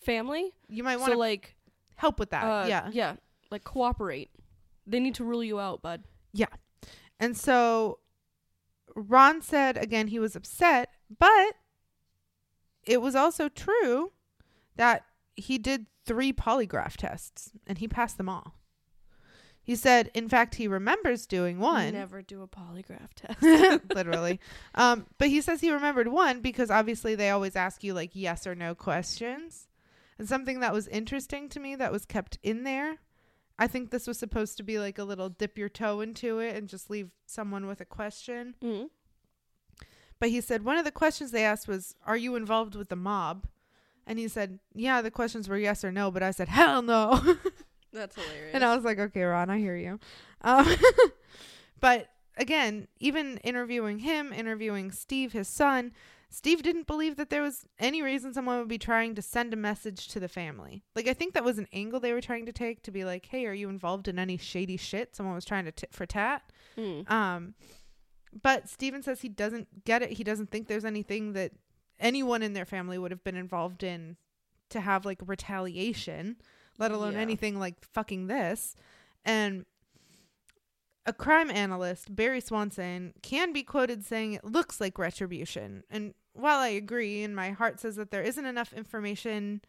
family. 0.00 0.52
You 0.68 0.82
might 0.82 0.96
want 0.96 1.10
to 1.10 1.14
so 1.14 1.18
like 1.18 1.55
help 1.96 2.18
with 2.18 2.30
that. 2.30 2.44
Uh, 2.44 2.66
yeah. 2.66 2.90
Yeah. 2.92 3.16
Like 3.50 3.64
cooperate. 3.64 4.30
They 4.86 5.00
need 5.00 5.14
to 5.16 5.24
rule 5.24 5.42
you 5.42 5.58
out, 5.58 5.82
bud. 5.82 6.04
Yeah. 6.32 6.46
And 7.18 7.36
so 7.36 7.98
Ron 8.94 9.42
said 9.42 9.76
again 9.76 10.08
he 10.08 10.18
was 10.18 10.36
upset, 10.36 10.90
but 11.18 11.54
it 12.84 13.02
was 13.02 13.14
also 13.14 13.48
true 13.48 14.12
that 14.76 15.04
he 15.34 15.58
did 15.58 15.86
three 16.04 16.32
polygraph 16.32 16.96
tests 16.96 17.50
and 17.66 17.78
he 17.78 17.88
passed 17.88 18.16
them 18.16 18.28
all. 18.28 18.54
He 19.62 19.74
said, 19.74 20.12
in 20.14 20.28
fact, 20.28 20.54
he 20.54 20.68
remembers 20.68 21.26
doing 21.26 21.58
one. 21.58 21.92
Never 21.92 22.22
do 22.22 22.40
a 22.42 22.46
polygraph 22.46 23.12
test. 23.16 23.42
Literally. 23.94 24.38
Um, 24.76 25.06
but 25.18 25.28
he 25.28 25.40
says 25.40 25.60
he 25.62 25.72
remembered 25.72 26.08
one 26.08 26.40
because 26.42 26.70
obviously 26.70 27.14
they 27.14 27.30
always 27.30 27.56
ask 27.56 27.82
you 27.82 27.94
like 27.94 28.10
yes 28.12 28.46
or 28.46 28.54
no 28.54 28.74
questions. 28.74 29.66
And 30.18 30.28
something 30.28 30.60
that 30.60 30.72
was 30.72 30.88
interesting 30.88 31.48
to 31.50 31.60
me 31.60 31.74
that 31.76 31.92
was 31.92 32.06
kept 32.06 32.38
in 32.42 32.64
there. 32.64 32.98
I 33.58 33.66
think 33.66 33.90
this 33.90 34.06
was 34.06 34.18
supposed 34.18 34.56
to 34.58 34.62
be 34.62 34.78
like 34.78 34.98
a 34.98 35.04
little 35.04 35.28
dip 35.28 35.56
your 35.56 35.68
toe 35.68 36.00
into 36.00 36.38
it 36.38 36.56
and 36.56 36.68
just 36.68 36.90
leave 36.90 37.10
someone 37.26 37.66
with 37.66 37.80
a 37.80 37.86
question. 37.86 38.54
Mm-hmm. 38.62 38.86
But 40.18 40.30
he 40.30 40.40
said 40.40 40.64
one 40.64 40.78
of 40.78 40.84
the 40.84 40.90
questions 40.90 41.30
they 41.30 41.44
asked 41.44 41.68
was, 41.68 41.94
Are 42.06 42.16
you 42.16 42.36
involved 42.36 42.74
with 42.74 42.88
the 42.88 42.96
mob? 42.96 43.46
And 44.06 44.18
he 44.18 44.28
said, 44.28 44.58
Yeah, 44.74 45.02
the 45.02 45.10
questions 45.10 45.48
were 45.48 45.58
yes 45.58 45.84
or 45.84 45.92
no. 45.92 46.10
But 46.10 46.22
I 46.22 46.30
said, 46.30 46.48
Hell 46.48 46.82
no. 46.82 47.20
That's 47.92 48.14
hilarious. 48.14 48.54
And 48.54 48.64
I 48.64 48.74
was 48.74 48.84
like, 48.84 48.98
Okay, 48.98 49.22
Ron, 49.22 49.50
I 49.50 49.58
hear 49.58 49.76
you. 49.76 49.98
Um, 50.42 50.66
but 51.80 52.10
again, 52.36 52.88
even 53.00 53.38
interviewing 53.38 54.00
him, 54.00 54.32
interviewing 54.32 54.90
Steve, 54.90 55.32
his 55.32 55.48
son, 55.48 55.92
Steve 56.36 56.62
didn't 56.62 56.86
believe 56.86 57.16
that 57.16 57.30
there 57.30 57.40
was 57.40 57.64
any 57.78 58.02
reason 58.02 58.34
someone 58.34 58.58
would 58.58 58.68
be 58.68 58.76
trying 58.76 59.14
to 59.14 59.22
send 59.22 59.54
a 59.54 59.56
message 59.56 60.06
to 60.08 60.20
the 60.20 60.28
family. 60.28 60.84
Like, 60.94 61.08
I 61.08 61.14
think 61.14 61.32
that 61.32 61.44
was 61.44 61.56
an 61.56 61.66
angle 61.72 61.98
they 61.98 62.12
were 62.12 62.20
trying 62.20 62.44
to 62.44 62.52
take 62.52 62.82
to 62.82 62.90
be 62.90 63.06
like, 63.06 63.24
hey, 63.24 63.46
are 63.46 63.54
you 63.54 63.70
involved 63.70 64.06
in 64.06 64.18
any 64.18 64.36
shady 64.36 64.76
shit? 64.76 65.16
Someone 65.16 65.34
was 65.34 65.46
trying 65.46 65.64
to 65.64 65.72
tit 65.72 65.94
for 65.94 66.04
tat. 66.04 66.42
Mm. 66.76 67.10
Um, 67.10 67.54
but 68.42 68.68
Steven 68.68 69.02
says 69.02 69.22
he 69.22 69.30
doesn't 69.30 69.86
get 69.86 70.02
it. 70.02 70.10
He 70.10 70.24
doesn't 70.24 70.50
think 70.50 70.68
there's 70.68 70.84
anything 70.84 71.32
that 71.32 71.52
anyone 71.98 72.42
in 72.42 72.52
their 72.52 72.66
family 72.66 72.98
would 72.98 73.12
have 73.12 73.24
been 73.24 73.36
involved 73.36 73.82
in 73.82 74.18
to 74.68 74.80
have 74.82 75.06
like 75.06 75.20
retaliation, 75.24 76.36
let 76.78 76.90
alone 76.90 77.14
yeah. 77.14 77.20
anything 77.20 77.58
like 77.58 77.82
fucking 77.82 78.26
this. 78.26 78.76
And 79.24 79.64
a 81.06 81.14
crime 81.14 81.50
analyst, 81.50 82.14
Barry 82.14 82.42
Swanson, 82.42 83.14
can 83.22 83.54
be 83.54 83.62
quoted 83.62 84.04
saying 84.04 84.34
it 84.34 84.44
looks 84.44 84.82
like 84.82 84.98
retribution. 84.98 85.82
And 85.88 86.12
while 86.36 86.58
I 86.58 86.68
agree, 86.68 87.22
and 87.22 87.34
my 87.34 87.50
heart 87.50 87.80
says 87.80 87.96
that 87.96 88.10
there 88.10 88.22
isn't 88.22 88.44
enough 88.44 88.72
information 88.72 89.62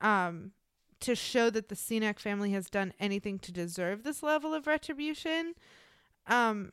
um, 0.00 0.52
to 1.00 1.14
show 1.14 1.50
that 1.50 1.68
the 1.68 1.74
Senac 1.74 2.18
family 2.18 2.52
has 2.52 2.70
done 2.70 2.92
anything 2.98 3.38
to 3.40 3.52
deserve 3.52 4.02
this 4.02 4.22
level 4.22 4.54
of 4.54 4.66
retribution, 4.66 5.54
um, 6.26 6.72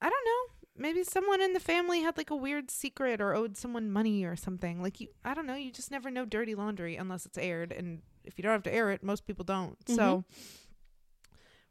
I 0.00 0.08
don't 0.08 0.24
know. 0.24 0.54
Maybe 0.74 1.04
someone 1.04 1.42
in 1.42 1.52
the 1.52 1.60
family 1.60 2.00
had 2.00 2.16
like 2.16 2.30
a 2.30 2.36
weird 2.36 2.70
secret 2.70 3.20
or 3.20 3.34
owed 3.34 3.56
someone 3.58 3.90
money 3.90 4.24
or 4.24 4.36
something. 4.36 4.80
Like 4.82 5.00
you, 5.00 5.08
I 5.24 5.34
don't 5.34 5.46
know. 5.46 5.54
You 5.54 5.70
just 5.70 5.90
never 5.90 6.10
know 6.10 6.24
dirty 6.24 6.54
laundry 6.54 6.96
unless 6.96 7.26
it's 7.26 7.36
aired, 7.38 7.72
and 7.72 8.00
if 8.24 8.38
you 8.38 8.42
don't 8.42 8.52
have 8.52 8.62
to 8.64 8.74
air 8.74 8.90
it, 8.90 9.02
most 9.02 9.26
people 9.26 9.44
don't. 9.44 9.76
So 9.96 10.24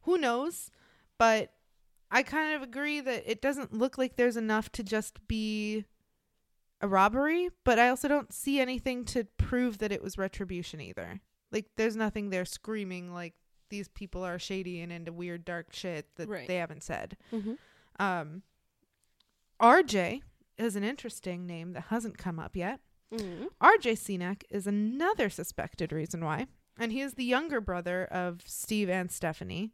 who 0.02 0.18
knows? 0.18 0.70
But 1.18 1.54
I 2.12 2.24
kind 2.24 2.56
of 2.56 2.62
agree 2.62 3.00
that 3.00 3.24
it 3.26 3.42
doesn't 3.42 3.74
look 3.74 3.98
like 3.98 4.16
there's 4.18 4.38
enough 4.38 4.72
to 4.74 4.84
just 4.84 5.26
be 5.28 5.86
a 6.82 6.88
robbery, 6.88 7.50
but 7.64 7.78
I 7.80 7.90
also 7.90 8.08
don't 8.08 8.34
see 8.34 8.60
anything 8.60 9.06
to 9.06 9.26
prove 9.38 9.78
that 9.80 9.92
it 9.92 10.02
was 10.02 10.18
retribution 10.18 10.82
either. 10.82 11.22
Like 11.52 11.68
there's 11.78 11.96
nothing 11.96 12.30
there 12.30 12.46
screaming 12.46 13.14
like 13.14 13.34
these 13.70 13.88
people 13.90 14.24
are 14.24 14.40
shady 14.40 14.82
and 14.82 14.92
into 14.92 15.14
weird 15.14 15.46
dark 15.46 15.68
shit 15.72 16.08
that 16.16 16.28
Right. 16.28 16.48
they 16.48 16.56
haven't 16.58 16.84
said. 16.84 17.16
Mm-hmm. 17.34 17.54
Um 18.00 18.42
RJ 19.62 20.22
is 20.58 20.76
an 20.76 20.84
interesting 20.84 21.46
name 21.46 21.74
that 21.74 21.86
hasn't 21.90 22.18
come 22.18 22.40
up 22.40 22.56
yet. 22.56 22.80
Mm-hmm. 23.14 23.46
RJ 23.62 23.94
Senac 23.94 24.44
is 24.50 24.66
another 24.68 25.30
suspected 25.30 25.92
reason 25.92 26.24
why, 26.24 26.48
and 26.80 26.92
he 26.92 27.02
is 27.02 27.14
the 27.16 27.24
younger 27.26 27.60
brother 27.62 28.06
of 28.06 28.42
Steve 28.46 28.90
and 28.90 29.12
Stephanie. 29.12 29.72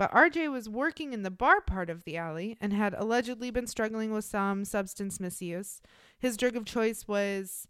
But 0.00 0.10
RJ 0.12 0.50
was 0.50 0.66
working 0.66 1.12
in 1.12 1.24
the 1.24 1.30
bar 1.30 1.60
part 1.60 1.90
of 1.90 2.04
the 2.04 2.16
alley 2.16 2.56
and 2.58 2.72
had 2.72 2.94
allegedly 2.96 3.50
been 3.50 3.66
struggling 3.66 4.14
with 4.14 4.24
some 4.24 4.64
substance 4.64 5.20
misuse. 5.20 5.82
His 6.18 6.38
drug 6.38 6.56
of 6.56 6.64
choice 6.64 7.06
was 7.06 7.66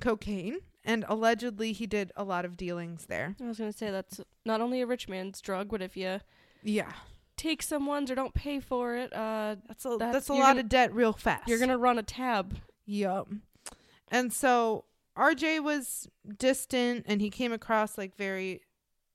cocaine, 0.00 0.58
and 0.84 1.04
allegedly 1.08 1.72
he 1.72 1.86
did 1.86 2.10
a 2.16 2.24
lot 2.24 2.44
of 2.44 2.56
dealings 2.56 3.06
there. 3.06 3.36
I 3.40 3.46
was 3.46 3.58
gonna 3.58 3.72
say 3.72 3.92
that's 3.92 4.20
not 4.44 4.60
only 4.60 4.80
a 4.80 4.86
rich 4.88 5.08
man's 5.08 5.40
drug, 5.40 5.68
but 5.68 5.80
if 5.80 5.96
you 5.96 6.18
Yeah, 6.64 6.92
take 7.36 7.62
someone's 7.62 8.10
or 8.10 8.16
don't 8.16 8.34
pay 8.34 8.58
for 8.58 8.96
it, 8.96 9.12
uh, 9.12 9.54
that's 9.68 9.84
a 9.84 9.90
That's- 9.90 10.12
that's, 10.14 10.28
a 10.30 10.34
lot 10.34 10.40
gonna- 10.54 10.60
of 10.62 10.68
debt 10.68 10.92
real 10.92 11.12
fast. 11.12 11.46
you're 11.48 11.60
gonna 11.60 11.78
run 11.78 11.96
a 11.96 12.02
tab. 12.02 12.58
Yup. 12.86 13.28
And 14.08 14.32
so 14.32 14.86
RJ 15.16 15.60
was 15.60 16.08
distant 16.38 17.04
and 17.06 17.20
he 17.20 17.30
came 17.30 17.52
across 17.52 17.96
like 17.96 18.16
very 18.16 18.62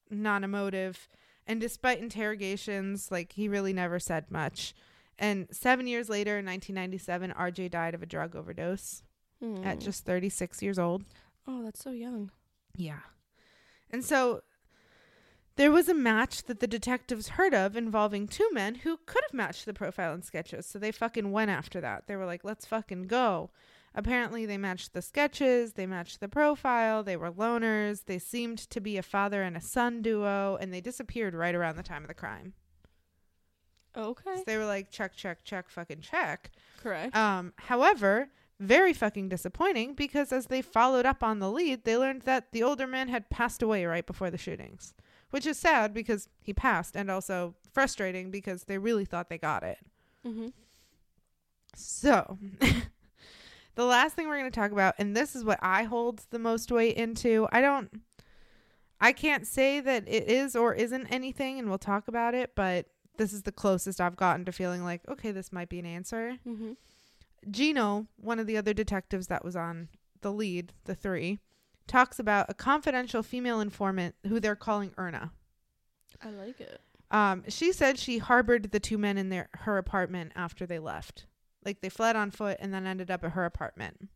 non 0.10 0.46
emotive. 0.46 1.10
And 1.48 1.60
despite 1.62 2.00
interrogations, 2.00 3.10
like 3.10 3.32
he 3.32 3.48
really 3.48 3.74
never 3.74 3.98
said 4.00 4.30
much. 4.30 4.76
And 5.18 5.48
seven 5.50 5.88
years 5.88 6.10
later, 6.10 6.38
in 6.38 6.46
1997, 6.46 7.32
RJ 7.32 7.72
died 7.72 7.96
of 7.96 8.04
a 8.04 8.06
drug 8.06 8.36
overdose 8.36 9.02
at 9.42 9.80
Mm. 9.80 9.82
just 9.82 10.04
36 10.06 10.62
years 10.62 10.78
old. 10.78 11.04
oh, 11.48 11.64
that's 11.64 11.82
so 11.82 11.92
young. 11.92 12.30
Yeah. 12.76 13.00
And 13.90 14.04
so 14.04 14.42
there 15.56 15.72
was 15.72 15.88
a 15.90 15.94
match 15.94 16.44
that 16.44 16.60
the 16.60 16.68
detectives 16.68 17.30
heard 17.30 17.54
of 17.54 17.76
involving 17.78 18.28
two 18.28 18.48
men 18.52 18.76
who 18.76 18.98
could 19.06 19.24
have 19.28 19.34
matched 19.34 19.66
the 19.66 19.74
profile 19.74 20.14
in 20.14 20.22
sketches. 20.22 20.66
So 20.66 20.78
they 20.78 20.92
fucking 20.92 21.32
went 21.32 21.50
after 21.50 21.80
that. 21.82 22.06
They 22.08 22.16
were 22.16 22.26
like, 22.26 22.44
let's 22.44 22.66
fucking 22.66 23.04
go. 23.08 23.50
Apparently, 23.98 24.46
they 24.46 24.60
matched 24.60 24.94
the 24.94 25.02
sketches, 25.02 25.74
they 25.74 25.88
matched 25.88 26.20
the 26.20 26.30
profile, 26.30 27.04
they 27.04 27.18
were 27.18 27.32
loners, 27.32 28.06
they 28.06 28.20
seemed 28.20 28.60
to 28.60 28.80
be 28.80 28.96
a 28.96 29.02
father 29.02 29.42
and 29.42 29.58
a 29.58 29.62
son 29.62 30.04
duo, 30.04 30.56
and 30.62 30.72
they 30.72 30.80
disappeared 30.80 31.34
right 31.34 31.56
around 31.56 31.76
the 31.78 31.84
time 31.84 32.04
of 32.04 32.08
the 32.08 32.14
crime. 32.14 32.54
Okay, 33.98 34.36
So 34.36 34.44
they 34.46 34.58
were 34.58 34.66
like, 34.66 34.92
check, 34.92 35.16
check, 35.16 35.44
check, 35.44 35.68
fucking 35.70 36.02
check. 36.02 36.52
correct. 36.84 37.16
Um, 37.16 37.54
however, 37.58 38.30
very 38.60 38.94
fucking 38.94 39.30
disappointing 39.30 39.96
because 39.96 40.32
as 40.32 40.46
they 40.46 40.62
followed 40.62 41.08
up 41.08 41.24
on 41.24 41.40
the 41.40 41.50
lead, 41.50 41.84
they 41.84 41.98
learned 41.98 42.22
that 42.24 42.52
the 42.52 42.62
older 42.62 42.86
man 42.86 43.08
had 43.08 43.32
passed 43.32 43.64
away 43.64 43.84
right 43.86 44.06
before 44.06 44.30
the 44.30 44.38
shootings, 44.38 44.94
which 45.32 45.48
is 45.48 45.58
sad 45.58 45.92
because 45.94 46.30
he 46.40 46.54
passed 46.54 46.96
and 46.96 47.10
also 47.10 47.56
frustrating 47.74 48.30
because 48.30 48.66
they 48.66 48.78
really 48.78 49.06
thought 49.06 49.30
they 49.30 49.40
got 49.40 49.64
it. 49.64 49.80
mm-hmm. 50.24 50.50
So, 51.76 52.38
the 53.78 53.86
last 53.86 54.16
thing 54.16 54.28
we're 54.28 54.40
going 54.40 54.52
to 54.52 54.60
talk 54.60 54.72
about, 54.72 54.96
and 54.98 55.16
this 55.16 55.36
is 55.36 55.46
what 55.46 55.60
I 55.62 55.84
hold 55.84 56.24
the 56.32 56.40
most 56.40 56.72
weight 56.72 56.98
into. 56.98 57.48
I 57.52 57.62
don't, 57.62 58.02
I 59.00 59.14
can't 59.14 59.46
say 59.46 59.80
that 59.80 60.04
it 60.08 60.28
is 60.28 60.56
or 60.56 60.74
isn't 60.74 61.06
anything, 61.08 61.60
and 61.60 61.70
we'll 61.70 61.78
talk 61.78 62.08
about 62.08 62.34
it, 62.34 62.54
but 62.56 62.88
this 63.18 63.32
is 63.32 63.44
the 63.44 63.52
closest 63.52 64.02
I've 64.02 64.16
gotten 64.16 64.46
to 64.46 64.52
feeling 64.52 64.84
like, 64.84 65.02
okay, 65.08 65.32
this 65.32 65.54
might 65.54 65.70
be 65.70 65.78
an 65.78 65.86
answer. 65.86 66.38
Mm-hmm. 66.46 66.72
Gino, 67.52 68.08
one 68.18 68.40
of 68.40 68.48
the 68.48 68.58
other 68.58 68.74
detectives 68.74 69.28
that 69.28 69.46
was 69.46 69.56
on 69.56 69.90
the 70.22 70.34
lead, 70.34 70.74
the 70.86 70.96
three, 70.96 71.38
talks 71.86 72.18
about 72.18 72.48
a 72.50 72.56
confidential 72.56 73.22
female 73.22 73.62
informant 73.62 74.16
who 74.26 74.40
they're 74.40 74.56
calling 74.56 74.92
Erna. 74.98 75.34
I 76.20 76.32
like 76.32 76.60
it. 76.60 76.82
Um, 77.12 77.44
she 77.48 77.72
said 77.72 78.00
she 78.00 78.18
harbored 78.18 78.72
the 78.72 78.80
two 78.80 78.98
men 78.98 79.20
in 79.20 79.30
their 79.30 79.50
her 79.54 79.78
apartment 79.78 80.32
after 80.36 80.66
they 80.66 80.80
left. 80.80 81.28
Like 81.68 81.82
they 81.82 81.90
fled 81.90 82.16
on 82.16 82.32
foot 82.32 82.58
and 82.60 82.74
then 82.74 82.88
ended 82.88 83.12
up 83.12 83.24
at 83.24 83.34
her 83.34 83.46
apartment. 83.46 84.08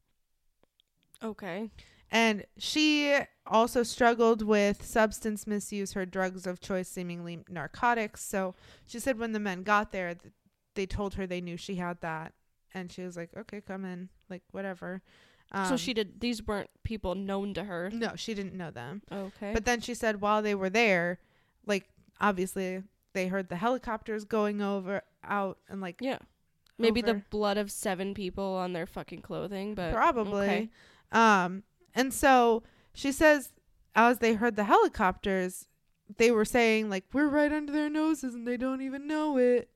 Okay. 1.24 1.70
And 2.10 2.46
she 2.58 3.18
also 3.46 3.84
struggled 3.84 4.42
with 4.42 4.86
substance 4.86 5.46
misuse, 5.46 5.94
her 5.94 6.06
drugs 6.06 6.48
of 6.48 6.60
choice, 6.60 6.90
seemingly 6.90 7.44
narcotics. 7.50 8.24
So 8.24 8.56
she 8.88 9.00
said 9.00 9.20
when 9.20 9.34
the 9.34 9.40
men 9.40 9.64
got 9.64 9.92
there, 9.92 10.16
th- 10.16 10.34
they 10.76 10.86
told 10.86 11.14
her 11.16 11.28
they 11.28 11.42
knew 11.42 11.58
she 11.58 11.76
had 11.76 12.02
that. 12.02 12.34
And 12.74 12.90
she 12.90 13.02
was 13.04 13.18
like, 13.18 13.32
okay, 13.36 13.60
come 13.60 13.84
in, 13.84 14.08
like, 14.30 14.44
whatever. 14.52 15.02
Um, 15.52 15.68
so 15.68 15.76
she 15.76 15.94
did. 15.94 16.22
These 16.22 16.48
weren't 16.48 16.70
people 16.84 17.16
known 17.16 17.54
to 17.56 17.66
her. 17.66 17.90
No, 17.94 18.14
she 18.16 18.34
didn't 18.34 18.56
know 18.56 18.72
them. 18.72 19.02
Okay. 19.12 19.52
But 19.54 19.66
then 19.66 19.82
she 19.82 19.94
said 19.94 20.22
while 20.22 20.42
they 20.42 20.56
were 20.56 20.70
there, 20.70 21.20
like, 21.66 21.90
obviously 22.22 22.84
they 23.14 23.28
heard 23.28 23.50
the 23.50 23.58
helicopters 23.58 24.24
going 24.24 24.62
over, 24.62 25.02
out, 25.24 25.58
and 25.68 25.82
like, 25.82 25.98
yeah, 26.00 26.20
maybe 26.82 27.02
the 27.02 27.22
blood 27.30 27.58
of 27.58 27.72
seven 27.72 28.14
people 28.14 28.44
on 28.44 28.74
their 28.74 28.86
fucking 28.86 29.22
clothing, 29.22 29.76
but 29.76 29.94
Probably. 29.94 30.48
okay. 30.48 30.70
Um, 31.12 31.64
and 31.94 32.14
so 32.14 32.64
she 32.94 33.12
says, 33.12 33.54
as 33.96 34.20
they 34.20 34.34
heard 34.34 34.56
the 34.56 34.64
helicopters, 34.64 35.68
they 36.18 36.32
were 36.32 36.46
saying 36.46 36.90
like, 36.90 37.06
"We're 37.14 37.28
right 37.28 37.52
under 37.52 37.72
their 37.72 37.90
noses, 37.90 38.34
and 38.34 38.48
they 38.48 38.58
don't 38.58 38.82
even 38.82 39.08
know 39.08 39.38
it." 39.38 39.70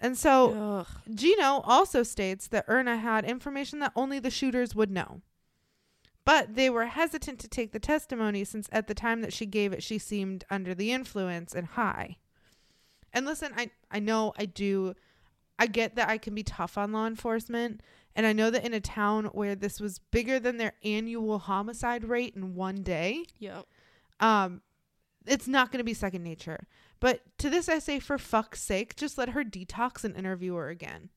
And 0.00 0.18
so 0.18 0.52
Ugh. 0.80 0.86
Gino 1.14 1.62
also 1.64 2.02
states 2.02 2.46
that 2.48 2.64
Erna 2.68 2.96
had 2.96 3.24
information 3.24 3.78
that 3.78 3.92
only 3.94 4.18
the 4.18 4.30
shooters 4.30 4.74
would 4.74 4.90
know. 4.90 5.22
But 6.24 6.54
they 6.54 6.70
were 6.70 6.86
hesitant 6.86 7.38
to 7.40 7.48
take 7.48 7.72
the 7.72 7.78
testimony 7.78 8.44
since 8.44 8.68
at 8.72 8.86
the 8.86 8.94
time 8.94 9.20
that 9.20 9.32
she 9.32 9.46
gave 9.46 9.72
it, 9.72 9.82
she 9.82 9.98
seemed 9.98 10.44
under 10.50 10.74
the 10.74 10.90
influence 10.90 11.54
and 11.54 11.66
high. 11.66 12.16
And 13.12 13.26
listen, 13.26 13.52
I, 13.56 13.70
I 13.90 14.00
know 14.00 14.32
I 14.38 14.46
do, 14.46 14.94
I 15.58 15.66
get 15.66 15.96
that 15.96 16.08
I 16.08 16.18
can 16.18 16.34
be 16.34 16.42
tough 16.42 16.76
on 16.76 16.92
law 16.92 17.06
enforcement. 17.06 17.80
And 18.16 18.26
I 18.26 18.32
know 18.32 18.50
that 18.50 18.64
in 18.64 18.74
a 18.74 18.80
town 18.80 19.26
where 19.26 19.54
this 19.54 19.80
was 19.80 19.98
bigger 19.98 20.38
than 20.38 20.56
their 20.56 20.74
annual 20.84 21.38
homicide 21.40 22.04
rate 22.04 22.34
in 22.36 22.54
one 22.54 22.82
day, 22.82 23.24
Yep. 23.38 23.66
um, 24.20 24.62
it's 25.26 25.48
not 25.48 25.72
going 25.72 25.78
to 25.78 25.84
be 25.84 25.94
second 25.94 26.22
nature. 26.22 26.66
But 27.00 27.22
to 27.38 27.50
this, 27.50 27.68
I 27.68 27.78
say, 27.80 27.98
for 27.98 28.18
fuck's 28.18 28.62
sake, 28.62 28.94
just 28.96 29.18
let 29.18 29.30
her 29.30 29.42
detox 29.42 30.04
and 30.04 30.16
interview 30.16 30.54
her 30.54 30.68
again. 30.68 31.10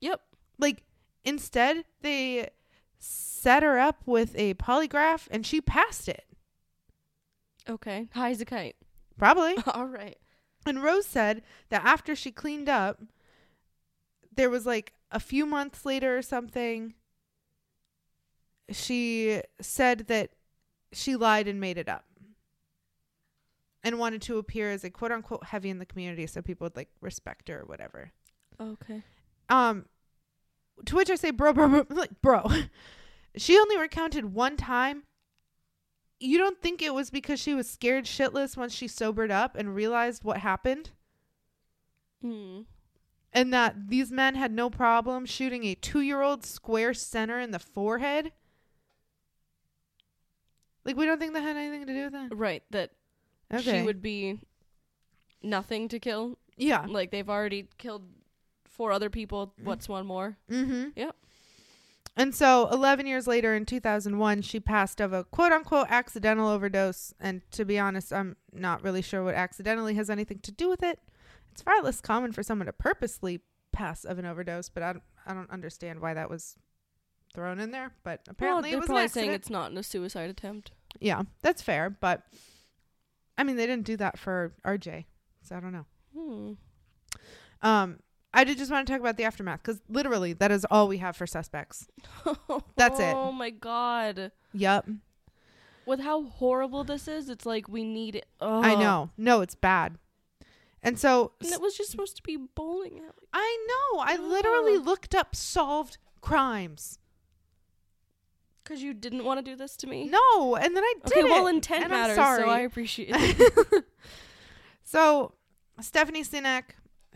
Yep. 0.00 0.20
Like, 0.58 0.82
instead, 1.24 1.84
they 2.02 2.50
set 2.98 3.62
her 3.62 3.78
up 3.78 4.02
with 4.04 4.32
a 4.36 4.54
polygraph 4.54 5.26
and 5.30 5.46
she 5.46 5.60
passed 5.62 6.08
it. 6.08 6.24
Okay. 7.68 8.08
High 8.14 8.30
as 8.30 8.40
a 8.40 8.44
kite. 8.44 8.76
Probably. 9.18 9.56
All 9.66 9.86
right. 9.86 10.18
And 10.66 10.82
Rose 10.82 11.06
said 11.06 11.42
that 11.70 11.84
after 11.84 12.14
she 12.14 12.30
cleaned 12.30 12.68
up, 12.68 13.00
there 14.34 14.50
was 14.50 14.66
like 14.66 14.92
a 15.10 15.20
few 15.20 15.46
months 15.46 15.84
later 15.84 16.16
or 16.16 16.22
something, 16.22 16.94
she 18.70 19.42
said 19.60 20.06
that 20.08 20.30
she 20.92 21.16
lied 21.16 21.48
and 21.48 21.60
made 21.60 21.78
it 21.78 21.88
up 21.88 22.04
and 23.82 23.98
wanted 23.98 24.22
to 24.22 24.38
appear 24.38 24.70
as 24.70 24.84
a 24.84 24.90
quote 24.90 25.12
unquote 25.12 25.44
heavy 25.44 25.70
in 25.70 25.78
the 25.78 25.86
community 25.86 26.26
so 26.26 26.42
people 26.42 26.66
would 26.66 26.76
like 26.76 26.90
respect 27.00 27.48
her 27.48 27.60
or 27.60 27.64
whatever. 27.64 28.12
Okay. 28.60 29.02
Um, 29.48 29.86
to 30.86 30.96
which 30.96 31.10
I 31.10 31.16
say, 31.16 31.30
bro, 31.30 31.52
bro, 31.52 31.68
bro, 31.68 31.86
like, 31.90 32.22
bro, 32.22 32.48
she 33.36 33.58
only 33.58 33.78
recounted 33.78 34.32
one 34.32 34.56
time. 34.56 35.04
You 36.18 36.36
don't 36.36 36.60
think 36.60 36.82
it 36.82 36.92
was 36.92 37.10
because 37.10 37.40
she 37.40 37.54
was 37.54 37.68
scared 37.68 38.04
shitless 38.04 38.56
once 38.56 38.74
she 38.74 38.86
sobered 38.86 39.30
up 39.30 39.56
and 39.56 39.74
realized 39.74 40.22
what 40.22 40.38
happened? 40.38 40.90
Hmm. 42.22 42.60
And 43.32 43.52
that 43.54 43.88
these 43.88 44.10
men 44.10 44.34
had 44.34 44.50
no 44.52 44.70
problem 44.70 45.24
shooting 45.26 45.64
a 45.64 45.74
two 45.74 46.00
year 46.00 46.20
old 46.20 46.44
square 46.44 46.92
center 46.94 47.38
in 47.40 47.50
the 47.52 47.58
forehead? 47.60 48.32
Like, 50.84 50.96
we 50.96 51.04
don't 51.06 51.18
think 51.18 51.34
that 51.34 51.42
had 51.42 51.56
anything 51.56 51.86
to 51.86 51.92
do 51.92 52.04
with 52.04 52.12
that? 52.12 52.28
Right. 52.36 52.62
That 52.70 52.90
Okay. 53.52 53.80
she 53.80 53.82
would 53.84 54.00
be 54.02 54.40
nothing 55.42 55.88
to 55.88 55.98
kill. 55.98 56.38
yeah. 56.56 56.84
Like 56.88 57.10
they've 57.10 57.28
already 57.28 57.68
killed 57.78 58.02
four 58.64 58.92
other 58.92 59.10
people. 59.10 59.54
What's 59.62 59.88
one 59.88 60.06
more? 60.06 60.36
Mm 60.50 60.66
hmm. 60.66 60.88
Yep. 60.96 61.16
And 62.16 62.34
so 62.34 62.68
11 62.70 63.06
years 63.06 63.26
later 63.26 63.54
in 63.54 63.64
2001, 63.64 64.42
she 64.42 64.60
passed 64.60 65.00
of 65.00 65.12
a 65.12 65.24
quote 65.24 65.52
unquote 65.52 65.86
accidental 65.90 66.48
overdose. 66.48 67.14
And 67.20 67.42
to 67.52 67.64
be 67.64 67.78
honest, 67.78 68.12
I'm 68.12 68.36
not 68.52 68.82
really 68.82 69.02
sure 69.02 69.24
what 69.24 69.34
accidentally 69.34 69.94
has 69.94 70.10
anything 70.10 70.38
to 70.40 70.52
do 70.52 70.68
with 70.68 70.82
it. 70.82 70.98
It's 71.60 71.64
far 71.66 71.82
less 71.82 72.00
common 72.00 72.32
for 72.32 72.42
someone 72.42 72.64
to 72.66 72.72
purposely 72.72 73.40
pass 73.70 74.04
of 74.04 74.18
an 74.18 74.24
overdose, 74.24 74.70
but 74.70 74.82
I 74.82 74.94
don't, 74.94 75.02
I 75.26 75.34
don't 75.34 75.50
understand 75.50 76.00
why 76.00 76.14
that 76.14 76.30
was 76.30 76.56
thrown 77.34 77.60
in 77.60 77.70
there. 77.70 77.92
But 78.02 78.20
Well, 78.26 78.32
apparently 78.32 78.70
they're 78.70 78.78
it 78.78 78.80
was 78.80 78.86
probably 78.86 79.08
saying 79.08 79.30
it's 79.32 79.50
not 79.50 79.76
a 79.76 79.82
suicide 79.82 80.30
attempt. 80.30 80.70
yeah, 81.00 81.22
that's 81.42 81.60
fair. 81.60 81.90
But 81.90 82.22
I 83.36 83.44
mean, 83.44 83.56
they 83.56 83.66
didn't 83.66 83.84
do 83.84 83.98
that 83.98 84.18
for 84.18 84.54
RJ, 84.64 85.04
so 85.42 85.54
I 85.56 85.60
don't 85.60 85.72
know. 85.72 85.86
Hmm. 86.16 86.52
Um, 87.62 87.98
I 88.32 88.44
did 88.44 88.56
just 88.56 88.70
want 88.70 88.86
to 88.86 88.92
talk 88.92 89.00
about 89.00 89.18
the 89.18 89.24
aftermath 89.24 89.60
because 89.62 89.82
literally 89.86 90.32
that 90.32 90.50
is 90.50 90.64
all 90.70 90.88
we 90.88 90.96
have 90.96 91.14
for 91.14 91.26
suspects. 91.26 91.88
That's 92.76 92.98
it. 92.98 93.14
Oh 93.14 93.32
my 93.32 93.50
god. 93.50 94.32
Yep, 94.54 94.88
With 95.84 96.00
how 96.00 96.24
horrible 96.24 96.84
this 96.84 97.06
is, 97.06 97.28
it's 97.28 97.44
like 97.44 97.68
we 97.68 97.84
need 97.84 98.16
it. 98.16 98.26
I 98.40 98.74
know. 98.76 99.10
No, 99.18 99.42
it's 99.42 99.54
bad. 99.54 99.98
And 100.82 100.98
so 100.98 101.32
And 101.40 101.50
it 101.50 101.60
was 101.60 101.76
just 101.76 101.90
supposed 101.90 102.16
to 102.16 102.22
be 102.22 102.36
bowling 102.36 102.98
alley. 102.98 103.28
I 103.32 103.66
know. 103.68 104.00
I 104.00 104.16
literally 104.16 104.78
looked 104.78 105.14
up 105.14 105.36
solved 105.36 105.98
crimes. 106.20 106.98
Because 108.64 108.82
you 108.82 108.94
didn't 108.94 109.24
want 109.24 109.38
to 109.38 109.42
do 109.42 109.56
this 109.56 109.76
to 109.78 109.86
me? 109.86 110.08
No, 110.08 110.54
and 110.56 110.76
then 110.76 110.84
I 110.84 110.94
did 111.06 111.18
Okay, 111.18 111.28
well, 111.28 111.46
it, 111.46 111.54
intent 111.54 111.84
and 111.84 111.92
I'm 111.92 112.00
matters, 112.00 112.16
sorry. 112.16 112.42
so 112.44 112.48
I 112.48 112.60
appreciate 112.60 113.10
it. 113.12 113.84
so 114.84 115.34
Stephanie 115.80 116.22
Senac, 116.22 116.62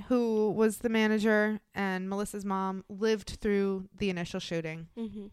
who 0.08 0.50
was 0.50 0.78
the 0.78 0.88
manager 0.88 1.60
and 1.74 2.08
Melissa's 2.10 2.44
mom, 2.44 2.84
lived 2.88 3.38
through 3.40 3.88
the 3.96 4.10
initial 4.10 4.40
shooting. 4.40 4.88
mm-hmm. 4.98 5.26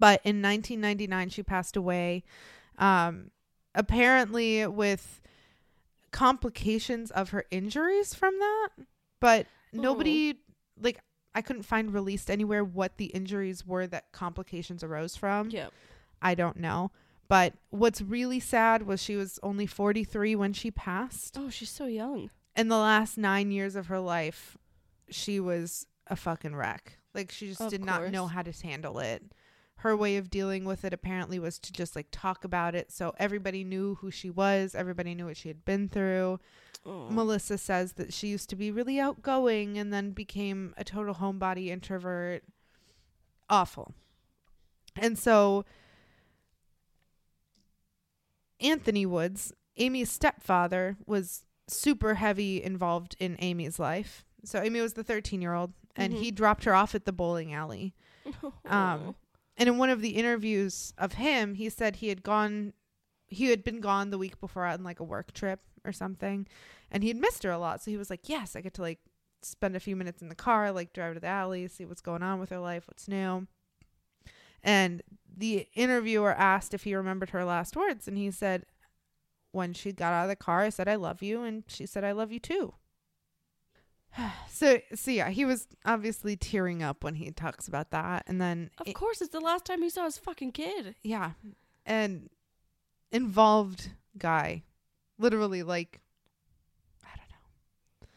But 0.00 0.20
in 0.24 0.40
1999, 0.40 1.30
she 1.30 1.42
passed 1.42 1.76
away. 1.76 2.22
Um, 2.78 3.32
apparently 3.74 4.64
with 4.66 5.20
complications 6.10 7.10
of 7.10 7.30
her 7.30 7.44
injuries 7.50 8.14
from 8.14 8.38
that. 8.38 8.68
But 9.20 9.46
nobody, 9.72 10.34
like, 10.80 11.00
I 11.34 11.42
couldn't 11.42 11.62
find 11.62 11.92
released 11.92 12.30
anywhere 12.30 12.64
what 12.64 12.96
the 12.96 13.06
injuries 13.06 13.66
were 13.66 13.86
that 13.88 14.12
complications 14.12 14.82
arose 14.82 15.16
from. 15.16 15.50
Yep. 15.50 15.72
I 16.20 16.34
don't 16.34 16.56
know. 16.56 16.90
But 17.28 17.54
what's 17.70 18.00
really 18.00 18.40
sad 18.40 18.86
was 18.86 19.02
she 19.02 19.14
was 19.14 19.38
only 19.42 19.66
43 19.66 20.34
when 20.34 20.52
she 20.52 20.70
passed. 20.70 21.36
Oh, 21.38 21.50
she's 21.50 21.70
so 21.70 21.84
young. 21.86 22.30
In 22.56 22.68
the 22.68 22.78
last 22.78 23.18
nine 23.18 23.50
years 23.50 23.76
of 23.76 23.88
her 23.88 24.00
life, 24.00 24.56
she 25.10 25.38
was 25.38 25.86
a 26.06 26.16
fucking 26.16 26.56
wreck. 26.56 26.98
Like, 27.14 27.30
she 27.30 27.48
just 27.48 27.60
Of 27.60 27.70
did 27.70 27.84
not 27.84 28.10
know 28.10 28.26
how 28.26 28.42
to 28.42 28.52
handle 28.66 28.98
it. 28.98 29.22
Her 29.82 29.96
way 29.96 30.16
of 30.16 30.28
dealing 30.30 30.64
with 30.64 30.84
it 30.84 30.92
apparently 30.92 31.38
was 31.38 31.58
to 31.60 31.72
just 31.72 31.94
like 31.94 32.08
talk 32.10 32.42
about 32.44 32.74
it. 32.74 32.90
So 32.90 33.14
everybody 33.18 33.62
knew 33.64 33.94
who 34.00 34.10
she 34.10 34.28
was, 34.30 34.74
everybody 34.74 35.14
knew 35.14 35.26
what 35.26 35.36
she 35.36 35.48
had 35.48 35.64
been 35.64 35.88
through. 35.88 36.40
Oh. 36.84 37.08
Melissa 37.10 37.58
says 37.58 37.92
that 37.94 38.12
she 38.12 38.28
used 38.28 38.48
to 38.50 38.56
be 38.56 38.70
really 38.70 38.98
outgoing 38.98 39.78
and 39.78 39.92
then 39.92 40.10
became 40.10 40.74
a 40.76 40.84
total 40.84 41.14
homebody 41.14 41.68
introvert. 41.68 42.42
Awful. 43.48 43.94
And 44.96 45.16
so 45.18 45.64
Anthony 48.60 49.06
Woods, 49.06 49.52
Amy's 49.76 50.10
stepfather, 50.10 50.96
was 51.06 51.44
super 51.68 52.14
heavy 52.14 52.62
involved 52.62 53.14
in 53.20 53.36
Amy's 53.40 53.78
life. 53.78 54.24
So 54.44 54.60
Amy 54.60 54.80
was 54.80 54.94
the 54.94 55.04
13 55.04 55.40
year 55.42 55.54
old 55.54 55.72
and 55.94 56.12
Mhm. 56.14 56.18
he 56.20 56.30
dropped 56.30 56.64
her 56.64 56.74
off 56.74 56.94
at 56.94 57.04
the 57.04 57.12
bowling 57.12 57.52
alley. 57.52 57.94
Um, 58.64 59.14
and 59.58 59.68
in 59.68 59.76
one 59.76 59.90
of 59.90 60.00
the 60.00 60.10
interviews 60.10 60.94
of 60.96 61.14
him, 61.14 61.54
he 61.54 61.68
said 61.68 61.96
he 61.96 62.08
had 62.08 62.22
gone, 62.22 62.72
he 63.26 63.46
had 63.50 63.64
been 63.64 63.80
gone 63.80 64.10
the 64.10 64.18
week 64.18 64.40
before 64.40 64.64
on 64.64 64.84
like 64.84 65.00
a 65.00 65.04
work 65.04 65.32
trip 65.32 65.60
or 65.84 65.92
something, 65.92 66.46
and 66.90 67.02
he 67.02 67.08
had 67.08 67.18
missed 67.18 67.42
her 67.42 67.50
a 67.50 67.58
lot. 67.58 67.82
So 67.82 67.90
he 67.90 67.96
was 67.96 68.08
like, 68.08 68.28
"Yes, 68.28 68.54
I 68.54 68.60
get 68.60 68.74
to 68.74 68.82
like 68.82 69.00
spend 69.42 69.76
a 69.76 69.80
few 69.80 69.96
minutes 69.96 70.22
in 70.22 70.28
the 70.28 70.34
car, 70.36 70.70
like 70.70 70.92
drive 70.92 71.14
to 71.14 71.20
the 71.20 71.26
alley, 71.26 71.66
see 71.68 71.84
what's 71.84 72.00
going 72.00 72.22
on 72.22 72.38
with 72.38 72.50
her 72.50 72.60
life, 72.60 72.86
what's 72.86 73.08
new." 73.08 73.48
And 74.62 75.02
the 75.36 75.68
interviewer 75.74 76.32
asked 76.34 76.72
if 76.72 76.84
he 76.84 76.94
remembered 76.94 77.30
her 77.30 77.44
last 77.44 77.76
words, 77.76 78.06
and 78.08 78.16
he 78.16 78.30
said, 78.30 78.64
"When 79.50 79.72
she 79.72 79.92
got 79.92 80.12
out 80.12 80.24
of 80.24 80.28
the 80.28 80.36
car, 80.36 80.60
I 80.60 80.68
said 80.68 80.88
I 80.88 80.94
love 80.94 81.20
you, 81.20 81.42
and 81.42 81.64
she 81.66 81.84
said 81.84 82.04
I 82.04 82.12
love 82.12 82.30
you 82.30 82.38
too." 82.40 82.74
so, 84.50 84.78
so 84.94 85.10
yeah, 85.10 85.30
he 85.30 85.44
was 85.44 85.66
obviously 85.84 86.36
tearing 86.36 86.82
up 86.82 87.04
when 87.04 87.14
he 87.14 87.30
talks 87.30 87.68
about 87.68 87.90
that, 87.90 88.24
and 88.26 88.40
then 88.40 88.70
of 88.78 88.88
it- 88.88 88.94
course, 88.94 89.20
it's 89.20 89.32
the 89.32 89.40
last 89.40 89.64
time 89.64 89.82
he 89.82 89.90
saw 89.90 90.04
his 90.04 90.18
fucking 90.18 90.52
kid. 90.52 90.94
yeah 91.02 91.32
and 91.86 92.28
involved 93.10 93.90
guy 94.18 94.62
literally 95.18 95.62
like 95.62 96.00
i 97.02 97.08
don't 97.16 97.30
know. 97.30 98.08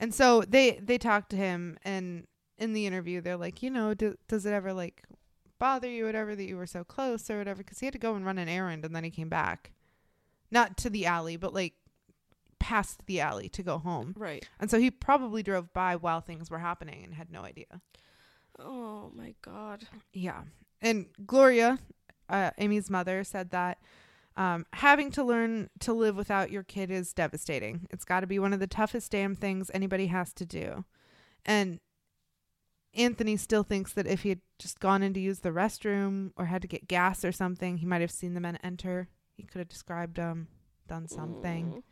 And 0.00 0.12
so 0.14 0.42
they 0.42 0.72
they 0.82 0.98
talked 0.98 1.30
to 1.30 1.36
him 1.36 1.78
and 1.84 2.26
in 2.58 2.72
the 2.72 2.84
interview 2.86 3.20
they're 3.20 3.36
like 3.36 3.62
you 3.62 3.70
know 3.70 3.94
do, 3.94 4.16
does 4.28 4.44
it 4.44 4.52
ever 4.52 4.72
like 4.72 5.04
bother 5.60 5.88
you 5.88 6.04
whatever 6.06 6.34
that 6.34 6.44
you 6.44 6.56
were 6.56 6.66
so 6.66 6.82
close 6.84 7.30
or 7.30 7.38
whatever? 7.38 7.58
Because 7.62 7.78
he 7.78 7.86
had 7.86 7.92
to 7.92 7.98
go 7.98 8.14
and 8.14 8.26
run 8.26 8.38
an 8.38 8.48
errand 8.48 8.84
and 8.84 8.94
then 8.94 9.04
he 9.04 9.10
came 9.10 9.28
back. 9.30 9.72
Not 10.50 10.76
to 10.78 10.90
the 10.90 11.06
alley 11.06 11.36
but 11.36 11.54
like 11.54 11.74
past 12.58 13.02
the 13.06 13.20
alley 13.20 13.48
to 13.50 13.62
go 13.62 13.78
home 13.78 14.14
Right. 14.16 14.48
and 14.58 14.70
so 14.70 14.78
he 14.78 14.90
probably 14.90 15.42
drove 15.42 15.72
by 15.72 15.96
while 15.96 16.20
things 16.20 16.50
were 16.50 16.58
happening 16.58 17.02
and 17.04 17.14
had 17.14 17.30
no 17.30 17.42
idea 17.42 17.80
Oh 18.58 19.12
my 19.14 19.34
god. 19.42 19.86
Yeah. 20.14 20.44
And 20.80 21.06
Gloria, 21.26 21.78
uh, 22.30 22.52
Amy's 22.56 22.88
mother, 22.88 23.22
said 23.22 23.50
that 23.50 23.76
um, 24.34 24.64
having 24.72 25.10
to 25.10 25.22
learn 25.22 25.68
to 25.80 25.92
live 25.92 26.16
without 26.16 26.50
your 26.50 26.62
kid 26.62 26.90
is 26.90 27.12
devastating. 27.12 27.86
It's 27.90 28.06
got 28.06 28.20
to 28.20 28.26
be 28.26 28.38
one 28.38 28.54
of 28.54 28.60
the 28.60 28.66
toughest 28.66 29.12
damn 29.12 29.36
things 29.36 29.70
anybody 29.74 30.06
has 30.06 30.32
to 30.34 30.46
do. 30.46 30.86
And 31.44 31.80
Anthony 32.94 33.36
still 33.36 33.62
thinks 33.62 33.92
that 33.92 34.06
if 34.06 34.22
he 34.22 34.30
had 34.30 34.40
just 34.58 34.80
gone 34.80 35.02
in 35.02 35.12
to 35.14 35.20
use 35.20 35.40
the 35.40 35.50
restroom 35.50 36.30
or 36.36 36.46
had 36.46 36.62
to 36.62 36.68
get 36.68 36.88
gas 36.88 37.24
or 37.26 37.32
something, 37.32 37.76
he 37.76 37.86
might 37.86 38.00
have 38.00 38.10
seen 38.10 38.32
the 38.32 38.40
men 38.40 38.58
enter. 38.64 39.08
He 39.34 39.42
could 39.42 39.58
have 39.58 39.68
described 39.68 40.16
them, 40.16 40.48
done 40.88 41.08
something. 41.08 41.66
Mm. 41.66 41.82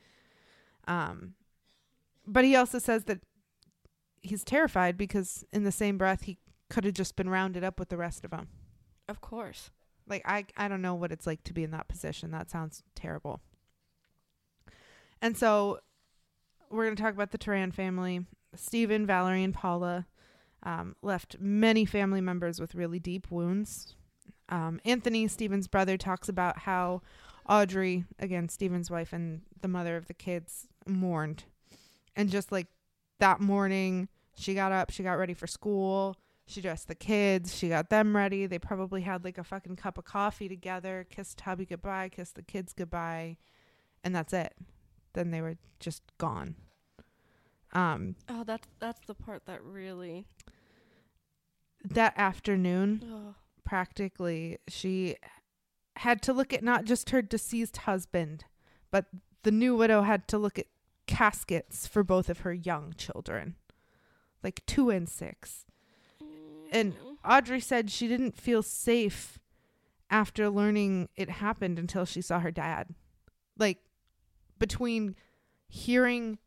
Um, 0.86 1.34
but 2.26 2.44
he 2.44 2.56
also 2.56 2.78
says 2.78 3.04
that 3.04 3.20
he's 4.22 4.44
terrified 4.44 4.96
because 4.96 5.44
in 5.52 5.64
the 5.64 5.72
same 5.72 5.98
breath 5.98 6.22
he 6.22 6.38
could 6.70 6.84
have 6.84 6.94
just 6.94 7.16
been 7.16 7.28
rounded 7.28 7.62
up 7.62 7.78
with 7.78 7.88
the 7.90 7.96
rest 7.96 8.24
of 8.24 8.30
them. 8.30 8.48
Of 9.08 9.20
course. 9.20 9.70
Like 10.06 10.22
I 10.24 10.46
I 10.56 10.68
don't 10.68 10.82
know 10.82 10.94
what 10.94 11.12
it's 11.12 11.26
like 11.26 11.44
to 11.44 11.52
be 11.52 11.64
in 11.64 11.70
that 11.72 11.88
position. 11.88 12.30
That 12.30 12.50
sounds 12.50 12.82
terrible. 12.94 13.40
And 15.20 15.36
so 15.36 15.80
we're 16.70 16.84
going 16.84 16.96
to 16.96 17.02
talk 17.02 17.14
about 17.14 17.30
the 17.30 17.38
Teran 17.38 17.72
family. 17.72 18.26
Stephen, 18.54 19.06
Valerie, 19.06 19.42
and 19.42 19.54
Paula 19.54 20.06
um, 20.62 20.96
left 21.02 21.36
many 21.40 21.84
family 21.84 22.20
members 22.20 22.60
with 22.60 22.74
really 22.74 22.98
deep 22.98 23.30
wounds. 23.30 23.94
Um, 24.48 24.80
Anthony, 24.84 25.26
Stephen's 25.28 25.68
brother, 25.68 25.96
talks 25.96 26.28
about 26.28 26.60
how 26.60 27.02
Audrey, 27.48 28.04
again, 28.18 28.48
Stephen's 28.48 28.90
wife 28.90 29.12
and 29.12 29.42
the 29.60 29.68
mother 29.68 29.96
of 29.96 30.06
the 30.06 30.14
kids, 30.14 30.68
mourned. 30.88 31.44
And 32.16 32.30
just 32.30 32.52
like 32.52 32.68
that 33.20 33.40
morning, 33.40 34.08
she 34.36 34.54
got 34.54 34.72
up, 34.72 34.90
she 34.90 35.02
got 35.02 35.14
ready 35.14 35.34
for 35.34 35.46
school, 35.46 36.16
she 36.46 36.60
dressed 36.60 36.88
the 36.88 36.94
kids, 36.94 37.54
she 37.56 37.68
got 37.68 37.88
them 37.90 38.14
ready. 38.16 38.46
They 38.46 38.58
probably 38.58 39.02
had 39.02 39.24
like 39.24 39.38
a 39.38 39.44
fucking 39.44 39.76
cup 39.76 39.98
of 39.98 40.04
coffee 40.04 40.48
together, 40.48 41.06
kissed 41.08 41.40
hubby 41.40 41.64
goodbye, 41.66 42.08
kissed 42.10 42.34
the 42.34 42.42
kids 42.42 42.72
goodbye, 42.72 43.36
and 44.02 44.14
that's 44.14 44.32
it. 44.32 44.54
Then 45.14 45.30
they 45.30 45.40
were 45.40 45.56
just 45.80 46.02
gone. 46.18 46.56
Um, 47.72 48.14
Oh, 48.28 48.44
that's 48.44 48.68
that's 48.78 49.00
the 49.06 49.14
part 49.14 49.46
that 49.46 49.62
really. 49.64 50.26
that 51.84 52.14
afternoon, 52.16 53.02
Oh. 53.10 53.34
practically, 53.64 54.58
she 54.68 55.16
had 55.96 56.22
to 56.22 56.32
look 56.32 56.52
at 56.52 56.62
not 56.64 56.84
just 56.84 57.10
her 57.10 57.22
deceased 57.22 57.78
husband, 57.78 58.44
but 58.90 59.06
the 59.42 59.50
new 59.50 59.76
widow 59.76 60.02
had 60.02 60.26
to 60.28 60.38
look 60.38 60.58
at 60.58 60.66
caskets 61.06 61.86
for 61.86 62.02
both 62.02 62.28
of 62.28 62.40
her 62.40 62.52
young 62.52 62.94
children, 62.96 63.56
like 64.42 64.64
two 64.66 64.90
and 64.90 65.08
six. 65.08 65.64
And. 66.70 66.94
Audrey 67.24 67.60
said 67.60 67.90
she 67.90 68.06
didn't 68.06 68.36
feel 68.36 68.62
safe 68.62 69.38
after 70.10 70.50
learning 70.50 71.08
it 71.16 71.30
happened 71.30 71.78
until 71.78 72.04
she 72.04 72.20
saw 72.20 72.38
her 72.40 72.50
dad. 72.50 72.94
Like 73.58 73.78
between 74.58 75.16
hearing, 75.68 76.38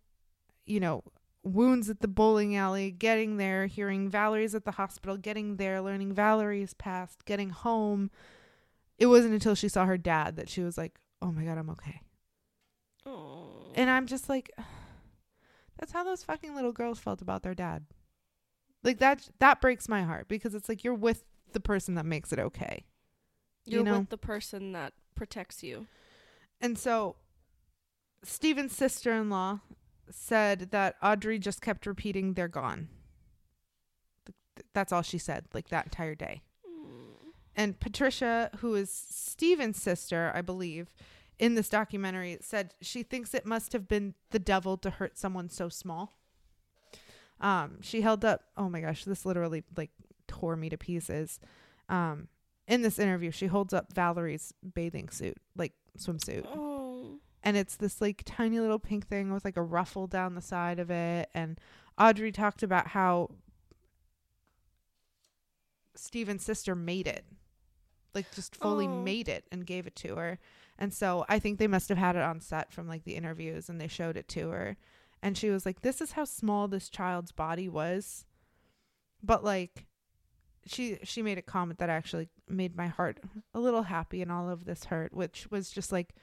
you 0.65 0.79
know, 0.79 1.03
wounds 1.43 1.89
at 1.89 2.01
the 2.01 2.07
bowling 2.07 2.55
alley, 2.55 2.91
getting 2.91 3.37
there, 3.37 3.65
hearing 3.65 4.09
Valerie's 4.09 4.53
at 4.53 4.65
the 4.65 4.71
hospital, 4.71 5.17
getting 5.17 5.55
there, 5.55 5.81
learning 5.81 6.13
Valerie's 6.13 6.73
past, 6.73 7.25
getting 7.25 7.49
home. 7.49 8.11
It 8.99 9.07
wasn't 9.07 9.33
until 9.33 9.55
she 9.55 9.69
saw 9.69 9.85
her 9.85 9.97
dad 9.97 10.35
that 10.35 10.49
she 10.49 10.61
was 10.61 10.77
like, 10.77 10.99
"Oh 11.21 11.31
my 11.31 11.43
god, 11.43 11.57
I'm 11.57 11.69
okay." 11.71 12.01
Oh. 13.07 13.71
And 13.75 13.89
I'm 13.89 14.05
just 14.05 14.29
like 14.29 14.51
that's 15.79 15.91
how 15.91 16.03
those 16.03 16.23
fucking 16.23 16.55
little 16.55 16.71
girls 16.71 16.99
felt 16.99 17.21
about 17.21 17.43
their 17.43 17.55
dad. 17.55 17.85
Like 18.83 18.99
that 18.99 19.29
that 19.39 19.61
breaks 19.61 19.87
my 19.89 20.03
heart 20.03 20.27
because 20.27 20.53
it's 20.53 20.69
like 20.69 20.83
you're 20.83 20.93
with 20.93 21.23
the 21.53 21.59
person 21.59 21.95
that 21.95 22.05
makes 22.05 22.33
it 22.33 22.39
okay. 22.39 22.85
You're 23.65 23.79
you 23.79 23.85
know? 23.85 23.99
with 23.99 24.09
the 24.09 24.17
person 24.17 24.73
that 24.73 24.93
protects 25.15 25.63
you. 25.63 25.87
And 26.61 26.77
so 26.77 27.15
Steven's 28.23 28.75
sister-in-law 28.75 29.59
said 30.09 30.71
that 30.71 30.95
Audrey 31.03 31.37
just 31.37 31.61
kept 31.61 31.85
repeating 31.85 32.33
they're 32.33 32.47
gone. 32.47 32.89
that's 34.73 34.91
all 34.91 35.01
she 35.01 35.17
said 35.17 35.45
like 35.53 35.69
that 35.69 35.85
entire 35.85 36.15
day. 36.15 36.41
Mm. 36.65 37.31
And 37.55 37.79
Patricia, 37.79 38.49
who 38.59 38.75
is 38.75 38.89
Steven's 38.89 39.81
sister, 39.81 40.31
I 40.33 40.41
believe, 40.41 40.93
in 41.39 41.55
this 41.55 41.69
documentary, 41.69 42.37
said 42.41 42.73
she 42.81 43.03
thinks 43.03 43.33
it 43.33 43.45
must 43.45 43.73
have 43.73 43.87
been 43.87 44.13
the 44.31 44.39
devil 44.39 44.77
to 44.77 44.89
hurt 44.89 45.17
someone 45.17 45.49
so 45.49 45.69
small. 45.69 46.17
Um, 47.39 47.81
she 47.81 48.01
held 48.01 48.25
up. 48.25 48.41
Oh 48.57 48.69
my 48.69 48.81
gosh, 48.81 49.03
this 49.05 49.25
literally 49.25 49.63
like 49.75 49.91
tore 50.27 50.55
me 50.55 50.69
to 50.69 50.77
pieces. 50.77 51.39
Um, 51.89 52.27
in 52.67 52.81
this 52.81 52.97
interview, 52.99 53.31
she 53.31 53.45
holds 53.47 53.73
up 53.73 53.93
Valerie's 53.93 54.53
bathing 54.73 55.09
suit, 55.09 55.37
like 55.55 55.73
swimsuit, 55.97 56.45
Oh. 56.47 57.19
and 57.43 57.55
it's 57.55 57.75
this 57.75 58.01
like 58.01 58.23
tiny 58.25 58.59
little 58.59 58.79
pink 58.79 59.07
thing 59.07 59.31
with 59.31 59.45
like 59.45 59.55
a 59.57 59.61
ruffle 59.61 60.07
down 60.07 60.35
the 60.35 60.41
side 60.41 60.79
of 60.79 60.89
it. 60.91 61.29
And 61.35 61.59
Audrey 61.99 62.31
talked 62.31 62.63
about 62.63 62.87
how 62.87 63.29
Steven's 65.95 66.43
sister 66.43 66.75
made 66.75 67.07
it, 67.07 67.25
like 68.13 68.31
just 68.33 68.55
fully 68.55 68.87
Oh. 68.87 69.01
made 69.01 69.29
it 69.29 69.45
and 69.51 69.65
gave 69.65 69.87
it 69.87 69.95
to 69.97 70.15
her. 70.15 70.39
And 70.79 70.93
so 70.93 71.25
I 71.27 71.39
think 71.39 71.57
they 71.57 71.67
must 71.67 71.89
have 71.89 71.97
had 71.97 72.15
it 72.15 72.21
on 72.21 72.39
set 72.39 72.71
from 72.71 72.87
like 72.87 73.03
the 73.03 73.15
interviews 73.15 73.69
and 73.69 73.79
they 73.81 73.87
showed 73.87 74.17
it 74.17 74.27
to 74.29 74.49
her. 74.49 74.77
And 75.21 75.37
she 75.37 75.49
was 75.49 75.65
like, 75.65 75.81
This 75.81 76.01
is 76.01 76.11
how 76.13 76.25
small 76.25 76.67
this 76.67 76.89
child's 76.89 77.31
body 77.31 77.67
was. 77.67 78.25
But 79.23 79.43
like 79.43 79.85
she 80.65 80.99
she 81.03 81.21
made 81.21 81.37
a 81.37 81.41
comment 81.41 81.79
that 81.79 81.89
actually 81.89 82.29
made 82.47 82.75
my 82.75 82.87
heart 82.87 83.19
a 83.53 83.59
little 83.59 83.83
happy 83.83 84.21
in 84.21 84.29
all 84.29 84.49
of 84.49 84.65
this 84.65 84.85
hurt, 84.85 85.13
which 85.13 85.49
was 85.49 85.71
just 85.71 85.91
like 85.91 86.13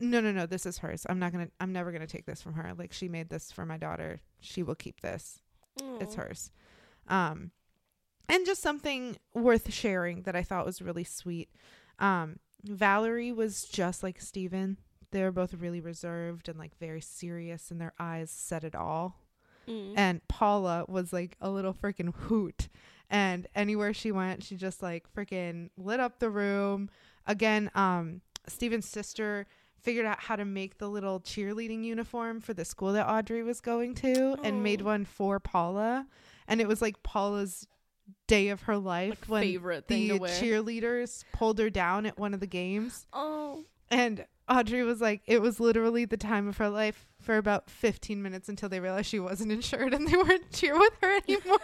no 0.00 0.20
no 0.20 0.32
no, 0.32 0.46
this 0.46 0.66
is 0.66 0.78
hers. 0.78 1.06
I'm 1.08 1.18
not 1.18 1.32
gonna 1.32 1.48
I'm 1.60 1.72
never 1.72 1.92
gonna 1.92 2.06
take 2.06 2.26
this 2.26 2.42
from 2.42 2.54
her. 2.54 2.72
Like 2.76 2.92
she 2.92 3.08
made 3.08 3.28
this 3.28 3.52
for 3.52 3.64
my 3.64 3.76
daughter. 3.76 4.20
She 4.40 4.62
will 4.62 4.74
keep 4.74 5.00
this 5.00 5.40
it's 6.00 6.14
Oh. 6.14 6.22
hers 6.22 6.50
um 7.08 7.50
and 8.30 8.46
just 8.46 8.62
something 8.62 9.18
worth 9.34 9.70
sharing 9.70 10.22
that 10.22 10.34
i 10.34 10.42
thought 10.42 10.64
was 10.64 10.80
really 10.80 11.04
sweet 11.04 11.50
um 11.98 12.38
valerie 12.64 13.32
was 13.32 13.64
just 13.64 14.02
like 14.02 14.20
steven. 14.20 14.78
They 15.12 15.22
were 15.22 15.32
both 15.32 15.54
really 15.54 15.80
reserved 15.80 16.48
and 16.48 16.58
like 16.58 16.76
very 16.78 17.00
serious 17.00 17.70
and 17.70 17.80
their 17.80 17.94
eyes 17.98 18.30
said 18.30 18.64
it 18.64 18.74
all. 18.74 19.22
Mm. 19.68 19.94
and 19.96 20.28
paula 20.28 20.84
was 20.86 21.12
like 21.12 21.36
a 21.40 21.50
little 21.50 21.74
freaking 21.74 22.14
hoot. 22.14 22.68
And 23.10 23.48
anywhere 23.54 23.92
she 23.92 24.12
went 24.12 24.44
she 24.44 24.54
just 24.56 24.80
like 24.82 25.12
freaking 25.12 25.70
lit 25.76 25.98
up 26.00 26.18
the 26.20 26.30
room. 26.30 26.88
Again 27.26 27.70
um 27.74 28.20
steven's 28.46 28.88
sister 28.88 29.46
figured 29.80 30.06
out 30.06 30.20
how 30.20 30.36
to 30.36 30.44
make 30.44 30.78
the 30.78 30.88
little 30.88 31.20
cheerleading 31.20 31.82
uniform 31.84 32.40
for 32.40 32.54
the 32.54 32.64
school 32.64 32.92
that 32.92 33.08
audrey 33.08 33.42
was 33.42 33.60
going 33.60 33.94
to 33.96 34.36
and 34.44 34.62
made 34.62 34.82
Oh. 34.82 34.86
one 34.86 35.04
for 35.04 35.40
paula. 35.40 36.06
And 36.48 36.60
it 36.60 36.68
was 36.68 36.80
like 36.80 37.02
paula's 37.02 37.66
day 38.26 38.48
of 38.48 38.62
her 38.62 38.76
life 38.76 39.20
like 39.22 39.28
when 39.28 39.42
favorite 39.42 39.86
thing 39.86 40.08
the 40.08 40.14
to 40.14 40.20
wear. 40.20 40.30
cheerleaders 40.40 41.24
pulled 41.32 41.58
her 41.58 41.70
down 41.70 42.06
at 42.06 42.18
one 42.18 42.34
of 42.34 42.40
the 42.40 42.46
games 42.46 43.06
oh. 43.12 43.64
and 43.90 44.24
Audrey 44.48 44.84
was 44.84 45.00
like, 45.00 45.22
it 45.26 45.42
was 45.42 45.58
literally 45.58 46.04
the 46.04 46.16
time 46.16 46.46
of 46.46 46.58
her 46.58 46.68
life 46.68 47.06
for 47.20 47.36
about 47.36 47.68
15 47.68 48.22
minutes 48.22 48.48
until 48.48 48.68
they 48.68 48.78
realized 48.78 49.08
she 49.08 49.18
wasn't 49.18 49.50
insured 49.52 49.92
and 49.92 50.06
they 50.06 50.16
weren't 50.16 50.52
cheer 50.52 50.78
with 50.78 50.92
her 51.02 51.16
anymore. 51.28 51.58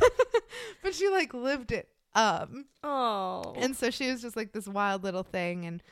but 0.82 0.94
she 0.94 1.08
like 1.08 1.32
lived 1.32 1.70
it 1.70 1.88
up. 2.14 2.50
Oh. 2.82 3.54
And 3.56 3.76
so 3.76 3.90
she 3.90 4.10
was 4.10 4.20
just 4.20 4.36
like 4.36 4.52
this 4.52 4.66
wild 4.66 5.04
little 5.04 5.22
thing. 5.22 5.64
And 5.64 5.82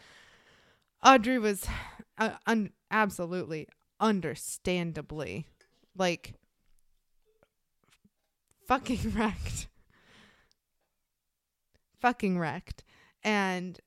Audrey 1.05 1.39
was 1.39 1.67
uh, 2.19 2.31
un- 2.47 2.73
absolutely, 2.91 3.69
understandably 4.01 5.47
like 5.97 6.35
fucking 8.71 9.13
wrecked. 9.17 9.67
Fucking 12.01 12.39
wrecked. 12.39 12.85
And 13.23 13.79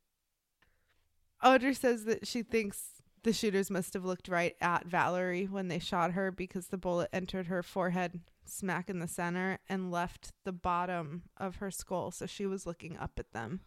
Audrey 1.43 1.73
says 1.73 2.03
that 2.05 2.27
she 2.27 2.43
thinks 2.43 3.01
the 3.23 3.34
shooters 3.34 3.72
must 3.72 3.93
have 3.93 4.03
looked 4.03 4.27
right 4.27 4.55
at 4.60 4.85
Valerie 4.85 5.45
when 5.45 5.69
they 5.69 5.80
shot 5.80 6.11
her 6.11 6.31
because 6.31 6.68
the 6.68 6.77
bullet 6.77 7.10
entered 7.14 7.47
her 7.47 7.64
forehead 7.64 8.19
smack 8.45 8.89
in 8.89 8.99
the 8.99 9.07
center 9.07 9.57
and 9.69 9.89
left 9.89 10.34
the 10.43 10.51
bottom 10.51 11.23
of 11.38 11.55
her 11.55 11.72
skull. 11.72 12.11
So 12.11 12.26
she 12.26 12.45
was 12.45 12.65
looking 12.65 12.97
up 12.97 13.11
at 13.18 13.31
them. 13.31 13.61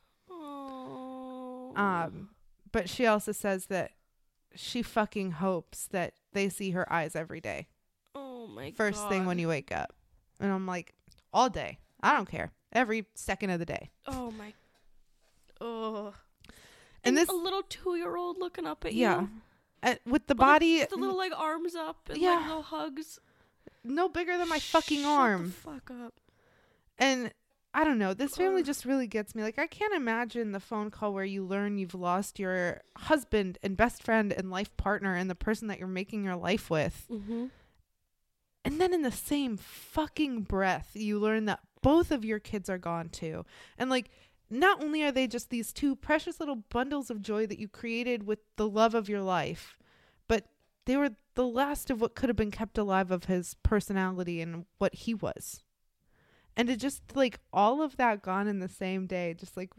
Um, 1.75 2.31
but 2.73 2.91
she 2.91 3.07
also 3.07 3.33
says 3.33 3.67
that 3.67 3.93
she 4.55 4.83
fucking 4.83 5.33
hopes 5.33 5.87
that 5.89 6.13
they 6.35 6.51
see 6.51 6.73
her 6.73 6.91
eyes 6.93 7.17
every 7.17 7.41
day. 7.41 7.69
oh 8.15 8.47
my 8.47 8.73
First 8.73 9.09
thing 9.09 9.25
when 9.25 9.39
you 9.39 9.49
wake 9.49 9.73
up. 9.73 9.95
And 10.39 10.53
I'm 10.53 10.67
like, 10.67 10.95
all 11.37 11.51
day. 11.51 11.79
I 12.03 12.15
don't 12.15 12.29
care. 12.29 12.51
Every 12.73 13.07
second 13.15 13.51
of 13.51 13.59
the 13.59 13.67
day. 13.67 13.91
Oh 14.07 14.31
my. 14.33 14.53
Oh. 15.61 16.15
And 17.05 17.17
this- 17.17 17.29
a 17.29 17.33
little 17.33 17.63
two-year-old 17.63 18.39
looking 18.39 18.67
up 18.67 18.85
at 18.85 18.95
Yeah. 18.95 19.21
you. 19.23 19.29
Yeah. 19.85 19.95
with 20.05 20.27
the 20.27 20.35
But, 20.35 20.43
like, 20.47 20.55
body 20.55 20.79
with 20.81 20.89
the 20.91 20.97
little 20.97 21.17
like 21.17 21.33
arms 21.37 21.77
up 21.77 22.09
and 22.09 22.19
Yeah. 22.19 22.37
like 22.37 22.47
little 22.47 22.63
hugs. 22.63 23.21
no 23.85 24.09
bigger 24.09 24.37
than 24.37 24.49
my 24.49 24.59
fucking 24.59 25.03
Shut 25.03 25.09
arm. 25.11 25.45
The 25.47 25.53
fuck 25.53 25.91
up. 25.93 26.15
And 26.99 27.33
I 27.73 27.85
don't 27.85 27.99
know. 27.99 28.13
This 28.15 28.35
family 28.37 28.63
just 28.65 28.85
really 28.85 29.07
gets 29.07 29.35
me. 29.35 29.43
Like 29.45 29.59
I 29.61 29.67
can't 29.69 29.95
imagine 29.95 30.51
the 30.53 30.59
phone 30.61 30.91
call 30.91 31.13
where 31.15 31.25
you 31.25 31.45
learn 31.45 31.79
you've 31.79 31.95
lost 31.95 32.39
your 32.41 32.81
husband 32.97 33.59
and 33.63 33.77
best 33.77 34.03
friend 34.03 34.33
and 34.33 34.51
life 34.51 34.77
partner 34.77 35.15
and 35.15 35.31
the 35.31 35.35
person 35.37 35.69
that 35.69 35.79
you're 35.79 35.87
making 35.87 36.25
your 36.25 36.37
life 36.37 36.69
with. 36.71 37.07
Mm-hmm. 37.11 37.47
And 38.67 38.81
then 38.81 38.93
in 38.93 39.03
the 39.03 39.13
same 39.13 39.57
fucking 39.57 40.43
breath, 40.43 40.91
you 40.95 41.19
learn 41.21 41.45
that 41.45 41.61
both 41.83 42.11
of 42.11 42.25
your 42.25 42.41
kids 42.41 42.69
are 42.69 42.79
gone 42.79 43.09
too. 43.09 43.45
And 43.79 43.89
like 43.89 44.11
not 44.51 44.83
only 44.83 45.05
are 45.05 45.13
they 45.13 45.29
just 45.29 45.51
these 45.51 45.73
two 45.73 45.95
precious 45.95 46.41
little 46.41 46.57
bundles 46.57 47.09
of 47.09 47.23
joy 47.23 47.47
that 47.47 47.61
you 47.61 47.69
created 47.69 48.27
with 48.27 48.41
the 48.57 48.69
love 48.69 48.95
of 48.95 49.09
your 49.09 49.23
life, 49.23 49.77
but 50.27 50.47
they 50.85 50.97
were 50.97 51.11
the 51.35 51.47
last 51.47 51.91
of 51.91 52.01
what 52.01 52.17
could 52.17 52.29
have 52.29 52.37
been 52.37 52.51
kept 52.51 52.77
alive 52.77 53.13
of 53.13 53.25
his 53.27 53.55
personality 53.63 54.41
and 54.41 54.67
what 54.79 54.95
he 54.95 55.15
was. 55.15 55.63
And 56.57 56.69
it 56.69 56.81
just 56.81 57.15
like 57.15 57.39
all 57.53 57.83
of 57.83 57.97
that 57.99 58.23
gone 58.23 58.49
in 58.49 58.59
the 58.59 58.69
same 58.69 59.07
day 59.07 59.35
just 59.35 59.57
like 59.57 59.71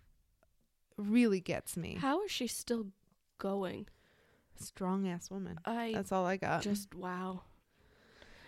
really 0.98 1.42
gets 1.42 1.76
me. 1.76 1.98
How 2.00 2.24
is 2.24 2.32
she 2.32 2.48
still 2.48 2.88
going? 3.38 3.88
Strong 4.60 5.08
ass 5.08 5.30
woman. 5.30 5.60
I 5.66 5.92
That's 5.94 6.12
all 6.12 6.26
I 6.26 6.38
got. 6.38 6.62
just 6.62 6.96
wow. 6.96 7.42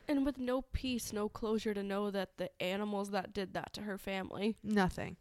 And 0.09 0.25
with 0.25 0.39
no 0.39 0.63
peace, 0.63 1.13
no 1.13 1.29
closure 1.29 1.75
to 1.75 1.83
know 1.83 2.09
that 2.09 2.37
the 2.37 2.49
animals 2.59 3.11
that 3.11 3.31
did 3.31 3.53
that 3.53 3.73
to 3.73 3.81
her 3.81 3.99
family. 3.99 4.57
Nothing. 4.63 5.17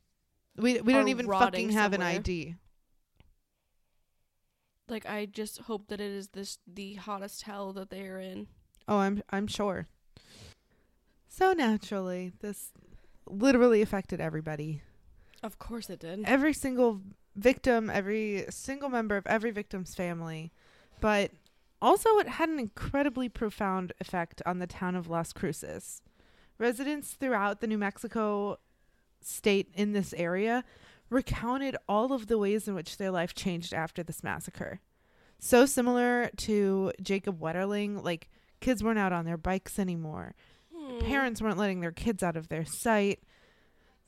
We 0.56 0.80
we 0.80 0.94
don't 0.94 1.08
even 1.08 1.28
fucking 1.28 1.70
have 1.70 1.92
an. 1.92 2.00
ID. 2.00 2.54
Like 4.88 5.04
I 5.06 5.26
just 5.26 5.58
hope 5.58 5.88
that 5.88 6.00
it 6.00 6.10
is 6.10 6.28
this 6.28 6.58
the 6.66 6.94
hottest 6.94 7.42
hell 7.42 7.74
that 7.74 7.90
they 7.90 8.08
are 8.08 8.18
in. 8.18 8.46
Oh, 8.88 8.96
I'm 8.96 9.22
I'm 9.28 9.46
sure. 9.46 9.88
So 11.28 11.52
naturally, 11.52 12.32
this 12.40 12.72
literally 13.26 13.82
affected 13.82 14.22
everybody. 14.22 14.80
Of 15.42 15.58
course 15.58 15.90
it 15.90 16.00
did. 16.00 16.24
Every 16.24 16.54
single 16.54 17.02
victim, 17.36 17.90
every 17.90 18.46
single 18.48 18.88
member 18.88 19.18
of 19.18 19.26
every 19.26 19.50
victim's 19.50 19.94
family. 19.94 20.50
But 21.02 21.30
also 21.80 22.18
it 22.18 22.28
had 22.28 22.48
an 22.48 22.58
incredibly 22.58 23.28
profound 23.28 23.92
effect 24.00 24.42
on 24.46 24.58
the 24.58 24.66
town 24.66 24.94
of 24.94 25.08
Las 25.08 25.32
Cruces. 25.32 26.02
Residents 26.58 27.12
throughout 27.12 27.60
the 27.60 27.66
New 27.66 27.78
Mexico 27.78 28.58
state 29.20 29.68
in 29.74 29.92
this 29.92 30.12
area 30.14 30.64
recounted 31.10 31.76
all 31.88 32.12
of 32.12 32.26
the 32.26 32.38
ways 32.38 32.68
in 32.68 32.74
which 32.74 32.96
their 32.96 33.10
life 33.10 33.34
changed 33.34 33.72
after 33.72 34.02
this 34.02 34.22
massacre. 34.22 34.80
So 35.38 35.66
similar 35.66 36.30
to 36.38 36.92
Jacob 37.00 37.40
Wetterling, 37.40 38.02
like 38.04 38.28
kids 38.60 38.82
weren't 38.82 38.98
out 38.98 39.12
on 39.12 39.24
their 39.24 39.36
bikes 39.36 39.78
anymore. 39.78 40.34
Hmm. 40.74 40.98
Parents 40.98 41.40
weren't 41.40 41.58
letting 41.58 41.80
their 41.80 41.92
kids 41.92 42.22
out 42.22 42.36
of 42.36 42.48
their 42.48 42.64
sight. 42.64 43.20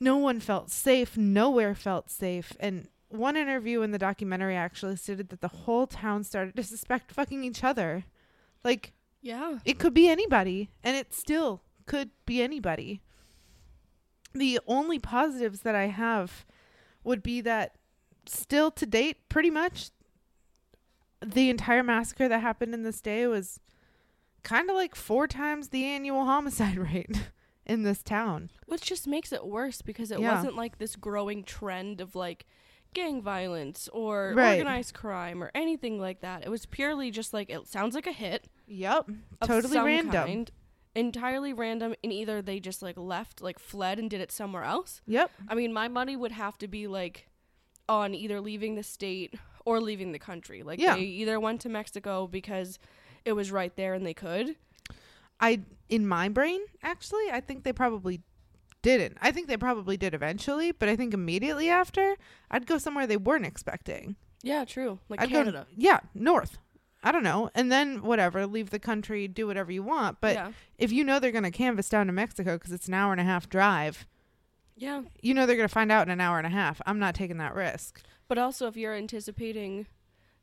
No 0.01 0.17
one 0.17 0.41
felt 0.41 0.71
safe. 0.71 1.17
Nowhere 1.17 1.75
felt 1.75 2.11
safe. 2.11 2.53
And 2.59 2.89
one 3.11 3.37
interview 3.37 3.83
in 3.83 3.91
the 3.91 3.99
documentary 3.99 4.57
actually 4.57 4.97
stated 4.97 5.29
that 5.29 5.41
the 5.41 5.49
whole 5.49 5.87
town 5.87 6.25
started 6.25 6.57
to 6.57 6.63
suspect 6.63 7.13
fucking 7.13 7.45
each 7.45 7.63
other. 7.63 8.05
Like, 8.65 8.93
Yeah. 9.21 9.59
it 9.65 9.79
could 9.79 9.93
be 9.95 10.09
anybody, 10.09 10.71
and 10.83 10.97
it 10.97 11.13
still 11.13 11.63
could 11.87 12.11
be 12.25 12.41
anybody. 12.43 13.03
The 14.33 14.61
only 14.67 14.99
positives 14.99 15.61
that 15.63 15.75
I 15.75 15.87
have 15.87 16.47
would 17.03 17.23
be 17.23 17.41
that 17.41 17.77
still 18.27 18.71
to 18.73 18.87
date, 18.87 19.29
pretty 19.29 19.51
much 19.51 19.91
the 21.21 21.51
entire 21.51 21.83
massacre 21.83 22.29
that 22.29 22.41
happened 22.41 22.73
in 22.75 22.83
this 22.83 23.01
day 23.01 23.27
was 23.27 23.61
kind 24.43 24.71
of 24.71 24.77
like 24.77 24.95
four 24.95 25.27
times 25.27 25.69
the 25.69 25.85
annual 25.85 26.25
homicide 26.25 26.79
rate 26.93 27.29
in 27.67 27.83
this 27.83 28.03
town. 28.03 28.51
Which 28.67 28.83
just 28.83 29.07
makes 29.07 29.33
it 29.33 29.45
worse 29.47 29.83
because 29.83 30.11
it 30.11 30.21
Yeah. 30.21 30.35
wasn't 30.35 30.57
like 30.57 30.79
this 30.79 30.97
growing 30.97 31.43
trend 31.45 32.01
of 32.01 32.15
like 32.15 32.47
gang 32.95 33.23
violence 33.23 33.89
or 33.93 34.33
Right. 34.35 34.55
organized 34.59 34.95
crime 34.95 35.43
or 35.43 35.51
anything 35.55 36.01
like 36.01 36.21
that. 36.21 36.45
It 36.45 36.49
was 36.51 36.67
purely 36.67 37.11
just 37.11 37.33
like 37.33 37.51
it 37.51 37.67
sounds 37.67 37.95
like 37.95 38.07
a 38.07 38.13
hit. 38.13 38.49
Yep. 38.67 39.11
Totally 39.45 39.79
random. 39.79 40.13
kind, 40.27 40.51
entirely 40.95 41.53
random 41.53 41.95
and 42.03 42.13
either 42.13 42.43
they 42.43 42.59
just 42.59 42.83
like 42.83 42.97
left 42.99 43.41
like 43.41 43.59
fled 43.61 43.99
and 44.01 44.11
did 44.11 44.21
it 44.21 44.33
somewhere 44.33 44.65
else 44.65 45.01
Yep. 45.07 45.31
i 45.49 45.55
mean 45.55 45.73
my 45.73 45.87
money 45.87 46.17
would 46.17 46.33
have 46.33 46.59
to 46.59 46.67
be 46.67 46.89
like 46.89 47.29
on 47.89 48.13
either 48.13 48.41
leaving 48.41 48.75
the 48.75 48.83
state 48.83 49.35
or 49.65 49.79
leaving 49.81 50.11
the 50.11 50.19
country 50.19 50.65
like 50.65 50.81
Yeah. 50.81 50.97
they 50.97 51.03
either 51.03 51.39
went 51.39 51.61
to 51.61 51.69
mexico 51.69 52.27
because 52.27 52.81
it 53.25 53.35
was 53.35 53.53
right 53.53 53.75
there 53.77 53.95
and 53.95 54.05
they 54.05 54.15
could 54.15 54.57
I 55.41 55.61
in 55.89 56.07
my 56.09 56.29
brain 56.29 56.61
actually, 56.83 57.31
I 57.33 57.41
think 57.41 57.63
they 57.63 57.73
probably 57.73 58.21
didn't. 58.83 59.19
I 59.21 59.31
think 59.31 59.47
they 59.49 59.57
probably 59.57 59.97
did 59.97 60.15
eventually, 60.15 60.73
but 60.73 60.89
I 60.89 60.97
think 60.97 61.13
immediately 61.15 61.69
after, 61.69 62.17
I'd 62.51 62.67
go 62.67 62.79
somewhere 62.79 63.07
they 63.07 63.17
weren't 63.17 63.47
expecting. 63.47 64.17
yeah 64.43 64.65
true 64.65 64.99
like 65.09 65.21
I'd 65.21 65.29
canada 65.29 65.67
go 65.71 65.75
yeah, 65.77 66.01
north. 66.15 66.59
I 67.03 67.13
don't 67.13 67.23
know. 67.23 67.51
And 67.55 67.73
then 67.73 68.03
whatever, 68.03 68.47
leave 68.47 68.69
the 68.71 68.79
country, 68.79 69.27
do 69.27 69.47
whatever 69.47 69.73
you 69.73 69.83
want, 69.83 70.19
but 70.21 70.35
yeah 70.35 70.53
if 70.79 70.93
you 70.93 71.05
know 71.05 71.19
they're 71.19 71.31
going 71.33 71.45
to 71.45 71.51
canvas 71.51 71.89
down 71.89 72.07
to 72.07 72.13
Mexico 72.13 72.59
cuz 72.59 72.73
it's 72.73 72.89
an 72.89 72.95
hour 72.95 73.13
and 73.13 73.21
a 73.21 73.25
half 73.25 73.49
drive, 73.49 74.07
yeah 74.77 75.03
you 75.23 75.35
know 75.35 75.45
they're 75.47 75.57
going 75.57 75.69
to 75.69 75.73
find 75.73 75.93
out 75.93 76.07
in 76.07 76.11
an 76.13 76.21
hour 76.21 76.39
and 76.39 76.47
a 76.47 76.51
half. 76.51 76.81
I'm 76.87 76.99
not 76.99 77.15
taking 77.15 77.39
that 77.39 77.55
risk. 77.55 78.03
but 78.29 78.39
also 78.39 78.67
if 78.67 78.77
you're 78.77 78.95
anticipating 78.95 79.87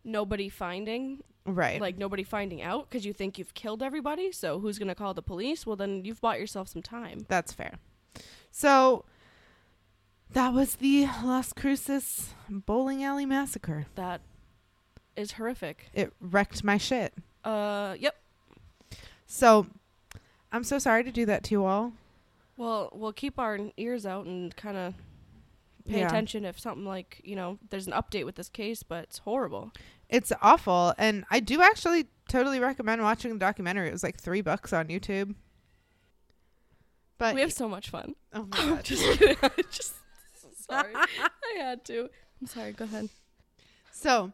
nobody 0.03 0.49
finding 0.49 1.21
Right. 1.49 1.79
like 1.79 1.97
nobody 1.97 2.23
finding 2.23 2.61
out 2.61 2.89
because 2.89 3.05
you 3.05 3.13
think 3.13 3.37
you've 3.39 3.53
killed 3.53 3.81
everybody 3.81 4.33
so 4.33 4.59
who's 4.59 4.77
going 4.77 4.89
to 4.89 4.95
call 4.95 5.13
the 5.13 5.21
police 5.21 5.65
well 5.65 5.77
then 5.77 6.03
you've 6.03 6.19
bought 6.19 6.39
yourself 6.41 6.67
some 6.67 6.81
time 6.81 7.25
That's 7.29 7.53
fair. 7.53 7.79
So 8.51 9.05
that 10.31 10.53
was 10.53 10.75
the 10.75 11.07
Las 11.23 11.53
Cruces 11.53 12.33
bowling 12.49 13.03
alley 13.03 13.25
massacre. 13.25 13.85
that 13.95 14.21
is 15.15 15.33
horrific 15.33 15.89
It 15.93 16.13
wrecked 16.21 16.63
my 16.63 16.77
shit. 16.77 17.13
uh 17.43 17.95
yep 17.99 18.15
So 19.25 19.67
I'm 20.51 20.63
so 20.63 20.79
sorry 20.79 21.03
to 21.03 21.11
do 21.11 21.25
that 21.25 21.43
to 21.45 21.51
you 21.51 21.65
all. 21.65 21.93
Well, 22.55 22.89
we'll 22.93 23.13
keep 23.13 23.37
our 23.39 23.59
ears 23.77 24.05
out 24.05 24.25
and 24.25 24.55
kind 24.55 24.77
of 24.77 24.93
pay 25.87 25.99
Yeah. 25.99 26.07
attention 26.07 26.45
if 26.45 26.59
something 26.59 26.85
like, 26.85 27.21
you 27.23 27.35
know, 27.35 27.59
there's 27.69 27.85
an 27.87 27.93
update 27.93 28.25
with 28.25 28.35
this 28.35 28.49
case, 28.49 28.81
but 28.83 29.03
it's 29.03 29.19
horrible. 29.19 29.71
It's 30.09 30.31
awful. 30.41 30.93
And 30.97 31.25
I 31.29 31.39
do 31.39 31.61
actually 31.61 32.07
totally 32.29 32.59
recommend 32.59 33.01
watching 33.01 33.31
the 33.33 33.39
documentary. 33.39 33.89
It 33.89 33.91
was 33.91 34.03
like 34.03 34.17
three 34.19 34.41
bucks 34.41 34.71
on 34.73 34.87
YouTube. 34.87 35.35
But 37.17 37.35
we 37.35 37.41
have 37.41 37.53
so 37.53 37.67
much 37.67 37.89
fun. 37.89 38.15
oh 38.33 38.43
my 38.51 38.57
god. 38.57 38.83
just 38.83 39.03
kidding. 39.19 39.37
I 39.43 39.49
just 39.71 39.93
sorry. 40.69 40.93
I 40.95 41.07
had 41.57 41.83
to. 41.85 42.09
I'm 42.41 42.47
sorry. 42.47 42.73
Go 42.73 42.85
ahead. 42.85 43.09
So 43.91 44.33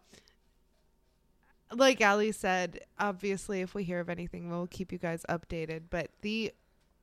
like 1.71 2.01
Ali 2.01 2.31
said, 2.31 2.81
obviously 2.99 3.61
if 3.61 3.73
we 3.73 3.83
hear 3.83 3.99
of 3.99 4.09
anything 4.09 4.49
we'll 4.49 4.67
keep 4.67 4.91
you 4.91 4.97
guys 4.97 5.25
updated. 5.29 5.83
But 5.89 6.09
the 6.21 6.53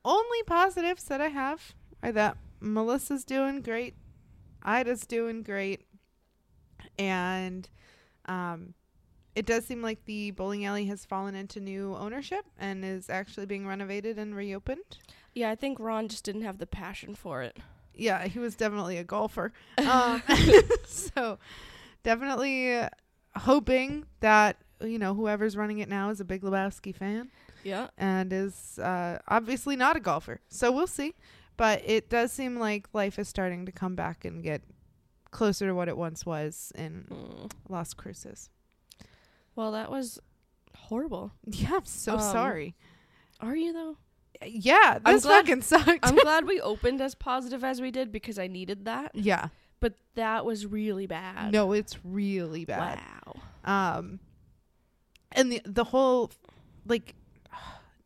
only 0.05 0.43
positives 0.47 1.05
that 1.05 1.21
I 1.21 1.29
have 1.29 1.75
are 2.03 2.13
that 2.13 2.37
Melissa's 2.61 3.25
doing 3.25 3.63
great, 3.63 3.95
Ida's 4.63 5.07
doing 5.07 5.43
great, 5.43 5.87
and 6.99 7.69
um 8.27 8.75
it 9.35 9.47
does 9.47 9.65
seem 9.65 9.81
like 9.81 10.05
the 10.05 10.33
bowling 10.33 10.65
alley 10.67 10.87
has 10.87 11.05
fallen 11.05 11.35
into 11.37 11.61
new 11.61 11.95
ownership 11.97 12.45
and 12.59 12.85
is 12.85 13.09
actually 13.09 13.47
being 13.47 13.67
renovated 13.67 14.19
and 14.19 14.35
reopened. 14.35 14.99
Yeah, 15.35 15.51
I 15.51 15.55
think 15.55 15.79
Ron 15.81 16.09
just 16.09 16.25
didn't 16.25 16.43
have 16.43 16.59
the 16.59 16.67
passion 16.67 17.15
for 17.15 17.43
it. 17.43 17.57
Yeah, 17.95 18.27
he 18.27 18.39
was 18.39 18.55
definitely 18.55 18.97
a 18.99 19.05
golfer. 19.05 19.53
Um, 19.79 20.23
so 20.87 21.39
definitely 22.03 22.81
hoping 23.37 24.07
that 24.21 24.57
you 24.83 24.99
know 24.99 25.15
whoever's 25.15 25.57
running 25.57 25.79
it 25.79 25.89
now 25.89 26.11
is 26.11 26.21
a 26.21 26.25
Big 26.25 26.43
Lebowski 26.43 26.95
fan 26.95 27.31
Yeah. 27.63 27.89
and 27.99 28.33
is 28.33 28.79
uh, 28.79 29.19
obviously 29.29 29.77
not 29.77 29.97
a 29.97 30.01
golfer. 30.01 30.41
So 30.49 30.73
we'll 30.73 30.87
see. 30.87 31.15
But 31.57 31.83
it 31.85 32.09
does 32.09 32.33
seem 32.33 32.59
like 32.59 32.89
life 32.95 33.19
is 33.19 33.29
starting 33.29 33.67
to 33.67 33.73
come 33.73 33.95
back 33.95 34.25
and 34.25 34.43
get 34.43 34.63
closer 35.31 35.67
to 35.67 35.75
what 35.75 35.89
it 35.89 35.97
once 35.97 36.25
was 36.25 36.73
in 36.75 37.05
Mm. 37.11 37.51
Las 37.69 37.93
Cruces. 37.93 38.49
Well, 39.55 39.73
that 39.73 39.91
was 39.91 40.19
horrible. 40.75 41.33
Yeah, 41.47 41.75
I'm 41.77 41.85
so 41.85 42.15
Um, 42.15 42.21
sorry. 42.21 42.75
Are 43.41 43.55
you 43.57 43.73
though? 43.75 43.97
Yeah, 44.45 44.99
I'm 45.05 45.15
this 45.15 45.25
glad- 45.25 45.47
fucking 45.47 45.63
sucked. 45.63 46.01
I'm 46.03 46.17
glad 46.17 46.47
we 46.47 46.61
opened 46.73 47.01
as 47.01 47.15
positive 47.15 47.63
as 47.65 47.81
we 47.81 47.91
did 47.91 48.11
because 48.13 48.39
I 48.39 48.47
needed 48.47 48.85
that. 48.87 49.13
yeah. 49.15 49.49
But 49.81 49.95
that 50.15 50.45
was 50.45 50.67
really 50.67 51.07
bad. 51.07 51.53
No, 51.53 51.73
it's 51.73 51.97
really 52.05 52.65
bad. 52.67 53.01
Wow. 53.25 53.97
um 53.97 54.21
and 55.33 55.51
the 55.53 55.61
the 55.65 55.85
whole 55.85 56.31
like 56.87 57.15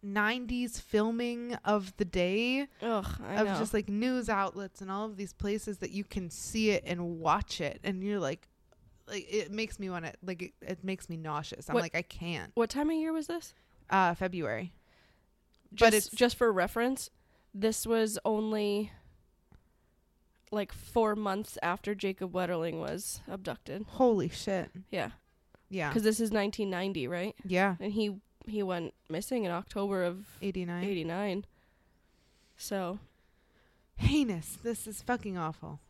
90s 0.05 0.81
filming 0.81 1.57
of 1.65 1.97
the 1.97 2.05
day 2.05 2.67
Ugh, 2.83 3.07
I 3.27 3.35
of 3.41 3.47
know. 3.47 3.59
just 3.59 3.73
like 3.73 3.89
news 3.89 4.29
outlets 4.29 4.83
and 4.83 4.91
all 4.91 5.07
of 5.07 5.17
these 5.17 5.33
places 5.33 5.79
that 5.79 5.93
you 5.93 6.05
can 6.05 6.29
see 6.31 6.71
it 6.71 6.83
and 6.87 7.19
watch 7.21 7.61
it 7.61 7.81
and 7.83 8.03
you're 8.05 8.19
like 8.21 8.47
like 9.09 9.27
it 9.33 9.51
makes 9.51 9.79
me 9.79 9.89
want 9.89 10.05
to 10.05 10.13
like 10.23 10.43
it, 10.43 10.53
it 10.61 10.85
makes 10.85 11.09
me 11.09 11.17
nauseous 11.17 11.69
i'm 11.71 11.75
What- 11.75 11.83
like 11.85 11.95
i 11.95 12.03
can't 12.03 12.53
what 12.55 12.69
time 12.69 12.91
of 12.91 12.97
year 12.97 13.13
was 13.15 13.29
this? 13.29 13.55
uh 13.89 14.15
february 14.15 14.73
Just, 15.75 15.81
But 15.81 15.95
it's- 15.95 16.09
just 16.09 16.37
for 16.37 16.53
reference, 16.53 17.11
this 17.53 17.87
was 17.87 18.19
only 18.25 18.93
like 20.51 20.73
four 20.73 21.17
months 21.17 21.59
after 21.63 21.95
Jacob 21.95 22.33
Wetterling 22.33 22.79
was 22.81 23.21
abducted. 23.29 23.85
holy 23.89 24.29
shit 24.29 24.71
Yeah, 24.91 25.11
yeah 25.69 25.89
because 25.89 26.03
this 26.05 26.21
is 26.21 26.31
1990, 26.31 27.09
right? 27.09 27.35
yeah 27.45 27.77
And 27.81 27.93
he 27.93 28.21
he 28.47 28.63
went 28.63 28.95
missing 29.09 29.45
in 29.45 29.51
October 29.51 30.05
of 30.05 30.27
89 30.43 30.85
'89. 30.85 31.45
So, 32.57 32.99
heinous 33.97 34.59
this 34.63 34.87
is 34.87 35.03
fucking 35.03 35.37
awful 35.39 35.81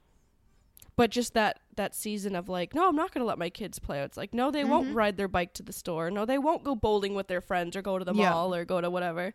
but 0.97 1.11
just 1.11 1.35
that 1.35 1.59
that 1.74 1.93
season 1.94 2.36
of 2.36 2.48
like, 2.48 2.73
no, 2.74 2.89
I'm 2.89 2.94
not 2.97 3.12
gonna 3.12 3.27
let 3.27 3.36
my 3.39 3.51
kids 3.51 3.81
play. 3.81 4.01
It's 4.02 4.16
like, 4.16 4.32
no, 4.32 4.52
they 4.52 4.62
won't 4.65 4.90
Mhm. 4.90 4.94
ride 4.94 5.16
their 5.16 5.27
bike 5.27 5.52
to 5.55 5.62
the 5.65 5.73
store. 5.73 6.09
No, 6.09 6.24
they 6.24 6.39
won't 6.39 6.62
go 6.62 6.77
bowling 6.77 7.15
with 7.16 7.27
their 7.27 7.40
friends 7.40 7.74
or 7.74 7.82
go 7.82 7.98
to 7.98 8.05
the 8.05 8.15
Yeah. 8.15 8.31
mall 8.31 8.55
or 8.55 8.65
go 8.65 8.81
to 8.81 8.89
whatever. 8.89 9.32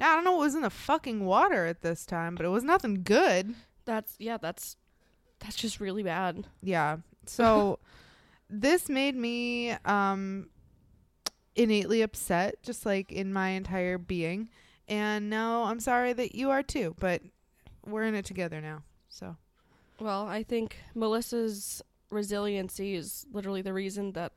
Now 0.00 0.12
i 0.12 0.14
don't 0.14 0.24
know 0.24 0.32
what 0.32 0.40
was 0.40 0.54
in 0.54 0.62
the 0.62 0.70
fucking 0.70 1.24
water 1.24 1.66
at 1.66 1.82
this 1.82 2.06
time 2.06 2.34
but 2.34 2.44
it 2.46 2.50
was 2.50 2.64
nothing 2.64 3.02
good 3.02 3.54
That's 3.84 4.14
yeah, 4.18 4.36
that's 4.36 4.76
that's 5.38 5.56
just 5.56 5.80
really 5.80 6.02
bad. 6.02 6.46
Yeah. 6.62 6.98
So 7.24 7.78
this 8.50 8.90
made 8.90 9.16
me 9.16 9.70
um 9.86 10.50
innately 11.56 12.02
upset 12.02 12.62
just 12.62 12.84
like 12.84 13.10
in 13.10 13.32
my 13.32 13.48
entire 13.50 13.96
being. 13.96 14.50
And 14.88 15.30
now 15.30 15.64
I'm 15.64 15.80
sorry 15.80 16.12
that 16.12 16.34
you 16.34 16.50
are 16.50 16.62
too, 16.62 16.94
but 17.00 17.22
we're 17.86 18.04
in 18.04 18.14
it 18.14 18.26
together 18.26 18.60
now. 18.60 18.82
So 19.08 19.36
Well, 20.00 20.26
I 20.26 20.42
think 20.42 20.76
Melissa's 20.94 21.82
resiliency 22.10 22.94
is 22.94 23.26
literally 23.32 23.62
the 23.62 23.72
reason 23.72 24.12
that 24.12 24.32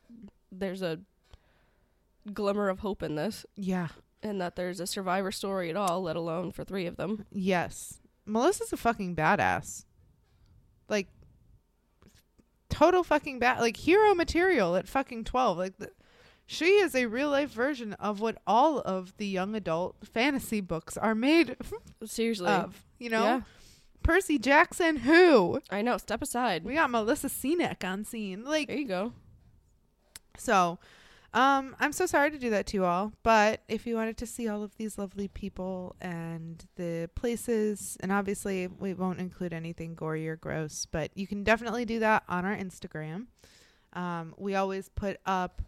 there's 0.50 0.82
a 0.82 1.00
glimmer 2.34 2.70
of 2.70 2.80
hope 2.80 3.04
in 3.04 3.16
this 3.16 3.46
yeah. 3.56 3.90
And 4.24 4.40
that 4.40 4.56
there's 4.56 4.80
a 4.80 4.86
survivor 4.88 5.32
story 5.32 5.70
at 5.70 5.76
all, 5.76 6.04
let 6.04 6.16
alone 6.16 6.52
for 6.52 6.64
three 6.64 6.86
of 6.86 6.96
them. 6.98 7.26
Yes. 7.32 8.00
Melissa's 8.26 8.72
a 8.72 8.78
fucking 8.78 9.16
badass. 9.16 9.86
Like 10.88 11.08
total 12.70 13.04
fucking 13.04 13.40
bad 13.40 13.60
like 13.60 13.78
hero 13.78 14.14
material 14.14 14.76
at 14.76 14.88
fucking 14.88 15.24
12. 15.24 15.58
Like 15.58 15.78
the, 15.78 15.90
she 16.46 16.66
is 16.66 16.96
a 16.96 17.06
real 17.08 17.30
life 17.30 17.50
version 17.52 17.94
of 17.94 18.20
what 18.20 18.38
all 18.46 18.80
of 18.80 19.16
the 19.18 19.26
young 19.28 19.56
adult 19.56 19.96
fantasy 20.04 20.62
books 20.62 20.98
are 20.98 21.16
made 21.16 21.56
Seriously. 22.06 22.48
of, 22.48 22.84
you 23.00 23.10
know? 23.10 23.24
Yeah, 23.24 23.42
Percy 24.04 24.38
Jackson 24.38 24.98
who? 24.98 25.62
I 25.70 25.82
know. 25.82 25.98
Step 25.98 26.22
aside. 26.22 26.64
We 26.64 26.74
got 26.76 26.90
Melissa 26.92 27.28
Senac 27.28 27.84
on 27.84 28.04
scene. 28.04 28.44
Like 28.44 28.68
there 28.68 28.78
you 28.78 28.88
go. 28.88 29.14
so 30.38 30.78
um 31.34 31.76
I'm 31.80 31.92
so 31.94 32.06
sorry 32.06 32.32
to 32.32 32.38
do 32.38 32.50
that 32.50 32.66
to 32.68 32.78
you 32.78 32.86
all, 32.86 33.14
but 33.24 33.62
if 33.68 33.88
you 33.88 33.96
wanted 33.96 34.18
to 34.18 34.26
see 34.26 34.48
all 34.48 34.64
of 34.64 34.76
these 34.78 34.98
lovely 34.98 35.28
people 35.28 35.96
and 36.02 36.64
the 36.76 37.10
places 37.16 37.98
and 38.02 38.12
obviously 38.12 38.68
we 38.68 38.94
won't 38.94 39.20
include 39.20 39.54
anything 39.54 39.96
gory 39.96 40.28
or 40.28 40.36
gross, 40.36 40.86
but 40.86 41.12
you 41.16 41.28
can 41.28 41.44
definitely 41.44 41.86
do 41.86 42.00
that 42.00 42.24
on 42.28 42.46
our 42.46 42.56
Instagram. 42.56 43.28
Um 43.94 44.36
we 44.38 44.56
always 44.56 44.90
put 44.90 45.18
up 45.26 45.62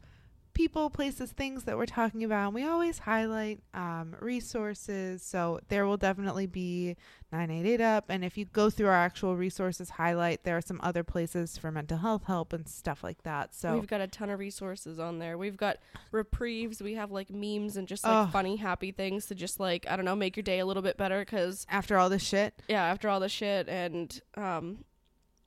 people, 0.53 0.89
places, 0.89 1.31
things 1.31 1.63
that 1.63 1.77
we're 1.77 1.85
talking 1.85 2.23
about. 2.23 2.47
And 2.47 2.55
We 2.55 2.65
always 2.65 2.99
highlight 2.99 3.61
um, 3.73 4.15
resources. 4.19 5.23
So 5.23 5.59
there 5.69 5.85
will 5.85 5.97
definitely 5.97 6.45
be 6.45 6.95
988 7.31 7.81
up. 7.81 8.05
And 8.09 8.23
if 8.23 8.37
you 8.37 8.45
go 8.45 8.69
through 8.69 8.87
our 8.87 8.93
actual 8.93 9.35
resources 9.35 9.89
highlight, 9.89 10.43
there 10.43 10.55
are 10.55 10.61
some 10.61 10.79
other 10.83 11.03
places 11.03 11.57
for 11.57 11.71
mental 11.71 11.97
health 11.97 12.25
help 12.25 12.53
and 12.53 12.67
stuff 12.67 13.03
like 13.03 13.23
that. 13.23 13.55
So 13.55 13.73
We've 13.73 13.87
got 13.87 14.01
a 14.01 14.07
ton 14.07 14.29
of 14.29 14.39
resources 14.39 14.99
on 14.99 15.19
there. 15.19 15.37
We've 15.37 15.57
got 15.57 15.77
reprieves. 16.11 16.81
We 16.81 16.93
have 16.93 17.11
like 17.11 17.29
memes 17.29 17.77
and 17.77 17.87
just 17.87 18.03
like 18.03 18.27
Ugh. 18.27 18.31
funny, 18.31 18.55
happy 18.55 18.91
things 18.91 19.25
to 19.27 19.35
just 19.35 19.59
like 19.59 19.85
I 19.89 19.95
don't 19.95 20.05
know, 20.05 20.15
make 20.15 20.35
your 20.35 20.43
day 20.43 20.59
a 20.59 20.65
little 20.65 20.83
bit 20.83 20.97
better. 20.97 21.23
Cause 21.25 21.65
after 21.69 21.97
all 21.97 22.09
this 22.09 22.23
shit, 22.23 22.53
yeah, 22.67 22.83
after 22.83 23.09
all 23.09 23.19
the 23.19 23.29
shit, 23.29 23.67
and 23.67 24.21
um, 24.35 24.83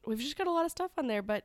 we've 0.07 0.19
just 0.21 0.37
got 0.37 0.47
a 0.47 0.51
lot 0.51 0.65
of 0.65 0.71
stuff 0.71 0.91
on 0.99 1.07
there. 1.07 1.23
But 1.23 1.45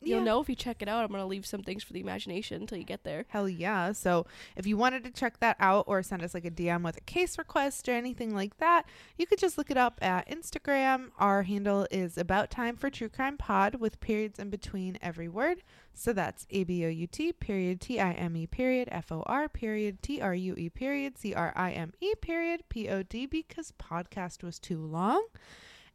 you'll 0.00 0.18
Yeah. 0.18 0.24
know 0.24 0.40
if 0.40 0.48
you 0.48 0.54
check 0.54 0.80
it 0.82 0.88
out. 0.88 1.04
I'm 1.04 1.10
gonna 1.10 1.26
leave 1.26 1.46
some 1.46 1.62
things 1.62 1.82
for 1.82 1.92
the 1.92 2.00
imagination 2.00 2.60
until 2.62 2.78
you 2.78 2.84
get 2.84 3.04
there. 3.04 3.24
Hell 3.28 3.48
yeah. 3.48 3.92
So 3.92 4.26
if 4.56 4.66
you 4.66 4.76
wanted 4.76 5.04
to 5.04 5.10
check 5.10 5.40
that 5.40 5.56
out 5.60 5.84
or 5.88 6.02
send 6.02 6.22
us 6.22 6.34
like 6.34 6.44
a 6.44 6.50
DM 6.50 6.82
with 6.82 6.96
a 6.96 7.00
case 7.02 7.38
request 7.38 7.88
or 7.88 7.92
anything 7.92 8.34
like 8.34 8.58
that, 8.58 8.84
you 9.16 9.26
could 9.26 9.38
just 9.38 9.58
look 9.58 9.70
it 9.70 9.76
up 9.76 9.98
at 10.02 10.28
Instagram. 10.28 11.10
Our 11.18 11.42
handle 11.42 11.86
is 11.90 12.16
about 12.16 12.50
time 12.50 12.76
for 12.76 12.90
true 12.90 13.08
crime 13.08 13.36
pod 13.36 13.76
with 13.76 14.00
periods 14.00 14.38
in 14.38 14.50
between 14.50 14.98
every 15.02 15.28
word. 15.28 15.62
So 15.94 16.12
that's 16.12 16.46
A 16.50 16.62
B 16.62 16.84
O 16.84 16.88
U 16.88 17.06
T 17.08 17.32
period 17.32 17.80
T 17.80 17.98
I 17.98 18.12
M 18.12 18.36
E 18.36 18.46
period 18.46 18.88
F 18.92 19.10
O 19.10 19.22
R 19.26 19.48
period 19.48 20.00
T 20.00 20.20
R 20.20 20.32
U 20.34 20.54
E 20.56 20.68
period 20.70 21.18
C 21.18 21.34
R 21.34 21.52
I 21.56 21.72
M 21.72 21.92
E 22.00 22.14
period 22.14 22.62
P 22.68 22.88
O 22.88 23.02
D 23.02 23.26
because 23.26 23.72
podcast 23.72 24.44
was 24.44 24.60
too 24.60 24.78
long. 24.78 25.24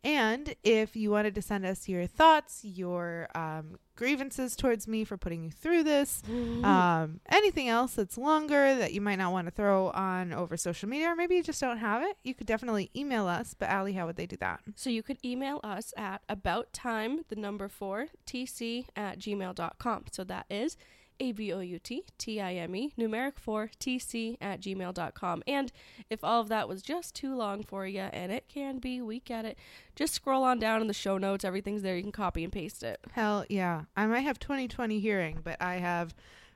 And 0.04 0.56
if 0.64 0.96
you 0.96 1.12
wanted 1.12 1.34
to 1.36 1.42
send 1.42 1.66
us 1.66 1.88
your 1.88 2.06
thoughts, 2.08 2.60
your 2.64 3.30
um, 3.36 3.80
grievances 3.96 4.56
towards 4.56 4.86
me 4.88 5.06
for 5.06 5.16
putting 5.18 5.44
you 5.44 5.52
through 5.52 5.84
this, 5.84 6.22
um, 6.64 7.22
anything 7.30 7.70
else 7.70 7.94
that's 7.94 8.18
longer 8.18 8.76
that 8.76 8.92
you 8.92 9.00
might 9.00 9.16
not 9.18 9.32
want 9.32 9.48
to 9.48 9.52
throw 9.52 9.92
on 9.92 10.34
over 10.34 10.58
social 10.58 10.90
media, 10.90 11.08
or 11.08 11.16
maybe 11.16 11.36
you 11.36 11.44
just 11.44 11.62
don't 11.62 11.78
have 11.78 12.02
it, 12.04 12.18
you 12.24 12.34
could 12.34 12.48
definitely 12.48 12.92
email 12.96 13.28
us. 13.28 13.54
But 13.58 13.70
Allie, 13.70 13.94
how 13.94 14.06
would 14.06 14.18
they 14.18 14.26
do 14.26 14.36
that? 14.38 14.60
So 14.76 14.90
you 14.90 15.04
could 15.04 15.20
email 15.24 15.62
us 15.64 15.94
at 15.96 16.22
about 16.28 16.74
time 16.74 17.22
the 17.30 17.36
number 17.38 17.70
four 17.70 18.08
tc 18.28 18.88
at 18.96 19.20
gmail.com. 19.20 20.06
So 20.12 20.24
that 20.26 20.46
is 20.50 20.76
a 21.20 21.32
b 21.32 21.54
o 21.54 21.60
u 21.60 21.80
t 21.80 22.04
t 22.18 22.40
i 22.42 22.54
m 22.56 22.76
e 22.76 22.94
numeric 22.98 23.38
four 23.38 23.70
tc 23.80 24.38
at 24.42 24.60
gmail.com. 24.62 25.44
And 25.48 25.72
if 26.10 26.24
all 26.24 26.42
of 26.42 26.50
that 26.50 26.68
was 26.68 26.82
just 26.82 27.16
too 27.16 27.36
long 27.36 27.64
for 27.64 27.86
you, 27.86 28.02
and 28.02 28.32
it 28.32 28.48
can 28.48 28.80
be, 28.80 29.02
we 29.02 29.20
get 29.20 29.46
it. 29.46 29.58
Just 29.96 30.14
scroll 30.14 30.44
on 30.44 30.60
down 30.60 30.82
in 30.82 30.88
the 30.88 30.94
show 30.94 31.18
notes. 31.18 31.46
Everything's 31.46 31.82
there. 31.82 31.96
You 31.96 32.04
can 32.04 32.12
copy 32.12 32.44
and 32.44 32.52
paste 32.52 32.84
it. 32.84 33.00
Hell 33.12 33.46
yeah. 33.50 33.84
I 33.96 34.06
might 34.08 34.22
have 34.22 34.40
2020 34.40 35.00
hearing, 35.00 35.40
but 35.44 35.62
I 35.62 35.76
have 35.76 36.16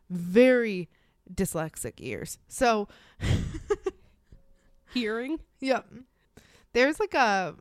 very 0.09 0.89
dyslexic 1.33 1.93
ears. 1.97 2.37
So, 2.47 2.87
Hearing. 4.93 5.39
yep. 5.59 5.85
There's 6.73 6.99
like 6.99 7.13
a 7.13 7.55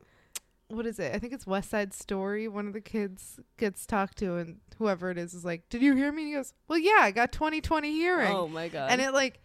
what 0.69 0.85
is 0.85 0.99
it? 0.99 1.13
I 1.15 1.19
think 1.19 1.33
it's 1.33 1.47
West 1.47 1.69
Side 1.69 1.93
Story. 1.93 2.47
One 2.47 2.67
of 2.67 2.73
the 2.73 2.81
kids 2.81 3.39
gets 3.57 3.85
talked 3.85 4.17
to, 4.19 4.35
and 4.35 4.57
whoever 4.77 5.09
it 5.11 5.17
is 5.17 5.33
is 5.33 5.45
like, 5.45 5.69
"Did 5.69 5.81
you 5.81 5.95
hear 5.95 6.11
me?" 6.11 6.23
And 6.23 6.27
he 6.29 6.35
goes, 6.35 6.53
"Well, 6.67 6.79
yeah, 6.79 6.99
I 6.99 7.11
got 7.11 7.31
20/20 7.31 7.91
hearing," 7.91 8.31
Oh 8.31 8.47
my 8.47 8.67
god. 8.67 8.91
and 8.91 9.01
it 9.01 9.13
like 9.13 9.39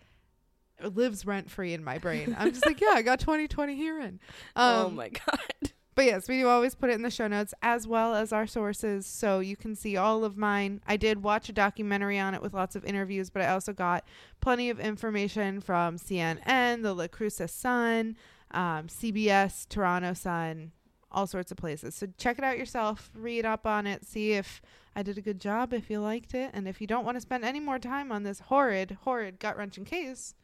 lives 0.82 1.24
rent 1.24 1.50
free 1.50 1.74
in 1.74 1.84
my 1.84 1.98
brain. 1.98 2.34
I'm 2.38 2.50
just 2.52 2.66
like, 2.66 2.80
"Yeah, 2.80 2.92
I 2.94 3.02
got 3.02 3.20
20/20 3.20 3.76
hearing." 3.76 4.18
Um, 4.56 4.86
oh 4.86 4.90
my 4.90 5.08
god. 5.08 5.72
But 5.94 6.06
yes, 6.06 6.26
we 6.26 6.38
do 6.40 6.48
always 6.48 6.74
put 6.74 6.88
it 6.88 6.94
in 6.94 7.02
the 7.02 7.10
show 7.10 7.28
notes 7.28 7.52
as 7.60 7.86
well 7.86 8.14
as 8.14 8.32
our 8.32 8.46
sources, 8.46 9.04
so 9.06 9.40
you 9.40 9.56
can 9.56 9.76
see 9.76 9.94
all 9.96 10.24
of 10.24 10.38
mine. 10.38 10.80
I 10.86 10.96
did 10.96 11.22
watch 11.22 11.50
a 11.50 11.52
documentary 11.52 12.18
on 12.18 12.34
it 12.34 12.40
with 12.40 12.54
lots 12.54 12.74
of 12.74 12.84
interviews, 12.86 13.28
but 13.28 13.42
I 13.42 13.48
also 13.48 13.74
got 13.74 14.04
plenty 14.40 14.70
of 14.70 14.80
information 14.80 15.60
from 15.60 15.98
CNN, 15.98 16.82
the 16.82 16.94
Las 16.94 17.08
Cruces 17.12 17.52
Sun, 17.52 18.16
um, 18.52 18.86
CBS, 18.88 19.68
Toronto 19.68 20.14
Sun, 20.14 20.72
all 21.12 21.26
sorts 21.26 21.50
of 21.50 21.56
places. 21.56 21.94
So 21.94 22.08
check 22.18 22.38
it 22.38 22.44
out 22.44 22.58
yourself, 22.58 23.10
read 23.14 23.44
up 23.44 23.66
on 23.66 23.86
it, 23.86 24.04
see 24.04 24.32
if 24.32 24.60
I 24.94 25.02
did 25.02 25.18
a 25.18 25.22
good 25.22 25.40
job, 25.40 25.72
if 25.72 25.88
you 25.90 26.00
liked 26.00 26.34
it, 26.34 26.50
and 26.52 26.68
if 26.68 26.80
you 26.80 26.86
don't 26.86 27.04
want 27.04 27.16
to 27.16 27.20
spend 27.20 27.44
any 27.44 27.60
more 27.60 27.78
time 27.78 28.12
on 28.12 28.22
this 28.22 28.40
horrid, 28.40 28.98
horrid, 29.02 29.38
gut 29.38 29.56
wrenching 29.56 29.84
case, 29.84 30.34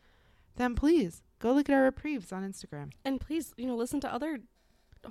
then 0.56 0.74
please 0.74 1.22
go 1.38 1.52
look 1.52 1.68
at 1.68 1.74
our 1.74 1.82
reprieves 1.82 2.32
on 2.32 2.50
Instagram. 2.50 2.92
And 3.04 3.20
please, 3.20 3.52
you 3.56 3.66
know, 3.66 3.76
listen 3.76 4.00
to 4.00 4.12
other 4.12 4.40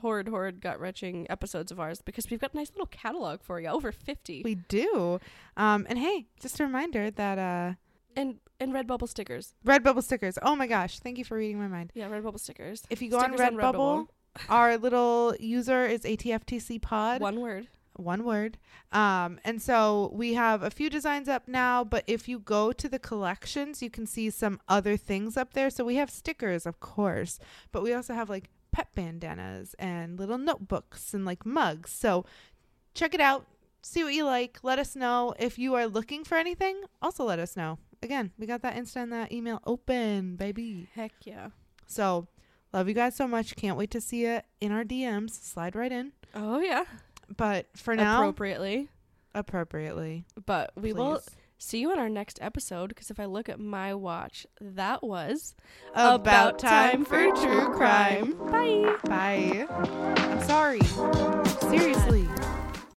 horrid, 0.02 0.28
horrid, 0.28 0.62
gut 0.62 0.80
wrenching 0.80 1.30
episodes 1.30 1.72
of 1.72 1.80
ours 1.80 2.02
because 2.02 2.30
we've 2.30 2.40
got 2.40 2.54
a 2.54 2.58
nice 2.58 2.72
little 2.72 2.88
catalog 2.88 3.42
for 3.42 3.60
you. 3.60 3.68
Over 3.68 3.92
50. 3.92 4.42
We 4.44 4.56
do. 4.56 5.20
Um, 5.56 5.86
and 5.90 6.00
hey, 6.00 6.28
just 6.40 6.60
a 6.60 6.66
reminder 6.66 7.12
that 7.12 7.38
uh, 7.38 7.74
and 8.16 8.40
and 8.60 8.74
Redbubble 8.74 9.08
stickers. 9.08 9.54
Redbubble 9.66 10.04
stickers. 10.04 10.38
Oh 10.42 10.56
my 10.56 10.68
gosh, 10.68 11.00
thank 11.00 11.18
you 11.18 11.24
for 11.24 11.38
reading 11.38 11.60
my 11.60 11.68
mind. 11.68 11.92
Yeah, 11.94 12.10
Redbubble 12.10 12.40
stickers. 12.40 12.84
If 12.90 13.02
you 13.02 13.10
go 13.10 13.20
Stickers 13.20 13.40
on 13.40 13.60
on 13.60 13.74
Redbubble, 13.74 14.08
our 14.50 14.78
little 14.78 15.36
user 15.40 15.86
is 15.86 16.02
ATFTC 16.02 16.82
Pod. 16.82 17.22
One 17.22 17.40
word. 17.42 17.68
one 17.96 18.24
word. 18.24 18.58
Um, 18.92 19.40
and 19.44 19.62
so 19.62 20.12
we 20.14 20.34
have 20.34 20.64
a 20.64 20.70
few 20.70 20.90
designs 20.90 21.28
up 21.28 21.48
now, 21.48 21.84
but 21.84 22.04
if 22.08 22.28
you 22.28 22.40
go 22.40 22.72
to 22.72 22.88
the 22.88 23.00
collections, 23.00 23.82
you 23.82 23.90
can 23.90 24.06
see 24.06 24.30
some 24.30 24.60
other 24.68 24.96
things 24.98 25.36
up 25.36 25.54
there. 25.54 25.70
So 25.70 25.84
we 25.84 25.96
have 25.96 26.10
stickers, 26.10 26.66
of 26.66 26.80
course, 26.80 27.40
but 27.72 27.84
we 27.84 27.94
also 27.94 28.14
have 28.14 28.30
like 28.30 28.50
pet 28.72 28.90
bandanas 28.96 29.76
and 29.80 30.20
little 30.20 30.38
notebooks 30.38 31.14
and 31.14 31.26
like 31.26 31.46
mugs. 31.46 31.92
So 31.92 32.26
check 32.94 33.14
it 33.14 33.22
out, 33.22 33.46
see 33.82 34.04
what 34.04 34.14
you 34.14 34.26
like. 34.26 34.60
Let 34.64 34.80
us 34.80 34.96
know 34.96 35.34
if 35.40 35.58
you 35.58 35.74
are 35.76 35.88
looking 35.88 36.24
for 36.24 36.36
anything. 36.38 36.82
Also, 37.02 37.24
let 37.26 37.40
us 37.40 37.58
know. 37.58 37.80
Again, 38.04 38.32
we 38.38 38.46
got 38.46 38.62
that 38.62 38.76
Insta 38.76 38.98
and 38.98 39.12
that 39.12 39.32
email 39.32 39.60
open, 39.66 40.36
baby. 40.36 40.88
Heck 40.94 41.14
yeah. 41.24 41.50
So 41.88 42.28
love 42.78 42.88
you 42.88 42.94
guys 42.94 43.16
so 43.16 43.28
much. 43.28 43.56
Can't 43.56 43.78
wait 43.78 43.92
to 43.92 44.02
see 44.02 44.26
it 44.26 44.46
in 44.62 44.72
our 44.72 44.84
DMs. 44.84 45.32
Slide 45.32 45.76
right 45.76 45.92
in. 45.92 46.12
Oh 46.36 46.60
yeah. 46.60 46.84
But 47.36 47.66
for 47.76 47.96
now, 47.96 48.20
Appropriately. 48.20 48.88
appropriately. 49.34 50.26
But 50.46 50.72
we 50.76 50.94
will 50.94 51.22
see 51.58 51.80
you 51.80 51.92
on 51.92 51.98
our 52.00 52.08
next 52.10 52.38
episode 52.42 52.90
because 52.90 53.10
if 53.10 53.20
I 53.20 53.26
look 53.26 53.50
at 53.50 53.60
my 53.60 53.94
watch, 53.96 54.46
that 54.62 55.04
was 55.04 55.56
About 55.96 56.60
time 56.60 57.04
for 57.04 57.32
true 57.32 57.74
crime. 57.74 58.34
Bye. 58.52 58.96
Bye. 59.06 59.66
I'm 60.18 60.42
sorry. 60.48 60.82
Seriously. 61.70 62.28